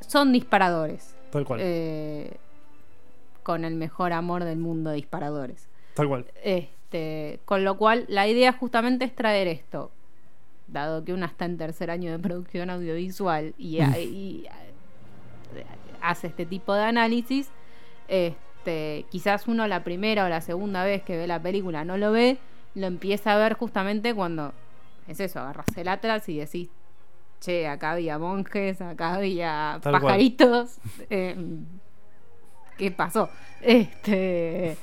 son 0.00 0.32
disparadores 0.32 1.14
Tal 1.30 1.44
cual. 1.44 1.60
Eh, 1.62 2.36
con 3.44 3.64
el 3.64 3.76
mejor 3.76 4.12
amor 4.12 4.42
del 4.42 4.58
mundo 4.58 4.90
disparadores 4.90 5.68
Tal 5.94 6.08
cual. 6.08 6.26
este, 6.42 7.38
con 7.44 7.62
lo 7.62 7.76
cual, 7.76 8.04
la 8.08 8.26
idea 8.26 8.52
justamente 8.52 9.04
es 9.04 9.14
traer 9.14 9.46
esto. 9.46 9.92
Dado 10.66 11.04
que 11.04 11.12
uno 11.12 11.26
está 11.26 11.44
en 11.44 11.58
tercer 11.58 11.92
año 11.92 12.10
de 12.10 12.18
producción 12.18 12.70
audiovisual 12.70 13.54
y, 13.56 13.80
y, 13.80 14.46
eh, 15.54 15.64
hace 16.00 16.26
este 16.26 16.44
tipo 16.44 16.74
de 16.74 16.82
análisis, 16.82 17.50
este, 18.08 18.47
quizás 19.10 19.48
uno 19.48 19.66
la 19.66 19.84
primera 19.84 20.24
o 20.24 20.28
la 20.28 20.40
segunda 20.40 20.84
vez 20.84 21.02
que 21.02 21.16
ve 21.16 21.26
la 21.26 21.40
película 21.40 21.84
no 21.84 21.96
lo 21.96 22.12
ve, 22.12 22.38
lo 22.74 22.86
empieza 22.86 23.34
a 23.34 23.38
ver 23.38 23.54
justamente 23.54 24.14
cuando 24.14 24.52
es 25.06 25.20
eso, 25.20 25.40
agarras 25.40 25.66
el 25.76 25.88
atlas 25.88 26.28
y 26.28 26.38
decís, 26.38 26.68
che, 27.40 27.66
acá 27.66 27.92
había 27.92 28.18
monjes, 28.18 28.80
acá 28.80 29.14
había 29.14 29.78
Tal 29.82 29.92
pajaritos. 29.92 30.78
eh, 31.10 31.36
¿Qué 32.76 32.90
pasó? 32.90 33.30
Este 33.60 34.76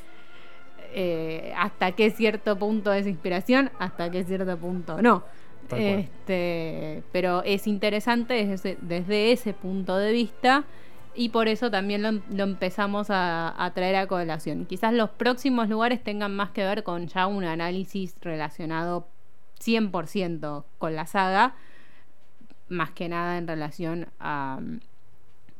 eh, 0.97 1.53
hasta 1.57 1.91
qué 1.91 2.09
cierto 2.09 2.57
punto 2.57 2.93
es 2.93 3.05
inspiración, 3.05 3.69
hasta 3.79 4.09
qué 4.09 4.23
cierto 4.23 4.57
punto 4.57 5.01
no. 5.01 5.23
Tal 5.67 5.79
cual. 5.79 5.99
Este, 5.99 7.03
pero 7.11 7.43
es 7.43 7.67
interesante 7.67 8.45
desde, 8.45 8.77
desde 8.81 9.31
ese 9.31 9.53
punto 9.53 9.97
de 9.97 10.11
vista 10.11 10.63
y 11.15 11.29
por 11.29 11.47
eso 11.47 11.71
también 11.71 12.01
lo, 12.01 12.11
lo 12.29 12.43
empezamos 12.43 13.09
a, 13.09 13.53
a 13.63 13.73
traer 13.73 13.95
a 13.95 14.07
colación. 14.07 14.65
Quizás 14.65 14.93
los 14.93 15.09
próximos 15.11 15.69
lugares 15.69 16.03
tengan 16.03 16.35
más 16.35 16.51
que 16.51 16.63
ver 16.63 16.83
con 16.83 17.07
ya 17.07 17.27
un 17.27 17.43
análisis 17.43 18.15
relacionado 18.21 19.07
100% 19.63 20.63
con 20.77 20.95
la 20.95 21.07
saga, 21.07 21.55
más 22.67 22.91
que 22.91 23.09
nada 23.09 23.37
en 23.37 23.47
relación 23.47 24.07
a 24.19 24.59
mm, 24.61 24.79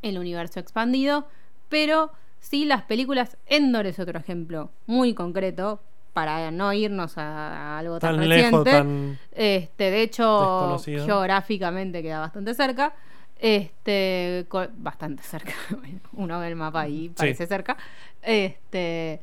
el 0.01 0.17
universo 0.17 0.59
expandido, 0.59 1.27
pero 1.69 2.11
sí 2.39 2.65
las 2.65 2.83
películas 2.83 3.37
Endor 3.47 3.85
es 3.87 3.99
otro 3.99 4.19
ejemplo 4.19 4.71
muy 4.85 5.13
concreto 5.13 5.81
para 6.13 6.49
no 6.51 6.71
irnos 6.71 7.17
a, 7.17 7.75
a 7.75 7.79
algo 7.79 7.99
tan, 7.99 8.15
Tan 8.15 8.19
reciente. 8.29 8.45
lejos, 8.45 8.63
tan 8.63 9.19
Este, 9.33 9.91
de 9.91 10.01
hecho, 10.01 10.77
geográficamente 10.85 12.01
queda 12.01 12.19
bastante 12.21 12.53
cerca. 12.53 12.93
Este, 13.39 14.45
bastante 14.77 15.23
cerca. 15.23 15.53
Uno 16.13 16.39
ve 16.39 16.47
el 16.47 16.55
mapa 16.55 16.87
y 16.87 17.09
parece 17.09 17.47
cerca. 17.47 17.77
Este, 18.21 19.21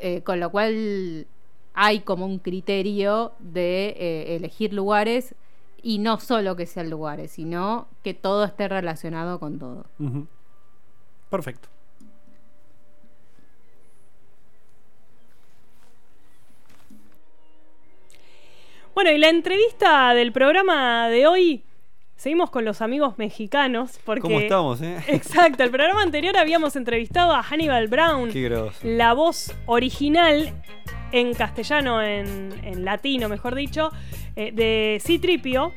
eh, 0.00 0.22
con 0.22 0.40
lo 0.40 0.50
cual 0.50 1.26
hay 1.74 2.00
como 2.00 2.26
un 2.26 2.38
criterio 2.38 3.32
de 3.38 3.94
eh, 3.98 4.36
elegir 4.36 4.72
lugares 4.72 5.34
y 5.82 5.98
no 5.98 6.20
solo 6.20 6.56
que 6.56 6.66
sean 6.66 6.90
lugares, 6.90 7.32
sino 7.32 7.88
que 8.02 8.14
todo 8.14 8.44
esté 8.44 8.68
relacionado 8.68 9.38
con 9.38 9.58
todo. 9.58 9.86
Perfecto. 11.28 11.68
Bueno, 18.94 19.10
y 19.10 19.18
la 19.18 19.30
entrevista 19.30 20.12
del 20.14 20.32
programa 20.32 21.08
de 21.08 21.26
hoy, 21.26 21.64
seguimos 22.22 22.50
con 22.50 22.64
los 22.64 22.80
amigos 22.82 23.18
mexicanos, 23.18 23.98
porque... 24.04 24.20
¿Cómo 24.20 24.38
estamos, 24.38 24.80
eh? 24.80 24.96
Exacto, 25.08 25.64
el 25.64 25.70
programa 25.72 26.02
anterior 26.02 26.36
habíamos 26.36 26.76
entrevistado 26.76 27.32
a 27.32 27.42
Hannibal 27.42 27.88
Brown, 27.88 28.30
Qué 28.30 28.70
la 28.84 29.12
voz 29.12 29.52
original 29.66 30.54
en 31.10 31.34
castellano, 31.34 32.00
en, 32.00 32.52
en 32.62 32.84
latino, 32.84 33.28
mejor 33.28 33.56
dicho, 33.56 33.90
eh, 34.36 34.52
de 34.52 35.02
Citripio. 35.04 35.72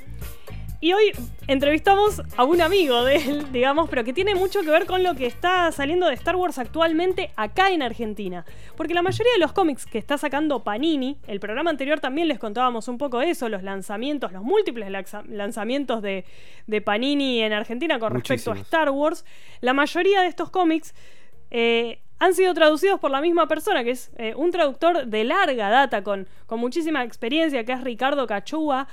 Y 0.86 0.94
hoy 0.94 1.14
entrevistamos 1.48 2.22
a 2.38 2.44
un 2.44 2.62
amigo 2.62 3.04
de 3.06 3.16
él, 3.16 3.48
digamos, 3.52 3.90
pero 3.90 4.04
que 4.04 4.14
tiene 4.14 4.36
mucho 4.36 4.62
que 4.62 4.70
ver 4.70 4.86
con 4.86 5.02
lo 5.02 5.16
que 5.16 5.26
está 5.26 5.72
saliendo 5.72 6.06
de 6.06 6.14
Star 6.14 6.36
Wars 6.36 6.60
actualmente 6.60 7.32
acá 7.36 7.72
en 7.72 7.82
Argentina. 7.82 8.46
Porque 8.78 8.94
la 8.94 9.02
mayoría 9.02 9.34
de 9.34 9.40
los 9.40 9.52
cómics 9.52 9.88
que 9.88 9.98
está 9.98 10.20
sacando 10.20 10.64
Panini, 10.64 11.18
el 11.26 11.40
programa 11.40 11.72
anterior 11.72 12.00
también 12.00 12.28
les 12.28 12.38
contábamos 12.38 12.88
un 12.88 13.00
poco 13.00 13.18
de 13.18 13.32
eso, 13.32 13.50
los 13.50 13.64
lanzamientos, 13.64 14.32
los 14.32 14.44
múltiples 14.44 14.92
lanzamientos 15.28 16.04
de, 16.04 16.24
de 16.68 16.82
Panini 16.82 17.42
en 17.42 17.54
Argentina 17.54 17.98
con 17.98 18.14
respecto 18.14 18.52
a. 18.52 18.56
Star 18.56 18.92
Wars, 18.92 19.26
la 19.62 19.74
mayoría 19.74 20.22
de 20.22 20.28
estos 20.28 20.52
cómics 20.52 20.94
eh, 21.50 21.98
han 22.20 22.36
sido 22.36 22.54
traducidos 22.54 23.00
por 23.00 23.10
la 23.10 23.22
misma 23.22 23.48
persona, 23.48 23.84
que 23.84 23.90
es 23.90 24.12
eh, 24.18 24.36
un 24.36 24.52
traductor 24.52 25.08
de 25.08 25.24
larga 25.24 25.72
data, 25.72 26.04
con, 26.04 26.28
con 26.46 26.60
muchísima 26.60 27.04
experiencia, 27.04 27.64
que 27.66 27.72
es 27.72 27.84
Ricardo 27.84 28.28
Cachúa. 28.28 28.88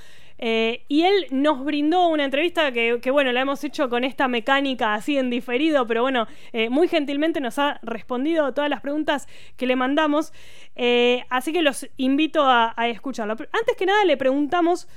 Eh, 0.45 0.85
y 0.89 1.03
él 1.05 1.27
nos 1.31 1.65
brindó 1.65 2.09
una 2.09 2.25
entrevista 2.25 2.73
que, 2.73 2.99
que, 3.01 3.13
bueno, 3.13 3.31
la 3.31 3.43
hemos 3.43 3.63
hecho 3.63 3.89
con 3.89 4.03
esta 4.03 4.27
mecánica 4.27 4.93
así 4.95 5.17
en 5.17 5.31
diferido, 5.31 5.87
pero 5.87 6.03
bueno, 6.03 6.27
eh, 6.53 6.69
muy 6.69 6.89
gentilmente 6.89 7.39
nos 7.41 7.61
ha 7.61 7.79
respondido 7.85 8.53
todas 8.53 8.69
las 8.69 8.81
preguntas 8.81 9.29
que 9.57 9.67
le 9.67 9.77
mandamos. 9.77 10.33
Eh, 10.75 11.23
así 11.31 11.53
que 11.53 11.63
los 11.63 11.89
invito 11.97 12.43
a, 12.43 12.75
a 12.77 12.89
escucharlo. 12.89 13.35
Antes 13.35 13.77
que 13.79 13.87
nada 13.87 14.05
le 14.05 14.17
preguntamos 14.17 14.89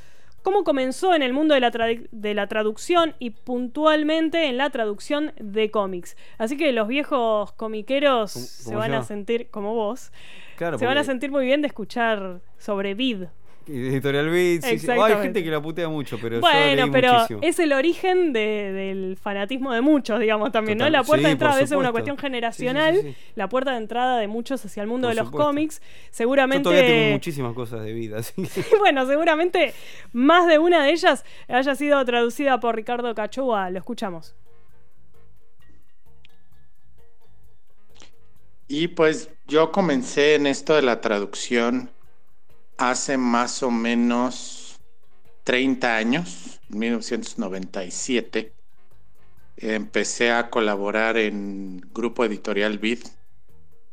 cómo 0.41 0.63
comenzó 0.63 1.13
en 1.13 1.21
el 1.21 1.31
mundo 1.33 1.53
de 1.53 1.59
la, 1.59 1.71
tradu- 1.71 2.07
de 2.11 2.33
la 2.33 2.47
traducción 2.47 3.13
y 3.19 3.29
puntualmente 3.31 4.45
en 4.47 4.57
la 4.57 4.69
traducción 4.69 5.31
de 5.39 5.69
cómics. 5.71 6.15
Así 6.37 6.57
que 6.57 6.71
los 6.71 6.87
viejos 6.87 7.51
comiqueros 7.53 8.33
¿Cómo- 8.33 8.45
se 8.45 8.75
van 8.75 8.91
yo? 8.91 8.97
a 8.97 9.03
sentir, 9.03 9.47
como 9.51 9.75
vos, 9.75 10.11
Claro, 10.55 10.77
se 10.79 10.85
van 10.85 10.97
a 10.97 11.03
sentir 11.03 11.29
muy 11.31 11.45
bien 11.45 11.61
de 11.61 11.67
escuchar 11.67 12.41
sobre 12.57 12.93
Vid. 12.95 13.23
Editorial 13.67 14.29
Beats. 14.29 14.65
sí, 14.65 14.77
sí. 14.79 14.87
Oh, 14.89 15.03
hay 15.03 15.13
gente 15.21 15.43
que 15.43 15.49
la 15.49 15.59
putea 15.61 15.89
mucho, 15.89 16.19
pero 16.21 16.35
yo 16.35 16.41
bueno, 16.41 16.83
leí 16.83 16.91
pero 16.91 17.13
muchísimo. 17.13 17.39
es 17.41 17.57
el 17.59 17.73
origen 17.73 18.31
de- 18.31 18.71
del 18.71 19.17
fanatismo 19.19 19.73
de 19.73 19.81
muchos, 19.81 20.19
digamos, 20.19 20.51
también, 20.51 20.77
¿no? 20.77 20.87
La 20.89 21.03
puerta 21.03 21.23
Sí, 21.23 21.25
de 21.25 21.31
entrada 21.31 21.53
a 21.53 21.57
veces 21.57 21.71
es 21.71 21.77
una 21.77 21.91
cuestión 21.91 22.15
Sí, 22.15 22.21
sí, 22.21 22.25
generacional, 22.27 22.95
sí, 23.01 23.01
sí. 23.11 23.15
la 23.35 23.49
puerta 23.49 23.71
de 23.71 23.77
entrada 23.77 24.19
de 24.19 24.27
muchos 24.27 24.63
hacia 24.63 24.81
el 24.83 24.87
mundo 24.87 25.07
Por 25.07 25.15
de 25.15 25.21
los 25.21 25.27
supuesto. 25.29 25.47
cómics. 25.47 25.79
Yo 25.81 25.85
Seguramente 26.11 26.63
todavía 26.63 26.85
tengo 26.87 27.11
muchísimas 27.13 27.53
cosas 27.53 27.83
de 27.83 27.93
vida, 27.93 28.19
así 28.19 28.33
que... 28.43 28.63
bueno, 28.79 29.05
seguramente 29.07 29.73
más 30.13 30.47
de 30.47 30.59
una 30.59 30.83
de 30.83 30.91
ellas 30.91 31.25
haya 31.47 31.73
sido 31.75 32.05
traducida 32.05 32.59
por 32.59 32.75
Ricardo 32.75 33.15
Cachúa. 33.15 33.69
Lo 33.71 33.79
escuchamos. 33.79 34.35
Y 38.67 38.87
pues 38.89 39.29
yo 39.47 39.71
comencé 39.71 40.35
en 40.35 40.47
esto 40.47 40.73
de 40.75 40.81
la 40.81 40.99
traducción 41.01 41.89
hace 42.77 43.17
más 43.17 43.63
o 43.63 43.71
menos 43.71 44.79
30 45.43 45.95
años, 45.95 46.59
en 46.71 46.79
1997. 46.79 48.53
Empecé 49.57 50.31
a 50.31 50.49
colaborar 50.49 51.17
en 51.17 51.81
Grupo 51.93 52.25
Editorial 52.25 52.77
Vid, 52.77 52.99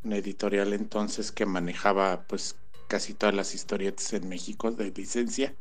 una 0.03 0.17
editorial 0.17 0.73
entonces 0.73 1.31
que 1.31 1.47
manejaba 1.47 2.25
pues 2.27 2.57
casi 2.89 3.15
todas 3.15 3.35
las 3.35 3.55
historietas 3.55 4.13
en 4.13 4.29
México 4.29 4.73
de 4.73 4.91
licencia. 4.91 5.55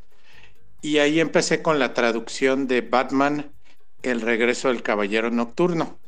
Y 0.82 0.98
ahí 0.98 1.20
empecé 1.20 1.62
con 1.62 1.78
la 1.78 1.94
traducción 1.94 2.68
de 2.68 2.82
Batman, 2.82 3.52
El 4.02 4.22
regreso 4.22 4.70
del 4.70 4.82
Caballero 4.82 5.30
Nocturno. 5.30 6.00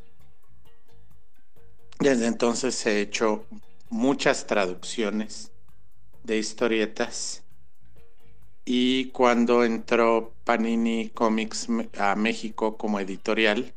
Desde 2.00 2.26
entonces 2.26 2.84
he 2.86 3.00
hecho 3.00 3.46
muchas 3.88 4.48
traducciones 4.48 5.52
de 6.24 6.38
historietas 6.38 7.44
y 8.64 9.10
cuando 9.10 9.64
entró 9.64 10.32
Panini 10.44 11.10
Comics 11.10 11.68
a 11.98 12.14
México 12.16 12.76
como 12.76 12.98
editorial, 12.98 13.74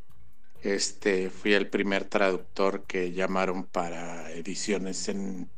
este 0.61 1.29
fui 1.29 1.53
el 1.53 1.67
primer 1.69 2.05
traductor 2.05 2.83
que 2.85 3.11
llamaron 3.11 3.65
para 3.65 4.31
ediciones 4.31 5.09
en- 5.09 5.49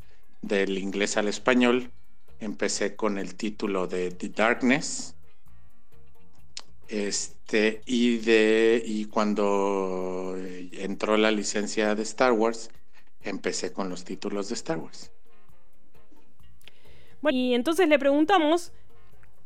del 0.41 0.78
inglés 0.78 1.18
al 1.18 1.28
español. 1.28 1.91
Empecé 2.40 2.95
con 2.95 3.18
el 3.18 3.36
título 3.36 3.88
de 3.88 4.11
The 4.11 4.30
Darkness. 4.30 5.16
Este, 6.88 7.82
y 7.86 8.18
de 8.18 8.82
y 8.84 9.06
cuando 9.06 10.36
eh, 10.38 10.70
entró 10.74 11.18
la 11.18 11.32
licencia 11.32 11.94
de 11.94 12.02
Star 12.03 12.32
Wars, 12.32 12.72
empecé 13.22 13.72
con 13.72 13.90
los 13.90 14.03
títulos 14.06 14.49
de 14.49 14.56
Star 14.56 14.80
Wars. 14.80 15.11
Bueno, 17.22 17.38
y 17.38 17.54
entonces 17.54 17.88
le 17.88 18.00
preguntamos 18.00 18.72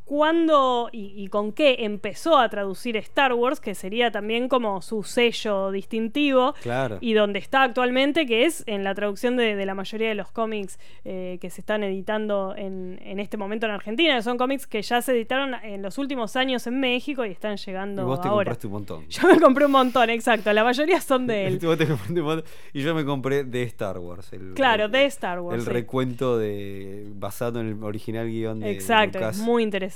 cuándo 0.05 0.89
y, 0.91 1.13
y 1.15 1.27
con 1.27 1.51
qué 1.53 1.77
empezó 1.80 2.38
a 2.38 2.49
traducir 2.49 2.97
Star 2.97 3.34
Wars, 3.34 3.59
que 3.59 3.75
sería 3.75 4.11
también 4.11 4.47
como 4.47 4.81
su 4.81 5.03
sello 5.03 5.71
distintivo. 5.71 6.53
Claro. 6.61 6.97
Y 7.01 7.13
donde 7.13 7.39
está 7.39 7.63
actualmente, 7.63 8.25
que 8.25 8.45
es 8.45 8.63
en 8.67 8.84
la 8.84 8.93
traducción 8.95 9.38
de, 9.38 9.55
de 9.55 9.65
la 9.65 9.75
mayoría 9.75 10.09
de 10.09 10.15
los 10.15 10.31
cómics 10.31 10.80
eh, 11.05 11.38
que 11.41 11.49
se 11.49 11.61
están 11.61 11.84
editando 11.84 12.53
en, 12.57 12.99
en 13.03 13.19
este 13.19 13.38
momento 13.38 13.65
en 13.65 13.71
Argentina. 13.71 14.15
que 14.15 14.21
Son 14.23 14.38
cómics 14.38 14.67
que 14.67 14.81
ya 14.81 15.01
se 15.01 15.11
editaron 15.13 15.55
en 15.63 15.81
los 15.81 15.97
últimos 15.97 16.35
años 16.35 16.67
en 16.67 16.80
México 16.80 17.25
y 17.25 17.31
están 17.31 17.57
llegando 17.57 18.01
Y 18.01 18.05
vos 18.05 18.21
te 18.21 18.27
ahora. 18.27 18.45
compraste 18.51 18.67
un 18.67 18.73
montón. 18.73 19.05
Yo 19.09 19.27
me 19.27 19.39
compré 19.39 19.65
un 19.65 19.71
montón, 19.71 20.09
exacto. 20.09 20.51
La 20.53 20.63
mayoría 20.63 20.99
son 21.01 21.27
de 21.27 21.47
él. 21.47 21.59
Vos 21.63 21.77
te 21.77 21.88
compraste 21.88 22.13
un 22.19 22.25
montón. 22.25 22.45
Y 22.73 22.81
yo 22.81 22.93
me 22.93 23.05
compré 23.05 23.43
de 23.45 23.63
Star 23.63 23.97
Wars. 23.99 24.31
El, 24.34 24.53
Claro, 24.53 24.85
el- 24.85 24.91
de 24.91 25.05
Star 25.05 25.39
Wars. 25.39 25.59
El 25.59 25.65
sí. 25.65 25.69
recuento 25.71 26.38
de 26.38 27.07
basado 27.15 27.59
en 27.61 27.67
el 27.67 27.84
original 27.84 28.27
guion 28.27 28.59
de 28.59 28.71
Exacto, 28.71 29.19
Lucas. 29.19 29.38
es 29.38 29.43
muy 29.43 29.63
interesante 29.63 29.93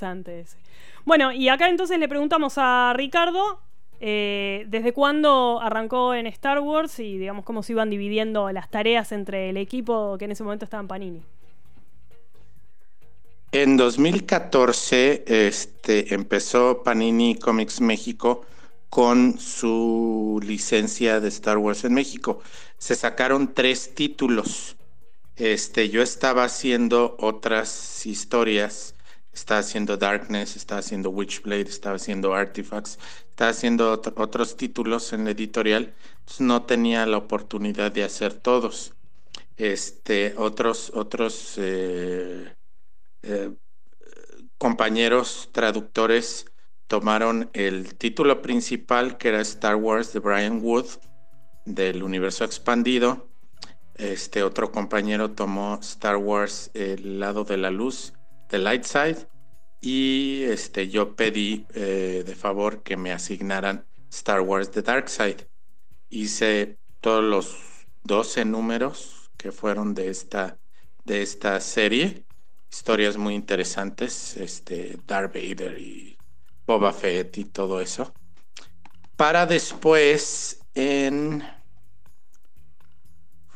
Bueno, 1.05 1.31
y 1.31 1.49
acá 1.49 1.69
entonces 1.69 1.99
le 1.99 2.07
preguntamos 2.07 2.53
a 2.57 2.93
Ricardo 2.95 3.59
eh, 3.99 4.65
desde 4.67 4.93
cuándo 4.93 5.59
arrancó 5.61 6.13
en 6.13 6.27
Star 6.27 6.59
Wars 6.59 6.99
y 6.99 7.17
digamos 7.17 7.43
cómo 7.43 7.63
se 7.63 7.73
iban 7.73 7.89
dividiendo 7.89 8.51
las 8.51 8.69
tareas 8.69 9.11
entre 9.11 9.49
el 9.49 9.57
equipo 9.57 10.17
que 10.17 10.25
en 10.25 10.31
ese 10.31 10.43
momento 10.43 10.65
estaba 10.65 10.81
en 10.81 10.87
Panini. 10.87 11.21
En 13.51 13.77
2014 13.77 15.23
este, 15.27 16.13
empezó 16.13 16.83
Panini 16.83 17.35
Comics 17.35 17.81
México 17.81 18.45
con 18.89 19.39
su 19.39 20.39
licencia 20.43 21.19
de 21.19 21.29
Star 21.29 21.57
Wars 21.57 21.83
en 21.83 21.93
México. 21.93 22.41
Se 22.77 22.93
sacaron 22.93 23.53
tres 23.53 23.95
títulos. 23.95 24.75
Este, 25.37 25.89
yo 25.89 26.01
estaba 26.01 26.43
haciendo 26.43 27.15
otras 27.19 28.05
historias. 28.05 28.95
Estaba 29.37 29.59
haciendo 29.59 29.97
Darkness, 29.97 30.55
estaba 30.55 30.79
haciendo 30.79 31.11
Witchblade, 31.11 31.69
estaba 31.69 31.95
haciendo 31.97 32.33
Artifacts, 32.33 32.97
estaba 33.29 33.51
haciendo 33.51 33.93
ot- 34.01 34.13
otros 34.17 34.57
títulos 34.57 35.13
en 35.13 35.25
la 35.25 35.31
editorial. 35.31 35.93
No 36.39 36.63
tenía 36.63 37.05
la 37.05 37.17
oportunidad 37.17 37.91
de 37.91 38.03
hacer 38.03 38.33
todos. 38.33 38.95
Este, 39.57 40.33
otros, 40.37 40.91
otros 40.95 41.53
eh, 41.57 42.55
eh, 43.23 43.51
compañeros 44.57 45.49
traductores 45.51 46.45
tomaron 46.87 47.49
el 47.53 47.95
título 47.95 48.41
principal 48.41 49.17
que 49.17 49.29
era 49.29 49.41
Star 49.41 49.75
Wars 49.75 50.13
de 50.13 50.19
Brian 50.19 50.61
Wood 50.63 50.87
del 51.65 52.03
universo 52.03 52.43
expandido. 52.43 53.27
Este 53.95 54.43
otro 54.43 54.71
compañero 54.71 55.31
tomó 55.31 55.79
Star 55.81 56.17
Wars 56.17 56.71
El 56.73 57.19
lado 57.19 57.43
de 57.43 57.57
la 57.57 57.71
luz, 57.71 58.13
The 58.49 58.59
Light 58.59 58.83
Side. 58.83 59.27
Y 59.81 60.43
este, 60.43 60.89
yo 60.89 61.15
pedí 61.15 61.65
eh, 61.73 62.23
de 62.25 62.35
favor 62.35 62.81
que 62.83 62.97
me 62.97 63.11
asignaran 63.11 63.85
Star 64.09 64.41
Wars 64.41 64.71
The 64.71 64.81
Dark 64.81 65.09
Side. 65.09 65.47
Hice 66.09 66.77
todos 67.01 67.23
los 67.23 67.57
12 68.03 68.45
números 68.45 69.29
que 69.37 69.51
fueron 69.51 69.93
de 69.93 70.09
esta, 70.09 70.57
de 71.05 71.21
esta 71.21 71.59
serie. 71.59 72.25
Historias 72.71 73.17
muy 73.17 73.35
interesantes. 73.35 74.37
Este, 74.37 74.97
Darth 75.05 75.33
Vader 75.33 75.79
y 75.79 76.17
Boba 76.65 76.91
Fett 76.91 77.37
y 77.37 77.45
todo 77.45 77.79
eso. 77.79 78.13
Para 79.15 79.45
después 79.45 80.59
en 80.73 81.43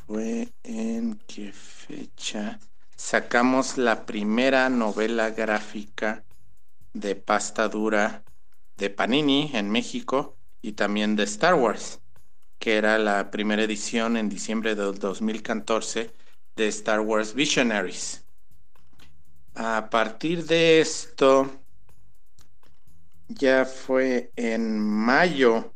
fue 0.08 0.50
en 0.64 1.20
qué 1.28 1.52
fecha 1.54 2.60
sacamos 3.02 3.80
la 3.80 4.06
primera 4.06 4.70
novela 4.70 5.32
gráfica 5.32 6.24
de 6.94 7.16
pasta 7.16 7.68
dura 7.68 8.24
de 8.78 8.92
Panini 8.92 9.50
en 9.54 9.70
México 9.72 10.38
y 10.62 10.74
también 10.74 11.16
de 11.16 11.24
Star 11.24 11.56
Wars, 11.56 12.00
que 12.60 12.78
era 12.78 13.00
la 13.00 13.32
primera 13.32 13.64
edición 13.64 14.18
en 14.18 14.30
diciembre 14.30 14.76
del 14.76 15.00
2014 15.00 16.12
de 16.56 16.68
Star 16.68 17.02
Wars 17.02 17.34
Visionaries. 17.34 18.24
A 19.56 19.90
partir 19.90 20.46
de 20.46 20.80
esto, 20.80 21.50
ya 23.28 23.66
fue 23.66 24.32
en 24.36 24.80
mayo 24.80 25.74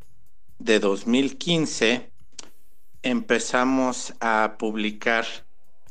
de 0.59 0.79
2015 0.79 2.11
empezamos 3.01 4.13
a 4.19 4.55
publicar 4.57 5.25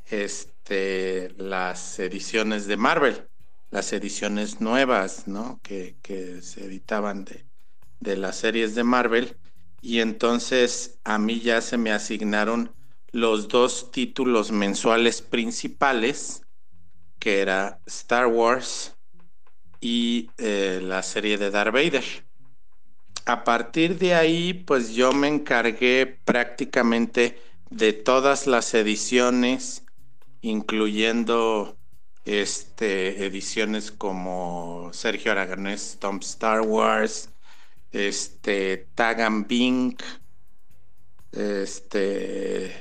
este, 0.06 0.53
las 0.68 1.98
ediciones 1.98 2.66
de 2.66 2.76
Marvel, 2.76 3.28
las 3.70 3.92
ediciones 3.92 4.60
nuevas, 4.60 5.26
¿no? 5.26 5.60
Que, 5.62 5.96
que 6.02 6.42
se 6.42 6.64
editaban 6.64 7.24
de, 7.24 7.46
de 8.00 8.16
las 8.16 8.36
series 8.36 8.74
de 8.74 8.84
Marvel. 8.84 9.36
Y 9.80 10.00
entonces 10.00 10.98
a 11.04 11.18
mí 11.18 11.40
ya 11.40 11.60
se 11.60 11.76
me 11.76 11.92
asignaron 11.92 12.74
los 13.12 13.48
dos 13.48 13.90
títulos 13.92 14.50
mensuales 14.50 15.22
principales, 15.22 16.42
que 17.18 17.40
era 17.40 17.80
Star 17.86 18.26
Wars 18.26 18.96
y 19.80 20.30
eh, 20.38 20.80
la 20.82 21.02
serie 21.02 21.38
de 21.38 21.50
Darth 21.50 21.72
Vader. 21.72 22.04
A 23.26 23.44
partir 23.44 23.98
de 23.98 24.14
ahí, 24.14 24.52
pues 24.52 24.94
yo 24.94 25.12
me 25.12 25.28
encargué 25.28 26.06
prácticamente 26.24 27.38
de 27.70 27.92
todas 27.92 28.46
las 28.46 28.74
ediciones, 28.74 29.83
incluyendo 30.44 31.78
este, 32.26 33.24
ediciones 33.24 33.90
como 33.90 34.90
Sergio 34.92 35.32
Aragonés, 35.32 35.96
Tom 35.98 36.18
Star 36.20 36.60
Wars, 36.60 37.30
este, 37.92 38.90
Tagan 38.94 39.46
Bing, 39.46 39.96
este, 41.32 42.74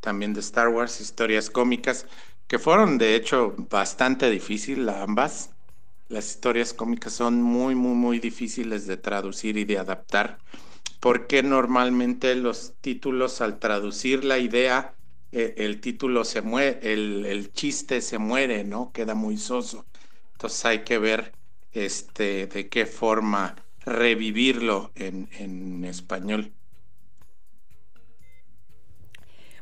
también 0.00 0.32
de 0.32 0.40
Star 0.40 0.68
Wars, 0.68 1.02
historias 1.02 1.50
cómicas, 1.50 2.06
que 2.46 2.58
fueron 2.58 2.96
de 2.96 3.14
hecho 3.14 3.54
bastante 3.70 4.30
difíciles 4.30 4.94
ambas. 4.94 5.50
Las 6.08 6.30
historias 6.30 6.72
cómicas 6.72 7.12
son 7.12 7.42
muy, 7.42 7.74
muy, 7.74 7.94
muy 7.94 8.20
difíciles 8.20 8.86
de 8.86 8.96
traducir 8.96 9.58
y 9.58 9.66
de 9.66 9.78
adaptar, 9.78 10.38
porque 10.98 11.42
normalmente 11.42 12.34
los 12.36 12.74
títulos 12.80 13.42
al 13.42 13.58
traducir 13.58 14.24
la 14.24 14.38
idea, 14.38 14.94
eh, 15.32 15.54
el 15.56 15.80
título 15.80 16.24
se 16.24 16.42
muere, 16.42 16.78
el, 16.92 17.24
el 17.26 17.52
chiste 17.52 18.00
se 18.00 18.18
muere, 18.18 18.64
¿no? 18.64 18.92
Queda 18.92 19.14
muy 19.14 19.36
soso. 19.36 19.86
Entonces 20.32 20.64
hay 20.64 20.84
que 20.84 20.98
ver 20.98 21.32
este, 21.72 22.46
de 22.46 22.68
qué 22.68 22.86
forma 22.86 23.56
revivirlo 23.84 24.92
en, 24.94 25.28
en 25.38 25.84
español. 25.84 26.52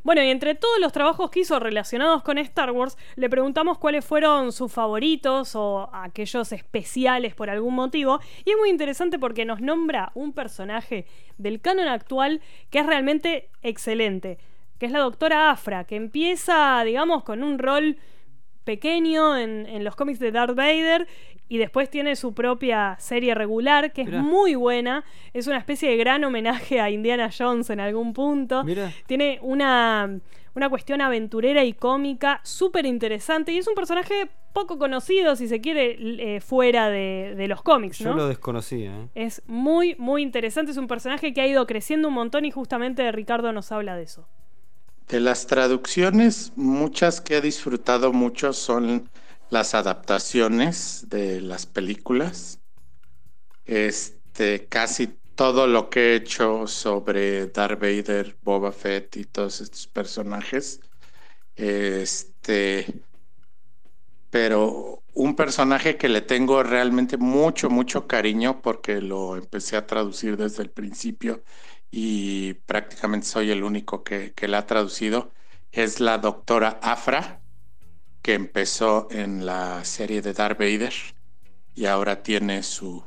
Bueno, 0.02 0.22
y 0.22 0.30
entre 0.30 0.54
todos 0.54 0.80
los 0.80 0.92
trabajos 0.92 1.30
que 1.30 1.40
hizo 1.40 1.60
relacionados 1.60 2.22
con 2.22 2.38
Star 2.38 2.70
Wars, 2.70 2.96
le 3.16 3.28
preguntamos 3.28 3.78
cuáles 3.78 4.04
fueron 4.04 4.50
sus 4.50 4.72
favoritos 4.72 5.54
o 5.54 5.90
aquellos 5.92 6.52
especiales 6.52 7.34
por 7.34 7.50
algún 7.50 7.74
motivo. 7.74 8.20
Y 8.46 8.52
es 8.52 8.56
muy 8.56 8.70
interesante 8.70 9.18
porque 9.18 9.44
nos 9.44 9.60
nombra 9.60 10.10
un 10.14 10.32
personaje 10.32 11.06
del 11.36 11.60
canon 11.60 11.88
actual 11.88 12.40
que 12.70 12.78
es 12.78 12.86
realmente 12.86 13.50
excelente, 13.62 14.38
que 14.80 14.86
es 14.86 14.92
la 14.92 14.98
doctora 15.00 15.50
Afra, 15.50 15.84
que 15.84 15.94
empieza, 15.94 16.82
digamos, 16.84 17.22
con 17.22 17.44
un 17.44 17.58
rol 17.60 17.98
pequeño 18.64 19.36
en, 19.36 19.66
en 19.66 19.84
los 19.84 19.94
cómics 19.94 20.18
de 20.18 20.32
Darth 20.32 20.54
Vader 20.56 21.06
y 21.48 21.58
después 21.58 21.90
tiene 21.90 22.16
su 22.16 22.32
propia 22.34 22.96
serie 22.98 23.34
regular 23.34 23.92
que 23.92 24.02
es 24.02 24.08
Mirá. 24.08 24.22
muy 24.22 24.54
buena. 24.54 25.04
Es 25.32 25.46
una 25.46 25.58
especie 25.58 25.90
de 25.90 25.96
gran 25.96 26.24
homenaje 26.24 26.80
a 26.80 26.90
Indiana 26.90 27.30
Jones 27.36 27.70
en 27.70 27.80
algún 27.80 28.12
punto. 28.12 28.64
Mirá. 28.64 28.92
Tiene 29.06 29.38
una, 29.42 30.18
una 30.54 30.68
cuestión 30.68 31.00
aventurera 31.00 31.64
y 31.64 31.72
cómica 31.72 32.40
súper 32.42 32.86
interesante 32.86 33.52
y 33.52 33.58
es 33.58 33.68
un 33.68 33.74
personaje 33.74 34.30
poco 34.52 34.78
conocido, 34.78 35.36
si 35.36 35.46
se 35.46 35.60
quiere, 35.60 35.96
eh, 36.36 36.40
fuera 36.40 36.88
de, 36.90 37.34
de 37.36 37.48
los 37.48 37.62
cómics, 37.62 37.98
Yo 37.98 38.10
¿no? 38.10 38.16
lo 38.16 38.28
desconocía. 38.28 38.92
¿eh? 38.96 39.08
Es 39.14 39.42
muy, 39.46 39.94
muy 39.98 40.22
interesante. 40.22 40.72
Es 40.72 40.76
un 40.78 40.88
personaje 40.88 41.32
que 41.32 41.40
ha 41.40 41.46
ido 41.46 41.66
creciendo 41.66 42.08
un 42.08 42.14
montón 42.14 42.44
y 42.44 42.50
justamente 42.50 43.10
Ricardo 43.12 43.52
nos 43.52 43.70
habla 43.72 43.96
de 43.96 44.04
eso. 44.04 44.26
De 45.10 45.18
las 45.18 45.48
traducciones, 45.48 46.52
muchas 46.54 47.20
que 47.20 47.38
he 47.38 47.40
disfrutado 47.40 48.12
mucho 48.12 48.52
son 48.52 49.10
las 49.50 49.74
adaptaciones 49.74 51.06
de 51.08 51.40
las 51.40 51.66
películas. 51.66 52.60
Este, 53.64 54.68
casi 54.68 55.08
todo 55.34 55.66
lo 55.66 55.90
que 55.90 56.12
he 56.12 56.14
hecho 56.14 56.68
sobre 56.68 57.48
Darth 57.48 57.80
Vader, 57.80 58.38
Boba 58.42 58.70
Fett 58.70 59.16
y 59.16 59.24
todos 59.24 59.60
estos 59.60 59.88
personajes. 59.88 60.80
Este, 61.56 62.86
pero 64.30 65.02
un 65.14 65.34
personaje 65.34 65.96
que 65.96 66.08
le 66.08 66.20
tengo 66.20 66.62
realmente 66.62 67.16
mucho, 67.16 67.68
mucho 67.68 68.06
cariño 68.06 68.62
porque 68.62 69.00
lo 69.00 69.36
empecé 69.36 69.76
a 69.76 69.88
traducir 69.88 70.36
desde 70.36 70.62
el 70.62 70.70
principio 70.70 71.42
y 71.90 72.54
prácticamente 72.54 73.26
soy 73.26 73.50
el 73.50 73.64
único 73.64 74.04
que, 74.04 74.32
que 74.34 74.48
la 74.48 74.58
ha 74.58 74.66
traducido, 74.66 75.32
es 75.72 76.00
la 76.00 76.18
doctora 76.18 76.78
Afra, 76.82 77.40
que 78.22 78.34
empezó 78.34 79.08
en 79.10 79.46
la 79.46 79.84
serie 79.84 80.22
de 80.22 80.32
Darth 80.32 80.58
Vader 80.58 80.92
y 81.74 81.86
ahora 81.86 82.22
tiene 82.22 82.62
su 82.62 83.02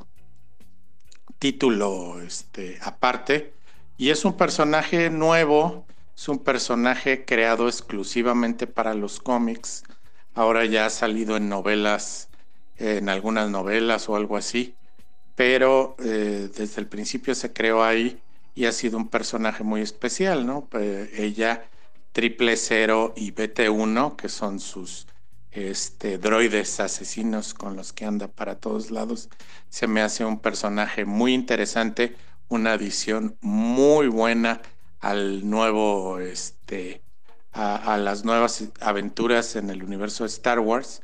título 1.38 2.20
este, 2.22 2.78
aparte. 2.82 3.54
Y 3.96 4.10
es 4.10 4.24
un 4.24 4.36
personaje 4.36 5.10
nuevo, 5.10 5.86
es 6.16 6.28
un 6.28 6.38
personaje 6.38 7.24
creado 7.24 7.68
exclusivamente 7.68 8.66
para 8.66 8.94
los 8.94 9.20
cómics. 9.20 9.84
Ahora 10.34 10.64
ya 10.64 10.86
ha 10.86 10.90
salido 10.90 11.36
en 11.36 11.48
novelas, 11.48 12.30
en 12.76 13.08
algunas 13.08 13.50
novelas 13.50 14.08
o 14.08 14.16
algo 14.16 14.36
así, 14.36 14.74
pero 15.36 15.96
eh, 16.00 16.50
desde 16.56 16.80
el 16.80 16.88
principio 16.88 17.34
se 17.34 17.52
creó 17.52 17.84
ahí 17.84 18.23
y 18.54 18.66
ha 18.66 18.72
sido 18.72 18.96
un 18.98 19.08
personaje 19.08 19.64
muy 19.64 19.80
especial, 19.82 20.46
¿no? 20.46 20.68
Eh, 20.72 21.10
ella, 21.16 21.68
Triple 22.12 22.56
Cero 22.56 23.12
y 23.16 23.32
BT1, 23.32 24.16
que 24.16 24.28
son 24.28 24.60
sus 24.60 25.06
este, 25.50 26.18
droides 26.18 26.80
asesinos 26.80 27.54
con 27.54 27.76
los 27.76 27.92
que 27.92 28.04
anda 28.04 28.28
para 28.28 28.58
todos 28.60 28.90
lados, 28.90 29.28
se 29.68 29.86
me 29.86 30.00
hace 30.02 30.24
un 30.24 30.40
personaje 30.40 31.04
muy 31.04 31.34
interesante, 31.34 32.16
una 32.48 32.72
adición 32.74 33.36
muy 33.40 34.08
buena 34.08 34.62
al 35.00 35.48
nuevo, 35.48 36.18
este, 36.20 37.02
a, 37.52 37.94
a 37.94 37.98
las 37.98 38.24
nuevas 38.24 38.64
aventuras 38.80 39.56
en 39.56 39.70
el 39.70 39.82
universo 39.82 40.24
de 40.24 40.28
Star 40.28 40.60
Wars. 40.60 41.02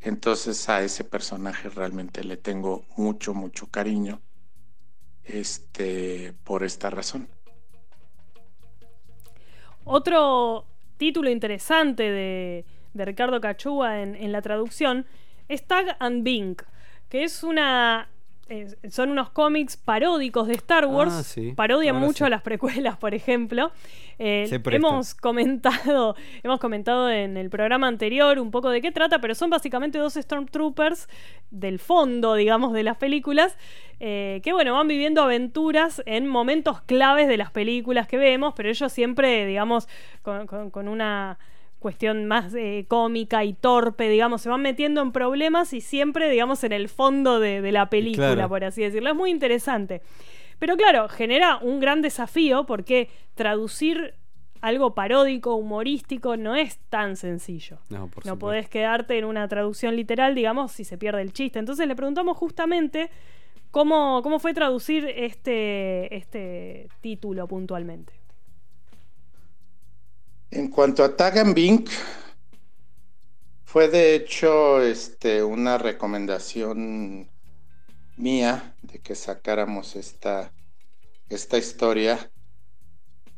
Entonces 0.00 0.68
a 0.68 0.82
ese 0.82 1.04
personaje 1.04 1.68
realmente 1.70 2.24
le 2.24 2.36
tengo 2.36 2.86
mucho, 2.96 3.34
mucho 3.34 3.68
cariño 3.70 4.22
este, 5.28 6.34
por 6.44 6.64
esta 6.64 6.90
razón. 6.90 7.28
Otro 9.84 10.66
título 10.96 11.30
interesante 11.30 12.02
de, 12.02 12.64
de 12.92 13.04
Ricardo 13.04 13.40
Cachúa 13.40 14.02
en, 14.02 14.14
en 14.16 14.32
la 14.32 14.42
traducción 14.42 15.06
es 15.48 15.66
Tag 15.66 15.96
and 15.98 16.24
Bink, 16.24 16.62
que 17.08 17.24
es 17.24 17.42
una 17.42 18.08
eh, 18.48 18.68
son 18.90 19.10
unos 19.10 19.30
cómics 19.30 19.76
paródicos 19.76 20.48
de 20.48 20.54
Star 20.54 20.86
Wars. 20.86 21.12
Ah, 21.14 21.22
sí. 21.22 21.52
Parodian 21.56 21.96
Ahora 21.96 22.06
mucho 22.06 22.24
sí. 22.24 22.30
las 22.30 22.42
precuelas, 22.42 22.96
por 22.96 23.14
ejemplo. 23.14 23.70
Eh, 24.18 24.48
hemos 24.72 25.14
comentado, 25.14 26.16
hemos 26.42 26.58
comentado 26.58 27.10
en 27.10 27.36
el 27.36 27.50
programa 27.50 27.86
anterior 27.88 28.38
un 28.38 28.50
poco 28.50 28.70
de 28.70 28.80
qué 28.80 28.90
trata, 28.90 29.20
pero 29.20 29.34
son 29.34 29.50
básicamente 29.50 29.98
dos 29.98 30.14
Stormtroopers 30.14 31.08
del 31.50 31.78
fondo, 31.78 32.34
digamos, 32.34 32.72
de 32.72 32.82
las 32.82 32.96
películas, 32.96 33.56
eh, 34.00 34.40
que 34.42 34.52
bueno, 34.52 34.74
van 34.74 34.88
viviendo 34.88 35.22
aventuras 35.22 36.02
en 36.06 36.26
momentos 36.26 36.80
claves 36.82 37.28
de 37.28 37.36
las 37.36 37.50
películas 37.50 38.08
que 38.08 38.16
vemos, 38.18 38.54
pero 38.56 38.68
ellos 38.68 38.92
siempre, 38.92 39.46
digamos, 39.46 39.88
con, 40.22 40.46
con- 40.46 40.70
con 40.70 40.88
una 40.88 41.38
cuestión 41.78 42.26
más 42.26 42.52
eh, 42.54 42.86
cómica 42.88 43.44
y 43.44 43.52
torpe, 43.54 44.08
digamos, 44.08 44.42
se 44.42 44.48
van 44.48 44.62
metiendo 44.62 45.00
en 45.00 45.12
problemas 45.12 45.72
y 45.72 45.80
siempre, 45.80 46.28
digamos, 46.30 46.64
en 46.64 46.72
el 46.72 46.88
fondo 46.88 47.38
de, 47.40 47.60
de 47.60 47.72
la 47.72 47.88
película, 47.88 48.34
Claro. 48.34 48.48
por 48.48 48.64
así 48.64 48.82
decirlo. 48.82 49.10
Es 49.10 49.16
muy 49.16 49.30
interesante. 49.30 50.02
Pero 50.58 50.76
claro, 50.76 51.08
genera 51.08 51.58
un 51.58 51.78
gran 51.78 52.02
desafío 52.02 52.66
porque 52.66 53.08
traducir 53.36 54.14
algo 54.60 54.92
paródico, 54.92 55.54
humorístico, 55.54 56.36
no 56.36 56.56
es 56.56 56.78
tan 56.90 57.14
sencillo. 57.16 57.78
No, 57.90 58.08
por 58.08 58.26
No 58.26 58.36
podés 58.40 58.68
quedarte 58.68 59.16
en 59.16 59.24
una 59.24 59.46
traducción 59.46 59.94
literal, 59.94 60.34
digamos, 60.34 60.72
si 60.72 60.82
se 60.82 60.98
pierde 60.98 61.22
el 61.22 61.32
chiste. 61.32 61.60
Entonces 61.60 61.86
le 61.86 61.94
preguntamos 61.94 62.36
justamente 62.36 63.08
cómo, 63.70 64.20
cómo 64.24 64.40
fue 64.40 64.52
traducir 64.54 65.04
este, 65.14 66.12
este 66.16 66.88
título 67.00 67.46
puntualmente. 67.46 68.14
En 70.50 70.68
cuanto 70.68 71.04
a 71.04 71.14
Tag 71.14 71.38
and 71.40 71.54
Bink, 71.54 71.90
fue 73.64 73.88
de 73.88 74.14
hecho 74.14 74.80
este, 74.80 75.42
una 75.42 75.76
recomendación 75.76 77.28
mía 78.16 78.74
de 78.80 78.98
que 78.98 79.14
sacáramos 79.14 79.94
esta, 79.94 80.50
esta 81.28 81.58
historia. 81.58 82.30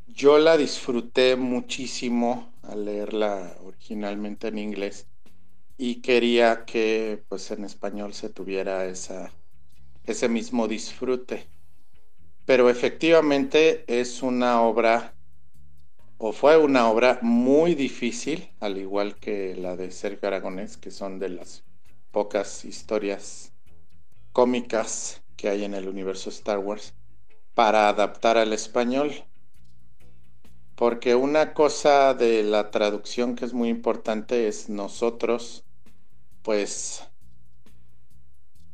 Yo 0.07 0.39
la 0.39 0.57
disfruté 0.57 1.35
muchísimo 1.35 2.53
al 2.63 2.85
leerla 2.85 3.57
originalmente 3.65 4.47
en 4.47 4.59
inglés 4.59 5.09
y 5.77 6.03
quería 6.03 6.65
que 6.65 7.25
pues 7.29 7.51
en 7.51 7.65
español 7.65 8.15
se 8.15 8.29
tuviera 8.29 8.85
ese 8.87 10.29
mismo 10.29 10.69
disfrute. 10.69 11.49
Pero 12.47 12.71
efectivamente 12.71 13.85
es 13.89 14.23
una 14.23 14.63
obra 14.63 15.17
o 16.23 16.33
fue 16.33 16.59
una 16.59 16.91
obra 16.91 17.19
muy 17.23 17.75
difícil, 17.75 18.51
al 18.61 18.77
igual 18.77 19.17
que 19.17 19.57
la 19.57 19.75
de 19.75 19.91
Sergio 19.91 20.29
Aragonés, 20.29 20.77
que 20.77 20.91
son 20.91 21.19
de 21.19 21.31
las 21.31 21.65
pocas 22.11 22.67
historias 22.67 23.55
cómicas 24.33 25.23
que 25.37 25.49
hay 25.49 25.65
en 25.65 25.73
el 25.73 25.89
universo 25.89 26.29
Star 26.29 26.59
Wars, 26.59 26.93
para 27.55 27.89
adaptar 27.89 28.37
al 28.37 28.53
español. 28.53 29.15
Porque 30.75 31.15
una 31.15 31.55
cosa 31.55 32.13
de 32.13 32.43
la 32.43 32.71
traducción 32.71 33.35
que 33.35 33.47
es 33.47 33.55
muy 33.55 33.71
importante 33.71 34.47
es 34.47 34.69
nosotros, 34.69 35.65
pues, 36.43 37.03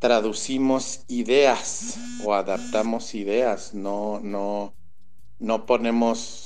traducimos 0.01 1.05
ideas 1.06 1.97
o 2.24 2.35
adaptamos 2.35 3.14
ideas, 3.14 3.73
no, 3.73 4.18
no, 4.20 4.74
no 5.39 5.64
ponemos 5.64 6.45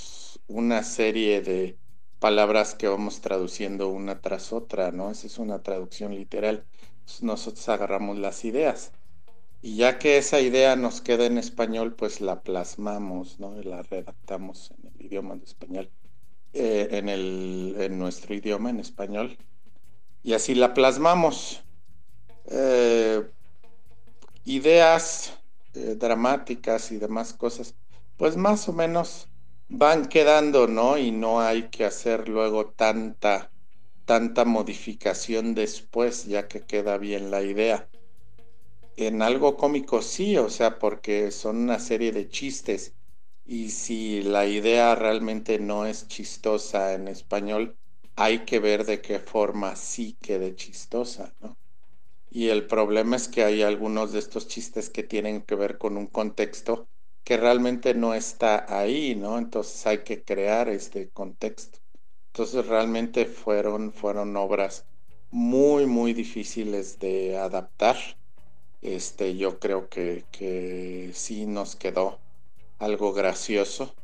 una 0.50 0.82
serie 0.82 1.42
de 1.42 1.78
palabras 2.18 2.74
que 2.74 2.88
vamos 2.88 3.20
traduciendo 3.20 3.88
una 3.88 4.20
tras 4.20 4.52
otra, 4.52 4.90
¿no? 4.90 5.10
Esa 5.10 5.26
es 5.26 5.38
una 5.38 5.62
traducción 5.62 6.14
literal. 6.14 6.64
Nosotros 7.22 7.68
agarramos 7.68 8.18
las 8.18 8.44
ideas. 8.44 8.92
Y 9.62 9.76
ya 9.76 9.98
que 9.98 10.18
esa 10.18 10.40
idea 10.40 10.74
nos 10.74 11.00
queda 11.00 11.26
en 11.26 11.38
español, 11.38 11.94
pues 11.94 12.20
la 12.20 12.42
plasmamos, 12.42 13.38
¿no? 13.38 13.54
La 13.62 13.82
redactamos 13.82 14.72
en 14.72 14.88
el 14.88 15.06
idioma 15.06 15.36
de 15.36 15.44
español, 15.44 15.90
eh, 16.52 16.88
en, 16.92 17.08
el, 17.08 17.96
nuestro 17.96 18.34
idioma, 18.34 18.70
en 18.70 18.80
español. 18.80 19.38
Y 20.22 20.32
así 20.32 20.54
la 20.54 20.74
plasmamos. 20.74 21.62
Eh, 22.46 23.22
ideas 24.44 25.38
eh, 25.74 25.94
dramáticas 25.96 26.90
y 26.90 26.98
demás 26.98 27.34
cosas, 27.34 27.74
pues 28.16 28.36
más 28.36 28.68
o 28.68 28.72
menos 28.72 29.29
van 29.70 30.08
quedando, 30.08 30.66
¿no? 30.66 30.98
Y 30.98 31.12
no 31.12 31.40
hay 31.40 31.70
que 31.70 31.84
hacer 31.84 32.28
luego 32.28 32.72
tanta, 32.72 33.52
tanta 34.04 34.44
modificación 34.44 35.54
después, 35.54 36.26
ya 36.26 36.48
que 36.48 36.66
queda 36.66 36.98
bien 36.98 37.30
la 37.30 37.42
idea. 37.42 37.88
En 38.96 39.22
algo 39.22 39.56
cómico 39.56 40.02
sí, 40.02 40.36
o 40.36 40.50
sea, 40.50 40.78
porque 40.78 41.30
son 41.30 41.56
una 41.56 41.78
serie 41.78 42.12
de 42.12 42.28
chistes 42.28 42.94
y 43.46 43.70
si 43.70 44.22
la 44.22 44.46
idea 44.46 44.94
realmente 44.94 45.58
no 45.58 45.86
es 45.86 46.08
chistosa 46.08 46.92
en 46.94 47.08
español, 47.08 47.78
hay 48.16 48.44
que 48.44 48.58
ver 48.58 48.84
de 48.84 49.00
qué 49.00 49.20
forma 49.20 49.76
sí 49.76 50.18
quede 50.20 50.54
chistosa, 50.56 51.34
¿no? 51.40 51.56
Y 52.30 52.48
el 52.48 52.66
problema 52.66 53.16
es 53.16 53.28
que 53.28 53.44
hay 53.44 53.62
algunos 53.62 54.12
de 54.12 54.18
estos 54.18 54.48
chistes 54.48 54.90
que 54.90 55.02
tienen 55.02 55.42
que 55.42 55.54
ver 55.54 55.78
con 55.78 55.96
un 55.96 56.06
contexto 56.06 56.88
que 57.24 57.36
realmente 57.36 57.94
no 57.94 58.14
está 58.14 58.66
ahí, 58.80 59.14
¿no? 59.14 59.38
Entonces 59.38 59.86
hay 59.86 59.98
que 60.04 60.24
crear 60.24 60.68
este 60.68 61.10
contexto. 61.10 61.78
Entonces 62.32 62.66
realmente 62.66 63.26
fueron, 63.26 63.92
fueron 63.92 64.36
obras 64.36 64.86
muy, 65.30 65.86
muy 65.86 66.12
difíciles 66.14 66.98
de 66.98 67.38
adaptar. 67.38 67.96
Este, 68.82 69.36
yo 69.36 69.58
creo 69.58 69.88
que, 69.88 70.24
que 70.32 71.10
sí 71.14 71.46
nos 71.46 71.76
quedó 71.76 72.20
algo 72.78 73.12
gracioso. 73.12 73.94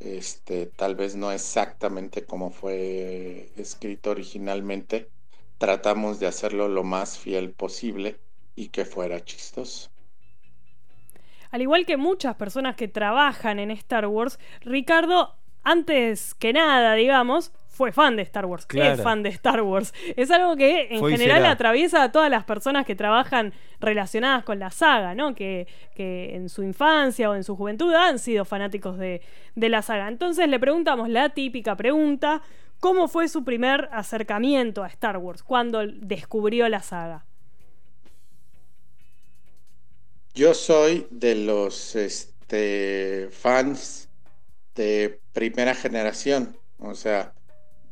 Este, 0.00 0.66
tal 0.66 0.96
vez 0.96 1.16
no 1.16 1.32
exactamente 1.32 2.26
como 2.26 2.50
fue 2.50 3.52
escrito 3.56 4.10
originalmente. 4.12 5.10
Tratamos 5.58 6.20
de 6.20 6.26
hacerlo 6.28 6.68
lo 6.68 6.84
más 6.84 7.18
fiel 7.18 7.52
posible 7.54 8.20
y 8.56 8.68
que 8.68 8.84
fuera 8.84 9.24
chistoso. 9.24 9.93
Al 11.54 11.62
igual 11.62 11.86
que 11.86 11.96
muchas 11.96 12.34
personas 12.34 12.74
que 12.74 12.88
trabajan 12.88 13.60
en 13.60 13.70
Star 13.70 14.08
Wars, 14.08 14.40
Ricardo, 14.62 15.36
antes 15.62 16.34
que 16.34 16.52
nada, 16.52 16.94
digamos, 16.94 17.52
fue 17.68 17.92
fan 17.92 18.16
de 18.16 18.22
Star 18.22 18.44
Wars. 18.44 18.66
Claro. 18.66 18.94
Es 18.94 19.00
fan 19.00 19.22
de 19.22 19.28
Star 19.28 19.62
Wars. 19.62 19.94
Es 20.16 20.32
algo 20.32 20.56
que 20.56 20.88
en 20.90 20.98
Fue 20.98 21.12
general 21.12 21.46
atraviesa 21.46 22.02
a 22.02 22.10
todas 22.10 22.28
las 22.28 22.42
personas 22.42 22.84
que 22.84 22.96
trabajan 22.96 23.52
relacionadas 23.78 24.42
con 24.42 24.58
la 24.58 24.72
saga, 24.72 25.14
¿no? 25.14 25.36
Que, 25.36 25.68
que 25.94 26.34
en 26.34 26.48
su 26.48 26.64
infancia 26.64 27.30
o 27.30 27.36
en 27.36 27.44
su 27.44 27.54
juventud 27.54 27.94
han 27.94 28.18
sido 28.18 28.44
fanáticos 28.44 28.98
de, 28.98 29.22
de 29.54 29.68
la 29.68 29.82
saga. 29.82 30.08
Entonces 30.08 30.48
le 30.48 30.58
preguntamos 30.58 31.08
la 31.08 31.28
típica 31.28 31.76
pregunta: 31.76 32.42
¿cómo 32.80 33.06
fue 33.06 33.28
su 33.28 33.44
primer 33.44 33.88
acercamiento 33.92 34.82
a 34.82 34.88
Star 34.88 35.18
Wars? 35.18 35.44
¿Cuándo 35.44 35.86
descubrió 35.86 36.68
la 36.68 36.82
saga? 36.82 37.26
Yo 40.36 40.52
soy 40.52 41.06
de 41.10 41.36
los 41.36 41.94
este, 41.94 43.28
fans 43.30 44.08
de 44.74 45.20
primera 45.32 45.76
generación. 45.76 46.58
O 46.80 46.96
sea, 46.96 47.32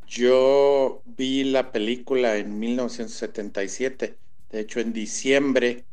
yo 0.09 1.03
vi 1.05 1.45
la 1.45 1.71
película 1.71 2.39
en 2.39 2.59
1977. 2.59 4.17
De 4.51 4.59
hecho, 4.59 4.81
en 4.81 4.93
diciembre, 4.93 5.85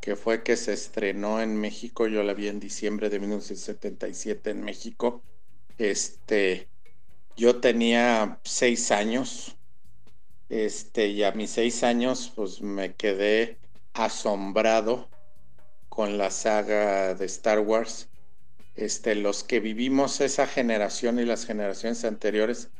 que 0.00 0.14
fue 0.14 0.44
que 0.44 0.56
se 0.56 0.74
estrenó 0.74 1.42
en 1.42 1.56
México, 1.56 2.06
yo 2.06 2.22
la 2.22 2.34
vi 2.34 2.46
en 2.46 2.60
diciembre 2.60 3.10
de 3.10 3.18
1977 3.18 4.50
en 4.50 4.62
México. 4.62 5.22
Este, 5.76 6.68
yo 7.36 7.56
tenía 7.56 8.38
seis 8.44 8.92
años. 8.92 9.56
Este, 10.50 11.08
y 11.08 11.24
a 11.24 11.32
mis 11.32 11.50
seis 11.50 11.82
años, 11.82 12.32
pues 12.36 12.62
me 12.62 12.94
quedé 12.94 13.58
asombrado 13.92 15.08
con 16.00 16.16
la 16.16 16.30
saga 16.30 17.12
de 17.14 17.26
Star 17.26 17.58
Wars. 17.58 18.08
Este, 18.74 19.14
los 19.14 19.44
que 19.44 19.60
vivimos 19.60 20.22
esa 20.22 20.46
generación 20.46 21.18
y 21.18 21.26
las 21.26 21.44
generaciones 21.44 22.06
anteriores, 22.06 22.70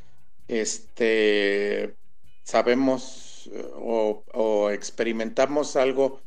este, 0.48 1.94
sabemos 2.44 3.50
o, 3.74 4.24
o 4.32 4.70
experimentamos 4.70 5.76
algo, 5.76 6.22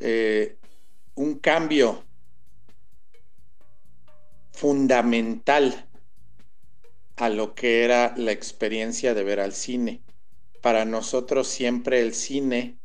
eh, 0.00 0.56
un 1.16 1.38
cambio 1.38 2.02
fundamental 4.52 5.86
a 7.16 7.28
lo 7.28 7.54
que 7.54 7.84
era 7.84 8.14
la 8.16 8.32
experiencia 8.32 9.12
de 9.12 9.22
ver 9.22 9.40
al 9.40 9.52
cine. 9.52 10.00
Para 10.62 10.86
nosotros 10.86 11.46
siempre 11.46 12.00
el 12.00 12.14
cine 12.14 12.78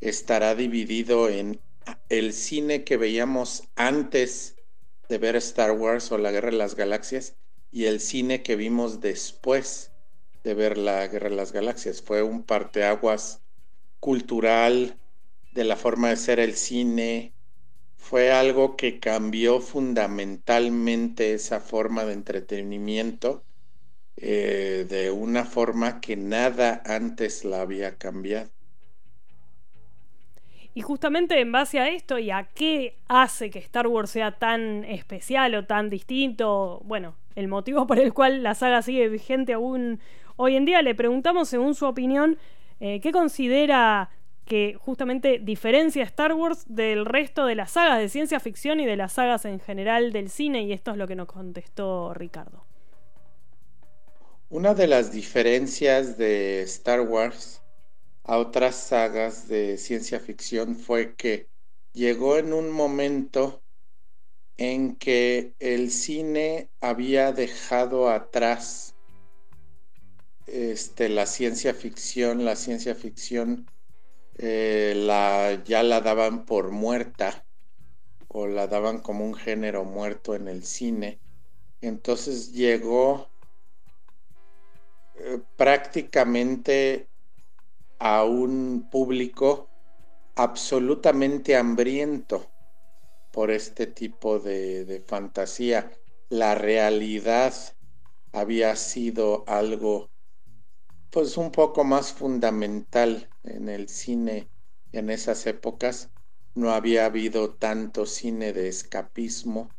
estará 0.00 0.56
dividido 0.56 1.28
en 1.28 1.60
el 2.08 2.32
cine 2.32 2.84
que 2.84 2.96
veíamos 2.96 3.64
antes 3.76 4.56
de 5.08 5.18
ver 5.18 5.36
Star 5.36 5.72
Wars 5.72 6.12
o 6.12 6.18
la 6.18 6.30
Guerra 6.32 6.50
de 6.50 6.56
las 6.56 6.74
Galaxias 6.74 7.36
y 7.70 7.86
el 7.86 8.00
cine 8.00 8.42
que 8.42 8.56
vimos 8.56 9.00
después 9.00 9.92
de 10.42 10.54
ver 10.54 10.78
la 10.78 11.06
Guerra 11.08 11.30
de 11.30 11.36
las 11.36 11.52
Galaxias. 11.52 12.02
Fue 12.02 12.22
un 12.22 12.44
parteaguas 12.44 13.42
cultural 14.00 15.00
de 15.52 15.64
la 15.64 15.76
forma 15.76 16.10
de 16.10 16.16
ser 16.16 16.40
el 16.40 16.54
cine, 16.54 17.34
fue 17.96 18.30
algo 18.32 18.76
que 18.76 19.00
cambió 19.00 19.60
fundamentalmente 19.60 21.32
esa 21.32 21.60
forma 21.60 22.04
de 22.04 22.12
entretenimiento 22.12 23.46
eh, 24.16 24.86
de 24.88 25.10
una 25.10 25.44
forma 25.44 26.00
que 26.00 26.16
nada 26.16 26.82
antes 26.86 27.44
la 27.44 27.62
había 27.62 27.96
cambiado. 27.96 28.53
Y 30.74 30.82
justamente 30.82 31.40
en 31.40 31.52
base 31.52 31.78
a 31.78 31.88
esto 31.88 32.18
y 32.18 32.30
a 32.30 32.48
qué 32.52 32.96
hace 33.06 33.48
que 33.50 33.60
Star 33.60 33.86
Wars 33.86 34.10
sea 34.10 34.32
tan 34.32 34.84
especial 34.84 35.54
o 35.54 35.64
tan 35.64 35.88
distinto, 35.88 36.82
bueno, 36.84 37.14
el 37.36 37.46
motivo 37.46 37.86
por 37.86 37.98
el 37.98 38.12
cual 38.12 38.42
la 38.42 38.54
saga 38.54 38.82
sigue 38.82 39.08
vigente 39.08 39.52
aún 39.52 40.00
hoy 40.36 40.56
en 40.56 40.64
día, 40.64 40.82
le 40.82 40.96
preguntamos 40.96 41.48
según 41.48 41.76
su 41.76 41.86
opinión 41.86 42.38
eh, 42.80 43.00
qué 43.00 43.12
considera 43.12 44.10
que 44.44 44.76
justamente 44.78 45.38
diferencia 45.38 46.02
Star 46.02 46.34
Wars 46.34 46.64
del 46.66 47.06
resto 47.06 47.46
de 47.46 47.54
las 47.54 47.70
sagas 47.72 47.98
de 47.98 48.08
ciencia 48.08 48.40
ficción 48.40 48.80
y 48.80 48.86
de 48.86 48.96
las 48.96 49.12
sagas 49.12 49.44
en 49.44 49.60
general 49.60 50.12
del 50.12 50.28
cine 50.28 50.64
y 50.64 50.72
esto 50.72 50.90
es 50.90 50.96
lo 50.96 51.06
que 51.06 51.16
nos 51.16 51.28
contestó 51.28 52.12
Ricardo. 52.14 52.64
Una 54.50 54.74
de 54.74 54.86
las 54.86 55.12
diferencias 55.12 56.18
de 56.18 56.62
Star 56.62 57.00
Wars 57.00 57.62
a 58.24 58.38
otras 58.38 58.74
sagas 58.76 59.48
de 59.48 59.76
ciencia 59.76 60.18
ficción 60.18 60.76
fue 60.76 61.14
que 61.14 61.48
llegó 61.92 62.38
en 62.38 62.52
un 62.52 62.70
momento 62.70 63.62
en 64.56 64.96
que 64.96 65.54
el 65.58 65.90
cine 65.90 66.70
había 66.80 67.32
dejado 67.32 68.08
atrás 68.08 68.94
este, 70.46 71.08
la 71.08 71.26
ciencia 71.26 71.74
ficción, 71.74 72.44
la 72.44 72.56
ciencia 72.56 72.94
ficción 72.94 73.66
eh, 74.36 74.94
la, 74.96 75.62
ya 75.64 75.82
la 75.82 76.00
daban 76.00 76.44
por 76.46 76.70
muerta 76.70 77.46
o 78.28 78.46
la 78.46 78.66
daban 78.66 79.00
como 79.00 79.24
un 79.24 79.34
género 79.34 79.84
muerto 79.84 80.34
en 80.34 80.48
el 80.48 80.64
cine. 80.64 81.20
Entonces 81.80 82.52
llegó 82.52 83.28
eh, 85.16 85.40
prácticamente 85.56 87.08
a 87.98 88.24
un 88.24 88.88
público 88.90 89.68
absolutamente 90.36 91.56
hambriento 91.56 92.50
por 93.32 93.50
este 93.50 93.86
tipo 93.86 94.38
de, 94.38 95.02
fantasía. 95.06 95.90
La 96.28 96.54
realidad 96.54 97.54
había 98.32 98.74
sido 98.76 99.44
algo 99.46 100.10
pues 101.10 101.36
un 101.36 101.52
poco 101.52 101.84
más 101.84 102.12
fundamental 102.12 103.30
en 103.44 103.68
el 103.68 103.88
cine 103.88 104.48
en 104.92 105.10
esas 105.10 105.46
épocas. 105.46 106.10
No 106.54 106.70
había 106.70 107.06
habido 107.06 107.54
tanto 107.54 108.06
cine 108.06 108.52
de 108.52 108.68
escapismo. 108.68 109.70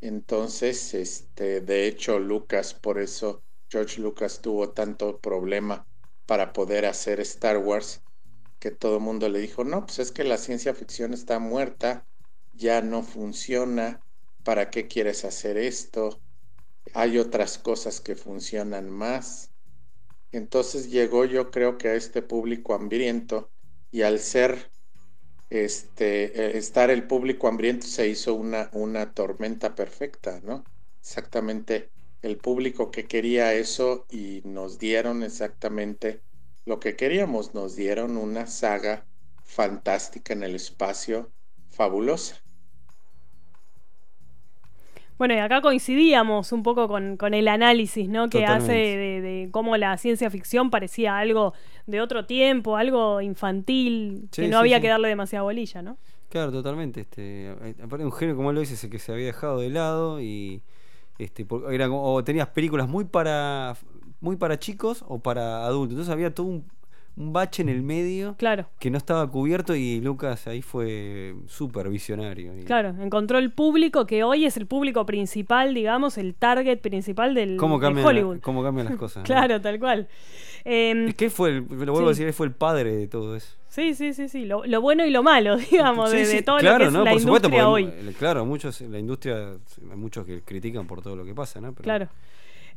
Entonces, 0.00 0.94
este, 0.94 1.60
de 1.60 1.86
hecho, 1.86 2.18
Lucas, 2.18 2.72
por 2.72 2.98
eso 2.98 3.42
George 3.70 4.00
Lucas 4.00 4.40
tuvo 4.40 4.70
tanto 4.70 5.18
problema 5.20 5.86
para 6.30 6.52
poder 6.52 6.86
hacer 6.86 7.18
Star 7.18 7.58
Wars, 7.58 8.04
que 8.60 8.70
todo 8.70 8.98
el 8.98 9.02
mundo 9.02 9.28
le 9.28 9.40
dijo, 9.40 9.64
no, 9.64 9.84
pues 9.84 9.98
es 9.98 10.12
que 10.12 10.22
la 10.22 10.38
ciencia 10.38 10.74
ficción 10.74 11.12
está 11.12 11.40
muerta, 11.40 12.06
ya 12.52 12.82
no 12.82 13.02
funciona, 13.02 14.04
¿para 14.44 14.70
qué 14.70 14.86
quieres 14.86 15.24
hacer 15.24 15.56
esto? 15.56 16.22
Hay 16.94 17.18
otras 17.18 17.58
cosas 17.58 18.00
que 18.00 18.14
funcionan 18.14 18.88
más. 18.90 19.50
Entonces 20.30 20.88
llegó 20.92 21.24
yo 21.24 21.50
creo 21.50 21.78
que 21.78 21.88
a 21.88 21.94
este 21.96 22.22
público 22.22 22.74
hambriento 22.74 23.50
y 23.90 24.02
al 24.02 24.20
ser 24.20 24.70
este 25.50 26.26
eh, 26.26 26.58
estar 26.58 26.90
el 26.90 27.08
público 27.08 27.48
hambriento 27.48 27.88
se 27.88 28.06
hizo 28.06 28.34
una, 28.34 28.70
una 28.72 29.14
tormenta 29.14 29.74
perfecta, 29.74 30.40
¿no? 30.44 30.68
Exactamente 31.00 31.90
el 32.22 32.38
público 32.38 32.90
que 32.90 33.06
quería 33.06 33.54
eso 33.54 34.06
y 34.10 34.42
nos 34.44 34.78
dieron 34.78 35.22
exactamente 35.22 36.22
lo 36.64 36.80
que 36.80 36.96
queríamos, 36.96 37.54
nos 37.54 37.76
dieron 37.76 38.16
una 38.16 38.46
saga 38.46 39.06
fantástica 39.44 40.32
en 40.34 40.42
el 40.44 40.54
espacio, 40.56 41.32
fabulosa. 41.68 42.42
Bueno, 45.18 45.34
y 45.34 45.38
acá 45.38 45.60
coincidíamos 45.60 46.50
un 46.52 46.62
poco 46.62 46.88
con, 46.88 47.16
con 47.18 47.34
el 47.34 47.46
análisis, 47.48 48.08
¿no? 48.08 48.30
Que 48.30 48.46
hace 48.46 48.72
de, 48.72 49.20
de 49.20 49.48
cómo 49.52 49.76
la 49.76 49.96
ciencia 49.98 50.30
ficción 50.30 50.70
parecía 50.70 51.18
algo 51.18 51.52
de 51.86 52.00
otro 52.00 52.24
tiempo, 52.26 52.76
algo 52.76 53.20
infantil, 53.20 54.30
Sí, 54.32 54.42
que 54.42 54.48
no 54.48 54.58
sí, 54.58 54.58
había 54.58 54.80
sí. 54.80 54.80
que 54.80 54.88
darle 54.88 55.08
demasiada 55.08 55.42
bolilla, 55.42 55.82
¿no? 55.82 55.98
Claro, 56.28 56.52
totalmente. 56.52 57.00
Este, 57.02 57.50
eh, 57.50 57.74
aparte 57.82 58.04
un 58.04 58.12
género, 58.12 58.36
como 58.36 58.52
lo 58.52 58.60
dice, 58.60 58.88
que 58.88 58.98
se 58.98 59.12
había 59.12 59.26
dejado 59.26 59.58
de 59.60 59.70
lado 59.70 60.20
y 60.20 60.62
este, 61.24 61.46
era 61.70 61.88
como- 61.88 62.14
o 62.14 62.24
tenías 62.24 62.48
películas 62.48 62.88
muy 62.88 63.04
para 63.04 63.76
muy 64.20 64.36
para 64.36 64.58
chicos 64.58 65.02
o 65.08 65.18
para 65.18 65.64
adultos. 65.64 65.92
Entonces 65.92 66.12
había 66.12 66.34
todo 66.34 66.46
un, 66.46 66.64
un 67.16 67.32
bache 67.32 67.62
en 67.62 67.68
el 67.70 67.82
medio 67.82 68.34
Claro. 68.36 68.66
que 68.78 68.90
no 68.90 68.98
estaba 68.98 69.26
cubierto 69.30 69.74
y 69.74 70.00
Lucas 70.00 70.46
ahí 70.46 70.60
fue 70.62 71.34
súper 71.46 71.88
visionario. 71.88 72.52
Claro, 72.66 72.90
encontró 73.00 73.38
el 73.38 73.50
público 73.50 74.06
que 74.06 74.22
hoy 74.22 74.44
es 74.44 74.56
el 74.58 74.66
público 74.66 75.06
principal, 75.06 75.72
digamos, 75.74 76.18
el 76.18 76.34
target 76.34 76.80
principal 76.80 77.34
del 77.34 77.56
¿Cómo 77.56 77.78
de 77.80 77.86
Hollywood. 78.04 78.40
cómo 78.40 78.62
cambian 78.62 78.86
las 78.88 78.96
cosas? 78.96 79.16
¿no? 79.22 79.24
Claro, 79.24 79.60
tal 79.60 79.78
cual. 79.80 80.06
Em, 80.64 81.08
Es 81.08 81.14
que 81.14 81.30
fue, 81.30 81.50
el- 81.50 81.66
lo 81.68 81.92
vuelvo 81.92 82.08
a 82.08 82.12
decir, 82.12 82.32
fue 82.32 82.46
el 82.46 82.52
padre 82.52 82.94
de 82.96 83.08
todo 83.08 83.36
eso. 83.36 83.56
sí, 83.68 83.94
sí, 83.94 84.12
sí, 84.14 84.28
sí. 84.28 84.44
Lo, 84.44 84.64
lo 84.66 84.80
bueno 84.80 85.04
y 85.06 85.10
lo 85.10 85.22
malo, 85.22 85.56
digamos, 85.70 86.10
de, 86.10 86.24
Sí, 86.24 86.32
de 86.32 86.38
sí, 86.38 86.44
todo 86.44 86.58
claro, 86.58 86.78
lo 86.78 86.84
que 86.84 86.86
es 86.88 86.92
¿no? 86.92 87.04
la 87.04 87.10
Por 87.12 87.20
supuesto, 87.20 87.48
industria 87.48 87.66
porque, 87.66 88.06
hoy. 88.08 88.14
Claro, 88.14 88.44
muchos, 88.46 88.80
la 88.82 88.98
industria, 88.98 89.36
hay 89.90 89.96
muchos 89.96 90.26
que 90.26 90.42
critican 90.42 90.86
por 90.86 91.02
todo 91.02 91.16
lo 91.16 91.24
que 91.24 91.34
pasa, 91.34 91.60
¿no? 91.60 91.72
Pero- 91.72 91.84
Claro. 91.84 92.08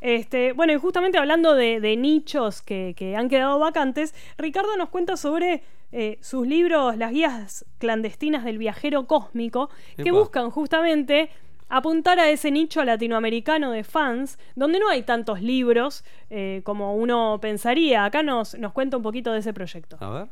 Este, 0.02 0.52
bueno, 0.52 0.74
y 0.74 0.78
justamente 0.78 1.18
hablando 1.18 1.56
de, 1.56 1.80
de 1.80 1.96
nichos 1.96 2.62
que, 2.62 2.94
que 2.98 3.16
han 3.16 3.30
quedado 3.30 3.58
vacantes, 3.60 4.14
Ricardo 4.38 4.76
nos 4.76 4.90
cuenta 4.90 5.16
sobre 5.16 5.64
eh, 5.94 6.18
sus 6.22 6.46
libros, 6.46 6.98
las 6.98 7.12
guías 7.12 7.66
clandestinas 7.78 8.44
del 8.44 8.58
viajero 8.58 9.06
cósmico, 9.08 9.70
que 9.96 10.10
Epa. 10.10 10.12
buscan 10.20 10.50
justamente 10.50 11.30
apuntar 11.78 12.20
a 12.20 12.30
ese 12.30 12.52
nicho 12.52 12.84
latinoamericano 12.84 13.72
de 13.72 13.84
fans, 13.84 14.38
donde 14.56 14.80
no 14.80 14.90
hay 14.90 15.04
tantos 15.04 15.42
libros 15.42 16.04
eh, 16.30 16.62
como 16.64 16.96
uno 16.96 17.40
pensaría. 17.42 18.06
Acá 18.06 18.24
nos, 18.24 18.56
nos 18.58 18.74
cuenta 18.74 18.98
un 18.98 19.04
poquito 19.04 19.32
de 19.34 19.40
ese 19.40 19.54
proyecto. 19.54 19.98
A 20.00 20.10
ver. 20.10 20.28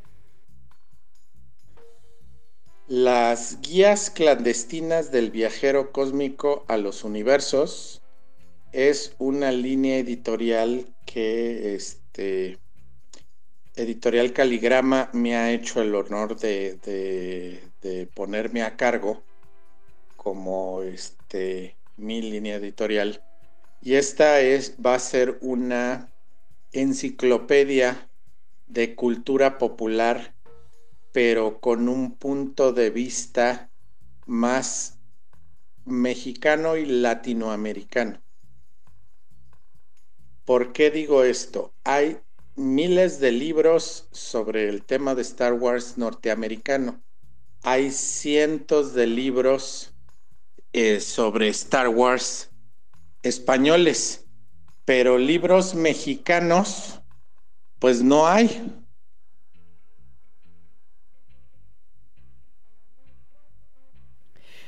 Las 2.87 3.59
guías 3.61 4.09
clandestinas 4.11 5.11
del 5.11 5.31
viajero 5.31 5.91
cósmico 5.91 6.65
a 6.67 6.77
los 6.77 7.03
universos 7.03 8.01
es 8.71 9.15
una 9.17 9.51
línea 9.51 9.97
editorial 9.97 10.85
que 11.05 11.75
este 11.75 12.59
Editorial 13.75 14.33
Caligrama 14.33 15.09
me 15.13 15.35
ha 15.35 15.51
hecho 15.51 15.81
el 15.81 15.95
honor 15.95 16.37
de, 16.37 16.75
de- 16.83 17.63
de 17.81 18.05
ponerme 18.07 18.61
a 18.63 18.75
cargo 18.75 19.23
como 20.17 20.81
este 20.83 21.20
mi 21.97 22.21
línea 22.21 22.55
editorial 22.55 23.23
y 23.81 23.95
esta 23.95 24.41
es 24.41 24.75
va 24.85 24.95
a 24.95 24.99
ser 24.99 25.37
una 25.41 26.11
enciclopedia 26.71 28.09
de 28.67 28.95
cultura 28.95 29.57
popular 29.57 30.35
pero 31.11 31.59
con 31.59 31.89
un 31.89 32.15
punto 32.15 32.73
de 32.73 32.89
vista 32.89 33.69
más 34.25 34.99
mexicano 35.85 36.77
y 36.77 36.85
latinoamericano. 36.85 38.21
¿Por 40.45 40.73
qué 40.73 40.91
digo 40.91 41.23
esto? 41.23 41.73
Hay 41.83 42.19
miles 42.55 43.19
de 43.19 43.31
libros 43.31 44.07
sobre 44.11 44.69
el 44.69 44.83
tema 44.83 45.15
de 45.15 45.21
Star 45.21 45.53
Wars 45.53 45.97
norteamericano. 45.97 47.01
Hay 47.63 47.91
cientos 47.91 48.93
de 48.93 49.07
libros 49.07 49.90
eh, 50.73 50.99
sobre 50.99 51.49
Star 51.49 51.87
Wars 51.89 52.51
españoles, 53.23 54.27
pero 54.85 55.17
libros 55.17 55.75
mexicanos, 55.75 57.01
pues 57.79 58.03
no 58.03 58.27
hay. 58.27 58.71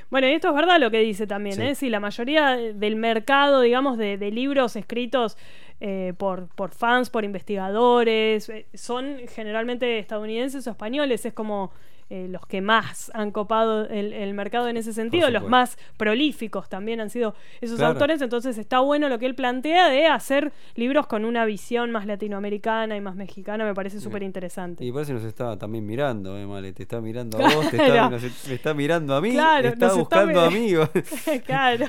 Bueno, 0.10 0.28
y 0.28 0.34
esto 0.34 0.50
es 0.50 0.56
verdad 0.56 0.80
lo 0.80 0.92
que 0.92 1.00
dice 1.00 1.26
también, 1.28 1.56
Sí. 1.56 1.62
¿eh? 1.62 1.76
Sí, 1.76 1.90
la 1.90 2.00
mayoría 2.00 2.56
del 2.56 2.96
mercado, 2.96 3.62
digamos, 3.62 3.98
de, 3.98 4.18
de 4.18 4.32
libros 4.32 4.76
escritos 4.76 5.38
eh, 5.80 6.14
por, 6.18 6.48
por 6.56 6.72
fans, 6.72 7.10
por 7.10 7.24
investigadores, 7.26 8.48
eh, 8.50 8.68
son 8.74 9.18
generalmente 9.28 9.98
estadounidenses 10.00 10.68
o 10.68 10.72
españoles. 10.72 11.26
Es 11.26 11.34
como 11.34 11.72
eh, 12.10 12.28
los 12.30 12.46
que 12.46 12.62
más 12.62 13.12
han 13.14 13.32
copado 13.32 13.88
el, 13.90 14.14
el 14.14 14.34
mercado 14.34 14.68
en 14.68 14.78
ese 14.78 14.94
sentido, 14.94 15.30
los 15.30 15.48
más 15.48 15.78
prolíficos 15.98 16.70
también 16.70 17.00
han 17.02 17.10
sido 17.10 17.34
esos 17.62 17.78
Claro. 17.78 17.94
autores, 17.94 18.22
entonces 18.22 18.58
está 18.58 18.80
bueno 18.80 19.10
lo 19.10 19.20
que 19.20 19.26
él 19.26 19.36
plantea 19.36 19.90
de 19.90 20.06
hacer 20.08 20.52
libros 20.76 21.08
con 21.08 21.26
una 21.26 21.46
visión 21.46 21.92
más 21.92 22.06
latinoamericana 22.06 22.96
y 22.96 23.02
más 23.02 23.16
mexicana, 23.16 23.66
me 23.66 23.74
parece 23.74 24.00
súper 24.00 24.24
interesante. 24.24 24.84
Y 24.86 24.92
parece 24.92 25.12
que 25.12 25.20
nos 25.20 25.26
está 25.28 25.58
también 25.58 25.86
mirando, 25.86 26.38
eh, 26.38 26.46
Male. 26.46 26.74
Te 26.74 26.84
está 26.84 27.02
mirando 27.02 27.38
a 27.38 27.42
vos, 27.56 27.70
te 27.70 27.78
está, 27.78 27.86
Claro. 27.86 28.10
nos- 28.12 28.48
me 28.48 28.54
está 28.56 28.74
mirando 28.74 29.16
a 29.16 29.22
mí, 29.22 29.32
Claro, 29.32 29.68
está 29.70 29.94
buscando 29.94 30.42
mi- 30.42 30.48
amigos. 30.58 30.90
claro. 31.46 31.88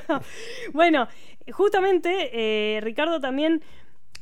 Bueno, 0.73 1.07
justamente 1.51 2.29
eh, 2.33 2.79
Ricardo 2.81 3.19
también 3.19 3.61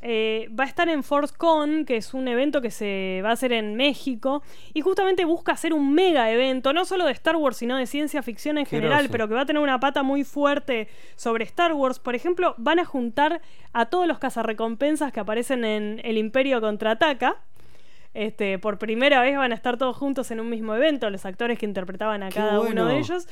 eh, 0.02 0.48
va 0.58 0.64
a 0.64 0.66
estar 0.66 0.88
en 0.88 1.02
ForceCon, 1.02 1.84
que 1.84 1.96
es 1.96 2.12
un 2.12 2.28
evento 2.28 2.60
que 2.60 2.70
se 2.70 3.20
va 3.24 3.30
a 3.30 3.32
hacer 3.32 3.52
en 3.52 3.74
México, 3.74 4.42
y 4.74 4.82
justamente 4.82 5.24
busca 5.24 5.52
hacer 5.52 5.72
un 5.72 5.94
mega 5.94 6.30
evento, 6.30 6.72
no 6.72 6.84
solo 6.84 7.06
de 7.06 7.12
Star 7.12 7.36
Wars, 7.36 7.56
sino 7.56 7.76
de 7.76 7.86
ciencia 7.86 8.22
ficción 8.22 8.58
en 8.58 8.66
general, 8.66 9.08
pero 9.10 9.28
que 9.28 9.34
va 9.34 9.42
a 9.42 9.46
tener 9.46 9.62
una 9.62 9.80
pata 9.80 10.02
muy 10.02 10.24
fuerte 10.24 10.88
sobre 11.16 11.44
Star 11.44 11.72
Wars. 11.72 11.98
Por 11.98 12.14
ejemplo, 12.14 12.54
van 12.58 12.78
a 12.78 12.84
juntar 12.84 13.40
a 13.72 13.86
todos 13.86 14.06
los 14.06 14.18
cazarrecompensas 14.18 15.12
que 15.12 15.20
aparecen 15.20 15.64
en 15.64 16.00
El 16.04 16.18
Imperio 16.18 16.60
Contraataca. 16.60 17.36
Este, 18.12 18.60
por 18.60 18.78
primera 18.78 19.20
vez 19.22 19.36
van 19.36 19.50
a 19.50 19.54
estar 19.56 19.76
todos 19.76 19.96
juntos 19.96 20.30
en 20.30 20.38
un 20.38 20.48
mismo 20.48 20.74
evento, 20.74 21.10
los 21.10 21.24
actores 21.24 21.58
que 21.58 21.66
interpretaban 21.66 22.22
a 22.22 22.28
Qué 22.28 22.36
cada 22.36 22.60
uno 22.60 22.86
de 22.86 22.98
ellos. 22.98 23.26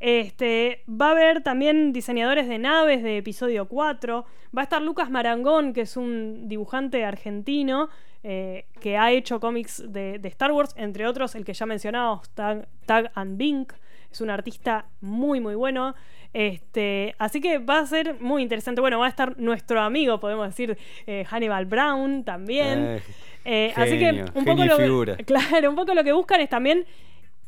Este, 0.00 0.84
va 0.88 1.08
a 1.08 1.10
haber 1.10 1.42
también 1.42 1.92
diseñadores 1.92 2.48
de 2.48 2.58
naves 2.58 3.02
de 3.02 3.18
episodio 3.18 3.66
4. 3.66 4.24
Va 4.56 4.62
a 4.62 4.64
estar 4.64 4.80
Lucas 4.80 5.10
Marangón, 5.10 5.72
que 5.72 5.82
es 5.82 5.96
un 5.96 6.48
dibujante 6.48 7.04
argentino 7.04 7.88
eh, 8.22 8.66
que 8.80 8.96
ha 8.96 9.10
hecho 9.12 9.40
cómics 9.40 9.82
de, 9.86 10.18
de 10.18 10.28
Star 10.28 10.52
Wars, 10.52 10.74
entre 10.76 11.06
otros 11.06 11.34
el 11.34 11.44
que 11.44 11.54
ya 11.54 11.66
mencionábamos, 11.66 12.30
Tag, 12.30 12.68
Tag 12.86 13.10
and 13.14 13.36
Bink. 13.36 13.72
Es 14.10 14.20
un 14.20 14.30
artista 14.30 14.86
muy, 15.00 15.40
muy 15.40 15.54
bueno. 15.54 15.94
Este, 16.32 17.14
así 17.18 17.40
que 17.40 17.58
va 17.58 17.80
a 17.80 17.86
ser 17.86 18.20
muy 18.20 18.42
interesante. 18.42 18.80
Bueno, 18.80 18.98
va 18.98 19.06
a 19.06 19.08
estar 19.08 19.38
nuestro 19.38 19.80
amigo, 19.80 20.20
podemos 20.20 20.48
decir, 20.48 20.78
eh, 21.06 21.24
Hannibal 21.28 21.66
Brown 21.66 22.24
también. 22.24 23.00
Eh, 23.44 23.72
así 23.76 23.98
que 23.98 24.24
un 24.34 24.44
poco, 24.44 24.64
lo, 24.64 24.76
figura. 24.76 25.16
claro, 25.26 25.70
un 25.70 25.76
poco 25.76 25.94
lo 25.94 26.04
que 26.04 26.12
buscan 26.12 26.40
es 26.40 26.48
también 26.48 26.86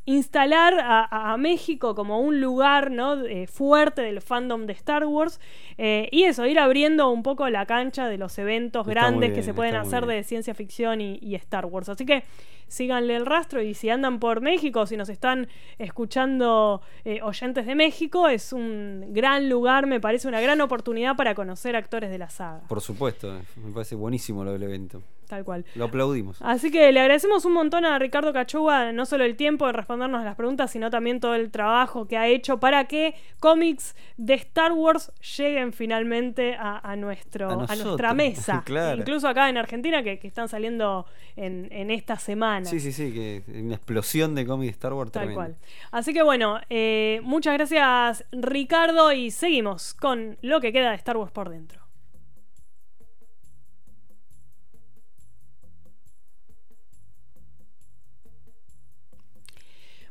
instalar 0.07 0.75
a, 0.81 1.37
México 1.39 1.95
como 1.95 2.21
un 2.21 2.41
lugar 2.41 2.91
¿no? 2.91 3.25
Eh, 3.25 3.47
fuerte 3.47 4.03
del 4.03 4.21
fandom 4.21 4.67
de 4.67 4.73
Star 4.73 5.05
Wars 5.07 5.41
eh, 5.79 6.09
y 6.11 6.25
eso, 6.25 6.47
ir 6.47 6.59
abriendo 6.59 7.11
un 7.11 7.23
poco 7.23 7.49
la 7.49 7.67
cancha 7.67 8.09
de 8.09 8.19
los 8.19 8.39
eventos 8.39 8.87
Está 8.87 8.91
grandes 8.91 9.33
que 9.33 9.43
se 9.43 9.55
pueden 9.55 9.77
hacer 9.77 10.07
de 10.07 10.25
ciencia 10.25 10.55
ficción 10.55 11.01
y, 11.01 11.19
y 11.21 11.35
Star 11.37 11.67
Wars. 11.67 11.89
Así 11.89 12.05
que 12.05 12.25
síganle 12.71 13.17
el 13.17 13.27
rastro 13.27 13.61
y 13.61 13.75
si 13.75 13.91
andan 13.91 14.21
por 14.21 14.41
México, 14.41 14.87
si 14.87 14.97
nos 14.97 15.09
están 15.09 15.49
escuchando 15.79 16.81
eh, 17.05 17.21
oyentes 17.23 17.67
de 17.67 17.75
México, 17.75 18.29
es 18.29 18.53
un 18.53 19.07
gran 19.11 19.49
lugar, 19.49 19.87
me 19.87 20.01
parece 20.01 20.29
una 20.29 20.41
gran 20.41 20.61
oportunidad 20.61 21.17
para 21.17 21.35
conocer 21.35 21.75
actores 21.77 22.11
de 22.11 22.19
la 22.19 22.31
saga. 22.31 22.63
Por 22.69 22.81
supuesto, 22.81 23.37
eh, 23.37 23.41
me 23.57 23.73
parece 23.73 23.97
buenísimo 23.97 24.45
lo 24.45 24.53
del 24.53 24.63
evento. 24.63 25.03
Tal 25.31 25.45
cual. 25.45 25.65
Lo 25.77 25.85
aplaudimos. 25.85 26.43
Así 26.43 26.73
que 26.73 26.91
le 26.91 26.99
agradecemos 26.99 27.45
un 27.45 27.53
montón 27.53 27.85
a 27.85 27.97
Ricardo 28.01 28.33
Cachuga, 28.33 28.91
no 28.91 29.07
solo 29.07 29.23
el 29.23 29.37
tiempo 29.37 29.65
de 29.67 29.73
respondernos 29.73 30.25
las 30.25 30.35
preguntas, 30.35 30.73
sino 30.73 30.91
también 30.91 31.21
todo 31.21 31.37
el 31.37 31.53
trabajo 31.53 32.09
que 32.09 32.17
ha 32.17 32.27
hecho 32.27 32.59
para 32.59 32.87
que 32.87 33.15
cómics 33.39 33.95
de 34.17 34.35
Star 34.35 34.73
Wars 34.73 35.13
lleguen 35.39 35.73
finalmente 35.73 36.57
a, 36.59 36.81
a 36.83 36.97
nuestro, 36.97 37.49
A 37.49 37.77
nuestra 37.77 38.13
mesa. 38.13 38.63
claro. 38.67 39.03
Incluso 39.03 39.29
acá 39.29 39.49
en 39.49 39.57
Argentina, 39.57 40.03
que, 40.03 40.19
que 40.19 40.27
están 40.27 40.49
saliendo 40.49 41.07
en, 41.37 41.69
en 41.71 41.93
esta 41.93 42.17
semana. 42.17 42.60
Sí, 42.67 42.81
sí, 42.81 42.93
sí, 42.93 43.13
que 43.13 43.43
una 43.61 43.77
explosión 43.77 44.35
de 44.35 44.47
cómics 44.47 44.69
de 44.69 44.73
Star 44.73 44.93
Wars 44.93 45.13
Tal 45.13 45.33
cual. 45.35 45.57
Así 45.91 46.13
que 46.13 46.23
bueno, 46.23 46.61
eh, 46.71 47.21
muchas 47.23 47.55
gracias 47.55 48.25
Ricardo 48.33 49.13
y 49.13 49.31
seguimos 49.31 49.95
con 49.95 50.39
lo 50.43 50.61
que 50.61 50.73
queda 50.73 50.91
de 50.91 50.97
Star 50.97 51.17
Wars 51.17 51.33
por 51.33 51.49
dentro. 51.49 51.80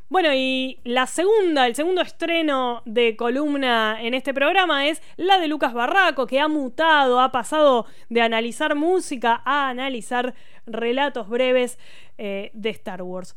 Bueno, 0.09 0.33
y 0.33 0.79
la 0.83 1.05
segunda, 1.05 1.67
el 1.67 1.75
segundo 1.75 2.01
estreno 2.01 2.81
de 2.85 3.15
columna 3.15 4.01
en 4.01 4.15
este 4.15 4.33
programa 4.33 4.87
es 4.87 5.03
la 5.17 5.37
de 5.37 5.47
Lucas 5.47 5.71
Barraco, 5.71 6.25
que 6.25 6.39
ha 6.39 6.47
mutado, 6.47 7.19
ha 7.19 7.31
pasado 7.31 7.85
de 8.09 8.21
analizar 8.21 8.73
música 8.73 9.43
a 9.45 9.69
analizar 9.69 10.33
relatos 10.65 11.29
breves 11.29 11.77
eh, 12.17 12.49
de 12.55 12.69
Star 12.71 13.03
Wars. 13.03 13.35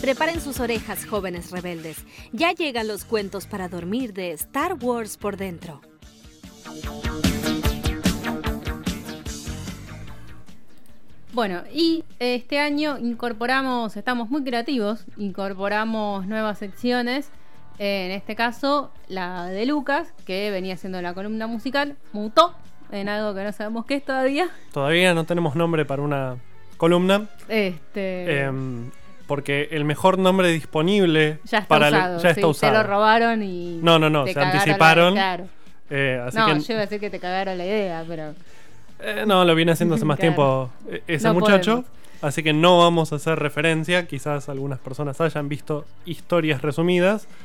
Preparen 0.00 0.40
sus 0.40 0.58
orejas, 0.58 1.06
jóvenes 1.06 1.52
rebeldes. 1.52 2.04
Ya 2.32 2.50
llegan 2.52 2.88
los 2.88 3.04
cuentos 3.04 3.46
para 3.46 3.68
dormir 3.68 4.14
de 4.14 4.32
Star 4.32 4.74
Wars 4.80 5.16
por 5.16 5.36
dentro. 5.36 5.80
Bueno, 11.32 11.62
y 11.72 12.04
este 12.18 12.58
año 12.58 12.98
incorporamos, 12.98 13.96
estamos 13.96 14.30
muy 14.30 14.42
creativos, 14.42 15.04
incorporamos 15.16 16.26
nuevas 16.26 16.58
secciones. 16.58 17.30
En 17.78 18.10
este 18.10 18.34
caso, 18.34 18.92
la 19.08 19.46
de 19.46 19.64
Lucas, 19.64 20.12
que 20.26 20.50
venía 20.50 20.76
siendo 20.76 21.00
la 21.00 21.14
columna 21.14 21.46
musical, 21.46 21.96
mutó 22.12 22.54
en 22.90 23.08
algo 23.08 23.34
que 23.34 23.44
no 23.44 23.52
sabemos 23.52 23.86
qué 23.86 23.94
es 23.94 24.04
todavía. 24.04 24.50
Todavía 24.72 25.14
no 25.14 25.24
tenemos 25.24 25.54
nombre 25.54 25.84
para 25.84 26.02
una 26.02 26.36
columna. 26.76 27.28
Este. 27.48 28.40
em, 28.42 28.90
porque 29.26 29.68
el 29.70 29.84
mejor 29.84 30.18
nombre 30.18 30.48
disponible 30.48 31.38
ya 31.44 31.58
está 31.58 31.68
para 31.68 31.88
usado. 31.88 32.20
ya 32.20 32.30
está 32.30 32.40
sí, 32.40 32.46
usado. 32.46 32.72
Te 32.72 32.78
lo 32.78 32.84
robaron 32.84 33.42
y. 33.44 33.78
No, 33.82 33.98
no, 34.00 34.10
no, 34.10 34.26
se 34.26 34.34
la- 34.34 34.50
anticiparon. 34.50 35.14
claro. 35.14 35.46
Eh, 35.88 36.20
así 36.26 36.36
no, 36.36 36.46
que 36.46 36.60
yo 36.60 36.72
iba 36.72 36.82
a 36.82 36.86
decir 36.86 37.00
que 37.00 37.10
te 37.10 37.20
cagaron 37.20 37.56
la 37.56 37.64
idea, 37.64 38.04
pero. 38.06 38.34
Eh, 39.02 39.24
no, 39.26 39.44
lo 39.44 39.54
viene 39.54 39.72
haciendo 39.72 39.94
hace 39.96 40.04
más 40.04 40.16
Claro. 40.20 40.34
tiempo 40.34 40.70
eh, 40.90 41.02
ese 41.06 41.28
No 41.28 41.34
muchacho. 41.34 41.70
podemos. 41.82 41.90
Así 42.22 42.42
que 42.42 42.52
no 42.52 42.78
vamos 42.78 43.12
a 43.12 43.16
hacer 43.16 43.38
referencia. 43.38 44.06
Quizás 44.06 44.48
algunas 44.48 44.78
personas 44.78 45.20
hayan 45.20 45.48
visto 45.48 45.84
historias 46.06 46.62
resumidas. 46.62 47.26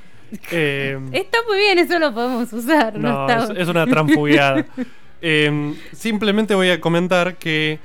Eh, 0.52 0.99
Está 1.11 1.38
muy 1.48 1.57
bien, 1.60 1.77
eso 1.77 1.99
lo 1.99 2.11
podemos 2.11 2.52
usar. 2.52 2.98
No, 2.98 3.30
es, 3.30 3.52
es 3.57 3.68
una 3.68 3.86
trampugueada. 3.86 4.65
Eh, 5.22 5.73
simplemente 5.94 6.53
voy 6.56 6.69
a 6.69 6.80
comentar 6.82 7.38
que 7.38 7.80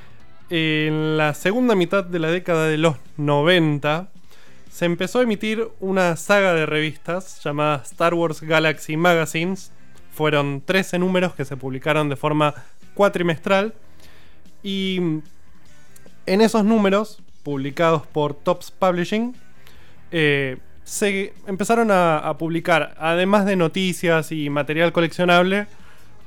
en 0.51 1.16
la 1.16 1.32
segunda 1.32 1.74
mitad 1.74 2.05
de 2.05 2.18
la 2.18 2.28
década 2.28 2.66
de 2.66 2.76
los 2.76 2.97
90 3.16 4.09
se 4.70 4.84
empezó 4.84 5.20
a 5.20 5.22
emitir 5.22 5.68
una 5.80 6.16
saga 6.16 6.52
de 6.55 6.66
revistas 6.66 7.40
llamada 7.42 7.82
Star 7.84 8.12
Wars 8.14 8.42
Galaxy 8.42 8.97
Magazines. 8.97 9.70
Fueron 10.12 10.60
13 10.62 10.98
números 10.98 11.34
que 11.34 11.44
se 11.47 11.56
publicaron 11.56 12.09
de 12.10 12.16
forma 12.16 12.52
cuatrimestral. 12.94 13.74
Y 14.62 14.98
en 16.26 16.40
esos 16.40 16.64
números, 16.64 17.22
publicados 17.42 18.06
por 18.06 18.34
Tops 18.34 18.70
Publishing, 18.70 19.34
eh, 20.10 20.58
se 20.84 21.32
empezaron 21.46 21.90
a, 21.90 22.18
a 22.18 22.36
publicar, 22.36 22.94
además 22.98 23.46
de 23.46 23.56
noticias 23.56 24.32
y 24.32 24.50
material 24.50 24.92
coleccionable, 24.92 25.66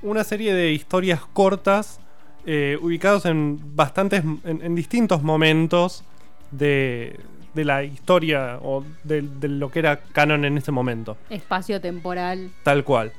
una 0.02 0.24
serie 0.24 0.54
de 0.54 0.72
historias 0.72 1.22
cortas 1.34 2.00
eh, 2.46 2.78
ubicados 2.82 3.26
en 3.26 3.76
bastantes, 3.76 4.24
en, 4.24 4.62
en 4.62 4.76
distintos 4.76 5.24
momentos 5.24 6.04
de, 6.52 7.20
de 7.54 7.66
la 7.66 7.84
historia 7.84 8.60
o 8.62 8.84
de, 9.04 9.22
de 9.22 9.48
lo 9.48 9.72
que 9.72 9.80
era 9.80 9.98
canon 9.98 10.46
en 10.46 10.58
ese 10.58 10.72
momento. 10.72 11.18
Espacio 11.30 11.80
temporal. 11.80 12.52
Tal 12.64 12.84
cual. 12.84 13.14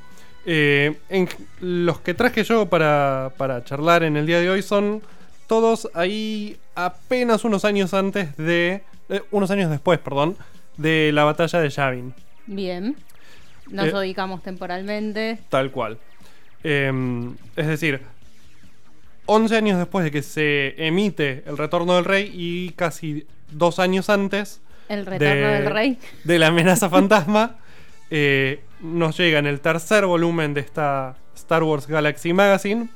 Eh, 0.47 0.97
en- 1.09 1.29
los 1.61 2.01
que 2.01 2.13
traje 2.15 2.45
yo 2.45 2.67
para, 2.67 3.33
para 3.37 3.65
charlar 3.65 4.03
en 4.03 4.17
el 4.17 4.27
día 4.27 4.41
de 4.41 4.51
hoy 4.51 4.63
son 4.63 5.03
todos 5.47 5.89
ahí 5.95 6.57
apenas 6.75 7.45
unos 7.45 7.65
años 7.65 7.95
antes 7.95 8.37
de. 8.37 8.83
eh, 9.09 9.23
unos 9.31 9.51
años 9.51 9.71
después, 9.71 9.99
perdón, 9.99 10.37
de 10.77 11.11
la 11.13 11.25
batalla 11.25 11.61
de 11.61 11.69
Yavin. 11.71 12.15
Bien. 12.47 12.97
Nos 13.71 13.87
Eh, 13.89 13.97
ubicamos 13.97 14.43
temporalmente. 14.43 15.39
Tal 15.49 15.71
cual. 15.71 15.99
Eh, 16.63 16.93
es 17.57 17.67
decir, 17.67 18.01
11 19.27 19.57
años 19.57 19.79
después 19.79 20.05
de 20.05 20.11
que 20.11 20.23
se 20.23 20.75
emite 20.87 21.43
El 21.47 21.57
Retorno 21.57 21.95
del 21.97 22.05
Rey 22.05 22.31
y 22.35 22.71
casi 22.73 23.27
dos 23.51 23.79
años 23.79 24.11
antes 24.11 24.61
El 24.89 25.07
retorno 25.07 25.49
del 25.49 25.67
rey. 25.67 25.99
de 26.25 26.39
la 26.39 26.49
amenaza 26.49 26.91
fantasma, 26.91 27.57
eh, 28.11 28.61
nos 28.85 29.17
llega 29.17 29.39
en 29.39 29.47
el 29.47 29.61
tercer 29.61 30.07
volumen 30.07 30.55
de 30.55 30.61
esta 30.61 31.17
Star 31.35 31.63
Wars 31.65 31.87
Galaxy 31.89 32.33
Magazine 32.33 32.89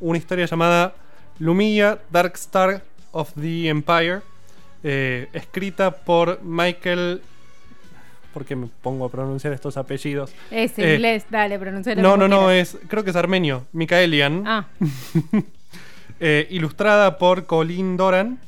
una 0.00 0.18
historia 0.18 0.46
llamada 0.46 0.94
Lumia 1.38 1.98
Dark 2.10 2.32
Star 2.34 2.82
of 3.12 3.32
the 3.34 3.68
Empire, 3.68 4.20
eh, 4.82 5.28
escrita 5.32 5.90
por 5.90 6.42
Michael. 6.42 7.22
¿Por 8.32 8.44
qué 8.44 8.54
me 8.54 8.68
pongo 8.82 9.04
a 9.04 9.10
pronunciar 9.10 9.52
estos 9.52 9.76
apellidos? 9.76 10.32
Es 10.50 10.78
Eh, 10.78 10.94
inglés, 10.94 11.26
dale, 11.30 11.58
pronuncialo 11.58 12.00
no, 12.00 12.16
no, 12.16 12.28
no, 12.28 12.50
es. 12.50 12.78
Creo 12.88 13.02
que 13.02 13.10
es 13.10 13.16
armenio. 13.16 13.66
Micaelian. 13.72 14.44
Ah, 14.46 14.68
eh, 16.20 16.46
ilustrada 16.50 17.18
por 17.18 17.46
Colin 17.46 17.96
Doran. 17.96 18.38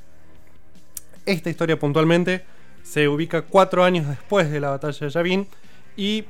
Esta 1.27 1.51
historia 1.51 1.79
puntualmente 1.79 2.45
se 2.83 3.09
ubica 3.09 3.43
cuatro 3.43 3.85
años 3.85 4.09
después 4.09 4.51
de 4.51 4.61
la 4.61 4.71
batalla 4.71 5.07
de 5.07 5.11
Yavin 5.11 5.47
y 5.97 6.25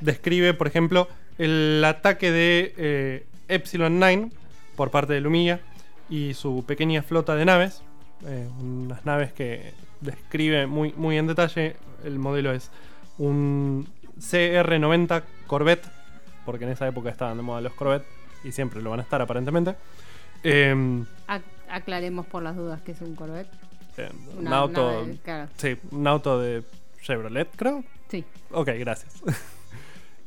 describe, 0.00 0.54
por 0.54 0.66
ejemplo, 0.66 1.08
el 1.38 1.82
ataque 1.84 2.30
de 2.32 2.74
eh, 2.76 3.26
Epsilon 3.48 3.98
9 3.98 4.30
por 4.76 4.90
parte 4.90 5.12
de 5.12 5.20
Lumilla 5.20 5.60
y 6.10 6.34
su 6.34 6.64
pequeña 6.66 7.02
flota 7.02 7.34
de 7.36 7.44
naves. 7.44 7.82
eh, 8.26 8.48
unas 8.60 9.04
naves 9.04 9.32
que 9.32 9.72
describe 10.00 10.66
muy, 10.66 10.92
muy 10.94 11.16
en 11.18 11.26
detalle. 11.26 11.76
El 12.04 12.18
modelo 12.18 12.52
es 12.52 12.70
un 13.18 13.88
CR90 14.18 15.22
Corvette, 15.46 15.86
porque 16.44 16.64
en 16.64 16.70
esa 16.70 16.86
época 16.88 17.10
estaban 17.10 17.36
de 17.36 17.42
moda 17.42 17.60
los 17.60 17.72
Corvette 17.74 18.06
y 18.44 18.52
siempre 18.52 18.80
lo 18.82 18.90
van 18.90 19.00
a 19.00 19.02
estar 19.02 19.20
aparentemente. 19.22 19.74
Em, 20.44 21.04
Ac- 21.26 21.42
aclaremos 21.68 22.26
por 22.26 22.42
las 22.42 22.56
dudas 22.56 22.80
que 22.82 22.92
es 22.92 23.00
un 23.00 23.14
Corvette. 23.16 23.50
eh, 23.96 24.10
un 24.36 24.46
Una 24.46 24.58
auto. 24.58 25.06
claro. 25.24 25.48
Sí, 25.56 25.76
un 25.90 26.06
auto 26.06 26.40
de 26.40 26.62
Chevrolet, 27.02 27.48
creo. 27.56 27.84
Sí. 28.08 28.24
Ok, 28.52 28.68
gracias. 28.78 29.22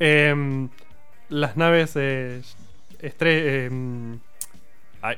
Em, 0.03 0.69
las 1.30 1.56
naves. 1.57 1.94
Eh, 1.95 2.41
estre- 3.02 3.65
em, 3.68 4.18
ay, 5.02 5.18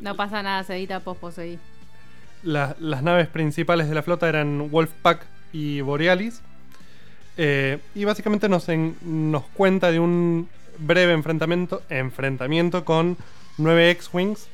No 0.00 0.16
pasa 0.16 0.42
nada, 0.42 0.64
se 0.64 0.74
edita 0.76 0.98
post 1.00 1.20
poseí. 1.20 1.58
la- 2.42 2.74
las 2.80 3.02
naves 3.04 3.28
principales 3.28 3.88
de 3.88 3.94
la 3.94 4.02
flota 4.02 4.28
eran 4.28 4.70
Wolfpack 4.72 5.24
y 5.52 5.80
Borealis. 5.82 6.42
Eh, 7.36 7.78
y 7.94 8.04
básicamente 8.04 8.48
nos, 8.48 8.68
en- 8.68 8.96
nos 9.02 9.44
cuenta 9.54 9.92
de 9.92 10.00
un 10.00 10.48
breve 10.78 11.12
enfrentamiento, 11.12 11.82
enfrentamiento 11.88 12.84
con 12.84 13.16
9 13.58 13.90
X-Wings. 13.90 14.48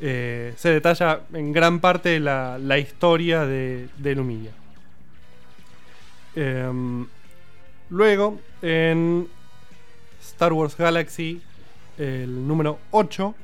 Eh, 0.00 0.52
se 0.58 0.68
detalla 0.68 1.20
en 1.32 1.52
gran 1.54 1.80
parte 1.80 2.20
la, 2.20 2.58
la 2.58 2.76
historia 2.78 3.46
de, 3.46 3.88
de 3.96 4.14
Lumilla. 4.14 4.50
Em, 6.34 7.06
luego, 7.90 8.38
en 8.62 9.28
Star 10.22 10.52
Wars 10.52 10.76
Galaxy, 10.76 11.40
el 11.98 12.46
número 12.46 12.78
8, 12.90 13.34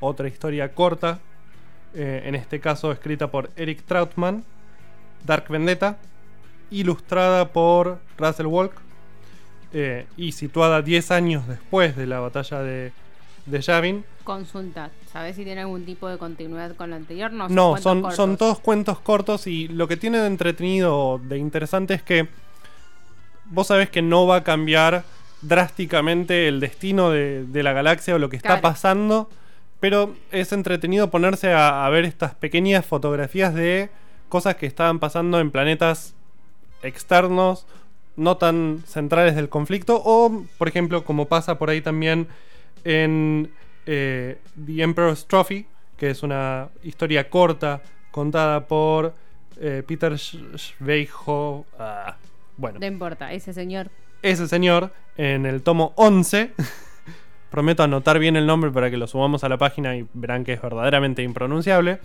otra 0.00 0.28
historia 0.28 0.72
corta, 0.74 1.18
eh, 1.94 2.22
en 2.24 2.34
este 2.34 2.60
caso 2.60 2.92
escrita 2.92 3.30
por 3.30 3.50
Eric 3.56 3.82
Trautmann, 3.84 4.44
Dark 5.24 5.46
Vendetta, 5.48 5.96
ilustrada 6.70 7.52
por 7.52 7.98
Russell 8.18 8.46
Walk 8.46 8.72
eh, 9.72 10.06
y 10.16 10.32
situada 10.32 10.82
10 10.82 11.10
años 11.12 11.46
después 11.48 11.96
de 11.96 12.06
la 12.06 12.20
batalla 12.20 12.60
de, 12.62 12.92
de 13.46 13.60
Yavin. 13.60 14.04
Consulta, 14.24 14.90
¿sabes 15.12 15.36
si 15.36 15.44
tiene 15.44 15.60
algún 15.62 15.84
tipo 15.84 16.08
de 16.08 16.18
continuidad 16.18 16.74
con 16.76 16.90
lo 16.90 16.96
anterior? 16.96 17.32
No, 17.32 17.48
No, 17.48 17.76
son, 17.76 18.02
cortos. 18.02 18.16
son 18.16 18.36
todos 18.36 18.58
cuentos 18.58 18.98
cortos 19.00 19.46
y 19.46 19.68
lo 19.68 19.86
que 19.86 19.96
tiene 19.96 20.18
de 20.18 20.26
entretenido 20.26 21.20
de 21.22 21.38
interesante 21.38 21.94
es 21.94 22.02
que 22.02 22.28
vos 23.46 23.66
sabés 23.68 23.90
que 23.90 24.02
no 24.02 24.26
va 24.26 24.36
a 24.36 24.44
cambiar 24.44 25.04
drásticamente 25.42 26.48
el 26.48 26.60
destino 26.60 27.10
de, 27.10 27.44
de 27.44 27.62
la 27.62 27.72
galaxia 27.72 28.14
o 28.14 28.18
lo 28.18 28.28
que 28.30 28.36
está 28.36 28.48
Claro. 28.60 28.62
pasando, 28.62 29.28
pero 29.80 30.14
es 30.32 30.52
entretenido 30.52 31.10
ponerse 31.10 31.52
a, 31.52 31.84
a 31.84 31.90
ver 31.90 32.04
estas 32.04 32.34
pequeñas 32.34 32.84
fotografías 32.86 33.54
de 33.54 33.90
cosas 34.28 34.56
que 34.56 34.66
estaban 34.66 34.98
pasando 34.98 35.38
en 35.40 35.50
planetas 35.50 36.14
externos, 36.82 37.66
no 38.16 38.36
tan 38.36 38.82
centrales 38.86 39.34
del 39.36 39.48
conflicto, 39.48 40.00
o 40.04 40.44
por 40.58 40.68
ejemplo 40.68 41.04
como 41.04 41.26
pasa 41.26 41.58
por 41.58 41.70
ahí 41.70 41.80
también 41.80 42.28
en 42.84 43.50
eh, 43.86 44.38
The 44.64 44.82
Emperor's 44.82 45.26
Trophy, 45.26 45.66
que 45.98 46.10
es 46.10 46.22
una 46.22 46.68
historia 46.82 47.28
corta 47.28 47.82
contada 48.10 48.66
por 48.66 49.14
eh, 49.60 49.82
Peter 49.86 50.12
Sch- 50.12 50.56
Schweighöfer. 50.56 51.64
ah, 51.78 52.16
bueno, 52.56 52.78
No 52.80 52.86
importa, 52.86 53.32
ese 53.32 53.52
señor. 53.52 53.90
ese 54.22 54.48
señor 54.48 54.92
en 55.16 55.46
el 55.46 55.62
tomo 55.62 55.92
11. 55.96 56.52
Prometo 57.50 57.82
anotar 57.84 58.18
bien 58.18 58.36
el 58.36 58.46
nombre 58.46 58.70
para 58.72 58.90
que 58.90 58.96
lo 58.96 59.06
subamos 59.06 59.44
a 59.44 59.48
la 59.48 59.56
página 59.58 59.96
y 59.96 60.06
verán 60.14 60.44
que 60.44 60.54
es 60.54 60.60
verdaderamente 60.62 61.22
impronunciable. 61.22 62.00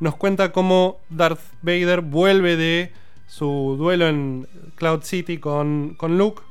Nos 0.00 0.16
cuenta 0.16 0.50
cómo 0.52 0.98
Darth 1.10 1.40
Vader 1.62 2.00
vuelve 2.00 2.56
de 2.56 2.92
su 3.26 3.76
duelo 3.78 4.08
en 4.08 4.46
Cloud 4.76 5.02
City 5.02 5.38
con, 5.38 5.94
con 5.98 6.16
Luke 6.16 6.42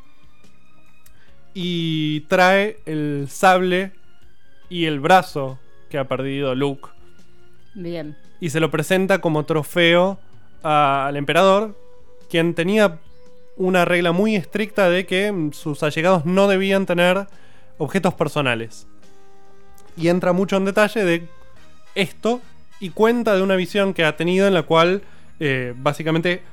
y 1.54 2.22
trae 2.22 2.78
el 2.86 3.28
sable 3.30 3.92
y 4.70 4.86
el 4.86 5.00
brazo 5.00 5.58
que 5.90 5.98
ha 5.98 6.08
perdido 6.08 6.54
Luke 6.54 6.90
Bien. 7.74 8.16
y 8.40 8.50
se 8.50 8.60
lo 8.60 8.70
presenta 8.70 9.20
como 9.22 9.46
trofeo 9.46 10.20
al 10.62 11.16
emperador, 11.16 11.76
quien 12.30 12.54
tenía 12.54 13.00
una 13.58 13.86
regla 13.86 14.12
muy 14.12 14.36
estricta 14.36 14.90
de 14.90 15.06
que 15.06 15.32
mm, 15.32 15.52
sus 15.54 15.84
allegados 15.84 16.26
no 16.26 16.48
debían 16.48 16.86
tener 16.86 17.28
objetos 17.78 18.14
personales. 18.14 18.88
Y 19.96 20.10
entra 20.10 20.32
mucho 20.34 20.58
en 20.58 20.66
detalle 20.66 21.04
de 21.04 21.28
esto 21.96 22.42
y 22.80 22.92
cuenta 22.92 23.36
de 23.36 23.42
una 23.42 23.56
visión 23.56 23.94
que 23.94 24.06
ha 24.06 24.16
tenido 24.16 24.48
en 24.48 24.54
la 24.54 24.64
cual 24.64 25.02
eh, 25.40 25.74
básicamente 25.78 26.44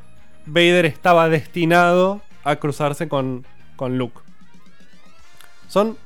Vader 0.47 0.87
estaba 0.87 1.29
destinado 1.29 2.23
a 2.43 2.57
cruzarse 2.57 3.09
con, 3.09 3.45
con 3.77 3.99
Luke. 3.99 4.21
Son 5.69 5.97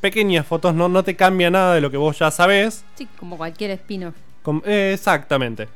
pequeñas 0.00 0.46
fotos, 0.46 0.74
no, 0.74 0.88
no 0.88 1.02
te 1.04 1.14
cambia 1.14 1.50
nada 1.50 1.74
de 1.74 1.80
lo 1.80 1.90
que 1.90 1.96
vos 1.96 2.18
ya 2.18 2.30
sabés. 2.30 2.84
Sí, 2.96 3.06
como 3.18 3.36
cualquier 3.36 3.70
espino. 3.72 4.14
Com- 4.42 4.62
eh, 4.64 4.92
exactamente. 4.94 5.68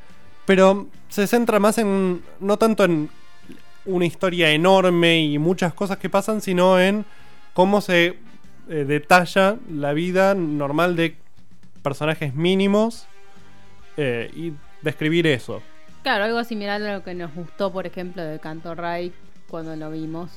Pero 0.46 0.86
se 1.08 1.26
centra 1.26 1.58
más 1.58 1.78
en. 1.78 2.22
No 2.40 2.56
tanto 2.56 2.84
en 2.84 3.10
una 3.86 4.06
historia 4.06 4.50
enorme 4.50 5.20
y 5.22 5.38
muchas 5.38 5.74
cosas 5.74 5.98
que 5.98 6.08
pasan, 6.08 6.40
sino 6.40 6.80
en 6.80 7.04
cómo 7.52 7.80
se 7.80 8.18
eh, 8.68 8.84
detalla 8.86 9.56
la 9.70 9.92
vida 9.92 10.34
normal 10.34 10.96
de 10.96 11.16
personajes 11.82 12.34
mínimos 12.34 13.06
eh, 13.96 14.30
y 14.34 14.52
describir 14.82 15.26
eso. 15.26 15.62
Claro, 16.02 16.24
algo 16.24 16.42
similar 16.44 16.82
a 16.82 16.94
lo 16.94 17.04
que 17.04 17.14
nos 17.14 17.34
gustó, 17.34 17.72
por 17.72 17.86
ejemplo, 17.86 18.22
de 18.22 18.38
Canto 18.38 18.74
Ray 18.74 19.12
cuando 19.48 19.76
lo 19.76 19.90
vimos 19.90 20.30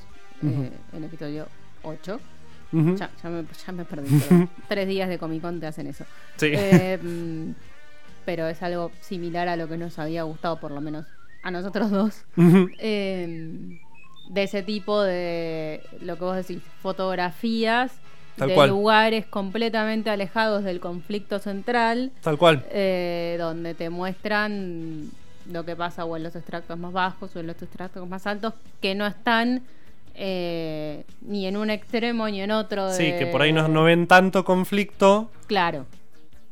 eh, 0.43 0.71
en 0.93 0.97
el 0.97 1.03
episodio 1.05 1.47
8. 1.83 2.19
Ujú. 2.73 2.95
ya, 2.97 3.09
ya 3.23 3.29
me, 3.29 3.45
ya 3.65 3.71
me 3.71 3.85
perdí. 3.85 4.09
tres 4.67 4.87
días 4.89 5.07
de 5.07 5.17
Comic 5.17 5.41
Con 5.41 5.59
te 5.61 5.67
hacen 5.67 5.87
eso. 5.87 6.05
Sí. 6.35 6.51
Mm, 7.01 7.51
pero 8.25 8.47
es 8.47 8.61
algo 8.61 8.91
similar 8.99 9.47
a 9.47 9.55
lo 9.55 9.69
que 9.69 9.77
nos 9.77 9.97
había 9.99 10.23
gustado, 10.23 10.59
por 10.59 10.71
lo 10.71 10.81
menos 10.81 11.05
a 11.43 11.51
nosotros 11.51 11.89
dos. 11.91 12.23
Eh, 12.79 13.79
de 14.29 14.43
ese 14.43 14.61
tipo 14.63 15.01
de 15.01 15.81
lo 16.01 16.15
que 16.17 16.23
vos 16.23 16.35
decís, 16.35 16.59
fotografías 16.81 17.91
Tal 18.35 18.49
de 18.49 18.55
cual. 18.55 18.69
lugares 18.69 19.25
completamente 19.25 20.09
alejados 20.09 20.63
del 20.63 20.79
conflicto 20.79 21.39
central. 21.39 22.11
Tal 22.21 22.37
cual. 22.37 22.65
eh, 22.69 23.35
donde 23.39 23.73
te 23.73 23.89
muestran 23.89 25.09
lo 25.51 25.63
que 25.65 25.75
pasa 25.77 26.03
o 26.05 26.17
en 26.17 26.23
los 26.23 26.35
extractos 26.35 26.77
más 26.77 26.91
bajos 26.91 27.35
o 27.35 27.39
en 27.39 27.47
los 27.47 27.61
extractos 27.61 28.07
más 28.07 28.27
altos 28.27 28.53
que 28.81 28.95
no 28.95 29.07
están 29.07 29.61
eh, 30.13 31.03
ni 31.21 31.47
en 31.47 31.55
un 31.57 31.69
extremo 31.69 32.27
ni 32.27 32.41
en 32.41 32.51
otro. 32.51 32.91
Sí, 32.93 33.13
que 33.17 33.27
por 33.27 33.41
ahí 33.41 33.53
no, 33.53 33.67
no 33.69 33.83
ven 33.83 34.07
tanto 34.07 34.43
conflicto, 34.43 35.31
Claro. 35.47 35.85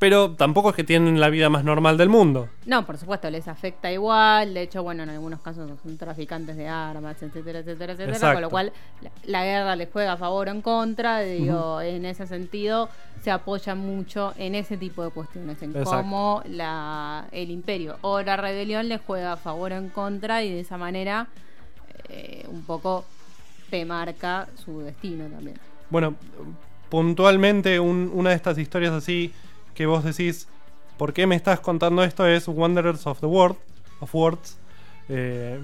Pero 0.06 0.30
tampoco 0.36 0.70
es 0.70 0.76
que 0.76 0.84
tienen 0.84 1.20
la 1.20 1.30
vida 1.30 1.50
más 1.50 1.64
normal 1.64 1.98
del 1.98 2.10
mundo. 2.10 2.48
No, 2.68 2.86
por 2.86 2.96
supuesto, 3.00 3.28
les 3.32 3.48
afecta 3.48 3.92
igual. 3.92 4.54
De 4.54 4.62
hecho, 4.62 4.84
bueno, 4.84 5.02
en 5.02 5.10
algunos 5.10 5.40
casos 5.42 5.68
son 5.82 5.98
traficantes 5.98 6.56
de 6.58 6.68
armas, 6.68 7.20
etcétera, 7.24 7.58
etcétera, 7.60 7.94
etcétera. 7.94 8.14
Exacto. 8.16 8.36
Con 8.36 8.42
lo 8.44 8.50
cual, 8.52 8.72
la, 9.02 9.10
la 9.26 9.44
guerra 9.46 9.76
les 9.76 9.90
juega 9.92 10.12
a 10.14 10.18
favor 10.18 10.48
o 10.48 10.52
en 10.52 10.62
contra. 10.62 11.22
Digo, 11.22 11.82
en 11.82 12.06
ese 12.06 12.28
sentido, 12.28 12.88
se 13.24 13.32
apoya 13.32 13.74
mucho 13.74 14.34
en 14.38 14.54
ese 14.54 14.78
tipo 14.78 15.04
de 15.04 15.10
cuestiones, 15.10 15.60
en 15.64 15.72
Exacto. 15.72 15.90
cómo 16.04 16.44
la, 16.48 17.26
el 17.32 17.50
imperio 17.50 17.98
o 18.02 18.22
la 18.22 18.38
rebelión 18.38 18.88
les 18.88 19.02
juega 19.02 19.32
a 19.34 19.38
favor 19.38 19.72
o 19.72 19.76
en 19.78 19.90
contra 19.90 20.44
y 20.44 20.52
de 20.52 20.60
esa 20.60 20.78
manera 20.78 21.30
eh, 22.10 22.46
un 22.48 22.62
poco 22.64 23.06
te 23.72 23.84
marca 23.86 24.48
su 24.64 24.82
destino 24.82 25.26
también. 25.26 25.58
Bueno, 25.90 26.14
puntualmente 26.90 27.80
un- 27.80 28.12
una 28.14 28.30
de 28.30 28.36
estas 28.36 28.60
historias 28.60 28.94
así 28.94 29.34
que 29.76 29.86
vos 29.86 30.04
decís, 30.04 30.48
¿por 30.98 31.14
qué 31.14 31.28
me 31.28 31.36
estás 31.36 31.60
contando 31.60 32.04
esto? 32.04 32.26
Es 32.26 32.48
Wanderers 32.48 33.06
of 33.06 33.20
the 33.20 33.26
World, 33.28 33.58
of 34.00 34.16
Words, 34.16 34.58
eh, 35.10 35.60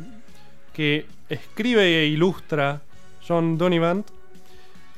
que 0.73 1.07
escribe 1.29 2.03
e 2.03 2.07
ilustra 2.07 2.81
John 3.27 3.57
Donivant. 3.57 4.07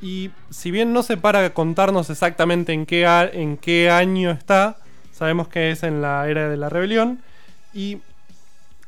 Y 0.02 0.32
si 0.50 0.72
bien 0.72 0.92
no 0.92 1.04
se 1.04 1.16
para 1.16 1.54
contarnos 1.54 2.10
exactamente 2.10 2.74
en 2.74 2.86
qué, 2.86 3.06
en 3.34 3.56
qué 3.56 3.90
año 3.90 4.32
está, 4.32 4.78
sabemos 5.14 5.48
que 5.48 5.72
es 5.72 5.84
en 5.84 6.02
la 6.02 6.28
era 6.28 6.50
de 6.50 6.58
la 6.58 6.68
rebelión. 6.68 7.22
Y 7.74 8.00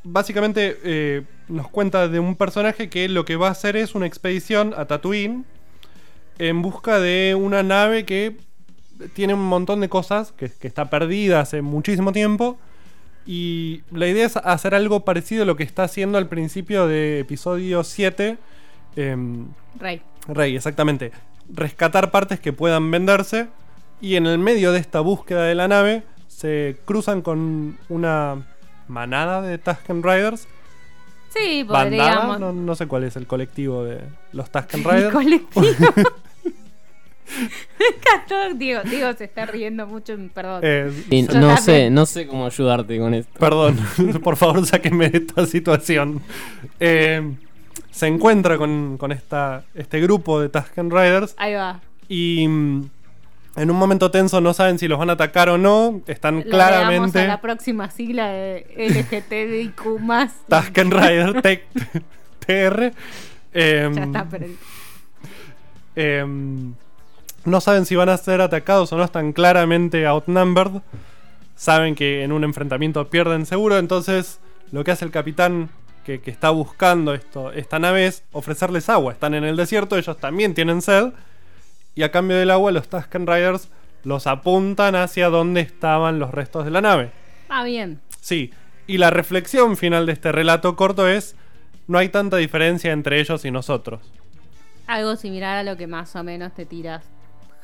básicamente 0.03 0.77
eh, 0.84 1.23
nos 1.47 1.69
cuenta 1.69 2.07
de 2.07 2.19
un 2.19 2.35
personaje 2.35 2.89
que 2.89 3.07
lo 3.07 3.23
que 3.23 3.38
va 3.38 3.47
a 3.47 3.52
hacer 3.52 3.77
es 3.77 3.95
una 3.95 4.07
expedición 4.07 4.73
a 4.76 4.85
Tatooine 4.85 5.45
en 6.38 6.61
busca 6.61 6.99
de 6.99 7.35
una 7.35 7.64
nave 7.64 8.06
que 8.06 8.35
tiene 9.13 9.34
un 9.34 9.43
montón 9.45 9.81
de 9.81 9.89
cosas 9.89 10.31
que, 10.31 10.49
que 10.49 10.67
está 10.67 10.89
perdida 10.89 11.39
hace 11.41 11.61
muchísimo 11.61 12.11
tiempo. 12.11 12.57
Y 13.27 13.81
la 13.91 14.07
idea 14.07 14.26
es 14.26 14.38
hacer 14.38 14.76
algo 14.76 15.03
parecido 15.03 15.43
a 15.43 15.45
lo 15.45 15.55
que 15.55 15.63
está 15.63 15.84
haciendo 15.84 16.17
al 16.17 16.27
principio 16.27 16.88
de 16.88 17.19
episodio 17.19 17.84
7. 17.84 18.38
em, 18.95 19.47
Rey. 19.80 20.01
Rey, 20.27 20.55
exactamente. 20.55 21.11
Rescatar 21.49 22.11
partes 22.11 22.39
que 22.39 22.53
puedan 22.53 22.89
venderse. 22.91 23.47
Y 24.01 24.15
en 24.15 24.27
el 24.27 24.38
medio 24.38 24.72
de 24.72 24.80
esta 24.80 24.99
búsqueda 24.99 25.43
de 25.43 25.55
la 25.55 25.67
nave 25.67 26.03
se 26.27 26.77
cruzan 26.85 27.22
con 27.22 27.77
una 27.89 28.45
manada 28.88 29.41
de 29.41 29.57
Tusken 29.57 30.03
Riders. 30.03 30.47
Sí, 31.30 31.63
podríamos. 31.67 32.39
no, 32.39 32.51
no 32.53 32.76
sé 32.76 32.88
cuál 32.88 33.03
es 33.05 33.15
el 33.15 33.26
colectivo 33.27 33.84
de 33.84 34.01
los 34.34 34.49
Tusken 34.51 34.81
El 34.81 34.85
Riders. 34.91 35.13
colectivo. 35.13 35.65
Diego. 38.56 38.81
Diego 38.84 39.14
se 39.14 39.26
está 39.26 39.45
riendo 39.45 39.88
mucho, 39.88 40.15
perdón. 40.34 40.61
Eh, 40.64 40.91
Sí, 41.10 41.22
no 41.23 41.27
también. 41.34 41.57
sé, 41.57 41.89
no 41.89 42.06
sé 42.06 42.27
cómo 42.27 42.45
ayudarte 42.45 42.97
con 42.99 43.14
esto. 43.14 43.39
Perdón, 43.39 43.77
por 44.23 44.35
favor, 44.38 44.65
sáquenme 44.65 45.10
de 45.10 45.18
esta 45.19 45.45
situación. 45.45 46.22
Eh, 46.80 47.35
se 47.91 48.07
encuentra 48.07 48.57
con, 48.57 48.97
con 48.97 49.11
esta, 49.11 49.64
este 49.73 49.99
grupo 50.02 50.41
de 50.41 50.49
Tusken 50.49 50.89
Riders 50.91 51.34
Ahí 51.38 51.53
va. 51.53 51.80
y 52.10 52.45
mm, 52.47 52.89
en 53.57 53.72
un 53.72 53.77
momento 53.77 54.11
tenso 54.11 54.41
no 54.41 54.53
saben 54.53 54.77
si 54.80 54.88
los 54.88 54.99
van 54.99 55.10
a 55.10 55.14
atacar 55.14 55.49
o 55.49 55.57
no. 55.57 56.02
Están 56.07 56.35
Lo 56.35 56.41
agregamos 56.41 56.53
a 56.53 56.57
claramente 56.81 57.27
la 57.27 57.41
próxima 57.41 57.89
sigla 57.89 58.27
de 58.27 58.65
LGTBIQ 58.77 59.99
más. 60.02 60.34
Tusken 60.49 60.91
Rider 60.91 61.41
Tech- 61.41 61.64
TR. 62.45 62.93
Eh, 63.53 63.89
Ya 63.93 64.03
está, 64.03 64.27
pero 64.30 64.45
eh, 65.95 66.26
no 67.45 67.61
saben 67.61 67.85
si 67.85 67.95
van 67.95 68.09
a 68.09 68.17
ser 68.17 68.41
atacados 68.41 68.91
o 68.91 68.97
no, 68.97 69.03
están 69.03 69.34
claramente 69.34 70.05
outnumbered. 70.05 70.81
Saben 71.55 71.95
que 71.95 72.23
en 72.23 72.31
un 72.31 72.43
enfrentamiento 72.43 73.07
pierden 73.09 73.45
seguro, 73.45 73.77
entonces 73.77 74.39
lo 74.72 74.84
que 74.84 74.91
hace 74.91 75.05
el 75.05 75.11
capitán 75.11 75.69
que, 76.03 76.19
que 76.22 76.31
está 76.31 76.49
buscando 76.49 77.13
esto, 77.13 77.51
esta 77.53 77.80
nave 77.80 78.07
es 78.07 78.23
ofrecerles 78.31 78.89
agua. 78.89 79.13
Están 79.13 79.34
en 79.35 79.43
el 79.43 79.55
desierto, 79.55 79.97
ellos 79.97 80.17
también 80.17 80.53
tienen 80.53 80.81
sed. 80.81 81.13
Y 81.95 82.03
a 82.03 82.11
cambio 82.11 82.35
del 82.38 82.51
agua, 82.51 82.72
los 82.72 82.89
Tusken 82.89 83.26
Riders 83.26 83.69
los 84.03 84.27
apuntan 84.27 84.95
hacia 84.95 85.30
donde 85.30 85.61
estaban 85.61 86.19
los 86.19 86.31
restos 86.31 86.65
de 86.65 86.72
la 86.72 86.81
nave. 86.81 87.11
Ah, 87.49 87.63
bien. 87.63 88.01
Sí, 88.22 88.51
y 88.88 88.97
la 88.97 89.09
reflexión 89.09 89.77
final 89.77 90.05
de 90.05 90.13
este 90.13 90.31
relato 90.31 90.76
corto 90.76 91.07
es, 91.07 91.35
no 91.88 91.97
hay 91.97 92.09
tanta 92.09 92.38
diferencia 92.38 92.91
entre 92.91 93.19
ellos 93.19 93.45
y 93.45 93.51
nosotros. 93.51 94.01
Algo 94.88 95.15
similar 95.15 95.57
a 95.57 95.63
lo 95.63 95.77
que 95.77 95.88
más 95.88 96.15
o 96.15 96.23
menos 96.23 96.53
te 96.53 96.65
tiras 96.65 97.03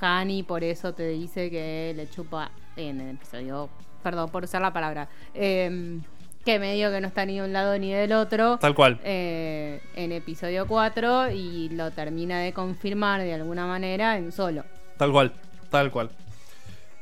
Hani, 0.02 0.44
por 0.44 0.64
eso 0.64 0.94
te 0.94 1.07
dice 1.10 1.49
que 1.49 1.94
le 1.95 2.10
chupa 2.10 2.52
en 2.76 3.02
el 3.02 3.15
episodio. 3.15 3.69
Perdón 4.03 4.30
por 4.32 4.44
usar 4.44 4.61
la 4.61 4.73
palabra. 4.73 5.07
eh, 5.34 5.99
que 6.44 6.57
medio 6.57 6.90
que 6.90 6.99
no 7.02 7.07
está 7.07 7.23
ni 7.23 7.36
de 7.38 7.45
un 7.45 7.53
lado 7.53 7.78
ni 7.78 7.94
del 7.94 8.14
otro. 8.14 8.57
Tal 8.57 8.73
cual. 8.73 8.99
eh, 9.03 9.80
en 9.95 10.11
episodio 10.11 10.65
4 10.65 11.30
y 11.32 11.69
lo 11.69 11.91
termina 11.91 12.40
de 12.40 12.52
confirmar 12.52 13.22
de 13.22 13.32
alguna 13.36 13.68
manera 13.68 14.18
en 14.18 14.32
solo. 14.32 14.64
Tal 14.98 15.11
cual, 15.11 15.34
tal 15.69 15.91
cual. 15.91 16.10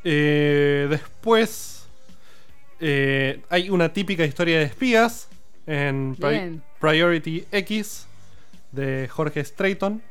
Eh, 0.03 0.87
después 0.89 1.87
eh, 2.81 3.41
hay 3.49 3.69
una 3.69 3.93
típica 3.93 4.25
historia 4.25 4.57
de 4.59 4.65
espías 4.65 5.29
en 5.65 6.15
Pri- 6.15 6.29
Bien. 6.31 6.63
Priority 6.81 7.45
X 7.51 8.07
de 8.73 9.07
Jorge 9.09 9.43
Strayton, 9.43 10.01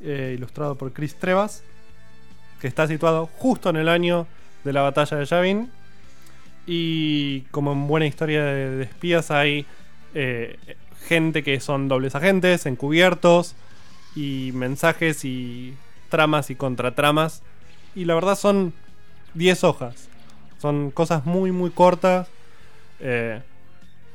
ilustrado 0.00 0.74
por 0.76 0.92
Chris 0.92 1.14
Trevas, 1.16 1.62
que 2.60 2.68
está 2.68 2.86
situado 2.86 3.26
justo 3.26 3.70
en 3.70 3.76
el 3.76 3.88
año 3.88 4.26
de 4.64 4.72
la 4.72 4.82
batalla 4.82 5.16
de 5.16 5.24
Yavin. 5.24 5.70
Y 6.66 7.42
como 7.52 7.72
en 7.72 7.86
buena 7.86 8.06
historia 8.06 8.44
de, 8.44 8.82
espías 8.82 9.30
hay 9.30 9.66
eh, 10.14 10.58
gente 11.06 11.42
que 11.42 11.60
son 11.60 11.88
dobles 11.88 12.14
agentes, 12.14 12.66
encubiertos, 12.66 13.54
y 14.16 14.50
mensajes 14.54 15.24
y 15.24 15.74
tramas 16.08 16.50
y 16.50 16.56
contratramas. 16.56 17.42
Y 17.94 18.06
la 18.06 18.14
verdad 18.14 18.36
son 18.36 18.72
10 19.34 19.64
hojas. 19.64 20.08
Son 20.58 20.90
cosas 20.90 21.26
muy, 21.26 21.52
muy 21.52 21.70
cortas. 21.70 22.28
eh, 23.00 23.42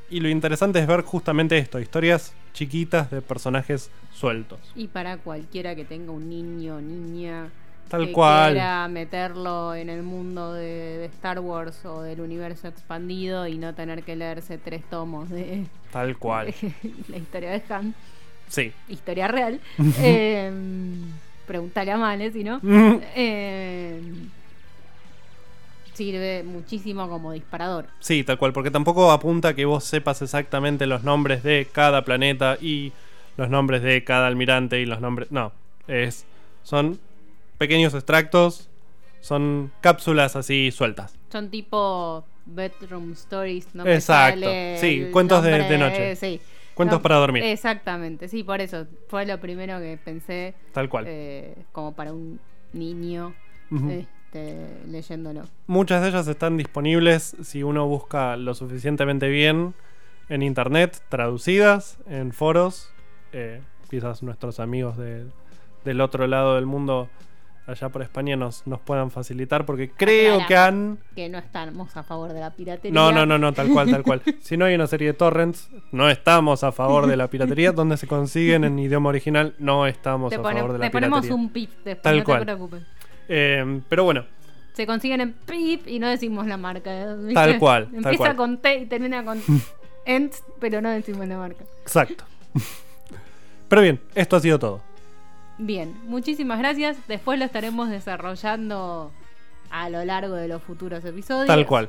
y 0.09 0.19
lo 0.19 0.27
interesante 0.27 0.79
es 0.79 0.87
ver 0.87 1.03
justamente 1.03 1.57
esto, 1.57 1.79
historias 1.79 2.33
chiquitas 2.53 3.09
de 3.09 3.21
personajes 3.21 3.89
sueltos. 4.13 4.59
Y 4.75 4.87
para 4.87 5.17
cualquiera 5.17 5.73
que 5.73 5.85
tenga 5.85 6.11
un 6.11 6.29
niño 6.29 6.81
niña 6.81 7.49
Tal 7.91 8.07
que 8.07 8.11
cual. 8.13 8.53
quiera 8.53 8.87
meterlo 8.87 9.75
en 9.75 9.89
el 9.89 10.01
mundo 10.01 10.53
de, 10.53 10.97
de 10.99 11.05
Star 11.05 11.39
Wars 11.39 11.85
o 11.85 12.01
del 12.01 12.21
universo 12.21 12.67
expandido 12.67 13.45
y 13.47 13.57
no 13.57 13.75
tener 13.75 14.03
que 14.03 14.15
leerse 14.15 14.57
tres 14.57 14.81
tomos 14.89 15.29
de 15.29 15.65
Tal 15.91 16.17
cual. 16.17 16.53
la 17.09 17.17
historia 17.17 17.51
de 17.51 17.61
Han, 17.69 17.93
Sí. 18.47 18.71
historia 18.89 19.27
real. 19.27 19.59
eh, 19.99 20.51
pregúntale 21.45 21.91
a 21.91 21.97
Male 21.97 22.31
si 22.31 22.43
no. 22.43 22.59
Eh, 23.15 24.01
sirve 25.93 26.43
muchísimo 26.43 27.09
como 27.09 27.33
disparador. 27.33 27.87
Sí, 27.99 28.23
tal 28.23 28.37
cual, 28.37 28.53
porque 28.53 28.71
tampoco 28.71 29.11
apunta 29.11 29.53
que 29.53 29.65
vos 29.65 29.83
sepas 29.83 30.21
exactamente 30.21 30.85
los 30.87 31.03
nombres 31.03 31.43
de 31.43 31.67
cada 31.71 32.03
planeta 32.05 32.57
y 32.59 32.93
los 33.37 33.49
nombres 33.49 33.81
de 33.81 34.03
cada 34.03 34.27
almirante 34.27 34.79
y 34.79 34.85
los 34.85 35.01
nombres... 35.01 35.31
No, 35.31 35.51
es 35.87 36.25
son 36.63 36.99
pequeños 37.61 37.93
extractos, 37.93 38.71
son 39.19 39.71
cápsulas 39.81 40.35
así 40.35 40.71
sueltas. 40.71 41.13
Son 41.31 41.51
tipo 41.51 42.25
bedroom 42.47 43.11
stories, 43.11 43.67
¿no? 43.75 43.85
Exacto, 43.85 44.47
sí, 44.77 45.09
cuentos 45.11 45.43
de- 45.43 45.77
noche. 45.77 46.15
sí. 46.15 46.41
Cuentos 46.73 47.01
para 47.01 47.17
dormir. 47.17 47.43
Exactamente, 47.43 48.27
sí, 48.27 48.43
por 48.43 48.61
eso 48.61 48.87
fue 49.09 49.27
lo 49.27 49.39
primero 49.39 49.77
que 49.79 49.99
pensé. 50.03 50.55
Tal 50.73 50.89
cual. 50.89 51.05
eh, 51.07 51.53
como 51.71 51.93
para 51.93 52.11
un 52.13 52.39
niño 52.73 53.35
Ujú. 53.69 53.91
este, 53.91 54.79
leyéndolo. 54.87 55.43
Muchas 55.67 56.01
de 56.01 56.09
ellas 56.09 56.27
están 56.27 56.57
disponibles 56.57 57.35
si 57.43 57.61
uno 57.61 57.85
busca 57.85 58.37
lo 58.37 58.55
suficientemente 58.55 59.27
bien 59.27 59.75
en 60.29 60.41
internet, 60.41 60.99
traducidas 61.09 61.99
en 62.07 62.31
foros. 62.33 62.89
Eh, 63.33 63.61
quizás 63.91 64.23
nuestros 64.23 64.59
amigos 64.59 64.97
de- 64.97 65.27
del 65.85 66.01
otro 66.01 66.25
lado 66.25 66.55
del 66.55 66.65
mundo, 66.65 67.09
allá 67.67 67.89
por 67.89 68.01
España, 68.01 68.35
nos, 68.35 68.65
nos 68.67 68.79
puedan 68.81 69.11
facilitar, 69.11 69.65
porque 69.65 69.89
creo 69.91 70.33
Aclara 70.41 70.47
que 70.47 70.57
han... 70.57 70.99
Que 71.15 71.29
no 71.29 71.37
estamos 71.37 71.95
a 71.95 72.03
favor 72.03 72.33
de 72.33 72.39
la 72.39 72.51
piratería. 72.51 72.93
No, 72.93 73.11
no, 73.11 73.25
no, 73.25 73.37
no, 73.37 73.53
tal 73.53 73.69
cual, 73.69 73.89
tal 73.89 74.03
cual. 74.03 74.21
Si 74.41 74.57
no 74.57 74.65
hay 74.65 74.75
una 74.75 74.87
serie 74.87 75.07
de 75.07 75.13
torrents, 75.13 75.69
no 75.91 76.09
estamos 76.09 76.63
a 76.63 76.71
favor 76.71 77.07
de 77.07 77.15
la 77.17 77.27
piratería. 77.29 77.71
Donde 77.73 77.97
se 77.97 78.07
consiguen 78.07 78.63
en 78.63 78.77
idioma 78.79 79.09
original, 79.09 79.55
no 79.59 79.85
estamos 79.87 80.29
Te, 80.31 80.35
a 80.35 80.41
favor 80.41 80.73
de 80.73 80.79
la 80.79 80.85
te 80.85 80.91
ponemos 80.91 81.21
piratería. 81.21 81.35
un 81.43 81.49
pip 81.51 81.69
después, 81.85 82.01
Tal 82.01 82.17
no 82.19 82.23
cual. 82.23 82.39
te 82.39 82.45
preocupes. 82.45 82.83
Eh, 83.29 83.81
pero 83.87 84.03
bueno, 84.03 84.25
Se 84.73 84.85
consiguen 84.87 85.21
en 85.21 85.33
pip 85.33 85.87
y 85.87 85.99
no 85.99 86.09
decimos 86.09 86.47
la 86.47 86.57
marca. 86.57 87.13
¿viste? 87.15 87.33
Tal 87.33 87.59
cual, 87.59 87.85
tal 87.91 87.95
Empieza 87.95 88.17
cual. 88.17 88.35
con 88.35 88.57
T 88.57 88.75
y 88.79 88.85
termina 88.87 89.23
con 89.23 89.41
Ent, 90.05 90.33
pero 90.59 90.81
no 90.81 90.89
decimos 90.89 91.27
la 91.27 91.37
marca. 91.37 91.63
exacto. 91.83 92.23
Pero 93.69 93.81
bien, 93.81 94.01
esto 94.15 94.35
ha 94.35 94.39
sido 94.41 94.59
todo. 94.59 94.81
Bien, 95.63 95.93
muchísimas 96.07 96.57
gracias. 96.57 96.97
Después 97.07 97.37
lo 97.37 97.45
estaremos 97.45 97.87
desarrollando 97.87 99.11
a 99.69 99.89
lo 99.91 100.03
largo 100.03 100.33
de 100.33 100.47
los 100.47 100.63
futuros 100.63 101.05
episodios. 101.05 101.45
Tal 101.45 101.67
cual. 101.67 101.87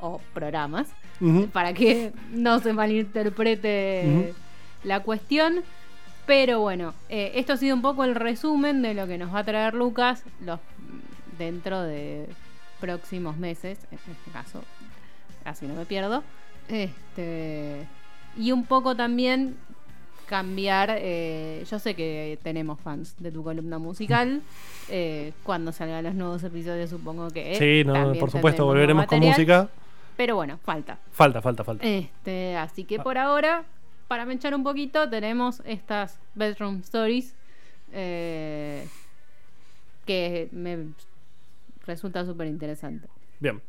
O 0.00 0.22
programas. 0.32 0.88
Para 1.52 1.74
que 1.74 2.12
no 2.30 2.60
se 2.60 2.72
malinterprete 2.72 4.32
la 4.84 5.00
cuestión. 5.00 5.62
Pero 6.24 6.60
bueno, 6.60 6.94
eh, 7.10 7.32
esto 7.34 7.52
ha 7.52 7.56
sido 7.58 7.76
un 7.76 7.82
poco 7.82 8.04
el 8.04 8.14
resumen 8.14 8.80
de 8.80 8.94
lo 8.94 9.06
que 9.06 9.18
nos 9.18 9.34
va 9.34 9.40
a 9.40 9.44
traer 9.44 9.74
Lucas 9.74 10.24
los, 10.40 10.58
dentro 11.38 11.82
de 11.82 12.26
próximos 12.80 13.36
meses. 13.36 13.78
En 13.90 13.98
este 13.98 14.30
caso, 14.32 14.62
así 15.44 15.66
no 15.66 15.74
me 15.74 15.84
pierdo. 15.84 16.24
Este, 16.68 17.86
y 18.38 18.50
un 18.50 18.64
poco 18.64 18.96
también 18.96 19.56
cambiar. 20.32 20.96
eh, 20.98 21.62
yo 21.70 21.78
sé 21.78 21.94
que 21.94 22.38
tenemos 22.42 22.80
fans 22.80 23.14
de 23.18 23.30
tu 23.30 23.44
columna 23.44 23.78
musical. 23.78 24.40
eh, 24.88 25.32
cuando 25.42 25.72
salgan 25.72 26.04
los 26.04 26.14
nuevos 26.14 26.42
episodios, 26.42 26.88
supongo 26.88 27.28
que. 27.28 27.54
sí, 27.56 27.84
no, 27.84 28.14
por 28.14 28.30
supuesto, 28.30 28.64
volveremos 28.64 29.04
con 29.06 29.20
música. 29.20 29.68
Pero 30.16 30.36
bueno, 30.36 30.58
falta. 30.64 30.98
Falta, 31.12 31.42
falta, 31.42 31.64
falta. 31.64 31.86
Este, 31.86 32.56
así 32.56 32.84
que 32.84 32.98
por 32.98 33.18
ahora, 33.18 33.64
para 34.08 34.24
menchar 34.24 34.54
un 34.54 34.62
poquito, 34.62 35.08
tenemos 35.10 35.60
estas 35.66 36.18
bedroom 36.34 36.80
stories 36.80 37.34
eh, 37.92 38.88
que 40.06 40.48
me 40.52 40.78
resulta 41.86 42.24
súper 42.24 42.46
interesante. 42.46 43.06
Bien. 43.38 43.60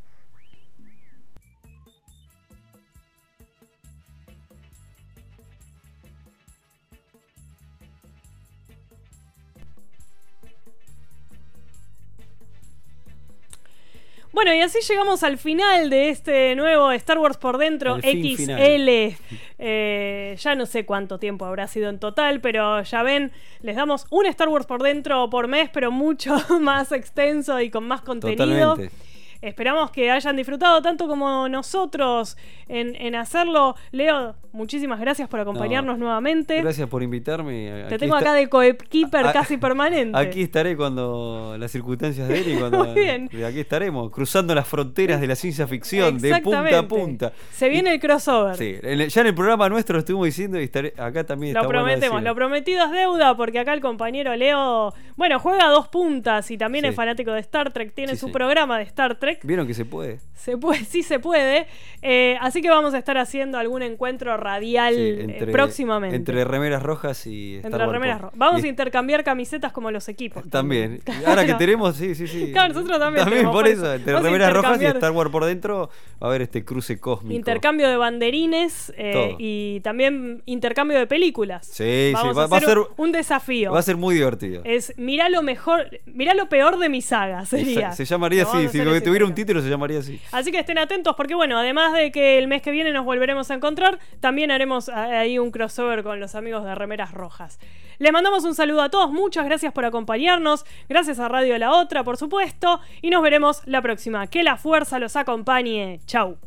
Bueno, 14.33 14.51
y 14.51 14.61
así 14.61 14.79
llegamos 14.89 15.21
al 15.21 15.37
final 15.37 15.91
de 15.91 16.09
este 16.09 16.55
nuevo 16.55 16.91
Star 16.91 17.19
Wars 17.19 17.37
por 17.37 17.59
dentro 17.59 17.97
El 18.01 18.35
XL. 18.35 19.15
Eh, 19.59 20.35
ya 20.39 20.55
no 20.55 20.65
sé 20.65 20.85
cuánto 20.85 21.19
tiempo 21.19 21.45
habrá 21.45 21.67
sido 21.67 21.87
en 21.89 21.99
total, 21.99 22.41
pero 22.41 22.81
ya 22.81 23.03
ven, 23.03 23.31
les 23.61 23.75
damos 23.75 24.07
un 24.09 24.25
Star 24.25 24.49
Wars 24.49 24.65
por 24.65 24.81
dentro 24.81 25.29
por 25.29 25.47
mes, 25.47 25.69
pero 25.71 25.91
mucho 25.91 26.35
más 26.59 26.91
extenso 26.91 27.61
y 27.61 27.69
con 27.69 27.83
más 27.87 28.01
contenido. 28.01 28.71
Totalmente. 28.71 28.95
Esperamos 29.43 29.91
que 29.91 30.09
hayan 30.09 30.35
disfrutado 30.35 30.81
tanto 30.81 31.07
como 31.07 31.47
nosotros 31.47 32.35
en, 32.67 32.95
en 32.95 33.13
hacerlo. 33.13 33.75
Leo, 33.91 34.35
muchísimas 34.53 34.99
gracias 34.99 35.27
por 35.27 35.39
acompañarnos 35.39 35.97
nuevamente. 35.99 36.61
Gracias 36.61 36.87
por 36.87 37.03
invitarme. 37.03 37.85
Te 37.89 37.97
tengo 37.97 38.15
acá 38.15 38.33
de 38.33 38.47
coequiper 38.47 39.31
casi 39.33 39.57
permanente. 39.57 40.17
Aquí 40.17 40.43
estaré 40.43 40.77
cuando 40.77 41.55
las 41.59 41.71
circunstancias 41.71 42.27
de 42.27 42.39
él 42.39 42.49
y 42.53 42.55
cuando 42.57 42.85
Muy 42.85 42.93
bien. 42.93 43.29
aquí 43.45 43.59
estaremos 43.59 44.09
cruzando 44.11 44.55
las 44.55 44.67
fronteras 44.67 45.19
de 45.19 45.27
la 45.27 45.35
ciencia 45.35 45.67
ficción 45.67 46.17
de 46.19 46.41
punta 46.41 46.79
a 46.79 46.87
punta. 46.87 47.33
Se 47.51 47.67
viene 47.69 47.93
el 47.93 47.99
crossover. 47.99 48.55
Sí, 48.55 48.75
en 48.81 49.07
ya 49.09 49.21
en 49.21 49.27
el 49.27 49.35
programa 49.35 49.67
nuestro 49.69 49.93
lo 49.95 49.99
estuvimos 49.99 50.25
diciendo 50.27 50.59
y 50.59 50.63
estaré 50.63 50.93
acá 50.97 51.23
también 51.25 51.53
Lo 51.53 51.67
prometemos, 51.67 52.21
lo 52.23 52.35
prometido 52.35 52.85
es 52.85 52.91
deuda 52.91 53.35
porque 53.35 53.59
acá 53.59 53.73
el 53.73 53.81
compañero 53.81 54.35
Leo, 54.35 54.93
bueno, 55.17 55.39
juega 55.39 55.65
a 55.67 55.69
dos 55.69 55.87
puntas 55.87 56.49
y 56.51 56.57
también 56.57 56.83
Sí. 56.83 56.89
es 56.89 56.95
fanático 56.95 57.31
de 57.31 57.39
Star 57.39 57.71
Trek, 57.73 57.93
tiene 57.93 58.13
Sí, 58.13 58.19
su 58.19 58.25
sí. 58.27 58.31
programa 58.31 58.77
de 58.77 58.83
Star 58.83 59.15
Trek. 59.19 59.39
Vieron 59.43 59.65
que 59.67 59.73
se 59.73 59.85
puede. 59.85 60.19
Se 60.35 60.57
puede, 60.57 60.79
sí 60.85 61.03
se 61.03 61.19
puede. 61.19 61.65
Eh, 62.01 62.37
así 62.41 62.61
que 62.61 62.69
vamos 62.69 62.93
a 62.93 62.97
estar 62.97 63.17
haciendo 63.17 63.57
algún 63.57 63.81
encuentro 63.81 64.35
radial 64.43 64.93
Sí, 64.95 65.01
eh, 65.01 65.47
próximamente. 65.51 66.15
Entre 66.15 66.43
remeras 66.45 66.83
rojas 66.83 67.25
y 67.27 67.55
Star 67.55 67.71
Entre 67.71 67.85
remeras 67.87 68.21
Vamos 68.35 68.61
Y- 68.63 68.65
a 68.65 68.69
intercambiar 68.69 69.23
camisetas 69.23 69.71
como 69.71 69.89
los 69.91 70.07
equipos. 70.09 70.43
También. 70.49 70.99
Claro. 71.03 71.27
Ahora 71.27 71.45
que 71.45 71.53
tenemos, 71.55 71.95
sí, 71.95 72.13
sí, 72.15 72.27
sí. 72.27 72.51
Claro, 72.51 72.73
nosotros 72.73 72.99
también 72.99 73.25
tenemos, 73.27 73.53
por 73.55 73.67
eso, 73.67 73.83
eso. 73.85 73.93
entre 73.93 74.19
remeras 74.19 74.53
rojas 74.53 74.81
y. 74.81 74.85
Star 74.85 75.11
Wars 75.11 75.29
por 75.31 75.45
dentro, 75.45 75.89
va 76.21 76.27
a 76.27 76.29
haber 76.29 76.41
este 76.43 76.63
cruce 76.65 76.99
cósmico. 76.99 77.33
Intercambio 77.33 77.87
de 77.89 77.97
banderines 77.97 78.93
eh, 78.97 79.35
y 79.39 79.79
también 79.81 80.41
intercambio 80.45 80.97
de 80.97 81.07
películas. 81.07 81.65
Sí, 81.67 81.83
sí, 82.09 82.13
va- 82.13 82.29
a 82.29 82.33
va 82.33 82.43
a 82.43 82.45
hacer 82.57 82.69
ser- 82.69 82.77
un- 82.97 83.11
desafío. 83.13 83.71
Va 83.71 83.79
a 83.79 83.83
ser 83.83 83.95
muy 83.97 84.15
divertido. 84.15 84.61
Es 84.65 84.93
mirá 84.97 85.29
lo 85.29 85.41
mejor, 85.43 85.87
mirá 86.05 86.33
lo 86.33 86.49
peor 86.49 86.77
de 86.79 86.89
mi 86.89 87.01
saga, 87.01 87.45
sería. 87.45 87.91
Se, 87.91 88.05
se 88.05 88.05
llamaría 88.05 88.43
Lo 88.43 88.49
así, 88.49 88.59
si 88.61 88.65
hacer 88.79 88.87
ese 88.87 89.01
tuviera 89.01 89.25
un 89.25 89.35
título 89.35 89.61
se 89.61 89.69
llamaría 89.69 89.99
así. 89.99 90.19
Así 90.31 90.51
que 90.51 90.59
estén 90.59 90.77
atentos 90.79 91.15
porque 91.15 91.35
bueno, 91.35 91.57
además 91.59 91.93
de 91.93 92.11
que 92.11 92.37
el 92.39 92.47
mes 92.47 92.61
que 92.61 92.71
viene 92.71 92.91
nos 92.91 93.05
volveremos 93.05 93.51
a 93.51 93.53
encontrar, 93.53 93.99
también 94.19 94.32
haremos 94.51 94.89
ah, 94.89 95.19
ahí 95.19 95.39
un 95.39 95.51
crossover 95.51 96.03
con 96.03 96.19
los 96.19 96.35
amigos 96.35 96.63
de 96.63 96.75
Remeras 96.75 97.11
Rojas. 97.11 97.59
Les 97.99 98.11
mandamos 98.11 98.43
un 98.43 98.55
saludo 98.55 98.81
a 98.81 98.89
todos, 98.89 99.11
muchas 99.11 99.45
gracias 99.45 99.71
por 99.71 99.85
acompañarnos, 99.85 100.65
gracias 100.89 101.19
a 101.19 101.27
Radio 101.27 101.57
La 101.57 101.71
Otra, 101.71 102.03
por 102.03 102.17
supuesto, 102.17 102.81
y 103.01 103.09
nos 103.09 103.21
veremos 103.21 103.61
la 103.65 103.81
próxima. 103.81 104.27
Que 104.27 104.43
la 104.43 104.57
fuerza 104.57 104.99
los 104.99 105.15
acompañe. 105.15 105.99
Chau. 106.05 106.37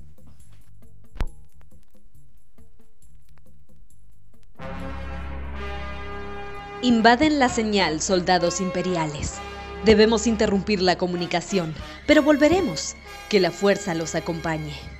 Invaden 6.83 7.39
la 7.39 7.49
señal, 7.49 8.01
soldados 8.01 8.61
imperiales. 8.61 9.41
Debemos 9.85 10.27
interrumpir 10.27 10.83
la 10.83 10.99
comunicación, 10.99 11.75
pero 12.07 12.23
volveremos. 12.23 12.97
Que 13.29 13.41
la 13.41 13.51
fuerza 13.51 13.95
los 13.95 14.15
acompañe. 14.15 14.96